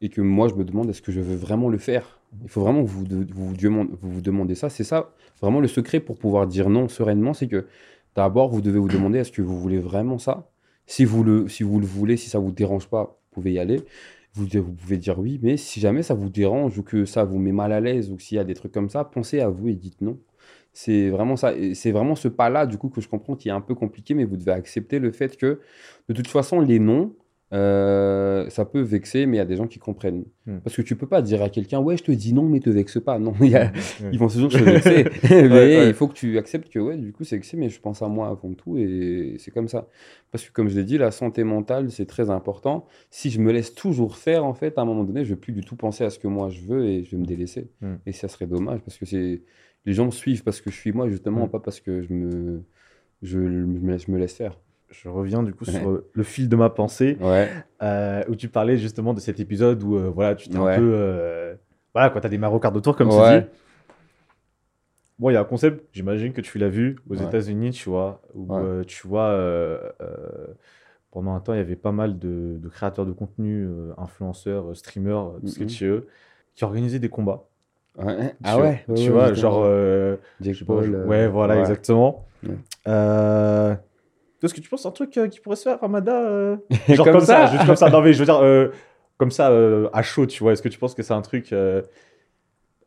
et 0.00 0.08
que 0.08 0.20
moi, 0.20 0.48
je 0.48 0.54
me 0.54 0.64
demande 0.64 0.88
est-ce 0.90 1.02
que 1.02 1.12
je 1.12 1.20
veux 1.20 1.36
vraiment 1.36 1.68
le 1.68 1.78
faire? 1.78 2.20
Il 2.42 2.48
faut 2.48 2.62
vraiment 2.62 2.82
que 2.82 2.88
vous 2.88 3.04
vous, 3.04 3.54
vous, 4.00 4.20
demandez, 4.20 4.54
ça. 4.54 4.70
C'est 4.70 4.84
ça, 4.84 5.12
vraiment 5.40 5.60
le 5.60 5.68
secret 5.68 6.00
pour 6.00 6.18
pouvoir 6.18 6.46
dire 6.46 6.70
non 6.70 6.88
sereinement, 6.88 7.34
c'est 7.34 7.48
que 7.48 7.66
d'abord, 8.14 8.50
vous 8.50 8.60
devez 8.60 8.78
vous 8.78 8.88
demander 8.88 9.18
est-ce 9.18 9.32
que 9.32 9.42
vous 9.42 9.60
voulez 9.60 9.78
vraiment 9.78 10.18
ça? 10.18 10.50
Si 10.86 11.04
vous, 11.04 11.22
le, 11.22 11.48
si 11.48 11.62
vous 11.62 11.80
le 11.80 11.86
voulez, 11.86 12.16
si 12.16 12.30
ça 12.30 12.38
vous 12.38 12.52
dérange 12.52 12.88
pas, 12.88 13.04
vous 13.04 13.34
pouvez 13.34 13.52
y 13.52 13.58
aller. 13.58 13.82
Vous, 14.34 14.46
vous 14.46 14.72
pouvez 14.72 14.96
dire 14.96 15.18
oui, 15.18 15.40
mais 15.42 15.56
si 15.56 15.80
jamais 15.80 16.02
ça 16.02 16.14
vous 16.14 16.28
dérange 16.28 16.78
ou 16.78 16.82
que 16.82 17.04
ça 17.04 17.24
vous 17.24 17.38
met 17.38 17.52
mal 17.52 17.72
à 17.72 17.80
l'aise 17.80 18.10
ou 18.10 18.18
s'il 18.18 18.36
y 18.36 18.38
a 18.38 18.44
des 18.44 18.54
trucs 18.54 18.72
comme 18.72 18.88
ça, 18.88 19.04
pensez 19.04 19.40
à 19.40 19.48
vous 19.48 19.68
et 19.68 19.74
dites 19.74 20.00
non. 20.00 20.18
C'est 20.72 21.10
vraiment 21.10 21.36
ça. 21.36 21.52
C'est 21.74 21.90
vraiment 21.90 22.14
ce 22.14 22.28
pas-là, 22.28 22.66
du 22.66 22.78
coup, 22.78 22.88
que 22.88 23.00
je 23.00 23.08
comprends 23.08 23.34
qui 23.34 23.48
est 23.48 23.52
un 23.52 23.60
peu 23.60 23.74
compliqué, 23.74 24.14
mais 24.14 24.24
vous 24.24 24.36
devez 24.36 24.52
accepter 24.52 24.98
le 25.00 25.10
fait 25.10 25.36
que, 25.36 25.60
de 26.08 26.14
toute 26.14 26.28
façon, 26.28 26.60
les 26.60 26.78
noms, 26.78 27.14
euh, 27.52 28.48
ça 28.48 28.64
peut 28.64 28.80
vexer, 28.80 29.26
mais 29.26 29.36
il 29.36 29.38
y 29.38 29.42
a 29.42 29.44
des 29.44 29.56
gens 29.56 29.66
qui 29.66 29.78
comprennent. 29.78 30.24
Hmm. 30.46 30.58
Parce 30.58 30.76
que 30.76 30.82
tu 30.82 30.94
peux 30.96 31.06
pas 31.08 31.20
dire 31.20 31.42
à 31.42 31.48
quelqu'un, 31.48 31.80
ouais, 31.80 31.96
je 31.96 32.04
te 32.04 32.12
dis 32.12 32.32
non, 32.32 32.44
mais 32.48 32.60
te 32.60 32.70
vexe 32.70 33.00
pas. 33.00 33.18
Non, 33.18 33.34
y 33.40 33.54
a- 33.56 33.72
Ouais. 33.72 34.10
ils 34.12 34.18
vont 34.18 34.28
toujours 34.28 34.52
se 34.52 34.58
vexer. 34.58 35.04
mais 35.30 35.48
ouais. 35.48 35.88
il 35.88 35.94
faut 35.94 36.06
que 36.08 36.14
tu 36.14 36.38
acceptes 36.38 36.68
que, 36.72 36.78
ouais, 36.78 36.96
du 36.96 37.12
coup, 37.12 37.24
c'est 37.24 37.36
vexé, 37.36 37.56
mais 37.56 37.68
je 37.68 37.80
pense 37.80 38.02
à 38.02 38.08
moi 38.08 38.28
avant 38.28 38.52
tout, 38.54 38.76
et 38.78 39.34
c'est 39.38 39.50
comme 39.50 39.68
ça. 39.68 39.88
Parce 40.30 40.44
que, 40.44 40.52
comme 40.52 40.68
je 40.68 40.76
l'ai 40.76 40.84
dit, 40.84 40.96
la 40.98 41.10
santé 41.10 41.42
mentale, 41.44 41.90
c'est 41.90 42.06
très 42.06 42.30
important. 42.30 42.86
Si 43.10 43.30
je 43.30 43.40
me 43.40 43.50
laisse 43.52 43.74
toujours 43.74 44.16
faire, 44.16 44.44
en 44.44 44.54
fait, 44.54 44.78
à 44.78 44.82
un 44.82 44.84
moment 44.84 45.04
donné, 45.04 45.24
je 45.24 45.30
vais 45.30 45.40
plus 45.40 45.52
du 45.52 45.62
tout 45.62 45.76
penser 45.76 46.04
à 46.04 46.10
ce 46.10 46.18
que 46.18 46.28
moi 46.28 46.50
je 46.50 46.60
veux 46.60 46.84
et 46.86 47.04
je 47.04 47.10
vais 47.12 47.16
me 47.18 47.26
délaisser. 47.26 47.68
Mm. 47.80 47.94
Et 48.06 48.12
ça 48.12 48.28
serait 48.28 48.46
dommage, 48.46 48.80
parce 48.80 48.96
que 48.96 49.06
c'est 49.06 49.42
les 49.86 49.94
gens 49.94 50.04
me 50.04 50.10
suivent 50.10 50.44
parce 50.44 50.60
que 50.60 50.70
je 50.70 50.76
suis 50.76 50.92
moi, 50.92 51.08
justement, 51.08 51.48
pas 51.48 51.58
parce 51.58 51.80
que 51.80 52.02
je 52.02 52.12
me, 52.12 52.62
je, 53.22 53.38
me, 53.38 53.96
je 53.98 54.10
me 54.10 54.18
laisse 54.18 54.34
faire. 54.34 54.58
Je 54.90 55.08
reviens 55.08 55.42
du 55.42 55.54
coup 55.54 55.64
sur 55.64 56.02
le 56.12 56.22
fil 56.22 56.48
de 56.48 56.56
ma 56.56 56.68
pensée, 56.68 57.16
Ouais, 57.20 57.48
euh, 57.82 58.24
où 58.28 58.34
tu 58.34 58.48
parlais 58.48 58.76
justement 58.76 59.14
de 59.14 59.20
cet 59.20 59.38
épisode 59.38 59.82
où 59.82 59.96
euh, 59.96 60.10
voilà, 60.10 60.34
tu 60.34 60.48
t'es 60.48 60.58
Ouais. 60.58 60.72
un 60.74 60.76
peu. 60.78 60.92
euh, 60.94 61.54
voilà, 61.94 62.10
quand 62.10 62.20
t'as 62.20 62.28
des 62.28 62.38
marots 62.38 62.58
quart 62.58 62.72
de 62.72 62.80
tour, 62.80 62.96
comme 62.96 63.08
tu 63.08 63.14
dis. 63.40 63.46
Bon, 65.18 65.30
il 65.30 65.34
y 65.34 65.36
a 65.36 65.40
un 65.40 65.44
concept, 65.44 65.84
j'imagine 65.92 66.32
que 66.32 66.40
tu 66.40 66.58
l'as 66.58 66.68
vu 66.68 66.96
aux. 67.08 67.14
États-Unis, 67.14 67.70
tu 67.70 67.88
vois, 67.88 68.20
où 68.34 68.48
tu 68.86 69.06
vois, 69.06 69.38
pendant 71.10 71.34
un 71.34 71.40
temps, 71.40 71.52
il 71.54 71.58
y 71.58 71.60
avait 71.60 71.76
pas 71.76 71.92
mal 71.92 72.18
de, 72.18 72.56
de 72.58 72.68
créateurs 72.68 73.06
de 73.06 73.12
contenu, 73.12 73.68
influenceurs, 73.98 74.74
streamers, 74.76 75.34
tout 75.40 75.48
ce 75.48 75.58
que 75.58 75.64
tu 75.64 75.86
veux, 75.88 76.08
qui 76.54 76.64
organisaient 76.64 76.98
des 76.98 77.08
combats. 77.08 77.44
Ouais. 77.98 78.34
Ah 78.44 78.58
ouais, 78.58 78.84
Tu 78.96 79.10
vois, 79.10 79.34
genre. 79.34 79.62
pas, 79.62 80.16
Paul, 80.66 81.04
ouais, 81.06 81.28
voilà, 81.28 81.60
exactement. 81.60 82.26
Euh, 82.88 83.74
Est-ce 84.42 84.54
que 84.54 84.60
tu 84.60 84.68
penses 84.68 84.86
un 84.86 84.90
truc 84.90 85.16
euh, 85.18 85.28
qui 85.28 85.40
pourrait 85.40 85.56
se 85.56 85.62
faire, 85.64 85.80
Ramada 85.80 86.22
euh, 86.22 86.56
Genre 86.88 87.04
comme, 87.04 87.14
Comme 87.16 87.20
ça, 87.26 87.46
ça 87.46 87.52
juste 87.52 87.66
comme 87.66 87.76
ça. 87.76 87.90
Non, 87.90 88.00
mais 88.00 88.12
je 88.12 88.18
veux 88.18 88.24
dire, 88.24 88.40
euh, 88.42 88.68
comme 89.18 89.30
ça, 89.30 89.50
euh, 89.50 89.88
à 89.92 90.02
chaud, 90.02 90.26
tu 90.26 90.42
vois. 90.42 90.52
Est-ce 90.52 90.62
que 90.62 90.68
tu 90.68 90.78
penses 90.78 90.94
que 90.94 91.02
c'est 91.02 91.12
un 91.14 91.22
truc. 91.22 91.52
euh, 91.52 91.82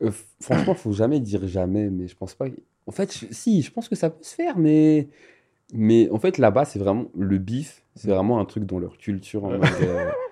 Euh, 0.02 0.10
franchement, 0.40 0.74
faut 0.74 0.92
jamais 0.92 1.20
dire 1.20 1.46
jamais, 1.46 1.88
mais 1.88 2.08
je 2.08 2.16
pense 2.16 2.34
pas. 2.34 2.46
En 2.86 2.92
fait, 2.92 3.16
je- 3.16 3.26
si, 3.32 3.62
je 3.62 3.70
pense 3.70 3.88
que 3.88 3.94
ça 3.94 4.10
peut 4.10 4.22
se 4.22 4.34
faire, 4.34 4.58
mais 4.58 5.08
mais 5.72 6.10
en 6.10 6.18
fait 6.18 6.36
là-bas, 6.38 6.64
c'est 6.64 6.78
vraiment 6.78 7.06
le 7.16 7.38
bif, 7.38 7.82
c'est 7.94 8.08
vraiment 8.10 8.38
un 8.40 8.44
truc 8.44 8.64
dans 8.66 8.78
leur 8.78 8.98
culture. 8.98 9.44
en 9.44 9.50
mode, 9.50 9.62
euh, 9.80 10.10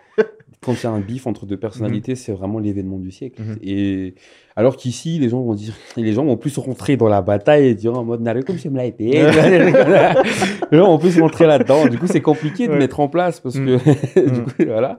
quand 0.64 0.72
il 0.74 0.82
y 0.84 0.86
a 0.86 0.90
un 0.90 1.00
bif 1.00 1.26
entre 1.26 1.44
deux 1.46 1.56
personnalités, 1.56 2.14
c'est 2.14 2.32
vraiment 2.32 2.58
l'événement 2.58 2.98
du 2.98 3.10
siècle. 3.10 3.42
Mhm. 3.42 3.56
Et 3.62 4.14
alors 4.56 4.76
qu'ici, 4.76 5.18
les 5.18 5.28
gens 5.28 5.42
vont 5.42 5.54
dire, 5.54 5.74
les 5.96 6.12
gens 6.12 6.24
vont 6.24 6.36
plus 6.36 6.56
rentrer 6.58 6.96
dans 6.96 7.08
la 7.08 7.20
bataille 7.22 7.66
et 7.66 7.74
dire 7.74 7.94
en 7.98 8.04
mode 8.04 8.20
Naruto, 8.22 8.52
je 8.56 8.68
me 8.68 8.76
l'a 8.76 8.84
été. 8.86 9.10
les 10.70 10.78
gens 10.78 10.86
vont 10.86 10.98
plus 10.98 11.20
rentrer 11.20 11.46
là-dedans. 11.46 11.86
Du 11.88 11.98
coup, 11.98 12.06
c'est 12.06 12.20
compliqué 12.20 12.66
de 12.66 12.72
Ouais. 12.72 12.78
mettre 12.78 13.00
en 13.00 13.08
place 13.08 13.40
parce 13.40 13.56
Mhm. 13.56 13.66
que, 13.78 14.20
du 14.30 14.40
Mhm. 14.40 14.44
coup, 14.44 14.50
voilà. 14.66 14.98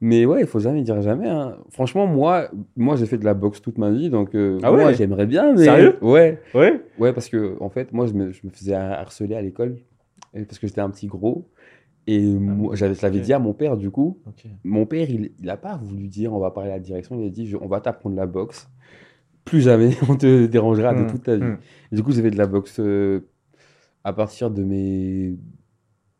Mais 0.00 0.26
ouais, 0.26 0.42
il 0.42 0.46
faut 0.46 0.60
jamais 0.60 0.82
dire 0.82 1.00
jamais. 1.02 1.28
hein. 1.28 1.56
Franchement, 1.70 2.06
moi, 2.06 2.48
moi, 2.76 2.94
j'ai 2.94 3.06
fait 3.06 3.18
de 3.18 3.24
la 3.24 3.34
boxe 3.34 3.60
toute 3.60 3.78
ma 3.78 3.90
vie, 3.90 4.10
donc 4.10 4.34
euh, 4.36 4.58
Ah 4.62 4.70
moi, 4.70 4.84
ouais? 4.86 4.94
j'aimerais 4.94 5.26
bien. 5.26 5.52
Mais... 5.54 5.64
Sérieux? 5.64 5.96
Ouais. 6.02 6.38
Ouais? 6.54 6.80
Ouais, 7.00 7.12
parce 7.12 7.28
que 7.28 7.56
en 7.60 7.68
fait, 7.68 7.92
moi, 7.92 8.06
je 8.06 8.12
me, 8.12 8.30
je 8.30 8.40
me 8.44 8.50
faisais 8.50 8.74
harceler 8.74 9.34
à 9.34 9.42
l'école 9.42 9.76
parce 10.46 10.60
que 10.60 10.68
j'étais 10.68 10.80
un 10.80 10.90
petit 10.90 11.08
gros. 11.08 11.46
Et 12.10 12.20
moi, 12.24 12.74
j'avais, 12.74 12.94
je 12.94 13.02
l'avais 13.02 13.20
dit 13.20 13.32
à 13.34 13.38
mon 13.38 13.52
père, 13.52 13.76
du 13.76 13.90
coup. 13.90 14.18
Mon 14.64 14.86
père, 14.86 15.10
il 15.10 15.30
n'a 15.40 15.56
pas 15.58 15.76
voulu 15.76 16.08
dire 16.08 16.32
on 16.32 16.38
va 16.38 16.50
parler 16.50 16.70
à 16.70 16.74
la 16.74 16.80
direction. 16.80 17.20
Il 17.20 17.26
a 17.26 17.28
dit 17.30 17.46
je- 17.46 17.56
on 17.60 17.68
va 17.68 17.80
t'apprendre 17.80 18.16
la 18.16 18.26
boxe. 18.26 18.68
Plus 19.44 19.60
jamais 19.60 19.90
on 20.08 20.16
te 20.16 20.46
dérangera 20.46 20.94
de 20.94 21.02
Mm, 21.02 21.06
toute 21.06 21.22
ta 21.24 21.36
vie. 21.36 21.42
mm. 21.44 21.58
Et 21.92 21.96
du 21.96 22.02
coup, 22.02 22.12
j'ai 22.12 22.22
fait 22.22 22.30
de 22.30 22.38
la 22.38 22.46
boxe 22.46 22.80
euh, 22.80 23.28
à 24.04 24.12
partir 24.14 24.50
de 24.50 24.64
mes, 24.64 25.36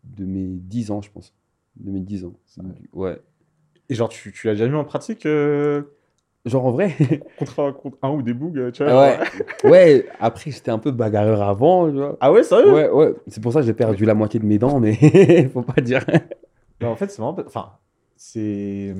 de 0.04 0.24
mes 0.26 0.46
10 0.46 0.90
ans, 0.90 1.00
je 1.02 1.10
pense. 1.10 1.34
De 1.76 1.90
mes 1.90 2.00
10 2.00 2.24
ans. 2.24 2.34
Donc, 2.58 2.76
ouais. 2.92 3.18
Et 3.88 3.94
genre, 3.94 4.08
tu, 4.10 4.30
tu 4.32 4.46
l'as 4.46 4.52
déjà 4.54 4.68
mis 4.68 4.74
en 4.74 4.84
pratique 4.84 5.24
euh, 5.26 5.82
Genre 6.44 6.64
en 6.64 6.70
vrai 6.70 6.94
contre, 7.38 7.60
un, 7.60 7.72
contre 7.72 7.98
un 8.02 8.10
ou 8.10 8.22
des 8.22 8.32
bougs, 8.32 8.56
euh, 8.58 8.70
tu 8.70 8.82
vois 8.84 9.00
Ouais. 9.00 9.18
ouais, 9.70 10.06
après, 10.20 10.50
j'étais 10.50 10.70
un 10.70 10.78
peu 10.78 10.90
bagarreur 10.92 11.42
avant, 11.42 11.88
tu 11.90 11.96
vois. 11.96 12.16
Ah 12.20 12.32
ouais, 12.32 12.42
sérieux? 12.42 12.72
Ouais, 12.72 12.88
ouais. 12.88 13.14
C'est 13.26 13.42
pour 13.42 13.52
ça 13.52 13.60
que 13.60 13.66
j'ai 13.66 13.74
perdu 13.74 14.04
la 14.04 14.14
moitié 14.14 14.38
de 14.40 14.46
mes 14.46 14.58
dents, 14.58 14.78
mais 14.80 14.94
faut 15.52 15.62
pas 15.62 15.80
dire. 15.80 16.04
Bah, 16.80 16.88
en 16.88 16.96
fait, 16.96 17.10
c'est 17.10 17.18
parce- 17.20 17.42
Enfin, 17.46 17.72
c'est. 18.16 18.94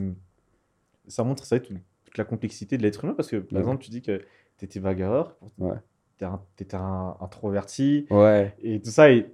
Ça 1.07 1.24
montre, 1.24 1.45
ça, 1.47 1.59
toute, 1.59 1.76
toute 2.05 2.18
la 2.18 2.24
complexité 2.24 2.76
de 2.76 2.82
l'être 2.82 3.05
humain 3.05 3.14
parce 3.16 3.28
que, 3.30 3.36
par 3.36 3.55
Ouais. 3.55 3.61
exemple, 3.61 3.82
tu 3.82 3.91
dis 3.91 4.03
que 4.03 4.20
tu 4.59 4.64
étais 4.66 4.80
bagarreur, 4.80 5.36
Ouais. 5.59 5.76
tu 6.18 6.24
étais 6.64 6.76
un, 6.76 7.16
introverti 7.20 8.07
Ouais. 8.11 8.55
et 8.62 8.80
tout 8.80 8.91
ça. 8.91 9.11
Et 9.11 9.26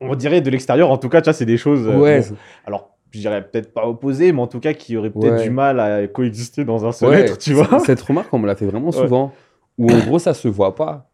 on 0.00 0.14
dirait 0.16 0.40
de 0.42 0.50
l'extérieur, 0.50 0.90
en 0.90 0.98
tout 0.98 1.08
cas, 1.08 1.22
tu 1.22 1.26
vois, 1.26 1.32
c'est 1.32 1.46
des 1.46 1.56
choses. 1.56 1.86
euh, 1.88 1.98
Ouais. 1.98 2.20
bon, 2.28 2.36
alors, 2.66 2.97
je 3.10 3.20
dirais 3.20 3.42
peut-être 3.48 3.72
pas 3.72 3.86
opposées, 3.86 4.32
mais 4.32 4.40
en 4.40 4.46
tout 4.46 4.60
cas, 4.60 4.74
qui 4.74 4.96
auraient 4.96 5.10
peut-être 5.10 5.38
Ouais. 5.38 5.42
du 5.44 5.50
mal 5.50 5.80
à 5.80 6.06
coexister 6.08 6.64
dans 6.64 6.84
un 6.86 6.92
seul 6.92 7.10
Ouais, 7.10 7.20
être, 7.22 7.38
tu 7.38 7.54
vois. 7.54 7.78
Cette 7.80 8.00
remarque, 8.00 8.32
on 8.34 8.38
me 8.38 8.46
l'a 8.46 8.56
fait 8.56 8.66
vraiment 8.66 8.92
souvent. 8.92 9.32
Où 9.78 9.90
en 9.90 9.98
gros, 10.00 10.18
ça 10.18 10.34
se 10.34 10.48
voit 10.48 10.74
pas. 10.74 11.10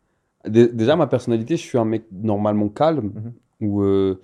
Dé- 0.48 0.68
Déjà, 0.68 0.96
ma 0.96 1.06
personnalité, 1.06 1.56
je 1.56 1.62
suis 1.62 1.78
un 1.78 1.84
mec 1.84 2.04
normalement 2.12 2.68
calme. 2.68 3.12
Mhm. 3.14 3.32
Où 3.68 3.82
euh, 3.82 4.20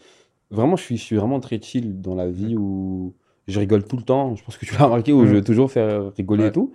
vraiment, 0.51 0.77
je 0.77 0.83
suis, 0.83 0.97
je 0.97 1.03
suis 1.05 1.17
vraiment 1.17 1.41
très 1.41 1.61
chill 1.61 2.01
dans 2.01 2.15
la 2.15 2.29
vie. 2.29 2.57
Où 2.57 3.15
je 3.49 3.59
rigole 3.61 3.85
tout 3.85 3.97
le 3.97 4.03
temps. 4.03 4.35
Je 4.37 4.45
pense 4.45 4.57
que 4.57 4.67
tu 4.67 4.75
l'as 4.79 4.85
remarqué. 4.87 5.13
Où 5.13 5.21
Mhm. 5.23 5.27
je 5.29 5.35
veux 5.35 5.45
toujours 5.45 5.71
faire 5.71 6.13
rigoler 6.17 6.47
et 6.47 6.53
tout. 6.53 6.73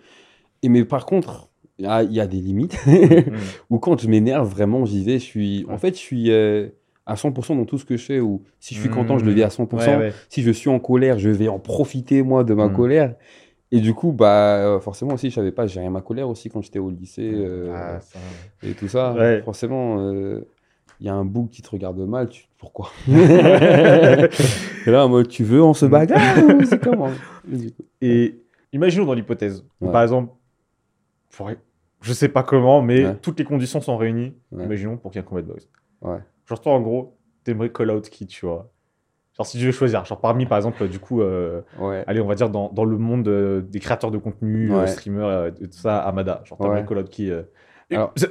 Et 0.64 0.70
mais 0.70 0.86
par 0.86 1.06
contre, 1.06 1.50
il 1.78 1.86
y 1.86 1.88
a, 1.88 2.04
il 2.04 2.14
y 2.14 2.20
a 2.20 2.28
des 2.28 2.39
limites. 2.39 2.78
Mhm. 2.88 3.34
Ou 3.72 3.80
quand 3.80 4.00
je 4.00 4.08
m'énerve, 4.08 4.48
vraiment, 4.50 4.86
j'y 4.86 5.04
vais. 5.04 5.20
Je 5.20 5.24
suis, 5.26 5.66
en 5.70 5.78
fait, 5.78 5.93
je 5.96 6.00
suis 6.00 6.32
euh, 6.32 6.70
à 7.06 7.16
100% 7.16 7.56
dans 7.56 7.66
tout 7.66 7.78
ce 7.78 7.86
que 7.86 7.97
je 7.97 8.03
fais. 8.06 8.20
Ou 8.20 8.43
si 8.60 8.74
je 8.76 8.80
suis 8.80 8.89
content, 8.89 9.18
je 9.18 9.26
le 9.26 9.32
Mhm. 9.32 9.36
vis 9.38 9.43
à 9.43 9.49
100%. 9.49 9.91
Ouais, 9.91 9.97
ouais. 10.08 10.14
Si 10.30 10.41
je 10.41 10.51
suis 10.51 10.70
en 10.70 10.80
colère, 10.80 11.20
je 11.20 11.30
vais 11.30 11.47
en 11.47 11.60
profiter, 11.60 12.24
moi, 12.24 12.43
de 12.43 12.53
ma 12.53 12.68
Mhm. 12.68 12.74
colère. 12.74 13.16
Et 13.72 13.80
du 13.80 13.93
coup, 13.93 14.12
bah, 14.12 14.58
euh, 14.58 14.80
forcément 14.80 15.14
aussi, 15.16 15.30
je 15.30 15.36
savais 15.36 15.51
pas 15.51 15.66
gérer 15.68 15.89
ma 15.89 16.01
colère 16.01 16.30
aussi 16.30 16.49
quand 16.49 16.62
j'étais 16.62 16.80
au 16.80 16.89
lycée 16.89 17.32
euh, 17.34 17.74
Ah, 17.76 17.99
ça- 17.99 18.20
et 18.64 18.74
tout 18.74 18.88
ça. 18.88 19.14
Ouais. 19.14 19.41
Forcément, 19.43 19.97
euh, 19.99 20.47
il 20.99 21.08
y 21.08 21.10
a 21.10 21.14
un 21.16 21.26
bouc 21.26 21.49
qui 21.49 21.62
te 21.62 21.70
regarde 21.70 21.99
mal. 21.99 22.30
Tu... 22.30 22.45
Pourquoi? 22.58 22.89
Et 23.08 24.91
là, 24.91 25.06
en 25.06 25.10
mode, 25.10 25.28
tu 25.28 25.43
veux, 25.43 25.62
on 25.64 25.74
se 25.74 25.86
bagarre 25.86 26.22
c'est 26.66 26.80
comment? 26.80 27.10
Et 28.01 28.39
imaginons 28.72 29.06
dans 29.06 29.14
l'hypothèse, 29.14 29.66
par 29.91 30.03
exemple, 30.03 30.32
pour- 31.36 31.51
je 32.01 32.14
sais 32.14 32.30
pas 32.30 32.43
comment, 32.43 32.82
mais 32.82 33.16
toutes 33.22 33.39
les 33.39 33.45
conditions 33.45 33.82
sont 33.82 33.97
réunies, 33.97 34.34
imaginons 34.53 34.97
pour 34.97 35.12
qu'il 35.12 35.20
y 35.20 35.24
ait 35.24 35.26
un 35.26 35.30
combat 35.30 35.41
de 35.41 35.47
boxe. 35.47 35.68
Ouais. 36.01 36.20
Genre, 36.48 36.60
toi, 36.62 36.74
en 36.74 36.82
gros, 36.82 37.18
t'aimerais 37.43 37.70
call 37.72 37.91
out 37.91 38.10
qui, 38.10 38.28
tu 38.28 38.46
vois? 38.46 38.70
Genre, 39.38 39.46
si 39.46 39.58
tu 39.58 39.66
veux 39.66 39.72
choisir, 39.72 40.06
genre 40.06 40.20
parmi, 40.22 40.46
par 40.46 40.58
exemple, 40.58 40.88
du 40.88 41.00
coup, 41.00 41.22
euh, 41.22 41.62
Ouais. 41.80 42.04
allez, 42.08 42.22
on 42.22 42.28
va 42.28 42.36
dire 42.36 42.50
dans, 42.50 42.70
dans 42.70 42.86
le 42.86 42.98
monde 42.98 43.28
euh, 43.28 43.62
des 43.62 43.80
créateurs 43.80 44.12
de 44.12 44.18
contenu, 44.18 44.72
euh, 44.72 44.82
Ouais. 44.82 44.88
streamers, 44.88 45.48
et 45.62 45.68
tout 45.68 45.78
ça, 45.78 46.00
Amada. 46.00 46.41
Genre, 46.46 46.58
t'aimerais 46.58 46.86
call 46.86 47.00
out 47.00 47.10
qui 47.10 47.32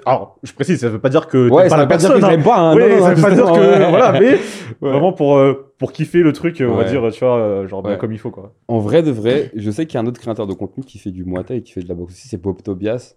Alors- 0.07 0.39
je 0.43 0.53
précise, 0.53 0.81
ça 0.81 0.89
veut 0.89 0.99
pas 1.01 1.11
dire 1.11 1.29
que 1.29 1.49
Ouais, 1.51 1.63
t'aimes 1.63 1.71
ça 1.71 1.77
pas 1.77 1.77
la 1.77 1.83
veut 1.85 1.89
pas 1.89 1.97
dire 1.99 2.09
personne. 2.15 2.31
que 2.31 2.41
hein. 2.41 2.43
pas. 2.43 2.59
hein. 2.59 2.75
Oui, 2.75 2.83
Non, 2.83 2.89
non, 2.89 3.03
ça 3.03 3.15
veut 3.15 3.23
pas 3.23 3.31
dire 3.35 3.45
que. 3.45 3.51
ouais. 3.83 3.91
Voilà, 3.91 4.13
mais 4.21 4.31
Ouais. 4.81 4.91
vraiment 4.91 5.13
pour, 5.13 5.37
euh, 5.37 5.73
pour 5.79 5.93
kiffer 5.93 6.21
le 6.21 6.33
truc, 6.33 6.63
on 6.67 6.75
va 6.75 6.85
dire, 6.85 7.03
tu 7.13 7.25
vois, 7.25 7.67
genre 7.67 7.83
comme 7.99 8.13
il 8.13 8.19
faut, 8.19 8.31
quoi. 8.31 8.53
En 8.69 8.79
vrai 8.79 9.03
de 9.03 9.11
vrai, 9.11 9.51
je 9.55 9.71
sais 9.71 9.87
qu'il 9.87 9.95
y 9.95 9.99
a 9.99 10.01
un 10.01 10.07
autre 10.07 10.21
créateur 10.21 10.47
de 10.47 10.55
contenu 10.55 10.85
qui 10.85 10.99
fait 10.99 11.11
du 11.11 11.25
Muay 11.25 11.45
Thai 11.45 11.57
et 11.57 11.63
qui 11.63 11.73
fait 11.73 11.83
de 11.83 11.89
la 11.89 11.95
boxe 11.95 12.13
aussi, 12.15 12.29
c'est 12.29 12.41
Bob 12.41 12.63
Tobias. 12.63 13.17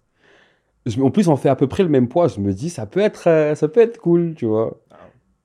Je- 0.86 1.02
en 1.02 1.10
plus, 1.10 1.28
on 1.28 1.36
fait 1.36 1.50
à 1.50 1.56
peu 1.56 1.68
près 1.68 1.84
le 1.84 1.89
même 1.89 2.08
poids. 2.08 2.28
Je 2.28 2.39
me 2.39 2.54
dis, 2.54 2.70
ça 2.70 2.86
peut 2.86 3.00
être, 3.02 3.28
euh, 3.28 3.56
ça 3.56 3.68
peut 3.68 3.82
être 3.82 3.98
cool, 3.98 4.36
tu 4.36 4.45
vois. 4.45 4.78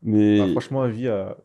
Mais 0.03 0.39
Bah, 0.39 0.47
franchement, 0.53 0.83
avis 0.83 1.09
à 1.09 1.37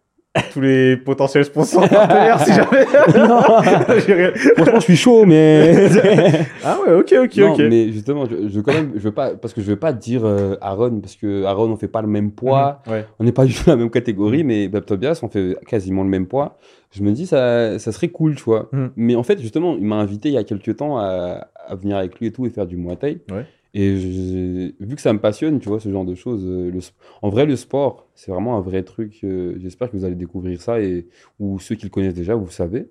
tous 0.53 0.62
les 0.62 0.97
potentiels 0.97 1.45
sponsors 1.45 1.88
partenaires, 1.89 2.39
si 2.41 2.53
jamais. 2.53 2.86
Franchement, 4.55 4.80
je 4.80 4.84
suis 4.84 4.95
chaud, 4.95 5.26
mais. 5.26 5.88
ah 6.64 6.78
ouais, 6.86 6.93
ok, 6.93 7.14
ok, 7.24 7.38
non, 7.38 7.53
ok. 7.53 7.60
mais 7.70 7.91
justement, 7.91 8.26
je, 8.26 8.47
je 8.47 8.60
quand 8.60 8.74
même, 8.74 8.91
je 8.95 8.99
veux 8.99 9.12
pas, 9.12 9.32
parce 9.36 9.53
que 9.53 9.62
je 9.62 9.68
veux 9.68 9.76
pas 9.80 9.93
dire 9.93 10.22
euh, 10.26 10.55
Aaron, 10.62 10.99
parce 10.99 11.16
que 11.16 11.43
Aaron, 11.45 11.72
on 11.72 11.76
fait 11.78 11.88
pas 11.88 12.01
le 12.01 12.08
même 12.08 12.32
poids, 12.32 12.82
Mhm, 12.86 12.93
Ouais. 12.93 13.05
on 13.20 13.24
n'est 13.24 13.32
pas 13.32 13.45
du 13.45 13.53
tout 13.53 13.64
la 13.68 13.76
même 13.76 13.89
catégorie, 13.89 14.43
mais 14.43 14.68
Bob 14.68 14.86
Tobias, 14.86 15.20
on 15.24 15.28
fait 15.28 15.58
quasiment 15.68 16.03
le 16.03 16.10
même 16.10 16.28
poids. 16.28 16.58
Je 16.91 17.01
me 17.03 17.12
dis, 17.12 17.26
ça, 17.28 17.80
ça 17.80 17.91
serait 17.91 18.08
cool, 18.10 18.36
tu 18.36 18.43
vois. 18.43 18.70
Mhm. 18.72 18.91
Mais 18.95 19.16
en 19.16 19.24
fait, 19.24 19.39
justement, 19.41 19.76
il 19.78 19.86
m'a 19.86 19.95
invité 19.95 20.30
il 20.30 20.36
y 20.36 20.38
a 20.38 20.43
quelques 20.43 20.78
temps 20.78 20.97
à, 20.99 21.47
à 21.68 21.76
venir 21.76 21.97
avec 21.97 22.20
lui 22.20 22.28
et 22.28 22.32
tout 22.32 22.45
et 22.45 22.49
faire 22.49 22.66
du 22.66 22.78
Muay 22.78 22.95
Thai. 22.95 23.20
Ouais. 23.32 23.45
Et 23.74 23.97
je- 23.97 24.74
vu 24.84 24.95
que 24.95 25.01
ça 25.01 25.13
me 25.13 25.20
passionne, 25.20 25.59
tu 25.59 25.70
vois, 25.70 25.80
ce 25.80 25.91
genre 25.91 26.05
de 26.05 26.15
choses, 26.15 26.43
euh, 26.45 26.72
le, 26.72 26.80
en 27.22 27.30
vrai, 27.30 27.45
le 27.45 27.55
sport, 27.55 28.07
c'est 28.15 28.32
vraiment 28.32 28.57
un 28.57 28.61
vrai 28.61 28.84
truc. 28.84 29.20
euh, 29.24 29.55
J'espère 29.59 29.91
que 29.91 29.97
vous 29.97 30.05
allez 30.05 30.15
découvrir 30.15 30.61
ça, 30.61 30.80
et, 30.82 31.07
ou 31.39 31.59
ceux 31.59 31.76
qui 31.76 31.84
le 31.86 31.89
connaissent 31.91 32.13
déjà, 32.13 32.36
vous 32.36 32.49
savez. 32.49 32.89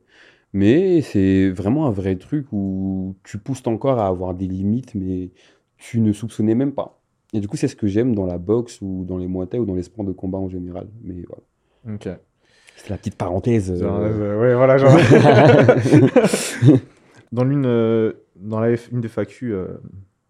Mais 0.53 1.01
c'est 1.03 1.51
vraiment 1.51 1.87
un 1.87 1.91
vrai 1.91 2.17
truc 2.17 2.47
où 2.53 3.17
tu 3.25 3.39
pousses 3.39 3.63
ton 3.63 3.77
corps 3.79 3.99
à 3.99 4.07
avoir 4.07 4.35
des 4.35 4.47
limites, 4.47 4.95
mais 4.95 5.31
tu 5.79 6.01
ne 6.01 6.13
soupçonnais 6.13 6.55
même 6.55 6.73
pas. 6.73 7.01
Et 7.33 7.41
du 7.41 7.49
coup, 7.49 7.57
c'est 7.57 7.69
ce 7.69 7.77
que 7.77 7.87
j'aime 7.89 8.15
dans 8.15 8.27
la 8.27 8.39
boxe 8.39 8.79
ou 8.81 9.05
dans 9.07 9.19
les 9.19 9.27
Muay 9.29 9.47
Thai 9.47 9.59
ou 9.59 9.67
dans 9.67 9.75
les 9.75 9.83
sports 9.83 10.05
de 10.05 10.13
combat 10.13 10.39
en 10.39 10.49
général. 10.49 10.87
Mais 11.03 11.25
voilà. 11.29 11.95
Ok. 11.97 12.09
C'est 12.77 12.91
la 12.91 12.97
petite 12.99 13.17
parenthèse. 13.17 13.71
euh. 13.73 13.77
Genre, 13.79 13.99
euh, 14.01 14.41
ouais, 14.41 14.55
voilà, 14.55 14.79
genre. 14.79 14.93
dans 17.33 17.45
l'une 17.45 17.67
euh, 17.67 18.13
dans 18.37 18.61
la 18.61 18.73
F- 18.75 18.89
une 18.93 19.01
des 19.01 19.09
FAQ, 19.09 19.53
euh, 19.53 19.67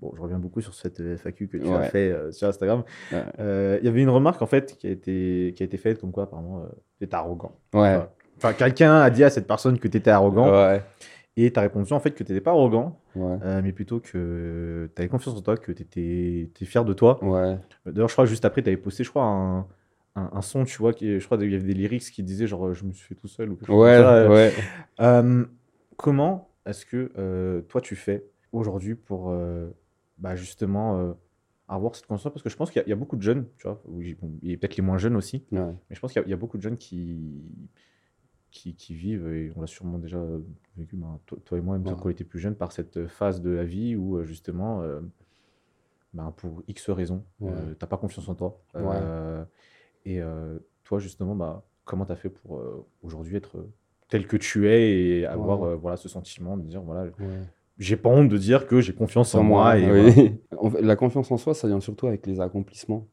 bon, 0.00 0.12
je 0.16 0.20
reviens 0.20 0.38
beaucoup 0.38 0.60
sur 0.60 0.74
cette 0.74 1.00
euh, 1.00 1.16
FAQ 1.16 1.48
que 1.48 1.56
tu 1.58 1.68
as 1.68 1.82
fait 1.84 2.10
euh, 2.10 2.32
sur 2.32 2.48
Instagram. 2.48 2.82
Ouais. 3.12 3.22
Euh, 3.40 3.78
Il 3.80 3.86
y 3.86 3.88
avait 3.88 4.02
une 4.02 4.10
remarque 4.10 4.42
en 4.42 4.46
fait 4.46 4.76
qui 4.76 4.86
a 4.86 4.90
été 4.90 5.52
qui 5.56 5.62
a 5.62 5.66
été 5.66 5.76
faite 5.76 6.00
comme 6.00 6.12
quoi 6.12 6.24
apparemment 6.24 6.66
tu 6.98 7.04
étais 7.04 7.14
arrogant. 7.14 7.52
Ouais. 7.74 7.98
Enfin, 8.38 8.52
quelqu'un 8.52 8.96
a 9.00 9.08
dit 9.10 9.24
à 9.24 9.30
cette 9.30 9.46
personne 9.46 9.78
que 9.78 9.88
tu 9.88 9.96
étais 9.96 10.10
arrogant 10.10 10.50
Ouais. 10.50 10.82
et 11.38 11.50
tu 11.52 11.58
as 11.58 11.62
répondu 11.62 11.92
en 11.92 12.00
fait 12.00 12.10
que 12.10 12.22
tu 12.22 12.32
n'étais 12.32 12.42
pas 12.42 12.50
arrogant, 12.50 13.00
Ouais. 13.14 13.38
euh, 13.44 13.60
mais 13.64 13.72
plutôt 13.72 13.98
que 14.00 14.90
tu 14.94 15.00
avais 15.00 15.08
confiance 15.08 15.36
en 15.36 15.40
toi, 15.40 15.56
que 15.56 15.72
tu 15.72 15.82
étais, 15.82 16.64
fier 16.66 16.84
de 16.84 16.92
toi. 16.92 17.22
Ouais. 17.24 17.56
D'ailleurs, 17.86 18.08
je 18.08 18.12
crois 18.14 18.26
juste 18.26 18.44
après, 18.44 18.62
tu 18.62 18.68
avais 18.68 18.76
posté, 18.76 19.04
je 19.04 19.08
crois, 19.10 19.24
un, 19.24 19.60
un, 20.16 20.30
un 20.34 20.42
son, 20.42 20.64
tu 20.64 20.76
vois, 20.78 20.92
qui, 20.92 21.18
je 21.18 21.24
crois 21.24 21.38
qu'il 21.38 21.50
y 21.50 21.54
avait 21.54 21.64
des 21.66 21.72
lyrics 21.74 22.02
qui 22.10 22.22
disaient 22.22 22.46
genre 22.46 22.74
je 22.74 22.84
me 22.84 22.92
suis 22.92 23.06
fait 23.06 23.14
tout 23.14 23.28
seul 23.28 23.50
ou 23.50 23.56
quelque 23.56 23.66
chose 23.68 23.76
Ouais. 23.82 23.96
comme 23.96 24.04
ça. 24.04 24.28
Ouais. 24.30 24.52
euh, 25.00 25.44
comment 25.96 26.50
est-ce 26.66 26.84
que 26.84 27.10
euh, 27.18 27.62
toi 27.62 27.80
tu 27.80 27.96
fais 27.96 28.24
aujourd'hui 28.52 28.94
pour 28.94 29.30
bah, 30.18 30.36
justement 30.36 30.98
euh, 31.00 31.12
avoir 31.68 31.94
cette 31.96 32.06
conscience 32.06 32.32
Parce 32.32 32.42
que 32.42 32.48
je 32.50 32.56
pense 32.56 32.70
qu'il 32.70 32.80
y, 32.80 32.82
a- 32.84 32.86
il 32.86 32.90
y 32.90 32.92
a 32.92 32.96
beaucoup 32.96 33.16
de 33.16 33.22
jeunes, 33.22 33.46
tu 33.58 33.66
vois, 33.66 33.82
bon, 33.86 34.00
a 34.00 34.56
peut-être 34.56 34.76
les 34.76 34.82
moins 34.82 34.98
jeunes 34.98 35.16
aussi, 35.16 35.44
Ouais. 35.52 35.74
mais 35.90 35.96
je 35.96 36.00
pense 36.00 36.12
qu'il 36.12 36.20
y, 36.20 36.24
a- 36.24 36.28
il 36.28 36.30
y 36.30 36.34
a 36.34 36.36
beaucoup 36.36 36.56
de 36.58 36.62
jeunes 36.62 36.76
qui, 36.76 37.42
qui, 38.50 38.74
qui 38.74 38.94
vivent, 38.94 39.26
et 39.28 39.52
on 39.56 39.60
l'a 39.60 39.66
sûrement 39.66 39.98
déjà 39.98 40.22
vécu, 40.76 40.96
ben, 40.96 41.18
toi, 41.26 41.38
toi 41.44 41.58
et 41.58 41.60
moi, 41.60 41.76
même 41.78 41.86
Ouais. 41.86 41.94
quand 41.94 42.06
on 42.06 42.10
était 42.10 42.24
plus 42.24 42.38
jeunes, 42.40 42.54
par 42.54 42.72
cette 42.72 43.06
phase 43.06 43.40
de 43.42 43.50
la 43.50 43.64
vie 43.64 43.96
où 43.96 44.16
euh, 44.16 44.24
justement, 44.24 44.82
euh, 44.82 45.00
ben, 46.14 46.30
pour 46.36 46.62
X 46.68 46.88
raisons, 46.90 47.24
Ouais. 47.40 47.52
euh, 47.52 47.74
t'as 47.78 47.86
pas 47.86 47.98
confiance 47.98 48.28
en 48.28 48.34
toi. 48.34 48.62
Euh, 48.76 49.44
et 50.04 50.22
euh, 50.22 50.58
toi, 50.84 50.98
justement, 50.98 51.34
bah, 51.34 51.64
comment 51.84 52.06
tu 52.06 52.12
as 52.12 52.16
fait 52.16 52.30
pour 52.30 52.58
euh, 52.58 52.86
aujourd'hui 53.02 53.36
être 53.36 53.66
tel 54.08 54.26
que 54.26 54.36
tu 54.36 54.68
es 54.68 55.18
et 55.18 55.26
avoir 55.26 55.64
euh, 55.64 55.74
voilà, 55.76 55.96
ce 55.96 56.08
sentiment 56.08 56.56
de 56.56 56.62
dire 56.62 56.80
voilà. 56.80 57.10
J'ai 57.78 57.96
pas 57.96 58.08
honte 58.10 58.28
de 58.28 58.38
dire 58.38 58.66
que 58.66 58.80
j'ai 58.80 58.92
confiance 58.94 59.34
en 59.34 59.42
moi. 59.42 59.78
et 59.78 59.90
oui. 59.90 60.10
voilà. 60.12 60.30
En 60.58 60.70
fait, 60.70 60.82
la 60.82 60.96
confiance 60.96 61.30
en 61.30 61.36
soi, 61.36 61.54
ça 61.54 61.68
vient 61.68 61.80
surtout 61.80 62.06
avec 62.06 62.26
les 62.26 62.40
accomplissements 62.40 63.06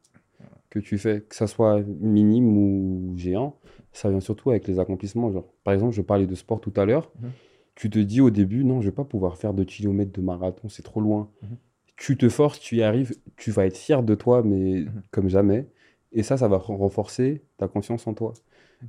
que 0.70 0.78
tu 0.78 0.98
fais, 0.98 1.20
que 1.28 1.34
ça 1.36 1.46
soit 1.46 1.82
minime 2.00 2.56
ou 2.56 3.12
géant, 3.16 3.56
ça 3.92 4.10
vient 4.10 4.20
surtout 4.20 4.50
avec 4.50 4.66
les 4.66 4.78
accomplissements. 4.80 5.30
Genre, 5.30 5.44
par 5.62 5.74
exemple, 5.74 5.92
je 5.94 6.02
parlais 6.02 6.26
de 6.26 6.34
sport 6.34 6.60
tout 6.60 6.72
à 6.76 6.84
l'heure. 6.84 7.12
Mhm. 7.20 7.30
Tu 7.76 7.90
te 7.90 7.98
dis 7.98 8.20
au 8.20 8.30
début, 8.30 8.64
non, 8.64 8.80
je 8.80 8.86
vais 8.88 8.94
pas 8.94 9.04
pouvoir 9.04 9.36
faire 9.36 9.52
2 9.54 9.64
km 9.64 10.10
de 10.12 10.20
marathon, 10.20 10.68
c'est 10.68 10.82
trop 10.82 11.00
loin. 11.00 11.28
Mhm. 11.42 11.56
Tu 11.96 12.16
te 12.16 12.28
forces, 12.28 12.58
tu 12.58 12.76
y 12.76 12.82
arrives, 12.82 13.14
tu 13.36 13.50
vas 13.52 13.66
être 13.66 13.76
fier 13.76 14.02
de 14.02 14.14
toi, 14.14 14.42
mais 14.42 14.80
Mhm. 14.82 15.02
comme 15.12 15.28
jamais. 15.28 15.68
Et 16.12 16.22
ça, 16.22 16.36
ça 16.36 16.48
va 16.48 16.56
ren- 16.58 16.76
renforcer 16.76 17.42
ta 17.56 17.68
confiance 17.68 18.06
en 18.06 18.14
toi. 18.14 18.32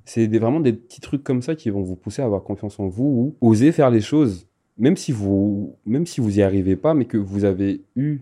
C'est 0.05 0.27
vraiment 0.39 0.59
des 0.59 0.73
petits 0.73 1.01
trucs 1.01 1.23
comme 1.23 1.41
ça 1.41 1.55
qui 1.55 1.69
vont 1.69 1.81
vous 1.81 1.95
pousser 1.95 2.21
à 2.21 2.25
avoir 2.25 2.43
confiance 2.43 2.79
en 2.79 2.87
vous 2.87 3.35
ou 3.41 3.47
oser 3.49 3.71
faire 3.71 3.89
les 3.91 4.01
choses, 4.01 4.47
même 4.77 4.97
si 4.97 5.11
vous, 5.11 5.77
même 5.85 6.05
si 6.05 6.21
vous 6.21 6.39
y 6.39 6.41
arrivez 6.41 6.75
pas, 6.75 6.93
mais 6.93 7.05
que 7.05 7.17
vous 7.17 7.45
avez 7.45 7.83
eu 7.95 8.19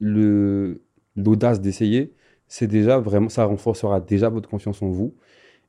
le, 0.00 0.82
l'audace 1.16 1.60
d'essayer, 1.60 2.12
c'est 2.48 2.66
déjà 2.68 2.98
vraiment, 2.98 3.28
ça 3.28 3.44
renforcera 3.44 4.00
déjà 4.00 4.28
votre 4.28 4.48
confiance 4.48 4.82
en 4.82 4.88
vous. 4.90 5.14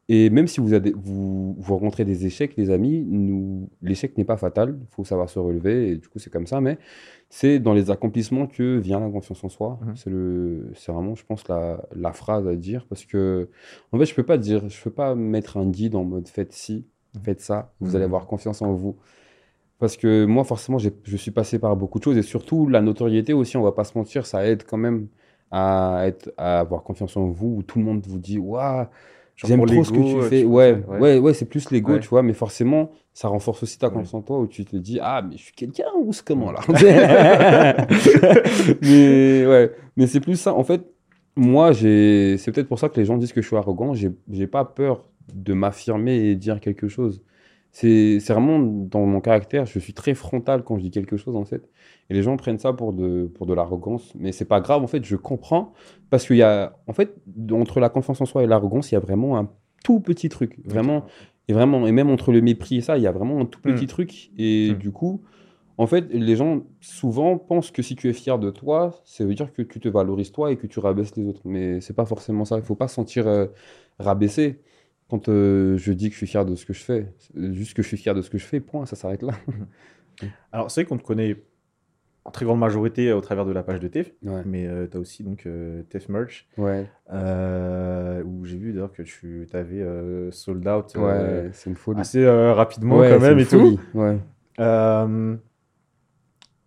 Et 0.09 0.29
même 0.29 0.47
si 0.47 0.61
vous, 0.61 0.71
avez, 0.73 0.93
vous, 0.95 1.55
vous 1.59 1.73
rencontrez 1.75 2.05
des 2.05 2.25
échecs, 2.25 2.55
les 2.55 2.69
amis, 2.69 3.03
nous, 3.09 3.69
l'échec 3.81 4.17
n'est 4.17 4.23
pas 4.23 4.37
fatal, 4.37 4.77
il 4.81 4.87
faut 4.89 5.03
savoir 5.03 5.29
se 5.29 5.37
relever, 5.39 5.91
et 5.91 5.95
du 5.97 6.07
coup 6.07 6.17
c'est 6.19 6.29
comme 6.29 6.47
ça, 6.47 6.61
mais 6.61 6.77
c'est 7.29 7.59
dans 7.59 7.73
les 7.73 7.91
accomplissements 7.91 8.47
que 8.47 8.77
vient 8.77 9.01
la 9.01 9.09
confiance 9.09 9.43
en 9.43 9.49
soi. 9.49 9.79
Mhm. 9.85 9.95
C'est 9.97 10.09
le, 10.09 10.71
c'est 10.75 10.91
vraiment, 10.93 11.15
je 11.15 11.25
pense, 11.25 11.47
la, 11.49 11.83
la 11.95 12.13
phrase 12.13 12.47
à 12.47 12.55
dire, 12.55 12.85
parce 12.87 13.05
que, 13.05 13.49
en 13.91 13.99
fait, 13.99 14.05
je 14.05 14.15
peux 14.15 14.23
pas 14.23 14.37
dire, 14.37 14.69
je 14.69 14.81
peux 14.81 14.91
pas 14.91 15.13
mettre 15.15 15.57
un 15.57 15.65
guide 15.69 15.95
en 15.95 16.05
mode 16.05 16.27
faites 16.29 16.53
ci, 16.53 16.85
faites 17.23 17.41
ça, 17.41 17.73
vous 17.81 17.95
allez 17.95 18.05
Mhm. 18.05 18.11
avoir 18.11 18.27
confiance 18.27 18.61
en 18.61 18.71
vous. 18.73 18.95
Parce 19.79 19.95
que 19.97 20.25
moi, 20.25 20.43
forcément, 20.43 20.77
je 20.79 21.17
suis 21.17 21.31
passé 21.31 21.59
par 21.59 21.75
beaucoup 21.75 21.99
de 21.99 22.03
choses, 22.03 22.17
et 22.17 22.23
surtout 22.23 22.67
la 22.67 22.81
notoriété 22.81 23.33
aussi, 23.33 23.57
on 23.57 23.61
va 23.63 23.71
pas 23.71 23.83
se 23.83 23.97
mentir, 23.97 24.25
ça 24.25 24.45
aide 24.47 24.63
quand 24.67 24.77
même 24.77 25.07
à, 25.51 26.01
être, 26.05 26.31
à 26.37 26.59
avoir 26.59 26.81
confiance 26.83 27.15
en 27.15 27.27
vous, 27.27 27.55
où 27.57 27.63
tout 27.63 27.77
le 27.79 27.85
monde 27.85 28.01
vous 28.07 28.17
dit, 28.17 28.39
waouh, 28.39 28.85
J'aime 29.35 29.63
trop 29.67 29.83
ce 29.83 29.91
que 29.91 29.97
tu 29.99 30.17
euh, 30.17 30.21
fais. 30.23 30.39
tu- 30.41 30.45
Ouais, 30.47 30.81
ouais. 30.87 30.99
ouais, 30.99 31.17
ouais, 31.19 31.33
c'est 31.35 31.45
plus 31.45 31.69
l'ego, 31.69 31.91
Ouais. 31.93 31.99
tu 31.99 32.07
vois, 32.07 32.23
mais 32.23 32.33
forcément, 32.33 32.89
ça 33.13 33.27
renforce 33.27 33.61
aussi 33.61 33.77
ta 33.77 33.89
confiance 33.91 34.15
en 34.15 34.21
toi 34.23 34.39
où 34.39 34.47
tu 34.47 34.65
te 34.65 34.75
dis, 34.75 34.97
ah, 34.99 35.21
mais 35.21 35.37
je 35.37 35.43
suis 35.43 35.53
quelqu'un 35.53 35.85
ou 36.01 36.11
c'est 36.11 36.25
comment 36.25 36.51
là? 36.51 36.61
Mais 38.81 39.45
ouais, 39.45 39.71
mais 39.95 40.07
c'est 40.07 40.19
plus 40.19 40.37
ça. 40.39 40.53
En 40.53 40.63
fait, 40.63 40.81
moi, 41.35 41.73
c'est 41.73 42.37
peut-être 42.47 42.67
pour 42.67 42.79
ça 42.79 42.89
que 42.89 42.99
les 42.99 43.05
gens 43.05 43.17
disent 43.17 43.33
que 43.33 43.41
je 43.41 43.47
suis 43.47 43.55
arrogant. 43.55 43.93
J'ai 43.93 44.47
pas 44.47 44.65
peur 44.65 45.03
de 45.33 45.53
m'affirmer 45.53 46.15
et 46.15 46.35
dire 46.35 46.59
quelque 46.59 46.87
chose. 46.87 47.21
C'est, 47.71 48.17
vraiment 48.29 48.59
dans 48.59 49.05
mon 49.05 49.21
caractère. 49.21 49.65
Je 49.65 49.77
suis 49.79 49.93
très 49.93 50.13
frontal 50.15 50.63
quand 50.63 50.77
je 50.77 50.83
dis 50.83 50.91
quelque 50.91 51.17
chose, 51.17 51.35
en 51.35 51.45
fait. 51.45 51.69
Et 52.09 52.13
les 52.13 52.23
gens 52.23 52.35
prennent 52.37 52.57
ça 52.57 52.73
pour 52.73 52.93
de, 52.93 53.25
pour 53.35 53.45
de 53.45 53.53
l'arrogance. 53.53 54.13
Mais 54.17 54.31
c'est 54.31 54.45
pas 54.45 54.61
grave, 54.61 54.81
en 54.83 54.87
fait, 54.87 55.03
je 55.05 55.15
comprends. 55.15 55.73
Parce 56.09 56.25
qu'il 56.25 56.37
y 56.37 56.41
a, 56.43 56.75
en 56.87 56.93
fait, 56.93 57.13
entre 57.51 57.79
la 57.79 57.89
confiance 57.89 58.19
en 58.21 58.25
soi 58.25 58.43
et 58.43 58.47
l'arrogance, 58.47 58.91
il 58.91 58.95
y 58.95 58.97
a 58.97 59.01
vraiment 59.01 59.37
un 59.37 59.49
tout 59.83 59.99
petit 59.99 60.29
truc. 60.29 60.57
Vraiment. 60.65 61.05
Et 61.49 61.53
vraiment, 61.53 61.85
et 61.87 61.91
même 61.91 62.09
entre 62.09 62.31
le 62.31 62.41
mépris 62.41 62.77
et 62.77 62.81
ça, 62.81 62.97
il 62.97 63.03
y 63.03 63.07
a 63.07 63.11
vraiment 63.11 63.39
un 63.39 63.45
tout 63.45 63.61
petit 63.61 63.85
Mm. 63.85 63.87
truc. 63.87 64.31
Et 64.37 64.71
Mm. 64.71 64.77
du 64.77 64.91
coup, 64.91 65.21
en 65.77 65.85
fait, 65.87 66.11
les 66.11 66.35
gens 66.35 66.63
souvent 66.81 67.37
pensent 67.37 67.69
que 67.71 67.81
si 67.83 67.95
tu 67.95 68.09
es 68.09 68.13
fier 68.13 68.39
de 68.39 68.49
toi, 68.49 68.99
ça 69.05 69.23
veut 69.23 69.35
dire 69.35 69.53
que 69.53 69.61
tu 69.61 69.79
te 69.79 69.87
valorises 69.87 70.31
toi 70.31 70.51
et 70.51 70.55
que 70.57 70.65
tu 70.67 70.79
rabaisses 70.79 71.15
les 71.15 71.27
autres. 71.27 71.41
Mais 71.45 71.79
c'est 71.81 71.93
pas 71.95 72.05
forcément 72.05 72.43
ça. 72.45 72.57
Il 72.57 72.63
faut 72.63 72.75
pas 72.75 72.87
se 72.87 72.95
sentir 72.95 73.27
euh, 73.27 73.45
rabaissé 73.99 74.61
quand 75.09 75.29
euh, 75.29 75.77
je 75.77 75.93
dis 75.93 76.07
que 76.09 76.13
je 76.13 76.17
suis 76.17 76.27
fier 76.27 76.45
de 76.45 76.55
ce 76.55 76.65
que 76.65 76.73
je 76.73 76.83
fais. 76.83 77.13
Juste 77.35 77.73
que 77.75 77.81
je 77.81 77.87
suis 77.87 77.97
fier 77.97 78.13
de 78.15 78.21
ce 78.21 78.29
que 78.29 78.37
je 78.37 78.45
fais, 78.45 78.59
point, 78.59 78.85
ça 78.85 78.95
s'arrête 78.95 79.21
là. 79.23 79.33
Alors, 80.51 80.71
c'est 80.71 80.81
vrai 80.81 80.87
qu'on 80.89 80.97
te 80.97 81.03
connaît 81.03 81.35
en 82.25 82.31
très 82.31 82.43
grande 82.45 82.59
majorité 82.59 83.13
au 83.13 83.21
travers 83.21 83.45
de 83.45 83.53
la 83.53 83.63
page 83.63 83.79
de 83.79 83.87
TEF, 83.87 84.11
Ouais, 84.21 84.41
mais 84.45 84.67
tu 84.91 84.97
as 84.97 84.99
aussi 84.99 85.23
donc 85.23 85.45
euh, 85.45 85.83
TEF 85.83 86.09
Merch, 86.09 86.45
ouais, 86.57 86.85
euh, 87.13 88.21
où 88.23 88.43
j'ai 88.43 88.57
vu 88.57 88.73
d'ailleurs 88.73 88.91
que 88.91 89.01
tu 89.03 89.47
avais 89.53 89.81
sold 90.31 90.67
out 90.67 90.93
euh, 90.97 91.43
ouais, 91.45 91.51
une 91.65 91.75
folie. 91.77 92.01
assez 92.01 92.23
euh, 92.25 92.51
rapidement 92.53 92.99
quand 92.99 93.21
même 93.21 93.39
et 93.39 93.45
tout. 93.45 93.79
folie. 93.93 94.19
Euh, 94.59 95.37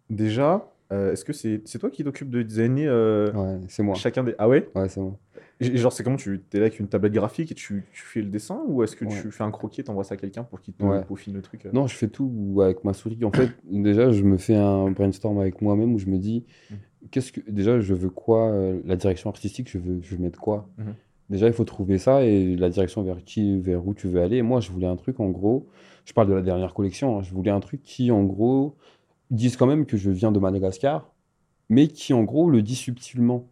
déjà, 0.08 0.66
euh, 0.92 1.12
est-ce 1.12 1.24
que 1.24 1.32
c'est 1.32 1.60
toi 1.78 1.90
qui 1.90 2.04
t'occupes 2.04 2.30
de 2.30 2.42
designer 2.42 2.88
euh, 2.90 3.30
Ouais, 3.32 3.60
c'est 3.68 3.82
moi. 3.82 3.94
chacun 3.96 4.24
des... 4.24 4.34
Ah 4.38 4.48
ouais? 4.48 4.68
Ouais, 4.74 4.88
c'est 4.88 5.00
moi. 5.00 5.18
Et 5.60 5.76
Genre, 5.76 5.92
c'est 5.92 6.02
comment 6.02 6.16
tu 6.16 6.42
es 6.52 6.56
là 6.58 6.62
avec 6.66 6.80
une 6.80 6.88
tablette 6.88 7.12
graphique 7.12 7.52
et 7.52 7.54
tu, 7.54 7.84
tu 7.92 8.02
fais 8.02 8.22
le 8.22 8.28
dessin 8.28 8.62
ou 8.66 8.82
est-ce 8.82 8.96
que 8.96 9.04
Ouais. 9.04 9.10
tu 9.22 9.30
fais 9.30 9.44
un 9.44 9.50
croquis 9.50 9.82
et 9.82 9.84
t'envoies 9.84 10.04
ça 10.04 10.14
à 10.14 10.16
quelqu'un 10.16 10.42
pour 10.42 10.60
qu'il 10.60 10.72
te 10.74 10.82
Ouais. 10.84 11.04
peaufine 11.04 11.34
le 11.34 11.42
truc 11.42 11.66
euh 11.66 11.70
Non, 11.72 11.86
je 11.86 11.94
fais 11.94 12.08
tout 12.08 12.58
avec 12.62 12.82
ma 12.84 12.92
souris. 12.94 13.22
En 13.24 13.30
fait, 13.32 13.50
déjà, 13.70 14.10
je 14.10 14.22
me 14.22 14.38
fais 14.38 14.56
un 14.56 14.90
brainstorm 14.90 15.38
avec 15.38 15.60
moi-même 15.60 15.92
où 15.94 15.98
je 15.98 16.06
me 16.06 16.18
dis, 16.18 16.44
Mhm. 16.70 16.76
qu'est-ce 17.10 17.32
que 17.32 17.40
déjà, 17.50 17.78
je 17.78 17.92
veux 17.94 18.08
quoi, 18.10 18.50
euh, 18.50 18.80
la 18.86 18.96
direction 18.96 19.28
artistique, 19.28 19.68
je 19.70 19.78
veux, 19.78 20.00
je 20.00 20.14
veux 20.16 20.22
mettre 20.22 20.40
quoi? 20.40 20.68
Mhm. 20.78 20.94
Déjà, 21.28 21.46
il 21.46 21.52
faut 21.52 21.64
trouver 21.64 21.98
ça 21.98 22.24
et 22.24 22.56
la 22.56 22.70
direction 22.70 23.02
vers 23.02 23.22
qui, 23.22 23.60
vers 23.60 23.86
où 23.86 23.94
tu 23.94 24.08
veux 24.08 24.20
aller. 24.22 24.42
Moi, 24.42 24.60
je 24.60 24.70
voulais 24.72 24.86
un 24.88 24.96
truc, 24.96 25.20
en 25.20 25.28
gros, 25.28 25.68
je 26.04 26.12
parle 26.12 26.28
de 26.28 26.34
la 26.34 26.42
dernière 26.42 26.74
collection, 26.74 27.18
hein, 27.18 27.22
je 27.22 27.32
voulais 27.32 27.50
un 27.52 27.60
truc 27.60 27.82
qui, 27.82 28.10
en 28.10 28.24
gros, 28.24 28.74
dise 29.30 29.56
quand 29.56 29.66
même 29.66 29.84
que 29.86 29.96
je 29.96 30.10
viens 30.10 30.32
de 30.32 30.40
Madagascar, 30.40 31.12
mais 31.68 31.86
qui, 31.86 32.14
en 32.14 32.24
gros, 32.24 32.50
le 32.50 32.62
dit 32.62 32.74
subtilement. 32.74 33.46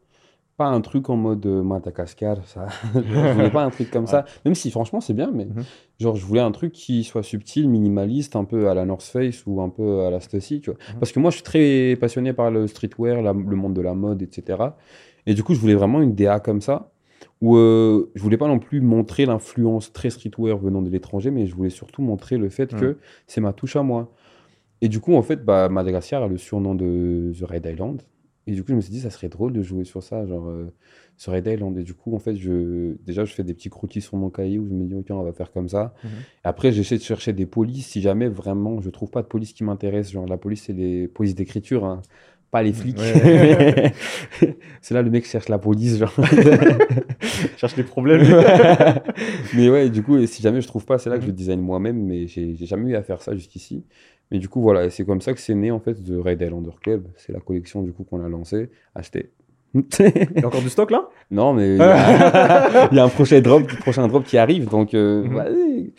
Pas 0.59 0.67
un 0.67 0.81
truc 0.81 1.09
en 1.09 1.17
mode 1.17 1.47
euh, 1.47 1.63
Madagascar, 1.63 2.45
ça. 2.45 2.67
je 2.95 3.01
voulais 3.35 3.51
pas 3.51 3.65
un 3.65 3.71
truc 3.71 3.91
comme 3.91 4.07
ça. 4.09 4.25
Même 4.45 4.55
si, 4.57 4.71
franchement, 4.73 5.01
c'est 5.01 5.15
bien, 5.15 5.31
mais 5.33 5.45
Mhm. 5.47 5.63
genre, 6.01 6.17
je 6.17 6.27
voulais 6.27 6.41
un 6.41 6.51
truc 6.51 6.73
qui 6.73 7.05
soit 7.05 7.23
subtil, 7.23 7.69
minimaliste, 7.69 8.35
un 8.37 8.45
peu 8.45 8.69
à 8.69 8.75
la 8.75 8.85
North 8.85 9.03
Face 9.05 9.45
ou 9.47 9.63
un 9.63 9.69
peu 9.71 10.01
à 10.03 10.11
la 10.11 10.19
Stussy, 10.21 10.61
tu 10.61 10.71
vois. 10.71 10.79
Mhm. 10.93 10.99
Parce 10.99 11.13
que 11.13 11.21
moi, 11.21 11.31
je 11.31 11.37
suis 11.37 11.45
très 11.45 11.97
passionné 12.01 12.33
par 12.33 12.51
le 12.51 12.67
streetwear, 12.67 13.23
la- 13.23 13.33
le 13.33 13.57
monde 13.57 13.73
de 13.75 13.81
la 13.81 13.95
mode, 13.95 14.21
etc. 14.21 14.77
Et 15.27 15.35
du 15.35 15.43
coup, 15.45 15.55
je 15.55 15.61
voulais 15.61 15.75
vraiment 15.77 16.03
une 16.03 16.15
DA 16.15 16.41
comme 16.41 16.61
ça, 16.61 16.91
où 17.41 17.57
euh, 17.57 18.11
je 18.17 18.23
voulais 18.23 18.37
pas 18.37 18.49
non 18.49 18.59
plus 18.59 18.81
montrer 18.81 19.27
l'influence 19.27 19.93
très 19.93 20.11
streetwear 20.11 20.59
venant 20.59 20.83
de 20.83 20.91
l'étranger, 20.91 21.31
mais 21.31 21.47
je 21.47 21.55
voulais 21.55 21.71
surtout 21.71 22.03
montrer 22.03 22.37
le 22.37 22.49
fait 22.49 22.73
Mhm. 22.73 22.81
que 22.81 22.97
c'est 23.29 23.41
ma 23.41 23.53
touche 23.53 23.77
à 23.77 23.85
moi. 23.85 24.13
Et 24.81 24.89
du 24.89 24.99
coup, 24.99 25.15
en 25.15 25.23
fait, 25.23 25.45
bah, 25.45 25.69
Madagascar 25.69 26.25
a 26.25 26.27
le 26.27 26.37
surnom 26.37 26.75
de 26.75 27.33
The 27.39 27.45
Red 27.45 27.67
Island. 27.67 28.03
Et 28.49 28.53
du 28.53 28.62
coup, 28.64 28.70
je 28.70 28.76
me 28.76 28.80
suis 28.80 28.90
dit, 28.90 29.01
ça 29.01 29.11
serait 29.11 29.28
drôle 29.28 29.53
de 29.53 29.62
jouer 29.62 29.84
sur 29.84 30.03
ça, 30.03 30.24
genre 30.26 30.49
euh, 30.49 30.72
sur 31.18 31.32
Red 31.34 31.46
Island. 31.46 31.76
Et 31.76 31.82
du 31.82 31.92
coup, 31.92 32.14
en 32.16 32.18
fait, 32.18 32.34
je, 32.34 32.94
déjà, 33.05 33.26
je 33.26 33.34
fais 33.34 33.44
des 33.44 33.53
petits 33.53 33.68
croquis 33.68 34.01
sur 34.01 34.16
mon 34.16 34.30
cahier 34.30 34.59
où 34.59 34.66
je 34.66 34.72
me 34.72 34.84
dis, 34.86 34.94
OK, 34.94 35.07
on 35.11 35.22
va 35.22 35.32
faire 35.34 35.53
comme 35.53 35.68
ça. 35.68 35.92
Mhm. 36.03 36.11
Après, 36.44 36.72
j'essaie 36.72 36.96
de 36.96 37.03
chercher 37.03 37.34
des 37.34 37.44
polices. 37.44 37.86
Si 37.88 38.01
jamais 38.01 38.26
vraiment 38.28 38.80
je 38.80 38.88
trouve 38.88 39.11
pas 39.11 39.20
de 39.20 39.26
police 39.26 39.53
qui 39.53 39.64
m'intéresse, 39.64 40.11
genre 40.11 40.26
la 40.26 40.38
police, 40.38 40.62
c'est 40.66 40.72
les 40.72 41.09
polices 41.09 41.34
d'écriture, 41.34 41.84
hein, 41.84 42.01
pas 42.51 42.62
les 42.62 42.72
flics. 42.72 42.96
Ouais. 42.99 43.92
c'est 44.80 44.94
là 44.94 45.03
le 45.03 45.11
mec 45.11 45.26
cherche 45.26 45.51
la 45.51 45.59
police, 45.59 45.99
genre. 45.99 46.14
Cherche 47.59 47.76
les 47.76 47.82
problèmes. 47.82 48.22
mais 49.55 49.68
ouais, 49.68 49.90
du 49.90 50.03
coup, 50.03 50.24
si 50.26 50.42
jamais 50.42 50.61
je 50.61 50.66
trouve 50.68 50.84
pas, 50.86 50.99
c'est 50.99 51.11
là 51.11 51.18
que 51.18 51.24
je 51.24 51.28
Mhm. 51.28 51.34
design 51.34 51.61
moi-même, 51.61 52.03
mais 52.03 52.26
j'ai 52.26 52.55
jamais 52.61 52.92
eu 52.92 52.96
à 52.96 53.03
faire 53.03 53.20
ça 53.20 53.34
jusqu'ici. 53.34 53.84
Mais 54.31 54.39
du 54.39 54.49
coup, 54.49 54.61
voilà, 54.61 54.85
et 54.85 54.91
c'est 54.91 55.05
comme 55.05 55.20
ça 55.20 55.33
que 55.33 55.41
c'est 55.41 55.55
né 55.55 55.70
en 55.70 55.81
fait 55.81 56.03
de 56.03 56.16
Red 56.18 56.41
Islander 56.43 56.70
Club. 56.83 57.07
C'est 57.16 57.33
la 57.33 57.41
collection 57.41 57.83
du 57.83 57.93
coup 57.93 58.05
qu'on 58.05 58.22
a 58.24 58.29
lancée, 58.29 58.68
achetée. 58.95 59.31
Il 59.74 59.83
y 60.37 60.45
a 60.45 60.47
encore 60.47 60.62
du 60.62 60.68
stock 60.70 60.91
là? 60.91 61.09
Non, 61.31 61.53
mais 61.53 61.68
il 61.76 61.79
y, 61.79 61.83
a 61.83 62.89
il 62.91 62.97
y 62.97 63.01
a 63.01 63.05
un 63.05 63.09
prochain 63.09 63.41
drop, 63.41 63.62
prochain 63.81 64.07
drop 64.09 64.24
qui 64.24 64.39
arrive, 64.39 64.68
donc 64.68 64.95
euh, 64.95 65.22
Mhm. 65.24 65.35
vas-y. 65.35 65.93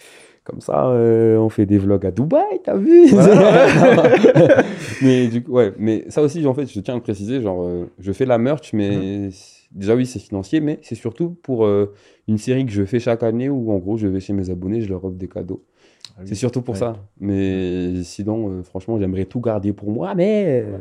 Comme 0.43 0.61
ça, 0.61 0.87
euh, 0.89 1.37
on 1.37 1.49
fait 1.49 1.67
des 1.67 1.77
vlogs 1.77 2.03
à 2.07 2.11
Dubaï, 2.11 2.59
t'as 2.63 2.75
vu? 2.75 3.07
Voilà. 3.09 4.09
mais 5.01 5.27
du 5.27 5.43
coup, 5.43 5.51
ouais, 5.51 5.73
mais 5.77 6.05
ça 6.09 6.23
aussi, 6.23 6.45
en 6.47 6.55
fait, 6.55 6.65
je 6.71 6.79
tiens 6.79 6.95
à 6.95 6.97
le 6.97 7.03
préciser, 7.03 7.39
genre, 7.41 7.63
euh, 7.63 7.85
je 7.99 8.11
fais 8.11 8.25
la 8.25 8.39
merch, 8.39 8.73
mais 8.73 8.89
Mhm. 8.89 9.29
déjà 9.71 9.95
oui, 9.95 10.07
c'est 10.07 10.17
financier, 10.19 10.59
mais 10.59 10.79
c'est 10.81 10.95
surtout 10.95 11.29
pour 11.43 11.67
une 12.27 12.37
série 12.39 12.65
que 12.65 12.71
je 12.71 12.83
fais 12.83 12.99
chaque 12.99 13.21
année 13.21 13.49
où, 13.49 13.71
en 13.71 13.77
gros, 13.77 13.97
je 13.97 14.07
vais 14.07 14.19
chez 14.19 14.33
mes 14.33 14.49
abonnés, 14.49 14.81
je 14.81 14.89
leur 14.89 15.03
offre 15.05 15.17
des 15.17 15.27
cadeaux. 15.27 15.63
C'est 16.25 16.35
surtout 16.35 16.61
pour 16.61 16.73
Ouais. 16.75 16.79
ça. 16.79 16.95
Mais 17.19 18.03
sinon, 18.03 18.49
euh, 18.49 18.63
franchement, 18.63 18.97
j'aimerais 18.99 19.25
tout 19.25 19.39
garder 19.41 19.73
pour 19.73 19.91
moi, 19.91 20.15
mais 20.15 20.61
euh, 20.65 20.77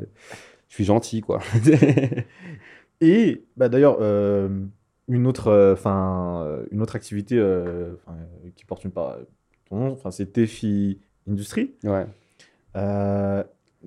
je 0.68 0.74
suis 0.74 0.84
gentil, 0.84 1.20
quoi. 1.20 1.40
Et 3.00 3.44
bah, 3.56 3.68
d'ailleurs, 3.68 3.98
euh, 4.00 4.48
une, 5.08 5.26
autre, 5.26 5.48
euh, 5.48 6.64
une 6.70 6.82
autre 6.82 6.96
activité 6.96 7.36
euh, 7.38 7.92
qui 8.56 8.64
porte 8.64 8.84
une 8.84 8.90
part, 8.90 9.16
ton 9.68 9.76
nom, 9.76 9.96
c'est 10.10 10.32
Tefi 10.32 10.98
Industrie. 11.30 11.74
ouais. 11.84 12.06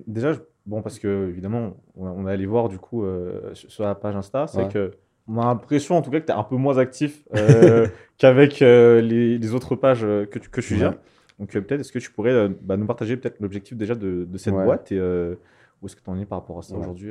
Déjà, 0.06 0.32
bon, 0.64 0.80
parce 0.80 0.98
que 0.98 1.28
évidemment, 1.28 1.76
on, 1.96 2.06
on 2.06 2.26
est 2.26 2.32
allé 2.32 2.46
voir 2.46 2.68
du 2.68 2.78
coup 2.78 3.04
sur 3.52 3.84
la 3.84 3.94
page 3.94 4.16
Insta, 4.16 4.46
c'est 4.46 4.58
Ouais. 4.58 4.68
que 4.68 4.90
on 5.28 5.38
a 5.38 5.44
l'impression 5.44 5.96
en 5.96 6.02
tout 6.02 6.10
cas 6.10 6.18
que 6.20 6.26
tu 6.26 6.32
es 6.32 6.34
un 6.34 6.42
peu 6.42 6.56
moins 6.56 6.78
actif 6.78 7.22
euh, 7.36 7.86
qu'avec 8.18 8.60
euh, 8.60 9.00
les, 9.00 9.38
les 9.38 9.54
autres 9.54 9.76
pages 9.76 10.00
que 10.00 10.38
tu, 10.38 10.48
que 10.50 10.60
tu 10.60 10.76
gères. 10.76 10.94
Donc 11.38 11.54
euh, 11.56 11.60
peut-être, 11.60 11.80
est-ce 11.80 11.92
que 11.92 11.98
tu 11.98 12.10
pourrais 12.12 12.30
euh, 12.32 12.48
bah, 12.62 12.76
nous 12.76 12.86
partager 12.86 13.16
peut-être 13.16 13.40
l'objectif 13.40 13.76
déjà 13.76 13.94
de, 13.94 14.24
de 14.24 14.38
cette 14.38 14.54
Ouais. 14.54 14.64
boîte 14.64 14.92
et 14.92 14.98
euh, 14.98 15.34
où 15.80 15.86
est-ce 15.86 15.96
que 15.96 16.02
tu 16.02 16.10
en 16.10 16.18
es 16.18 16.24
par 16.26 16.40
rapport 16.40 16.58
à 16.58 16.62
ça 16.62 16.74
Ouais. 16.74 16.80
aujourd'hui 16.82 17.10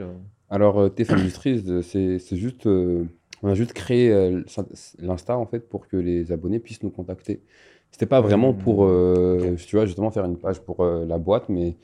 Alors, 0.49 0.93
TF 0.93 1.11
Industries, 1.11 1.63
c'est 1.83 2.35
juste. 2.37 2.65
on 2.65 3.47
a 3.49 3.53
juste 3.55 3.73
créé 3.73 4.41
l'Insta, 4.99 5.37
en 5.37 5.45
fait, 5.45 5.67
pour 5.67 5.87
que 5.87 5.97
les 5.97 6.31
abonnés 6.31 6.59
puissent 6.59 6.83
nous 6.83 6.91
contacter. 6.91 7.41
C'était 7.91 8.05
pas 8.05 8.21
vraiment 8.21 8.53
pour, 8.53 8.85
euh, 8.85 9.55
tu 9.57 9.75
vois, 9.75 9.85
justement, 9.85 10.11
faire 10.11 10.23
une 10.25 10.37
page 10.37 10.61
pour 10.61 10.79
euh, 10.81 11.05
la 11.05 11.17
boîte, 11.17 11.49
mais. 11.49 11.75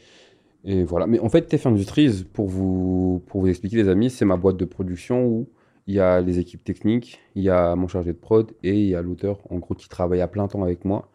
Et 0.63 0.83
voilà. 0.83 1.05
Mais 1.07 1.19
en 1.19 1.29
fait, 1.29 1.41
TF 1.43 1.67
Industries, 1.67 2.25
pour 2.31 2.47
vous, 2.47 3.21
pour 3.27 3.41
vous 3.41 3.47
expliquer, 3.47 3.75
les 3.77 3.89
amis, 3.89 4.09
c'est 4.09 4.25
ma 4.25 4.37
boîte 4.37 4.57
de 4.57 4.65
production 4.65 5.25
où 5.25 5.49
il 5.85 5.95
y 5.95 5.99
a 5.99 6.19
les 6.21 6.39
équipes 6.39 6.63
techniques, 6.63 7.19
il 7.35 7.43
y 7.43 7.49
a 7.49 7.75
mon 7.75 7.87
chargé 7.87 8.11
de 8.11 8.17
prod 8.17 8.51
et 8.63 8.73
il 8.73 8.87
y 8.87 8.95
a 8.95 9.01
l'auteur, 9.01 9.39
en 9.49 9.57
gros, 9.57 9.73
qui 9.75 9.87
travaille 9.89 10.19
à 10.21 10.27
plein 10.27 10.47
temps 10.47 10.63
avec 10.63 10.83
moi. 10.85 11.09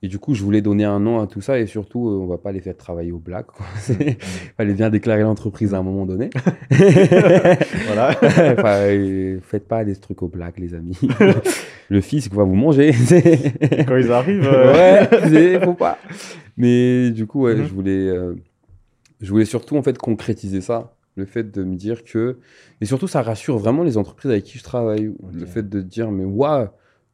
Et 0.00 0.06
du 0.06 0.20
coup, 0.20 0.32
je 0.34 0.44
voulais 0.44 0.62
donner 0.62 0.84
un 0.84 1.00
nom 1.00 1.20
à 1.20 1.26
tout 1.26 1.40
ça 1.40 1.58
et 1.58 1.66
surtout, 1.66 2.08
euh, 2.08 2.18
on 2.20 2.26
va 2.26 2.38
pas 2.38 2.52
les 2.52 2.60
faire 2.60 2.76
travailler 2.76 3.10
au 3.10 3.18
black. 3.18 3.46
Il 3.90 4.16
fallait 4.56 4.72
bien 4.74 4.90
déclarer 4.90 5.22
l'entreprise 5.22 5.74
à 5.74 5.78
un 5.78 5.82
moment 5.82 6.06
donné. 6.06 6.30
Voilà. 7.86 8.10
enfin, 8.22 8.74
euh, 8.86 9.38
faites 9.42 9.66
pas 9.66 9.84
des 9.84 9.96
trucs 9.96 10.22
au 10.22 10.28
black, 10.28 10.58
les 10.58 10.74
amis. 10.74 10.98
Le 11.88 12.00
fisc 12.00 12.32
va 12.32 12.44
vous 12.44 12.54
manger. 12.54 12.92
Quand 13.88 13.96
ils 13.96 14.12
arrivent. 14.12 14.48
euh, 14.52 15.08
ouais, 15.30 15.60
faut 15.64 15.74
pas. 15.74 15.98
Mais 16.56 17.10
du 17.10 17.26
coup, 17.26 17.42
ouais, 17.44 17.54
Mhm. 17.54 17.66
je 17.66 17.72
voulais, 17.74 18.08
euh, 18.08 18.34
je 19.20 19.30
voulais 19.30 19.44
surtout 19.46 19.76
en 19.76 19.82
fait 19.82 19.96
concrétiser 19.98 20.60
ça. 20.60 20.94
Le 21.16 21.24
fait 21.24 21.50
de 21.50 21.64
me 21.64 21.74
dire 21.74 22.04
que, 22.04 22.38
et 22.80 22.84
surtout, 22.84 23.08
ça 23.08 23.22
rassure 23.22 23.58
vraiment 23.58 23.82
les 23.82 23.96
entreprises 23.96 24.30
avec 24.30 24.44
qui 24.44 24.58
je 24.58 24.62
travaille. 24.62 25.10
Le 25.32 25.46
fait 25.46 25.68
de 25.68 25.80
dire, 25.80 26.10
mais 26.12 26.24
waouh, 26.24 26.68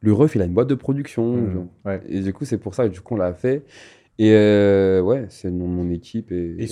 le 0.05 0.13
ref, 0.13 0.35
il 0.35 0.43
a 0.43 0.45
une 0.45 0.53
boîte 0.53 0.69
de 0.69 0.75
production. 0.75 1.51
Genre. 1.51 1.67
Ouais. 1.85 2.01
Et 2.09 2.21
du 2.21 2.33
coup, 2.33 2.45
c'est 2.45 2.59
pour 2.59 2.75
ça 2.75 2.87
que 2.89 2.93
du 2.93 3.01
coup, 3.01 3.15
on 3.15 3.19
l'a 3.19 3.33
fait. 3.35 3.65
Et 4.19 4.33
euh, 4.33 5.01
ouais, 5.01 5.27
c'est 5.29 5.49
le 5.49 5.55
nom 5.55 5.69
de 5.69 5.73
mon 5.73 5.91
équipe. 5.91 6.31
Et, 6.31 6.63
Et 6.63 6.69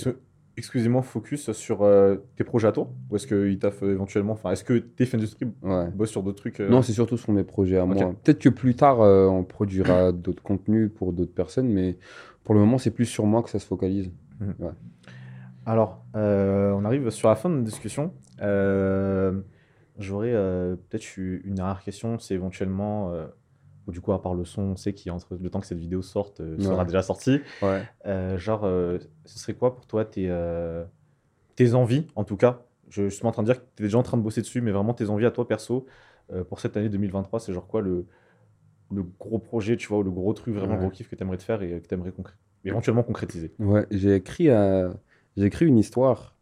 exclusivement 0.55 1.01
focus 1.01 1.51
sur 1.51 1.81
euh, 1.81 2.17
tes 2.35 2.43
projets 2.43 2.67
à 2.67 2.71
toi? 2.71 2.89
Ou 3.09 3.15
est-ce 3.15 3.27
qu'ils 3.27 3.59
taffent 3.59 3.83
éventuellement? 3.83 4.33
Enfin, 4.33 4.51
est-ce 4.51 4.63
que 4.63 4.73
TF 4.73 5.15
Industries 5.15 5.47
ouais. 5.63 5.89
bosse 5.89 6.11
sur 6.11 6.23
d'autres 6.23 6.37
trucs 6.37 6.59
euh, 6.59 6.69
Non, 6.69 6.81
c'est 6.81 6.93
surtout 6.93 7.17
sur 7.17 7.33
mes 7.33 7.43
projets 7.43 7.77
à 7.77 7.85
moi. 7.85 7.95
Peut-être 8.23 8.39
que 8.39 8.49
plus 8.49 8.75
tard, 8.75 9.01
euh, 9.01 9.27
on 9.27 9.43
produira 9.43 10.11
d'autres 10.13 10.43
contenus 10.43 10.91
pour 10.93 11.13
d'autres 11.13 11.33
personnes, 11.33 11.69
mais 11.69 11.97
pour 12.43 12.53
le 12.53 12.61
moment, 12.61 12.77
c'est 12.77 12.91
plus 12.91 13.05
sur 13.05 13.25
moi 13.25 13.41
que 13.41 13.49
ça 13.49 13.59
se 13.59 13.65
focalise. 13.65 14.11
Alors, 15.65 16.03
euh, 16.15 16.71
on 16.71 16.83
arrive 16.83 17.09
sur 17.09 17.29
la 17.29 17.35
fin 17.35 17.49
de 17.49 17.55
notre 17.55 17.65
discussion. 17.65 18.11
J'aurais 19.99 20.33
euh, 20.33 20.75
peut-être 20.75 21.17
eu 21.17 21.41
une 21.45 21.55
dernière 21.55 21.83
question, 21.83 22.17
c'est 22.19 22.33
éventuellement, 22.33 23.11
euh, 23.13 23.27
ou 23.87 23.91
du 23.91 24.01
coup, 24.01 24.11
à 24.13 24.21
part 24.21 24.33
le 24.33 24.45
son, 24.45 24.61
on 24.63 24.75
sait 24.75 24.93
qu'entre 24.93 25.35
le 25.39 25.49
temps 25.49 25.59
que 25.59 25.67
cette 25.67 25.77
vidéo 25.79 26.01
sorte, 26.01 26.41
euh, 26.41 26.59
sera 26.59 26.83
Ouais. 26.83 26.87
déjà 26.87 27.01
sorti. 27.03 27.41
Ouais. 27.61 27.83
Euh, 28.05 28.37
genre, 28.37 28.61
ce 29.25 29.39
serait 29.39 29.53
quoi 29.53 29.75
pour 29.75 29.85
toi 29.87 30.05
tes, 30.05 30.29
tes 31.55 31.73
envies, 31.73 32.07
en 32.15 32.23
tout 32.23 32.37
cas? 32.37 32.65
Je 32.89 33.09
suis 33.09 33.25
en 33.25 33.31
train 33.31 33.43
de 33.43 33.47
dire 33.47 33.59
que 33.61 33.65
tu 33.75 33.83
es 33.83 33.85
déjà 33.85 33.97
en 33.97 34.03
train 34.03 34.17
de 34.17 34.21
bosser 34.21 34.41
dessus, 34.41 34.61
mais 34.61 34.71
vraiment 34.71 34.93
tes 34.93 35.09
envies 35.09 35.25
à 35.25 35.31
toi 35.31 35.47
perso 35.47 35.85
pour 36.49 36.59
cette 36.59 36.77
année 36.77 36.89
2023, 36.89 37.39
c'est 37.39 37.53
genre 37.53 37.67
quoi 37.67 37.81
le, 37.81 38.05
le 38.93 39.03
gros 39.03 39.39
projet, 39.39 39.77
tu 39.77 39.87
vois, 39.87 39.99
ou 39.99 40.03
le 40.03 40.11
gros 40.11 40.33
truc, 40.33 40.55
vraiment 40.55 40.75
Ouais. 40.75 40.77
gros 40.77 40.91
kiff 40.91 41.09
que 41.09 41.15
tu 41.15 41.23
aimerais 41.23 41.37
te 41.37 41.43
faire 41.43 41.61
et 41.63 41.81
que 41.81 41.87
tu 41.87 41.93
aimerais 41.95 42.13
éventuellement 42.65 43.03
concrétiser? 43.03 43.53
Ouais, 43.59 43.85
j'ai 43.91 44.15
écrit, 44.15 44.45
j'ai 45.37 45.45
écrit 45.45 45.65
une 45.65 45.77
histoire 45.77 46.32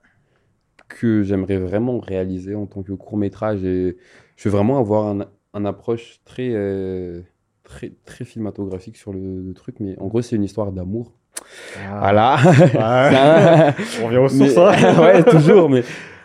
que 0.99 1.23
j'aimerais 1.23 1.57
vraiment 1.57 1.99
réaliser 1.99 2.55
en 2.55 2.65
tant 2.65 2.83
que 2.83 2.91
court 2.93 3.17
métrage 3.17 3.63
et 3.63 3.97
je 4.35 4.49
veux 4.49 4.55
vraiment 4.55 4.77
avoir 4.79 5.07
un, 5.07 5.25
un 5.53 5.65
approche 5.65 6.19
très, 6.25 6.49
euh, 6.53 7.21
très, 7.63 7.91
très 8.05 8.25
cinématographique 8.25 8.97
sur 8.97 9.13
le, 9.13 9.41
le 9.41 9.53
truc, 9.53 9.75
mais 9.79 9.97
en 9.99 10.07
gros, 10.07 10.21
c'est 10.21 10.35
une 10.35 10.43
histoire 10.43 10.71
d'amour. 10.71 11.13
Voilà. 11.99 12.37
Ouais. 12.45 12.67
Ça- 12.67 13.75
On 14.01 14.05
revient 14.07 14.17
aux 14.17 14.23
Mais- 14.23 14.49
sources. 14.49 14.57
hein. 14.57 15.01
ouais, 15.01 15.23
toujours, 15.23 15.69
mais 15.69 15.83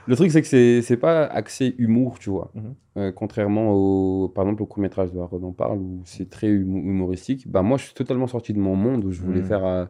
le 0.09 0.15
truc, 0.17 0.31
c'est 0.31 0.43
que 0.43 0.49
c'est, 0.49 0.83
c'est 0.83 0.97
pas 0.97 1.25
axé 1.25 1.75
humour, 1.79 2.19
tu 2.19 2.31
vois. 2.31 2.51
Mhm. 2.55 2.75
Euh, 2.99 3.13
contrairement 3.13 3.73
au, 3.73 4.29
par 4.29 4.45
exemple, 4.45 4.63
au 4.63 4.67
court-métrage 4.67 5.13
de 5.13 5.19
Harold 5.19 5.45
en 5.45 5.53
parle, 5.53 5.79
où 5.79 6.01
c'est 6.05 6.31
très 6.31 6.49
humo- 6.49 6.79
humoristique. 6.83 7.51
Bah, 7.51 7.63
moi, 7.63 7.77
je 7.79 7.85
suis 7.85 7.95
totalement 7.95 8.27
sorti 8.27 8.53
de 8.53 8.59
mon 8.61 8.77
monde 8.77 9.05
où 9.05 9.11
je 9.13 9.21
voulais 9.21 9.41
Mhm. 9.41 9.47
faire 9.47 9.65
euh, 9.67 9.85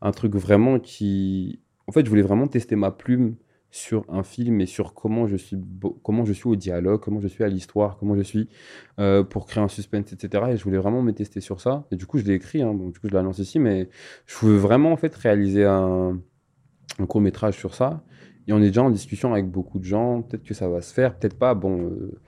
un 0.00 0.10
truc 0.12 0.34
vraiment 0.34 0.78
qui. 0.78 1.60
En 1.86 1.92
fait, 1.92 2.04
je 2.04 2.10
voulais 2.10 2.22
vraiment 2.22 2.46
tester 2.46 2.76
ma 2.76 2.90
plume 2.90 3.34
sur 3.70 4.04
un 4.08 4.22
film 4.22 4.60
et 4.60 4.66
sur 4.66 4.94
comment 4.94 5.26
je 5.26 5.36
suis, 5.36 5.58
comment 6.02 6.24
je 6.24 6.32
suis 6.32 6.48
au 6.48 6.56
dialogue, 6.56 7.00
comment 7.00 7.20
je 7.20 7.28
suis 7.28 7.44
à 7.44 7.48
l'histoire, 7.48 7.98
comment 7.98 8.16
je 8.16 8.22
suis 8.22 8.48
euh, 8.98 9.22
pour 9.22 9.46
créer 9.46 9.62
un 9.62 9.68
suspense, 9.68 10.12
etc. 10.12 10.44
Et 10.50 10.56
je 10.56 10.64
voulais 10.64 10.78
vraiment 10.78 11.02
me 11.02 11.12
tester 11.12 11.40
sur 11.40 11.60
ça. 11.60 11.84
Et 11.90 11.96
du 11.96 12.06
coup, 12.06 12.18
je 12.18 12.24
l'ai 12.24 12.34
écrit, 12.34 12.62
hein, 12.62 12.74
donc 12.74 12.92
du 12.92 12.98
coup, 12.98 13.08
je 13.08 13.14
l'annonce 13.14 13.38
ici, 13.38 13.58
mais 13.58 13.88
je 14.26 14.46
veux 14.46 14.56
vraiment 14.56 14.92
en 14.92 14.96
fait 14.96 15.14
réaliser 15.14 15.64
un, 15.64 16.18
un 16.98 17.06
court 17.06 17.20
métrage 17.20 17.56
sur 17.56 17.74
ça. 17.74 18.02
Et 18.46 18.52
on 18.52 18.58
est 18.58 18.68
déjà 18.68 18.82
en 18.82 18.90
discussion 18.90 19.32
avec 19.32 19.46
beaucoup 19.46 19.78
de 19.78 19.84
gens. 19.84 20.22
Peut-être 20.22 20.42
que 20.42 20.54
ça 20.54 20.68
va 20.68 20.80
se 20.80 20.92
faire, 20.92 21.14
peut-être 21.14 21.38
pas. 21.38 21.54
Bon, 21.54 21.82
euh, 21.82 22.18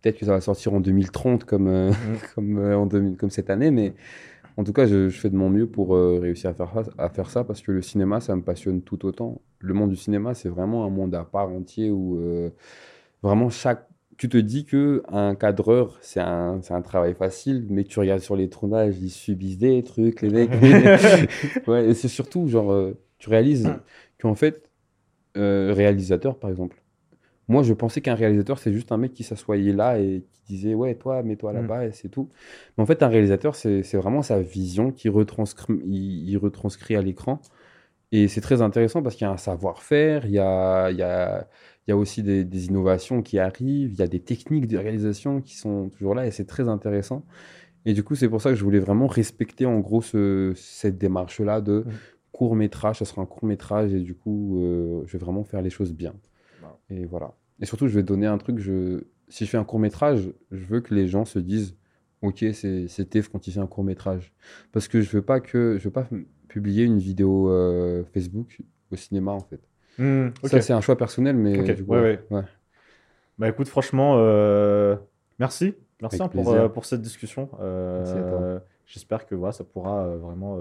peut-être 0.00 0.18
que 0.18 0.26
ça 0.26 0.32
va 0.32 0.40
sortir 0.40 0.74
en 0.74 0.80
2030 0.80 1.44
comme, 1.44 1.68
euh, 1.68 1.90
comme, 2.34 2.58
euh, 2.58 2.76
en 2.76 2.86
2000 2.86 3.16
comme 3.16 3.30
cette 3.30 3.50
année, 3.50 3.70
mais 3.70 3.94
en 4.60 4.64
tout 4.64 4.74
cas, 4.74 4.86
je, 4.86 5.08
je 5.08 5.18
fais 5.18 5.30
de 5.30 5.36
mon 5.36 5.48
mieux 5.48 5.66
pour 5.66 5.94
euh, 5.94 6.18
réussir 6.20 6.50
à 6.50 6.54
faire, 6.54 6.70
ça, 6.74 6.90
à 6.98 7.08
faire 7.08 7.30
ça 7.30 7.44
parce 7.44 7.62
que 7.62 7.72
le 7.72 7.80
cinéma, 7.80 8.20
ça 8.20 8.36
me 8.36 8.42
passionne 8.42 8.82
tout 8.82 9.06
autant. 9.06 9.40
Le 9.58 9.72
monde 9.72 9.88
du 9.88 9.96
cinéma, 9.96 10.34
c'est 10.34 10.50
vraiment 10.50 10.84
un 10.84 10.90
monde 10.90 11.14
à 11.14 11.24
part 11.24 11.48
entier 11.48 11.90
où 11.90 12.18
euh, 12.18 12.50
vraiment 13.22 13.48
chaque. 13.48 13.86
Tu 14.18 14.28
te 14.28 14.36
dis 14.36 14.66
que 14.66 15.02
un 15.08 15.34
cadreur, 15.34 15.98
c'est 16.02 16.20
un, 16.20 16.60
un 16.68 16.82
travail 16.82 17.14
facile, 17.14 17.66
mais 17.70 17.84
tu 17.84 17.98
regardes 17.98 18.20
sur 18.20 18.36
les 18.36 18.50
tournages, 18.50 18.98
ils 19.00 19.08
subissent 19.10 19.56
des 19.56 19.82
trucs, 19.82 20.20
les 20.20 20.28
mecs. 20.28 20.50
ouais, 21.66 21.88
et 21.88 21.94
c'est 21.94 22.08
surtout, 22.08 22.46
genre, 22.46 22.70
euh, 22.70 22.98
tu 23.16 23.30
réalises 23.30 23.70
qu'en 24.20 24.34
fait, 24.34 24.68
réalisateur, 25.36 26.38
par 26.38 26.50
exemple, 26.50 26.79
moi, 27.50 27.62
je 27.62 27.72
pensais 27.74 28.00
qu'un 28.00 28.14
réalisateur, 28.14 28.58
c'est 28.58 28.72
juste 28.72 28.92
un 28.92 28.96
mec 28.96 29.12
qui 29.12 29.24
s'assoyait 29.24 29.72
là 29.72 29.98
et 29.98 30.24
qui 30.32 30.54
disait, 30.54 30.74
ouais, 30.74 30.94
toi, 30.94 31.22
mets-toi 31.22 31.52
Mm. 31.52 31.56
là-bas, 31.56 31.86
et 31.86 31.92
c'est 31.92 32.08
tout. 32.08 32.28
Mais 32.76 32.82
en 32.82 32.86
fait, 32.86 33.02
un 33.02 33.08
réalisateur, 33.08 33.54
c'est 33.54 33.82
vraiment 33.94 34.22
sa 34.22 34.40
vision 34.40 34.90
qui 34.92 35.08
retranscrit, 35.08 35.74
il, 35.86 36.28
il 36.28 36.36
retranscrit 36.38 36.96
à 36.96 37.02
l'écran. 37.02 37.40
Et 38.12 38.26
c'est 38.26 38.40
très 38.40 38.60
intéressant 38.60 39.02
parce 39.02 39.14
qu'il 39.14 39.24
y 39.24 39.28
a 39.28 39.32
un 39.32 39.36
savoir-faire, 39.36 40.26
il 40.26 40.32
y 40.32 40.38
a, 40.40 40.90
il 40.90 40.96
y 40.96 41.02
a, 41.02 41.46
il 41.86 41.90
y 41.90 41.92
a 41.92 41.96
aussi 41.96 42.22
des, 42.24 42.44
des 42.44 42.66
innovations 42.66 43.22
qui 43.22 43.38
arrivent, 43.38 43.92
il 43.92 43.98
y 43.98 44.02
a 44.02 44.08
des 44.08 44.18
techniques 44.20 44.66
de 44.66 44.78
réalisation 44.78 45.40
qui 45.40 45.56
sont 45.56 45.90
toujours 45.90 46.14
là 46.16 46.26
et 46.26 46.32
c'est 46.32 46.44
très 46.46 46.68
intéressant. 46.68 47.24
Et 47.86 47.92
du 47.94 48.02
coup, 48.02 48.14
c'est 48.16 48.28
pour 48.28 48.42
ça 48.42 48.50
que 48.50 48.56
je 48.56 48.64
voulais 48.64 48.80
vraiment 48.80 49.06
respecter 49.06 49.64
en 49.64 49.78
gros 49.78 50.02
ce- 50.02 50.52
cette 50.56 50.98
démarche-là 50.98 51.60
de 51.60 51.84
Mhm. 51.86 51.92
court 52.32 52.56
métrage. 52.56 52.98
Ça 52.98 53.04
sera 53.04 53.22
un 53.22 53.26
court 53.26 53.44
métrage 53.44 53.94
et 53.94 54.00
du 54.00 54.14
coup, 54.16 54.60
euh, 54.60 55.02
je 55.06 55.12
vais 55.16 55.24
vraiment 55.24 55.44
faire 55.44 55.62
les 55.62 55.70
choses 55.70 55.92
bien. 55.94 56.14
Wow. 56.62 56.68
Et 56.90 57.04
voilà. 57.06 57.32
Et 57.60 57.66
surtout, 57.66 57.88
je 57.88 57.94
vais 57.94 58.02
donner 58.02 58.26
un 58.26 58.38
truc. 58.38 58.58
Je... 58.58 59.04
Si 59.28 59.44
je 59.44 59.50
fais 59.50 59.58
un 59.58 59.64
court 59.64 59.78
métrage, 59.78 60.32
je 60.50 60.64
veux 60.64 60.80
que 60.80 60.94
les 60.94 61.06
gens 61.06 61.24
se 61.24 61.38
disent 61.38 61.76
Ok, 62.22 62.44
c'est 62.52 63.08
Tef 63.08 63.28
quand 63.28 63.46
il 63.46 63.52
fait 63.52 63.60
un 63.60 63.66
court 63.66 63.84
métrage. 63.84 64.32
Parce 64.72 64.88
que 64.88 65.00
je 65.00 65.10
veux 65.10 65.22
pas 65.22 65.40
que 65.40 65.78
je 65.78 65.84
veux 65.84 65.92
pas 65.92 66.06
publier 66.48 66.84
une 66.84 66.98
vidéo 66.98 67.50
euh, 67.50 68.04
Facebook 68.12 68.60
au 68.90 68.96
cinéma 68.96 69.32
en 69.32 69.40
fait. 69.40 69.60
Ok. 69.98 70.50
Ça, 70.50 70.60
c'est 70.60 70.72
un 70.72 70.80
choix 70.80 70.96
personnel, 70.96 71.36
mais 71.36 71.58
Ok, 71.60 71.76
du 71.76 71.84
coup, 71.84 71.92
ouais, 71.92 72.00
ouais. 72.00 72.24
ouais. 72.30 72.44
Bah 73.38 73.48
écoute, 73.48 73.68
franchement, 73.68 74.16
euh, 74.18 74.96
merci. 75.38 75.74
Merci 76.02 76.22
hein, 76.22 76.28
pour, 76.28 76.52
euh, 76.52 76.68
pour 76.68 76.84
cette 76.84 77.00
discussion. 77.00 77.48
J'espère 78.86 79.26
que 79.26 79.34
voilà, 79.34 79.52
ça 79.52 79.64
pourra 79.64 80.16
vraiment 80.16 80.58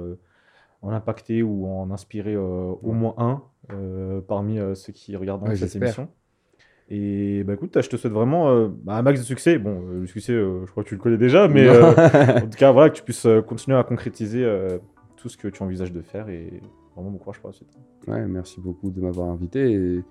en 0.81 0.91
impacter 0.91 1.43
ou 1.43 1.67
en 1.67 1.91
inspirer 1.91 2.37
au 2.37 2.91
moins 2.93 3.15
un 3.17 4.21
parmi 4.27 4.59
ceux 4.75 4.93
qui 4.93 5.15
regardent 5.17 5.53
cette 5.55 5.75
émission. 5.75 6.07
Et 6.91 7.43
bah 7.43 7.53
écoute, 7.53 7.79
je 7.79 7.87
te 7.87 7.97
souhaite 7.97 8.13
vraiment 8.13 8.49
euh, 8.49 8.67
bah, 8.83 8.95
un 8.95 9.01
max 9.03 9.19
de 9.19 9.25
succès. 9.25 9.59
Bon, 9.59 9.81
euh, 9.89 10.01
le 10.01 10.07
succès, 10.07 10.33
euh, 10.33 10.65
je 10.65 10.71
crois 10.71 10.83
que 10.83 10.89
tu 10.89 10.95
le 10.95 11.01
connais 11.01 11.17
déjà, 11.17 11.47
mais 11.47 11.69
en 11.83 11.93
tout 12.41 12.57
cas, 12.57 12.71
voilà, 12.71 12.89
que 12.89 12.95
tu 12.95 13.03
puisses 13.03 13.27
continuer 13.47 13.77
à 13.77 13.83
concrétiser 13.83 14.47
tout 15.15 15.29
ce 15.29 15.37
que 15.37 15.47
tu 15.47 15.61
envisages 15.61 15.91
de 15.91 16.01
faire 16.01 16.29
et 16.29 16.61
vraiment 16.95 17.11
bon 17.11 17.17
courage 17.19 17.39
pour 17.39 17.49
la 17.49 17.53
suite. 17.53 17.69
Ouais, 18.07 18.25
merci 18.25 18.59
beaucoup 18.59 18.89
de 18.89 19.01
m'avoir 19.01 19.29
invité. 19.29 19.71
Et, 19.71 20.03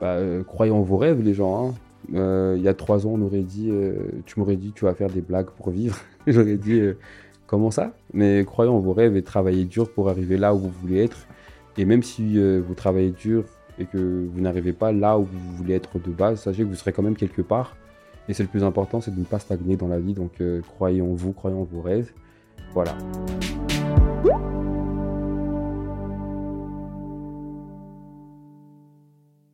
bah, 0.00 0.18
croyez 0.46 0.72
en 0.72 0.82
vos 0.82 0.96
rêves, 0.96 1.22
les 1.22 1.34
gens. 1.34 1.68
hein. 1.68 1.74
Il 2.56 2.62
y 2.62 2.68
a 2.68 2.74
trois 2.74 3.06
ans, 3.06 3.10
on 3.14 3.22
aurait 3.22 3.42
dit, 3.42 3.70
tu 4.26 4.40
m'aurais 4.40 4.56
dit, 4.56 4.72
tu 4.72 4.86
vas 4.86 4.94
faire 4.94 5.10
des 5.10 5.20
blagues 5.20 5.50
pour 5.50 5.70
vivre. 5.70 5.98
J'aurais 6.26 6.56
dit, 6.56 6.82
comment 7.46 7.70
ça? 7.70 7.92
Mais 8.12 8.44
croyez 8.44 8.70
en 8.70 8.80
vos 8.80 8.92
rêves 8.92 9.16
et 9.16 9.22
travaillez 9.22 9.64
dur 9.66 9.92
pour 9.92 10.08
arriver 10.08 10.36
là 10.36 10.52
où 10.52 10.58
vous 10.58 10.72
voulez 10.82 11.04
être. 11.04 11.28
Et 11.76 11.84
même 11.84 12.02
si 12.02 12.40
vous 12.58 12.74
travaillez 12.74 13.12
dur 13.12 13.44
et 13.78 13.86
que 13.86 14.26
vous 14.32 14.40
n'arrivez 14.40 14.72
pas 14.72 14.92
là 14.92 15.18
où 15.18 15.24
vous 15.24 15.56
voulez 15.56 15.74
être 15.74 15.98
de 15.98 16.10
base, 16.10 16.40
sachez 16.40 16.62
que 16.62 16.68
vous 16.68 16.74
serez 16.74 16.92
quand 16.92 17.02
même 17.02 17.16
quelque 17.16 17.42
part. 17.42 17.76
Et 18.28 18.34
c'est 18.34 18.42
le 18.42 18.48
plus 18.48 18.64
important, 18.64 19.00
c'est 19.00 19.14
de 19.14 19.20
ne 19.20 19.24
pas 19.24 19.38
stagner 19.38 19.76
dans 19.76 19.88
la 19.88 19.98
vie. 19.98 20.14
Donc 20.14 20.40
euh, 20.40 20.60
croyez 20.76 21.00
en 21.00 21.14
vous, 21.14 21.32
croyez 21.32 21.56
en 21.56 21.64
vos 21.64 21.80
rêves. 21.80 22.12
Voilà. 22.74 22.96